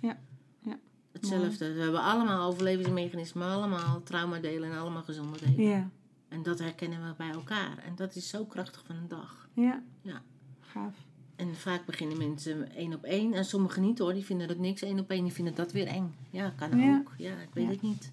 Ja. 0.00 0.18
Ja. 0.62 0.78
hetzelfde. 1.12 1.72
We 1.72 1.80
hebben 1.82 2.00
allemaal 2.02 2.48
overlevingsmechanismen, 2.50 3.48
allemaal 3.48 4.02
traumadelen 4.02 4.70
en 4.70 4.78
allemaal 4.78 5.02
gezonde 5.02 5.38
delen. 5.38 5.62
Ja. 5.68 5.90
En 6.28 6.42
dat 6.42 6.58
herkennen 6.58 7.08
we 7.08 7.14
bij 7.16 7.30
elkaar. 7.30 7.78
En 7.78 7.92
dat 7.96 8.14
is 8.16 8.28
zo 8.28 8.44
krachtig 8.44 8.82
van 8.86 8.96
een 8.96 9.08
dag. 9.08 9.48
Ja. 9.52 9.82
Ja. 10.02 10.22
Gaaf. 10.60 10.94
En 11.36 11.54
vaak 11.54 11.86
beginnen 11.86 12.18
mensen 12.18 12.70
één 12.74 12.94
op 12.94 13.02
één. 13.04 13.32
En 13.34 13.44
sommigen 13.44 13.82
niet 13.82 13.98
hoor, 13.98 14.12
die 14.12 14.24
vinden 14.24 14.48
dat 14.48 14.58
niks 14.58 14.82
één 14.82 14.98
op 14.98 15.10
één. 15.10 15.22
Die 15.24 15.32
vinden 15.32 15.54
dat 15.54 15.72
weer 15.72 15.86
eng. 15.86 16.14
Ja, 16.30 16.50
kan 16.56 16.78
Ja. 16.78 16.98
ook. 16.98 17.12
Ja, 17.18 17.32
ik 17.40 17.48
weet 17.52 17.64
Ja. 17.64 17.70
het 17.70 17.82
niet. 17.82 18.12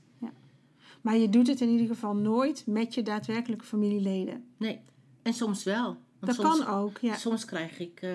Maar 1.02 1.18
je 1.18 1.30
doet 1.30 1.48
het 1.48 1.62
in 1.62 1.70
ieder 1.70 1.88
geval 1.88 2.16
nooit 2.16 2.64
met 2.68 2.94
je 2.94 3.02
daadwerkelijke 3.04 3.66
familieleden. 3.66 4.44
Nee. 4.58 4.80
En 5.22 5.34
soms 5.34 5.64
wel. 5.64 5.98
Dat 6.22 6.36
kan 6.36 6.68
ook, 6.68 6.98
ja. 6.98 7.16
Soms 7.16 7.46
krijg 7.46 7.80
ik 7.80 8.02
uh, 8.02 8.12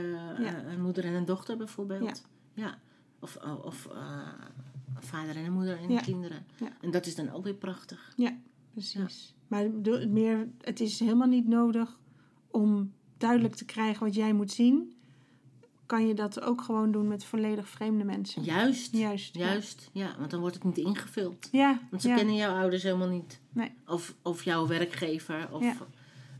een 0.68 0.82
moeder 0.82 1.04
en 1.04 1.12
een 1.12 1.24
dochter 1.24 1.56
bijvoorbeeld. 1.56 2.24
Ja. 2.54 2.78
Of, 3.20 3.38
of 3.64 3.88
uh, 3.92 4.28
vader 4.98 5.36
en 5.36 5.44
een 5.44 5.52
moeder 5.52 5.78
en 5.78 6.02
kinderen. 6.02 6.46
En 6.80 6.90
dat 6.90 7.06
is 7.06 7.14
dan 7.14 7.32
ook 7.32 7.44
weer 7.44 7.54
prachtig. 7.54 8.12
Ja, 8.16 8.36
precies. 8.72 9.34
Maar 9.48 9.70
meer, 10.08 10.48
het 10.60 10.80
is 10.80 11.00
helemaal 11.00 11.28
niet 11.28 11.48
nodig 11.48 11.98
om 12.50 12.92
duidelijk 13.18 13.54
te 13.54 13.64
krijgen 13.64 14.04
wat 14.04 14.14
jij 14.14 14.32
moet 14.32 14.50
zien 14.52 14.96
kan 15.86 16.06
je 16.06 16.14
dat 16.14 16.40
ook 16.40 16.60
gewoon 16.60 16.92
doen 16.92 17.08
met 17.08 17.24
volledig 17.24 17.68
vreemde 17.68 18.04
mensen. 18.04 18.42
Juist. 18.42 18.96
Juist. 18.96 19.34
Juist. 19.34 19.90
Ja, 19.92 20.14
want 20.18 20.30
dan 20.30 20.40
wordt 20.40 20.54
het 20.54 20.64
niet 20.64 20.76
ingevuld. 20.76 21.48
Ja. 21.52 21.80
Want 21.90 22.02
ze 22.02 22.08
kennen 22.08 22.34
jouw 22.34 22.56
ouders 22.56 22.82
helemaal 22.82 23.08
niet. 23.08 23.40
Nee. 23.52 23.72
Of, 23.86 24.14
of 24.22 24.42
jouw 24.42 24.66
werkgever. 24.66 25.48
Of 25.50 25.64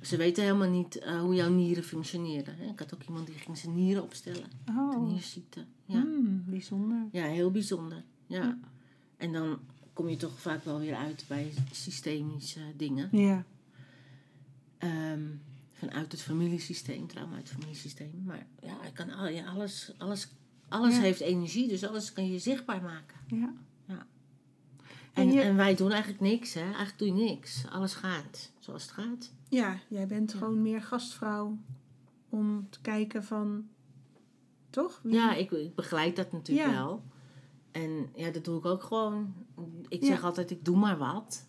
ze 0.02 0.16
weten 0.16 0.42
helemaal 0.42 0.70
niet 0.70 0.96
uh, 0.96 1.20
hoe 1.20 1.34
jouw 1.34 1.50
nieren 1.50 1.84
functioneren. 1.84 2.60
Ik 2.60 2.78
had 2.78 2.94
ook 2.94 3.02
iemand 3.02 3.26
die 3.26 3.34
ging 3.34 3.58
zijn 3.58 3.74
nieren 3.74 4.02
opstellen. 4.02 4.50
Oh. 4.68 4.90
De 4.90 5.12
nierziekte. 5.12 5.64
Ja. 5.84 5.98
Mm, 6.04 6.44
bijzonder. 6.46 7.06
Ja, 7.12 7.24
heel 7.24 7.50
bijzonder. 7.50 8.04
Ja. 8.26 8.58
En 9.16 9.32
dan 9.32 9.58
kom 9.92 10.08
je 10.08 10.16
toch 10.16 10.40
vaak 10.40 10.64
wel 10.64 10.78
weer 10.78 10.94
uit 10.94 11.24
bij 11.28 11.52
systemische 11.70 12.60
dingen. 12.76 13.08
Ja. 13.12 13.44
Um, 15.12 15.40
vanuit 15.72 16.12
het 16.12 16.22
familiesysteem, 16.22 17.06
trauma 17.06 17.34
uit 17.34 17.48
het 17.48 17.58
familiesysteem. 17.58 18.22
Maar 18.24 18.46
ja, 18.62 18.84
ik 18.84 18.94
kan 18.94 19.10
al, 19.10 19.28
ja, 19.28 19.44
alles, 19.44 19.92
alles, 19.98 20.28
alles 20.68 20.98
heeft 20.98 21.20
energie, 21.20 21.68
dus 21.68 21.84
alles 21.84 22.12
kan 22.12 22.30
je 22.30 22.38
zichtbaar 22.38 22.82
maken. 22.82 23.16
Ja. 23.26 23.52
En, 25.16 25.56
wij 25.56 25.74
doen 25.74 25.90
eigenlijk 25.90 26.20
niks, 26.20 26.54
hè? 26.54 26.60
Eigenlijk 26.60 26.98
doe 26.98 27.08
je 27.08 27.14
niks. 27.14 27.64
Alles 27.70 27.94
gaat 27.94 28.52
zoals 28.58 28.82
het 28.82 28.92
gaat. 28.92 29.32
Ja, 29.48 29.78
jij 29.88 30.06
bent 30.06 30.34
gewoon 30.34 30.62
meer 30.62 30.82
gastvrouw 30.82 31.58
om 32.28 32.66
te 32.70 32.80
kijken 32.80 33.24
van. 33.24 33.68
Toch? 34.70 35.00
Ja, 35.04 35.34
ik, 35.34 35.50
ik 35.50 35.74
begeleid 35.74 36.16
dat 36.16 36.32
natuurlijk 36.32 36.70
wel. 36.70 37.02
En 37.72 38.08
ja, 38.14 38.30
dat 38.30 38.44
doe 38.44 38.58
ik 38.58 38.64
ook 38.64 38.82
gewoon. 38.82 39.34
Ik 39.88 40.04
zeg 40.04 40.24
altijd, 40.24 40.50
ik 40.50 40.64
doe 40.64 40.76
maar 40.76 40.98
wat. 40.98 41.46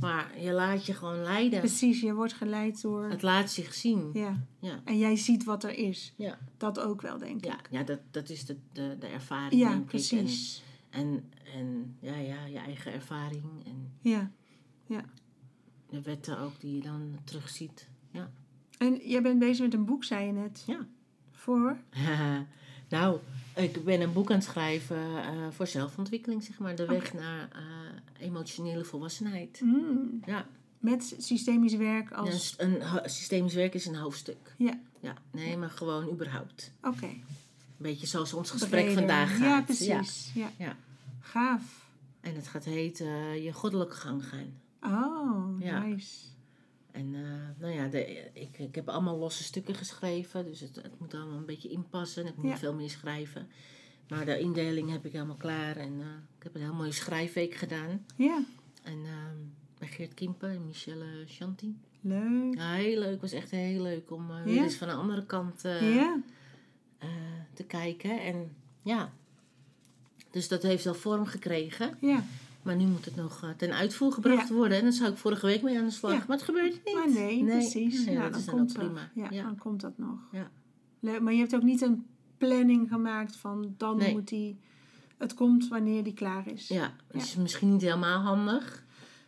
Maar 0.00 0.40
je 0.40 0.52
laat 0.52 0.86
je 0.86 0.94
gewoon 0.94 1.22
leiden. 1.22 1.58
Precies, 1.58 2.00
je 2.00 2.14
wordt 2.14 2.32
geleid 2.32 2.82
door... 2.82 3.04
Het 3.04 3.22
laat 3.22 3.50
zich 3.50 3.74
zien. 3.74 4.10
Ja. 4.12 4.46
ja. 4.60 4.80
En 4.84 4.98
jij 4.98 5.16
ziet 5.16 5.44
wat 5.44 5.64
er 5.64 5.78
is. 5.78 6.12
Ja. 6.16 6.38
Dat 6.56 6.80
ook 6.80 7.00
wel, 7.00 7.18
denk 7.18 7.44
ik. 7.46 7.68
Ja, 7.70 7.82
dat, 7.82 7.98
dat 8.10 8.28
is 8.28 8.44
de, 8.44 8.56
de, 8.72 8.96
de 8.98 9.06
ervaring, 9.06 9.60
ja, 9.60 9.78
precies. 9.86 10.58
En, 10.58 10.65
en, 10.90 11.32
en 11.54 11.96
ja, 12.00 12.16
ja, 12.16 12.46
je 12.46 12.58
eigen 12.58 12.92
ervaring. 12.92 13.44
En 13.64 13.92
ja, 14.00 14.30
ja. 14.86 15.04
De 15.88 16.02
wetten 16.02 16.38
ook 16.38 16.60
die 16.60 16.74
je 16.74 16.82
dan 16.82 17.18
terugziet. 17.24 17.88
Ja. 18.10 18.30
En 18.78 19.00
jij 19.08 19.22
bent 19.22 19.38
bezig 19.38 19.64
met 19.64 19.74
een 19.74 19.84
boek, 19.84 20.04
zei 20.04 20.26
je 20.26 20.32
net. 20.32 20.62
Ja. 20.66 20.86
Voor? 21.30 21.76
nou, 22.88 23.18
ik 23.54 23.84
ben 23.84 24.00
een 24.00 24.12
boek 24.12 24.30
aan 24.30 24.36
het 24.36 24.44
schrijven 24.44 24.96
uh, 24.96 25.46
voor 25.50 25.66
zelfontwikkeling, 25.66 26.42
zeg 26.42 26.58
maar. 26.58 26.76
De 26.76 26.86
weg 26.86 27.14
naar 27.14 27.48
uh, 27.56 28.26
emotionele 28.26 28.84
volwassenheid. 28.84 29.60
Mm. 29.60 30.20
Ja. 30.26 30.46
Met 30.78 31.14
systemisch 31.18 31.74
werk 31.74 32.12
als... 32.12 32.54
Ja, 32.58 32.64
een, 32.64 32.82
een, 32.82 33.10
systemisch 33.10 33.54
werk 33.54 33.74
is 33.74 33.86
een 33.86 33.96
hoofdstuk. 33.96 34.54
Ja. 34.58 34.80
Ja, 35.00 35.14
nee, 35.30 35.56
maar 35.56 35.70
gewoon 35.70 36.10
überhaupt. 36.10 36.72
Oké. 36.82 37.06
Een 37.06 37.24
beetje 37.76 38.06
zoals 38.06 38.32
ons 38.32 38.50
gesprek 38.50 38.90
vandaag 38.90 39.30
gaat. 39.30 39.40
Ja, 39.40 39.62
precies. 39.62 40.30
Ja. 40.34 40.50
ja. 40.58 40.76
Gaaf. 41.20 41.90
En 42.20 42.34
het 42.34 42.48
gaat 42.48 42.64
heten 42.64 43.06
uh, 43.06 43.44
je 43.44 43.52
goddelijke 43.52 43.94
gang 43.94 44.24
gaan. 44.24 44.60
Oh, 44.80 45.60
ja. 45.60 45.82
nice. 45.82 46.24
En 46.90 47.14
uh, 47.14 47.20
nou 47.58 47.72
ja, 47.72 47.86
de, 47.88 48.30
ik, 48.32 48.58
ik 48.58 48.74
heb 48.74 48.88
allemaal 48.88 49.18
losse 49.18 49.42
stukken 49.42 49.74
geschreven, 49.74 50.44
dus 50.44 50.60
het, 50.60 50.76
het 50.76 51.00
moet 51.00 51.14
allemaal 51.14 51.36
een 51.36 51.46
beetje 51.46 51.68
inpassen. 51.68 52.26
Ik 52.26 52.36
moet 52.36 52.50
ja. 52.50 52.56
veel 52.56 52.74
meer 52.74 52.90
schrijven. 52.90 53.48
Maar 54.08 54.24
de 54.24 54.38
indeling 54.38 54.90
heb 54.90 55.04
ik 55.04 55.12
helemaal 55.12 55.36
klaar 55.36 55.76
en 55.76 55.92
uh, 55.92 56.06
ik 56.36 56.42
heb 56.42 56.54
een 56.54 56.60
heel 56.60 56.74
mooie 56.74 56.92
schrijfweek 56.92 57.54
gedaan. 57.54 58.06
Ja. 58.16 58.44
En 58.82 58.98
uh, 58.98 59.12
bij 59.78 59.88
Geert 59.88 60.14
Kimpen 60.14 60.50
en 60.50 60.66
Michelle 60.66 61.24
Chanti. 61.26 61.78
Leuk. 62.00 62.54
Ja, 62.54 62.72
heel 62.72 62.98
leuk. 62.98 63.10
Het 63.10 63.20
was 63.20 63.32
echt 63.32 63.50
heel 63.50 63.82
leuk 63.82 64.10
om 64.10 64.26
weer 64.44 64.54
ja. 64.54 64.62
eens 64.62 64.76
van 64.76 64.88
de 64.88 64.94
andere 64.94 65.26
kant 65.26 65.60
ja. 65.62 66.20
Te 67.54 67.64
kijken. 67.64 68.22
En 68.22 68.56
ja, 68.82 69.12
dus 70.30 70.48
dat 70.48 70.62
heeft 70.62 70.84
wel 70.84 70.94
vorm 70.94 71.26
gekregen. 71.26 71.96
Ja. 72.00 72.24
Maar 72.62 72.76
nu 72.76 72.86
moet 72.86 73.04
het 73.04 73.16
nog 73.16 73.44
uh, 73.44 73.50
ten 73.50 73.72
uitvoer 73.72 74.12
gebracht 74.12 74.48
worden. 74.48 74.78
En 74.78 74.82
dan 74.82 74.92
zou 74.92 75.10
ik 75.10 75.16
vorige 75.16 75.46
week 75.46 75.62
mee 75.62 75.78
aan 75.78 75.84
de 75.84 75.90
slag. 75.90 76.12
Ja. 76.12 76.24
Maar 76.28 76.36
het 76.36 76.46
gebeurt 76.46 76.80
niet. 76.84 76.94
Maar 76.94 77.10
nee, 77.10 77.42
nee. 77.42 77.58
precies. 77.58 78.04
Nee, 78.04 78.14
ja, 78.14 78.22
dat 78.22 78.30
dan 78.30 78.40
is 78.40 78.46
komt 78.46 78.74
dan 78.74 78.84
prima. 78.84 79.30
Ja, 79.30 79.42
dan 79.42 79.58
komt 79.58 79.80
dat 79.80 79.98
nog. 79.98 80.18
Ja. 80.32 80.50
Leuk. 81.00 81.20
Maar 81.20 81.32
je 81.32 81.38
hebt 81.38 81.54
ook 81.54 81.62
niet 81.62 81.80
een 81.80 82.06
planning 82.38 82.88
gemaakt 82.88 83.36
van 83.36 83.74
dan 83.76 83.96
nee. 83.96 84.12
moet 84.12 84.28
die... 84.28 84.58
Het 85.16 85.34
komt 85.34 85.68
wanneer 85.68 86.04
die 86.04 86.14
klaar 86.14 86.46
is. 86.46 86.68
Ja, 86.68 86.94
dat 87.12 87.22
is 87.22 87.36
misschien 87.36 87.72
niet 87.72 87.82
helemaal 87.82 88.20
handig. 88.20 88.84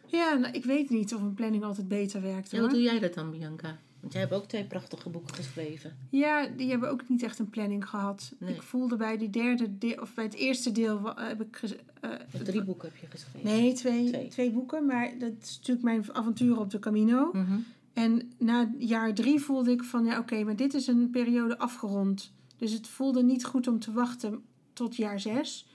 Ja, 0.07 0.35
nou, 0.35 0.55
ik 0.55 0.64
weet 0.64 0.91
niet 0.91 1.14
of 1.14 1.21
een 1.21 1.35
planning 1.35 1.64
altijd 1.64 1.89
beter 1.89 2.23
werkt. 2.23 2.51
Ja, 2.51 2.61
hoe 2.61 2.69
doe 2.69 2.83
jij 2.83 2.99
dat 2.99 3.14
dan, 3.14 3.31
Bianca? 3.31 3.79
Want 4.01 4.13
jij 4.13 4.23
hebt 4.23 4.35
ook 4.35 4.47
twee 4.47 4.65
prachtige 4.65 5.09
boeken 5.09 5.35
geschreven. 5.35 5.97
Ja, 6.11 6.47
die 6.57 6.71
hebben 6.71 6.91
ook 6.91 7.09
niet 7.09 7.23
echt 7.23 7.39
een 7.39 7.51
planning 7.51 7.89
gehad. 7.89 8.33
Nee. 8.39 8.55
Ik 8.55 8.63
voelde 8.63 8.97
bij 8.97 9.17
die 9.17 9.31
derde 9.31 9.79
deel, 9.79 10.01
of 10.01 10.15
bij 10.15 10.25
het 10.25 10.35
eerste 10.35 10.73
deel 10.73 11.15
heb 11.17 11.41
ik. 11.41 11.63
Uh, 12.05 12.43
drie 12.43 12.63
boeken 12.63 12.89
heb 12.89 12.97
je 12.97 13.07
geschreven? 13.07 13.51
Nee, 13.51 13.73
twee, 13.73 14.09
twee. 14.09 14.29
twee 14.29 14.51
boeken. 14.51 14.87
Maar 14.87 15.13
dat 15.19 15.33
is 15.41 15.57
natuurlijk 15.57 15.85
mijn 15.85 16.15
avontuur 16.15 16.59
op 16.59 16.71
de 16.71 16.79
Camino. 16.79 17.31
Mm 17.33 17.45
-hmm. 17.45 17.65
En 17.93 18.33
na 18.39 18.71
jaar 18.79 19.15
drie 19.15 19.41
voelde 19.41 19.71
ik 19.71 19.85
van 19.85 20.05
ja, 20.05 20.11
oké, 20.11 20.21
okay, 20.21 20.43
maar 20.43 20.57
dit 20.57 20.75
is 20.75 20.87
een 20.87 21.11
periode 21.11 21.59
afgerond. 21.59 22.33
Dus 22.57 22.73
het 22.73 22.89
voelde 22.89 23.23
niet 23.23 23.45
goed 23.45 23.69
om 23.69 23.79
te 23.79 23.93
wachten 23.93 24.43
tot 24.73 24.97
jaar 24.97 25.21
zes. 25.21 25.67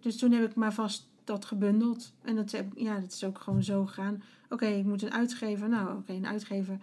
Dus 0.00 0.16
toen 0.16 0.32
heb 0.32 0.50
ik 0.50 0.54
maar 0.54 0.74
vast 0.74 1.08
dat 1.24 1.44
gebundeld. 1.44 2.12
En 2.22 2.36
dat, 2.36 2.50
heb, 2.50 2.72
ja, 2.76 3.00
dat 3.00 3.12
is 3.12 3.24
ook 3.24 3.38
gewoon 3.38 3.62
zo 3.62 3.86
gegaan. 3.86 4.14
Oké, 4.44 4.54
okay, 4.54 4.78
ik 4.78 4.84
moet 4.84 5.02
een 5.02 5.12
uitgever. 5.12 5.68
Nou, 5.68 5.88
oké, 5.88 5.96
okay, 5.96 6.16
een 6.16 6.26
uitgever. 6.26 6.78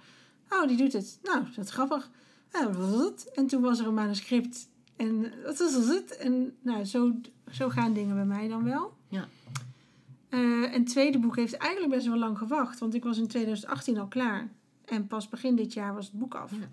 Oh, 0.50 0.68
die 0.68 0.78
doet 0.78 0.94
het. 0.94 1.20
Nou, 1.24 1.44
dat 1.56 1.66
is 1.66 1.72
grappig. 1.72 2.10
En 3.36 3.48
toen 3.48 3.62
was 3.62 3.80
er 3.80 3.88
een 3.88 3.94
manuscript. 3.94 4.68
En 4.96 5.34
dat 5.44 5.60
is 5.60 5.74
het. 5.74 6.18
En 6.18 6.56
nou, 6.62 6.84
zo, 6.84 7.16
zo 7.52 7.70
gaan 7.70 7.94
dingen 7.94 8.16
bij 8.16 8.26
mij 8.26 8.48
dan 8.48 8.64
wel. 8.64 8.94
Ja. 9.08 9.28
Uh, 10.30 10.64
en 10.64 10.72
het 10.72 10.90
tweede 10.90 11.20
boek 11.20 11.36
heeft 11.36 11.54
eigenlijk 11.54 11.94
best 11.94 12.08
wel 12.08 12.18
lang 12.18 12.38
gewacht. 12.38 12.80
Want 12.80 12.94
ik 12.94 13.04
was 13.04 13.18
in 13.18 13.28
2018 13.28 13.98
al 13.98 14.08
klaar. 14.08 14.50
En 14.86 15.08
pas 15.08 15.30
begin 15.30 15.56
dit 15.56 15.74
jaar 15.74 15.94
was 15.94 16.06
het 16.06 16.20
boek 16.20 16.36
af. 16.36 16.52
Ja. 16.52 16.70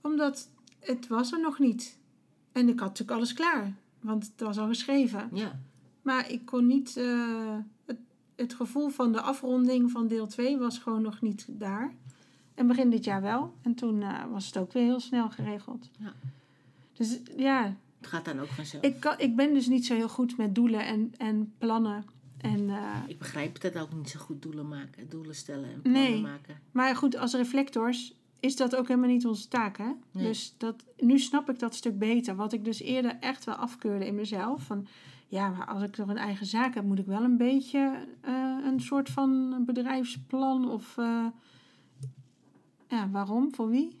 Omdat 0.00 0.48
het 0.80 1.06
was 1.06 1.32
er 1.32 1.40
nog 1.40 1.58
niet. 1.58 1.98
En 2.52 2.68
ik 2.68 2.78
had 2.78 2.88
natuurlijk 2.88 3.18
alles 3.18 3.32
klaar. 3.32 3.74
Want 4.00 4.24
het 4.24 4.40
was 4.40 4.58
al 4.58 4.66
geschreven. 4.66 5.28
Ja. 5.32 5.60
Maar 6.02 6.30
ik 6.30 6.44
kon 6.44 6.66
niet... 6.66 6.96
Uh, 6.96 7.56
het, 7.84 7.98
het 8.36 8.54
gevoel 8.54 8.88
van 8.88 9.12
de 9.12 9.20
afronding 9.20 9.90
van 9.90 10.08
deel 10.08 10.26
2 10.26 10.58
was 10.58 10.78
gewoon 10.78 11.02
nog 11.02 11.20
niet 11.20 11.46
daar. 11.48 11.94
En 12.54 12.66
begin 12.66 12.90
dit 12.90 13.04
jaar 13.04 13.22
wel. 13.22 13.54
En 13.62 13.74
toen 13.74 14.00
uh, 14.00 14.24
was 14.30 14.46
het 14.46 14.58
ook 14.58 14.72
weer 14.72 14.82
heel 14.82 15.00
snel 15.00 15.30
geregeld. 15.30 15.90
Ja. 15.98 16.12
Dus 16.92 17.18
ja. 17.36 17.76
Het 17.98 18.06
gaat 18.06 18.24
dan 18.24 18.40
ook 18.40 18.48
vanzelf. 18.48 18.84
Ik, 18.84 19.00
kan, 19.00 19.14
ik 19.18 19.36
ben 19.36 19.54
dus 19.54 19.66
niet 19.66 19.86
zo 19.86 19.94
heel 19.94 20.08
goed 20.08 20.36
met 20.36 20.54
doelen 20.54 20.86
en, 20.86 21.14
en 21.18 21.52
plannen. 21.58 22.04
En, 22.38 22.60
uh, 22.60 22.96
ik 23.06 23.18
begrijp 23.18 23.60
dat 23.60 23.78
ook 23.78 23.92
niet 23.92 24.08
zo 24.08 24.20
goed 24.20 24.42
doelen 24.42 24.68
maken, 24.68 25.08
doelen 25.08 25.34
stellen 25.34 25.72
en 25.72 25.80
plannen 25.82 26.02
nee, 26.02 26.20
maken. 26.20 26.58
Maar 26.72 26.96
goed, 26.96 27.16
als 27.16 27.34
reflectors 27.34 28.14
is 28.40 28.56
dat 28.56 28.76
ook 28.76 28.88
helemaal 28.88 29.10
niet 29.10 29.26
onze 29.26 29.48
taak. 29.48 29.78
Hè? 29.78 29.90
Nee. 30.10 30.26
Dus 30.26 30.54
dat, 30.58 30.84
nu 30.98 31.18
snap 31.18 31.50
ik 31.50 31.58
dat 31.58 31.74
stuk 31.74 31.98
beter. 31.98 32.36
Wat 32.36 32.52
ik 32.52 32.64
dus 32.64 32.80
eerder 32.80 33.16
echt 33.20 33.44
wel 33.44 33.54
afkeurde 33.54 34.06
in 34.06 34.14
mezelf. 34.14 34.62
Van, 34.62 34.86
ja, 35.28 35.48
maar 35.48 35.66
als 35.66 35.82
ik 35.82 35.94
toch 35.94 36.08
een 36.08 36.16
eigen 36.16 36.46
zaak 36.46 36.74
heb, 36.74 36.84
moet 36.84 36.98
ik 36.98 37.06
wel 37.06 37.22
een 37.22 37.36
beetje 37.36 38.06
uh, 38.28 38.56
een 38.64 38.80
soort 38.80 39.10
van 39.10 39.62
bedrijfsplan 39.66 40.70
of... 40.70 40.96
Uh, 40.96 41.26
ja, 42.92 43.08
waarom? 43.10 43.54
Voor 43.54 43.68
wie? 43.70 43.96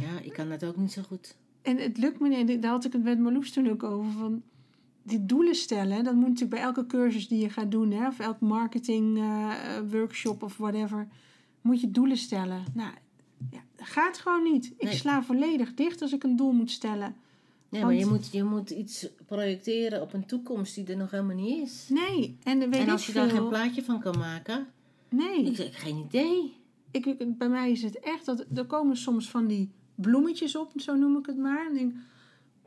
ja, 0.00 0.20
ik 0.22 0.32
kan 0.32 0.48
dat 0.48 0.64
ook 0.64 0.76
niet 0.76 0.92
zo 0.92 1.02
goed. 1.02 1.36
En 1.62 1.76
het 1.78 1.98
lukt 1.98 2.20
me 2.20 2.28
niet. 2.28 2.62
Daar 2.62 2.70
had 2.70 2.84
ik 2.84 2.92
het 2.92 3.02
met 3.02 3.18
Marloes 3.18 3.50
toen 3.52 3.70
ook 3.70 3.82
over. 3.82 4.12
Van 4.12 4.42
die 5.02 5.26
doelen 5.26 5.54
stellen, 5.54 6.04
dat 6.04 6.14
moet 6.14 6.22
natuurlijk 6.28 6.50
bij 6.50 6.60
elke 6.62 6.86
cursus 6.86 7.28
die 7.28 7.38
je 7.40 7.50
gaat 7.50 7.70
doen, 7.70 7.90
hè, 7.90 8.06
of 8.06 8.18
elk 8.18 8.40
marketing 8.40 9.16
uh, 9.18 9.54
workshop 9.90 10.42
of 10.42 10.56
whatever, 10.56 11.08
moet 11.60 11.80
je 11.80 11.90
doelen 11.90 12.16
stellen. 12.16 12.64
Nou, 12.74 12.90
ja, 13.50 13.60
gaat 13.76 14.18
gewoon 14.18 14.42
niet. 14.52 14.72
Ik 14.76 14.82
Nee. 14.84 14.94
sla 14.94 15.22
volledig 15.22 15.74
dicht 15.74 16.02
als 16.02 16.12
ik 16.12 16.22
een 16.22 16.36
doel 16.36 16.52
moet 16.52 16.70
stellen. 16.70 17.14
Nee, 17.68 17.80
Want- 17.82 17.84
maar 17.94 18.02
je 18.02 18.06
moet, 18.06 18.28
je 18.32 18.44
moet 18.44 18.70
iets 18.70 19.06
projecteren 19.26 20.02
op 20.02 20.12
een 20.12 20.26
toekomst 20.26 20.74
die 20.74 20.86
er 20.86 20.96
nog 20.96 21.10
helemaal 21.10 21.36
niet 21.36 21.62
is. 21.68 21.86
Nee, 21.88 22.36
en 22.42 22.58
weet 22.58 22.74
en 22.80 22.88
als 22.88 23.06
je 23.06 23.12
daar 23.12 23.30
geen 23.30 23.48
plaatje 23.48 23.82
van 23.84 24.00
kan 24.00 24.18
maken, 24.18 24.66
Nee. 25.08 25.42
ik 25.44 25.56
heb 25.56 25.74
geen 25.74 25.96
idee. 25.96 26.54
Ik, 26.92 27.38
bij 27.38 27.48
mij 27.48 27.70
is 27.70 27.82
het 27.82 27.98
echt 27.98 28.26
dat 28.26 28.44
er 28.54 28.66
komen 28.66 28.96
soms 28.96 29.30
van 29.30 29.46
die 29.46 29.70
bloemetjes 29.94 30.56
op, 30.56 30.72
zo 30.76 30.96
noem 30.96 31.16
ik 31.16 31.26
het 31.26 31.36
maar. 31.36 31.66
En 31.66 31.74
denk, 31.74 31.94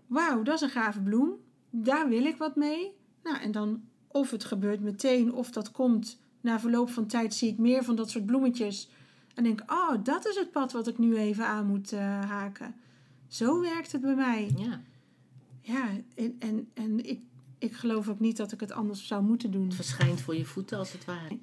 wauw, 0.07 0.43
dat 0.43 0.55
is 0.55 0.61
een 0.61 0.69
gave 0.69 1.01
bloem. 1.01 1.34
Daar 1.69 2.09
wil 2.09 2.26
ik 2.26 2.38
wat 2.38 2.55
mee. 2.55 2.91
Nou, 3.23 3.38
en 3.38 3.51
dan 3.51 3.84
of 4.07 4.32
het 4.32 4.43
gebeurt 4.43 4.82
meteen, 4.82 5.34
of 5.34 5.51
dat 5.51 5.71
komt 5.71 6.19
na 6.41 6.59
verloop 6.59 6.89
van 6.89 7.05
tijd 7.05 7.34
zie 7.34 7.49
ik 7.49 7.57
meer 7.57 7.84
van 7.84 7.95
dat 7.95 8.09
soort 8.09 8.26
bloemetjes. 8.26 8.89
En 9.34 9.43
denk, 9.43 9.63
oh, 9.71 10.03
dat 10.03 10.28
is 10.28 10.36
het 10.36 10.51
pad 10.51 10.71
wat 10.71 10.88
ik 10.88 10.97
nu 10.97 11.17
even 11.17 11.45
aan 11.45 11.65
moet 11.65 11.93
uh, 11.93 11.99
haken. 12.30 12.76
Zo 13.28 13.61
werkt 13.61 13.91
het 13.91 14.01
bij 14.01 14.15
mij. 14.15 14.51
Ja. 14.57 14.82
Ja, 15.61 15.89
en, 16.15 16.36
en, 16.39 16.67
en 16.73 17.05
ik, 17.05 17.19
ik 17.57 17.73
geloof 17.73 18.09
ook 18.09 18.19
niet 18.19 18.38
dat 18.38 18.51
ik 18.51 18.59
het 18.59 18.71
anders 18.71 19.07
zou 19.07 19.23
moeten 19.23 19.51
doen. 19.51 19.65
Het 19.65 19.76
verschijnt 19.76 20.21
voor 20.21 20.36
je 20.36 20.45
voeten 20.45 20.78
als 20.78 20.91
het 20.91 21.05
ware. 21.05 21.38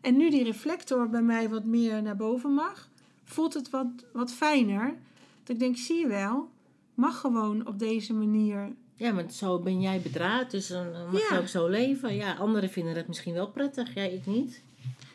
En 0.00 0.16
nu 0.16 0.30
die 0.30 0.44
reflector 0.44 1.08
bij 1.08 1.22
mij 1.22 1.48
wat 1.48 1.64
meer 1.64 2.02
naar 2.02 2.16
boven 2.16 2.52
mag, 2.52 2.88
voelt 3.24 3.54
het 3.54 3.70
wat, 3.70 3.86
wat 4.12 4.32
fijner. 4.32 4.94
Dat 5.42 5.56
ik 5.56 5.58
denk, 5.58 5.76
zie 5.76 5.96
je 5.96 6.06
wel, 6.06 6.50
mag 6.94 7.20
gewoon 7.20 7.66
op 7.66 7.78
deze 7.78 8.12
manier. 8.12 8.72
Ja, 8.94 9.12
maar 9.12 9.30
zo 9.30 9.58
ben 9.58 9.80
jij 9.80 10.00
bedraad, 10.00 10.50
dus 10.50 10.66
dan 10.66 10.86
mag 11.12 11.28
je 11.28 11.38
ook 11.38 11.48
zo 11.48 11.68
leven. 11.68 12.14
Ja, 12.14 12.34
anderen 12.34 12.70
vinden 12.70 12.94
het 12.94 13.08
misschien 13.08 13.34
wel 13.34 13.48
prettig, 13.48 13.94
jij 13.94 14.12
ik 14.12 14.26
niet. 14.26 14.62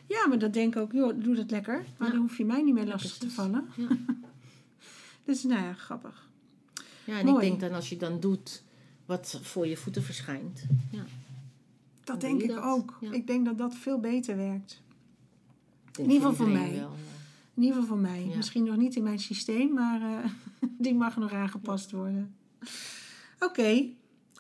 Ja, 0.08 0.28
maar 0.28 0.40
dat 0.40 0.54
denk 0.54 0.76
ik 0.76 0.82
ook, 0.82 0.92
joh, 0.92 1.24
doe 1.24 1.36
dat 1.36 1.52
lekker. 1.52 1.86
Maar 1.98 2.12
dan 2.12 2.20
hoef 2.20 2.38
je 2.38 2.46
mij 2.46 2.62
niet 2.62 2.74
meer 2.74 2.86
lastig 2.86 3.18
te 3.18 3.30
vallen. 3.30 3.70
Ja. 3.76 3.88
dus 5.26 5.44
nou 5.44 5.64
ja, 5.64 5.74
grappig. 5.74 6.28
Ja, 7.04 7.20
en 7.20 7.28
ik 7.28 7.40
denk 7.40 7.60
dan 7.60 7.74
als 7.74 7.90
je 7.90 7.98
dan 7.98 8.20
doet 8.20 8.64
wat 9.06 9.40
voor 9.42 9.68
je 9.68 9.78
voeten 9.78 10.04
verschijnt. 10.04 10.64
Ja. 10.92 11.04
Dat 12.04 12.22
denk 12.22 12.42
ik 12.42 12.66
ook. 12.66 12.98
Ik 13.00 13.28
denk 13.28 13.46
dat 13.46 13.58
dat 13.58 13.76
veel 13.76 14.00
beter 14.00 14.38
werkt. 14.38 14.82
In 16.00 16.12
ieder 16.12 16.16
geval 16.16 16.34
voor 16.34 16.50
mij. 16.50 16.72
Wel, 16.76 16.92
in 17.54 17.64
ieder 17.64 17.82
geval 17.82 17.98
voor 17.98 17.98
mij. 17.98 18.32
Misschien 18.36 18.64
nog 18.64 18.76
niet 18.76 18.96
in 18.96 19.04
mijn 19.04 19.20
systeem, 19.20 19.74
maar 19.74 20.02
uh, 20.02 20.18
die 20.78 20.96
mag 20.96 21.18
nog 21.18 21.34
aangepast 21.34 21.92
worden. 21.92 22.36
Oké, 23.40 23.86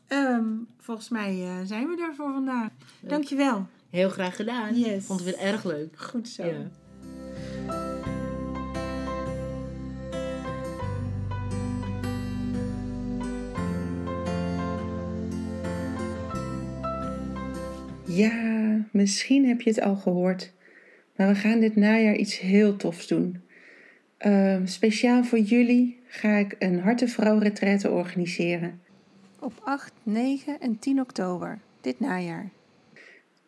ehm, 0.07 0.45
volgens 0.77 1.09
mij 1.09 1.37
uh, 1.37 1.65
zijn 1.65 1.87
we 1.87 2.01
er 2.01 2.15
voor 2.15 2.31
vandaag. 2.33 2.69
Leuk. 2.99 3.09
Dankjewel. 3.09 3.67
Heel 3.89 4.09
graag 4.09 4.35
gedaan. 4.35 4.79
Yes. 4.79 5.05
Vond 5.05 5.19
het 5.19 5.29
weer 5.29 5.45
erg 5.45 5.63
leuk. 5.63 5.99
Goed 5.99 6.27
zo. 6.27 6.43
Ja. 18.15 18.85
Misschien 18.91 19.47
heb 19.47 19.61
je 19.61 19.69
het 19.69 19.81
al 19.81 19.95
gehoord, 19.95 20.53
maar 21.15 21.27
we 21.27 21.35
gaan 21.35 21.59
dit 21.59 21.75
najaar 21.75 22.15
iets 22.15 22.39
heel 22.39 22.75
tofs 22.75 23.07
doen. 23.07 23.41
Ehm, 24.17 24.65
speciaal 24.65 25.23
voor 25.23 25.39
jullie 25.39 25.99
ga 26.07 26.35
ik 26.35 26.55
een 26.59 26.79
Hartenvrouw 26.79 27.37
retraite 27.37 27.89
organiseren. 27.89 28.81
Op 29.39 29.53
8, 29.63 29.93
9 30.03 30.59
en 30.59 30.79
10 30.79 30.99
oktober 30.99 31.59
dit 31.81 31.99
najaar. 31.99 32.49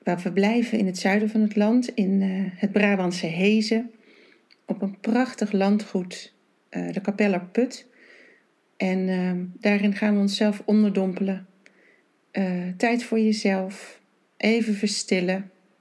We 0.03 0.17
verblijven 0.17 0.77
in 0.77 0.85
het 0.85 0.97
zuiden 0.97 1.29
van 1.29 1.41
het 1.41 1.55
land, 1.55 1.87
in 1.87 2.21
uh, 2.21 2.43
het 2.55 2.71
Brabantse 2.71 3.25
Hezen, 3.25 3.91
op 4.65 4.81
een 4.81 4.99
prachtig 4.99 5.51
landgoed, 5.51 6.33
uh, 6.69 6.93
de 6.93 7.01
Kapeller 7.01 7.45
Put. 7.45 7.87
En 8.77 9.07
uh, 9.07 9.31
daarin 9.59 9.95
gaan 9.95 10.13
we 10.13 10.19
onszelf 10.19 10.61
onderdompelen. 10.65 11.47
Eh, 12.31 12.67
tijd 12.77 13.03
voor 13.03 13.19
jezelf, 13.19 14.01
even 14.45 14.73
verstillen, 14.73 15.35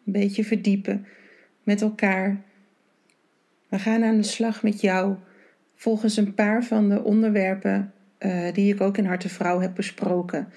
een 0.06 0.12
beetje 0.12 0.44
verdiepen 0.44 1.06
met 1.62 1.82
elkaar. 1.82 2.42
We 3.68 3.78
gaan 3.78 4.04
aan 4.04 4.16
de 4.16 4.22
slag 4.22 4.62
met 4.62 4.80
jou 4.80 5.16
volgens 5.74 6.16
een 6.16 6.34
paar 6.34 6.64
van 6.64 6.88
de 6.88 7.02
onderwerpen 7.02 7.92
die 8.52 8.74
ik 8.74 8.80
ook 8.80 8.96
in 8.96 9.04
Harte 9.04 9.28
Vrouw 9.28 9.60
heb 9.60 9.74
besproken. 9.74 10.48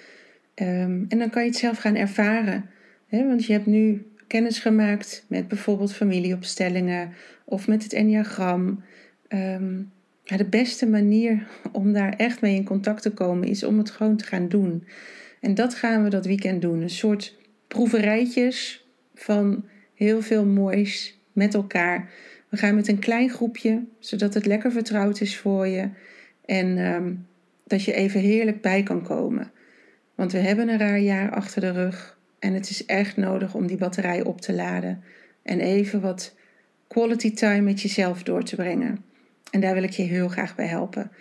Um, 0.55 1.05
en 1.09 1.17
dan 1.17 1.29
kan 1.29 1.41
je 1.41 1.49
het 1.49 1.57
zelf 1.57 1.77
gaan 1.77 1.95
ervaren 1.95 2.69
want 3.09 3.45
je 3.45 3.53
hebt 3.53 3.65
nu 3.65 4.11
kennis 4.27 4.59
gemaakt 4.59 5.25
met 5.27 5.47
bijvoorbeeld 5.47 5.93
familieopstellingen 5.93 7.13
of 7.45 7.67
met 7.67 7.83
het 7.83 7.93
enneagram. 7.93 8.83
Um, 9.29 9.91
de 10.23 10.47
beste 10.49 10.87
manier 10.87 11.47
om 11.71 11.93
daar 11.93 12.13
echt 12.13 12.41
mee 12.41 12.55
in 12.55 12.63
contact 12.63 13.01
te 13.01 13.11
komen 13.11 13.47
is 13.47 13.63
om 13.63 13.77
het 13.77 13.91
gewoon 13.91 14.17
te 14.17 14.25
gaan 14.25 14.47
doen. 14.47 14.87
En 15.41 15.55
dat 15.55 15.73
gaan 15.73 16.03
we 16.03 16.09
dat 16.09 16.25
weekend 16.25 16.61
doen. 16.61 16.81
Een 16.81 16.89
soort 16.89 17.37
proeverijtjes 17.67 18.87
van 19.15 19.65
heel 19.93 20.21
veel 20.21 20.45
moois 20.45 21.19
met 21.33 21.53
elkaar. 21.53 22.09
We 22.49 22.57
gaan 22.57 22.75
met 22.75 22.87
een 22.87 22.99
klein 22.99 23.29
groepje, 23.29 23.83
zodat 23.99 24.33
het 24.33 24.45
lekker 24.45 24.71
vertrouwd 24.71 25.21
is 25.21 25.37
voor 25.37 25.67
je. 25.67 25.89
En 26.45 26.77
ehm, 26.77 27.13
dat 27.63 27.83
je 27.83 27.93
even 27.93 28.19
heerlijk 28.19 28.61
bij 28.61 28.83
kan 28.83 29.03
komen. 29.03 29.51
Want 30.15 30.31
we 30.31 30.37
hebben 30.37 30.69
een 30.69 30.79
raar 30.79 30.99
jaar 30.99 31.31
achter 31.31 31.61
de 31.61 31.71
rug. 31.71 32.17
En 32.39 32.53
het 32.53 32.69
is 32.69 32.85
echt 32.85 33.17
nodig 33.17 33.53
om 33.53 33.67
die 33.67 33.77
batterij 33.77 34.23
op 34.23 34.41
te 34.41 34.53
laden 34.53 35.03
en 35.43 35.59
even 35.59 36.01
wat 36.01 36.35
quality 36.87 37.33
time 37.33 37.61
met 37.61 37.81
jezelf 37.81 38.23
door 38.23 38.43
te 38.43 38.55
brengen. 38.55 39.03
En 39.51 39.59
daar 39.59 39.73
wil 39.73 39.83
ik 39.83 39.91
je 39.91 40.03
heel 40.03 40.27
graag 40.27 40.55
bij 40.55 40.65
helpen. 40.65 41.11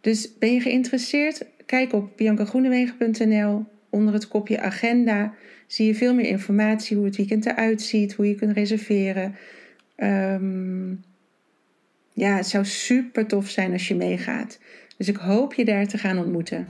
Dus 0.00 0.38
ben 0.38 0.54
je 0.54 0.60
geïnteresseerd? 0.60 1.46
Kijk 1.66 1.92
op 1.92 2.16
biancagroenewegen.nl. 2.16 3.64
Onder 3.90 4.14
het 4.14 4.28
kopje 4.28 4.60
agenda 4.60 5.34
zie 5.66 5.86
je 5.86 5.94
veel 5.94 6.14
meer 6.14 6.26
informatie 6.26 6.96
hoe 6.96 7.06
het 7.06 7.16
weekend 7.16 7.46
eruit 7.46 7.82
ziet, 7.82 8.14
hoe 8.14 8.28
je 8.28 8.34
kunt 8.34 8.52
reserveren. 8.52 9.36
Ehm, 9.96 10.90
ja, 12.12 12.36
het 12.36 12.46
zou 12.46 12.64
super 12.64 13.26
tof 13.26 13.48
zijn 13.48 13.72
als 13.72 13.88
je 13.88 13.94
meegaat. 13.94 14.58
Dus 14.96 15.08
ik 15.08 15.16
hoop 15.16 15.54
je 15.54 15.64
daar 15.64 15.86
te 15.86 15.98
gaan 15.98 16.18
ontmoeten. 16.18 16.66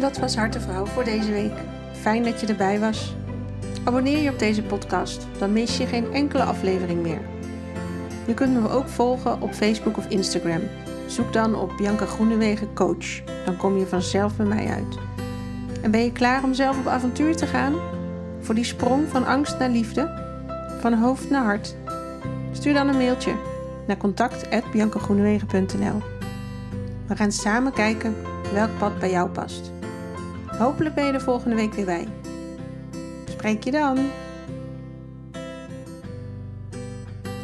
Dat 0.00 0.18
was 0.18 0.36
Hartevrouw 0.36 0.86
voor 0.86 1.04
deze 1.04 1.30
week. 1.30 1.52
Fijn 1.92 2.22
dat 2.22 2.40
je 2.40 2.46
erbij 2.46 2.78
was. 2.78 3.14
Abonneer 3.84 4.18
je 4.18 4.30
op 4.30 4.38
deze 4.38 4.62
podcast, 4.62 5.26
dan 5.38 5.52
mis 5.52 5.76
je 5.76 5.86
geen 5.86 6.12
enkele 6.12 6.42
aflevering 6.42 7.02
meer. 7.02 7.31
Je 8.26 8.34
kunt 8.34 8.62
me 8.62 8.68
ook 8.68 8.88
volgen 8.88 9.40
op 9.40 9.52
Facebook 9.52 9.96
of 9.96 10.08
Instagram. 10.08 10.60
Zoek 11.06 11.32
dan 11.32 11.54
op 11.54 11.76
Bianca 11.76 12.06
Groenewegen 12.06 12.74
Coach. 12.74 13.22
Dan 13.44 13.56
kom 13.56 13.78
je 13.78 13.86
vanzelf 13.86 14.36
bij 14.36 14.46
mij 14.46 14.66
uit. 14.66 14.98
En 15.82 15.90
ben 15.90 16.04
je 16.04 16.12
klaar 16.12 16.44
om 16.44 16.54
zelf 16.54 16.78
op 16.78 16.86
avontuur 16.86 17.36
te 17.36 17.46
gaan? 17.46 17.74
Voor 18.40 18.54
die 18.54 18.64
sprong 18.64 19.08
van 19.08 19.26
angst 19.26 19.58
naar 19.58 19.70
liefde? 19.70 20.20
Van 20.80 20.94
hoofd 20.94 21.30
naar 21.30 21.44
hart? 21.44 21.76
Stuur 22.52 22.74
dan 22.74 22.88
een 22.88 22.96
mailtje 22.96 23.34
naar 23.86 23.96
contact.biancagroenewegen.nl 23.96 26.02
We 27.06 27.16
gaan 27.16 27.32
samen 27.32 27.72
kijken 27.72 28.16
welk 28.52 28.70
pad 28.78 28.98
bij 28.98 29.10
jou 29.10 29.28
past. 29.28 29.72
Hopelijk 30.58 30.94
ben 30.94 31.04
je 31.04 31.12
er 31.12 31.20
volgende 31.20 31.56
week 31.56 31.74
weer 31.74 31.84
bij. 31.84 32.08
Spreek 33.24 33.64
je 33.64 33.70
dan. 33.70 33.98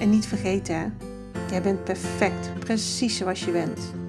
En 0.00 0.10
niet 0.10 0.26
vergeten, 0.26 0.96
jij 1.50 1.62
bent 1.62 1.84
perfect, 1.84 2.58
precies 2.58 3.16
zoals 3.16 3.44
je 3.44 3.50
bent. 3.50 4.07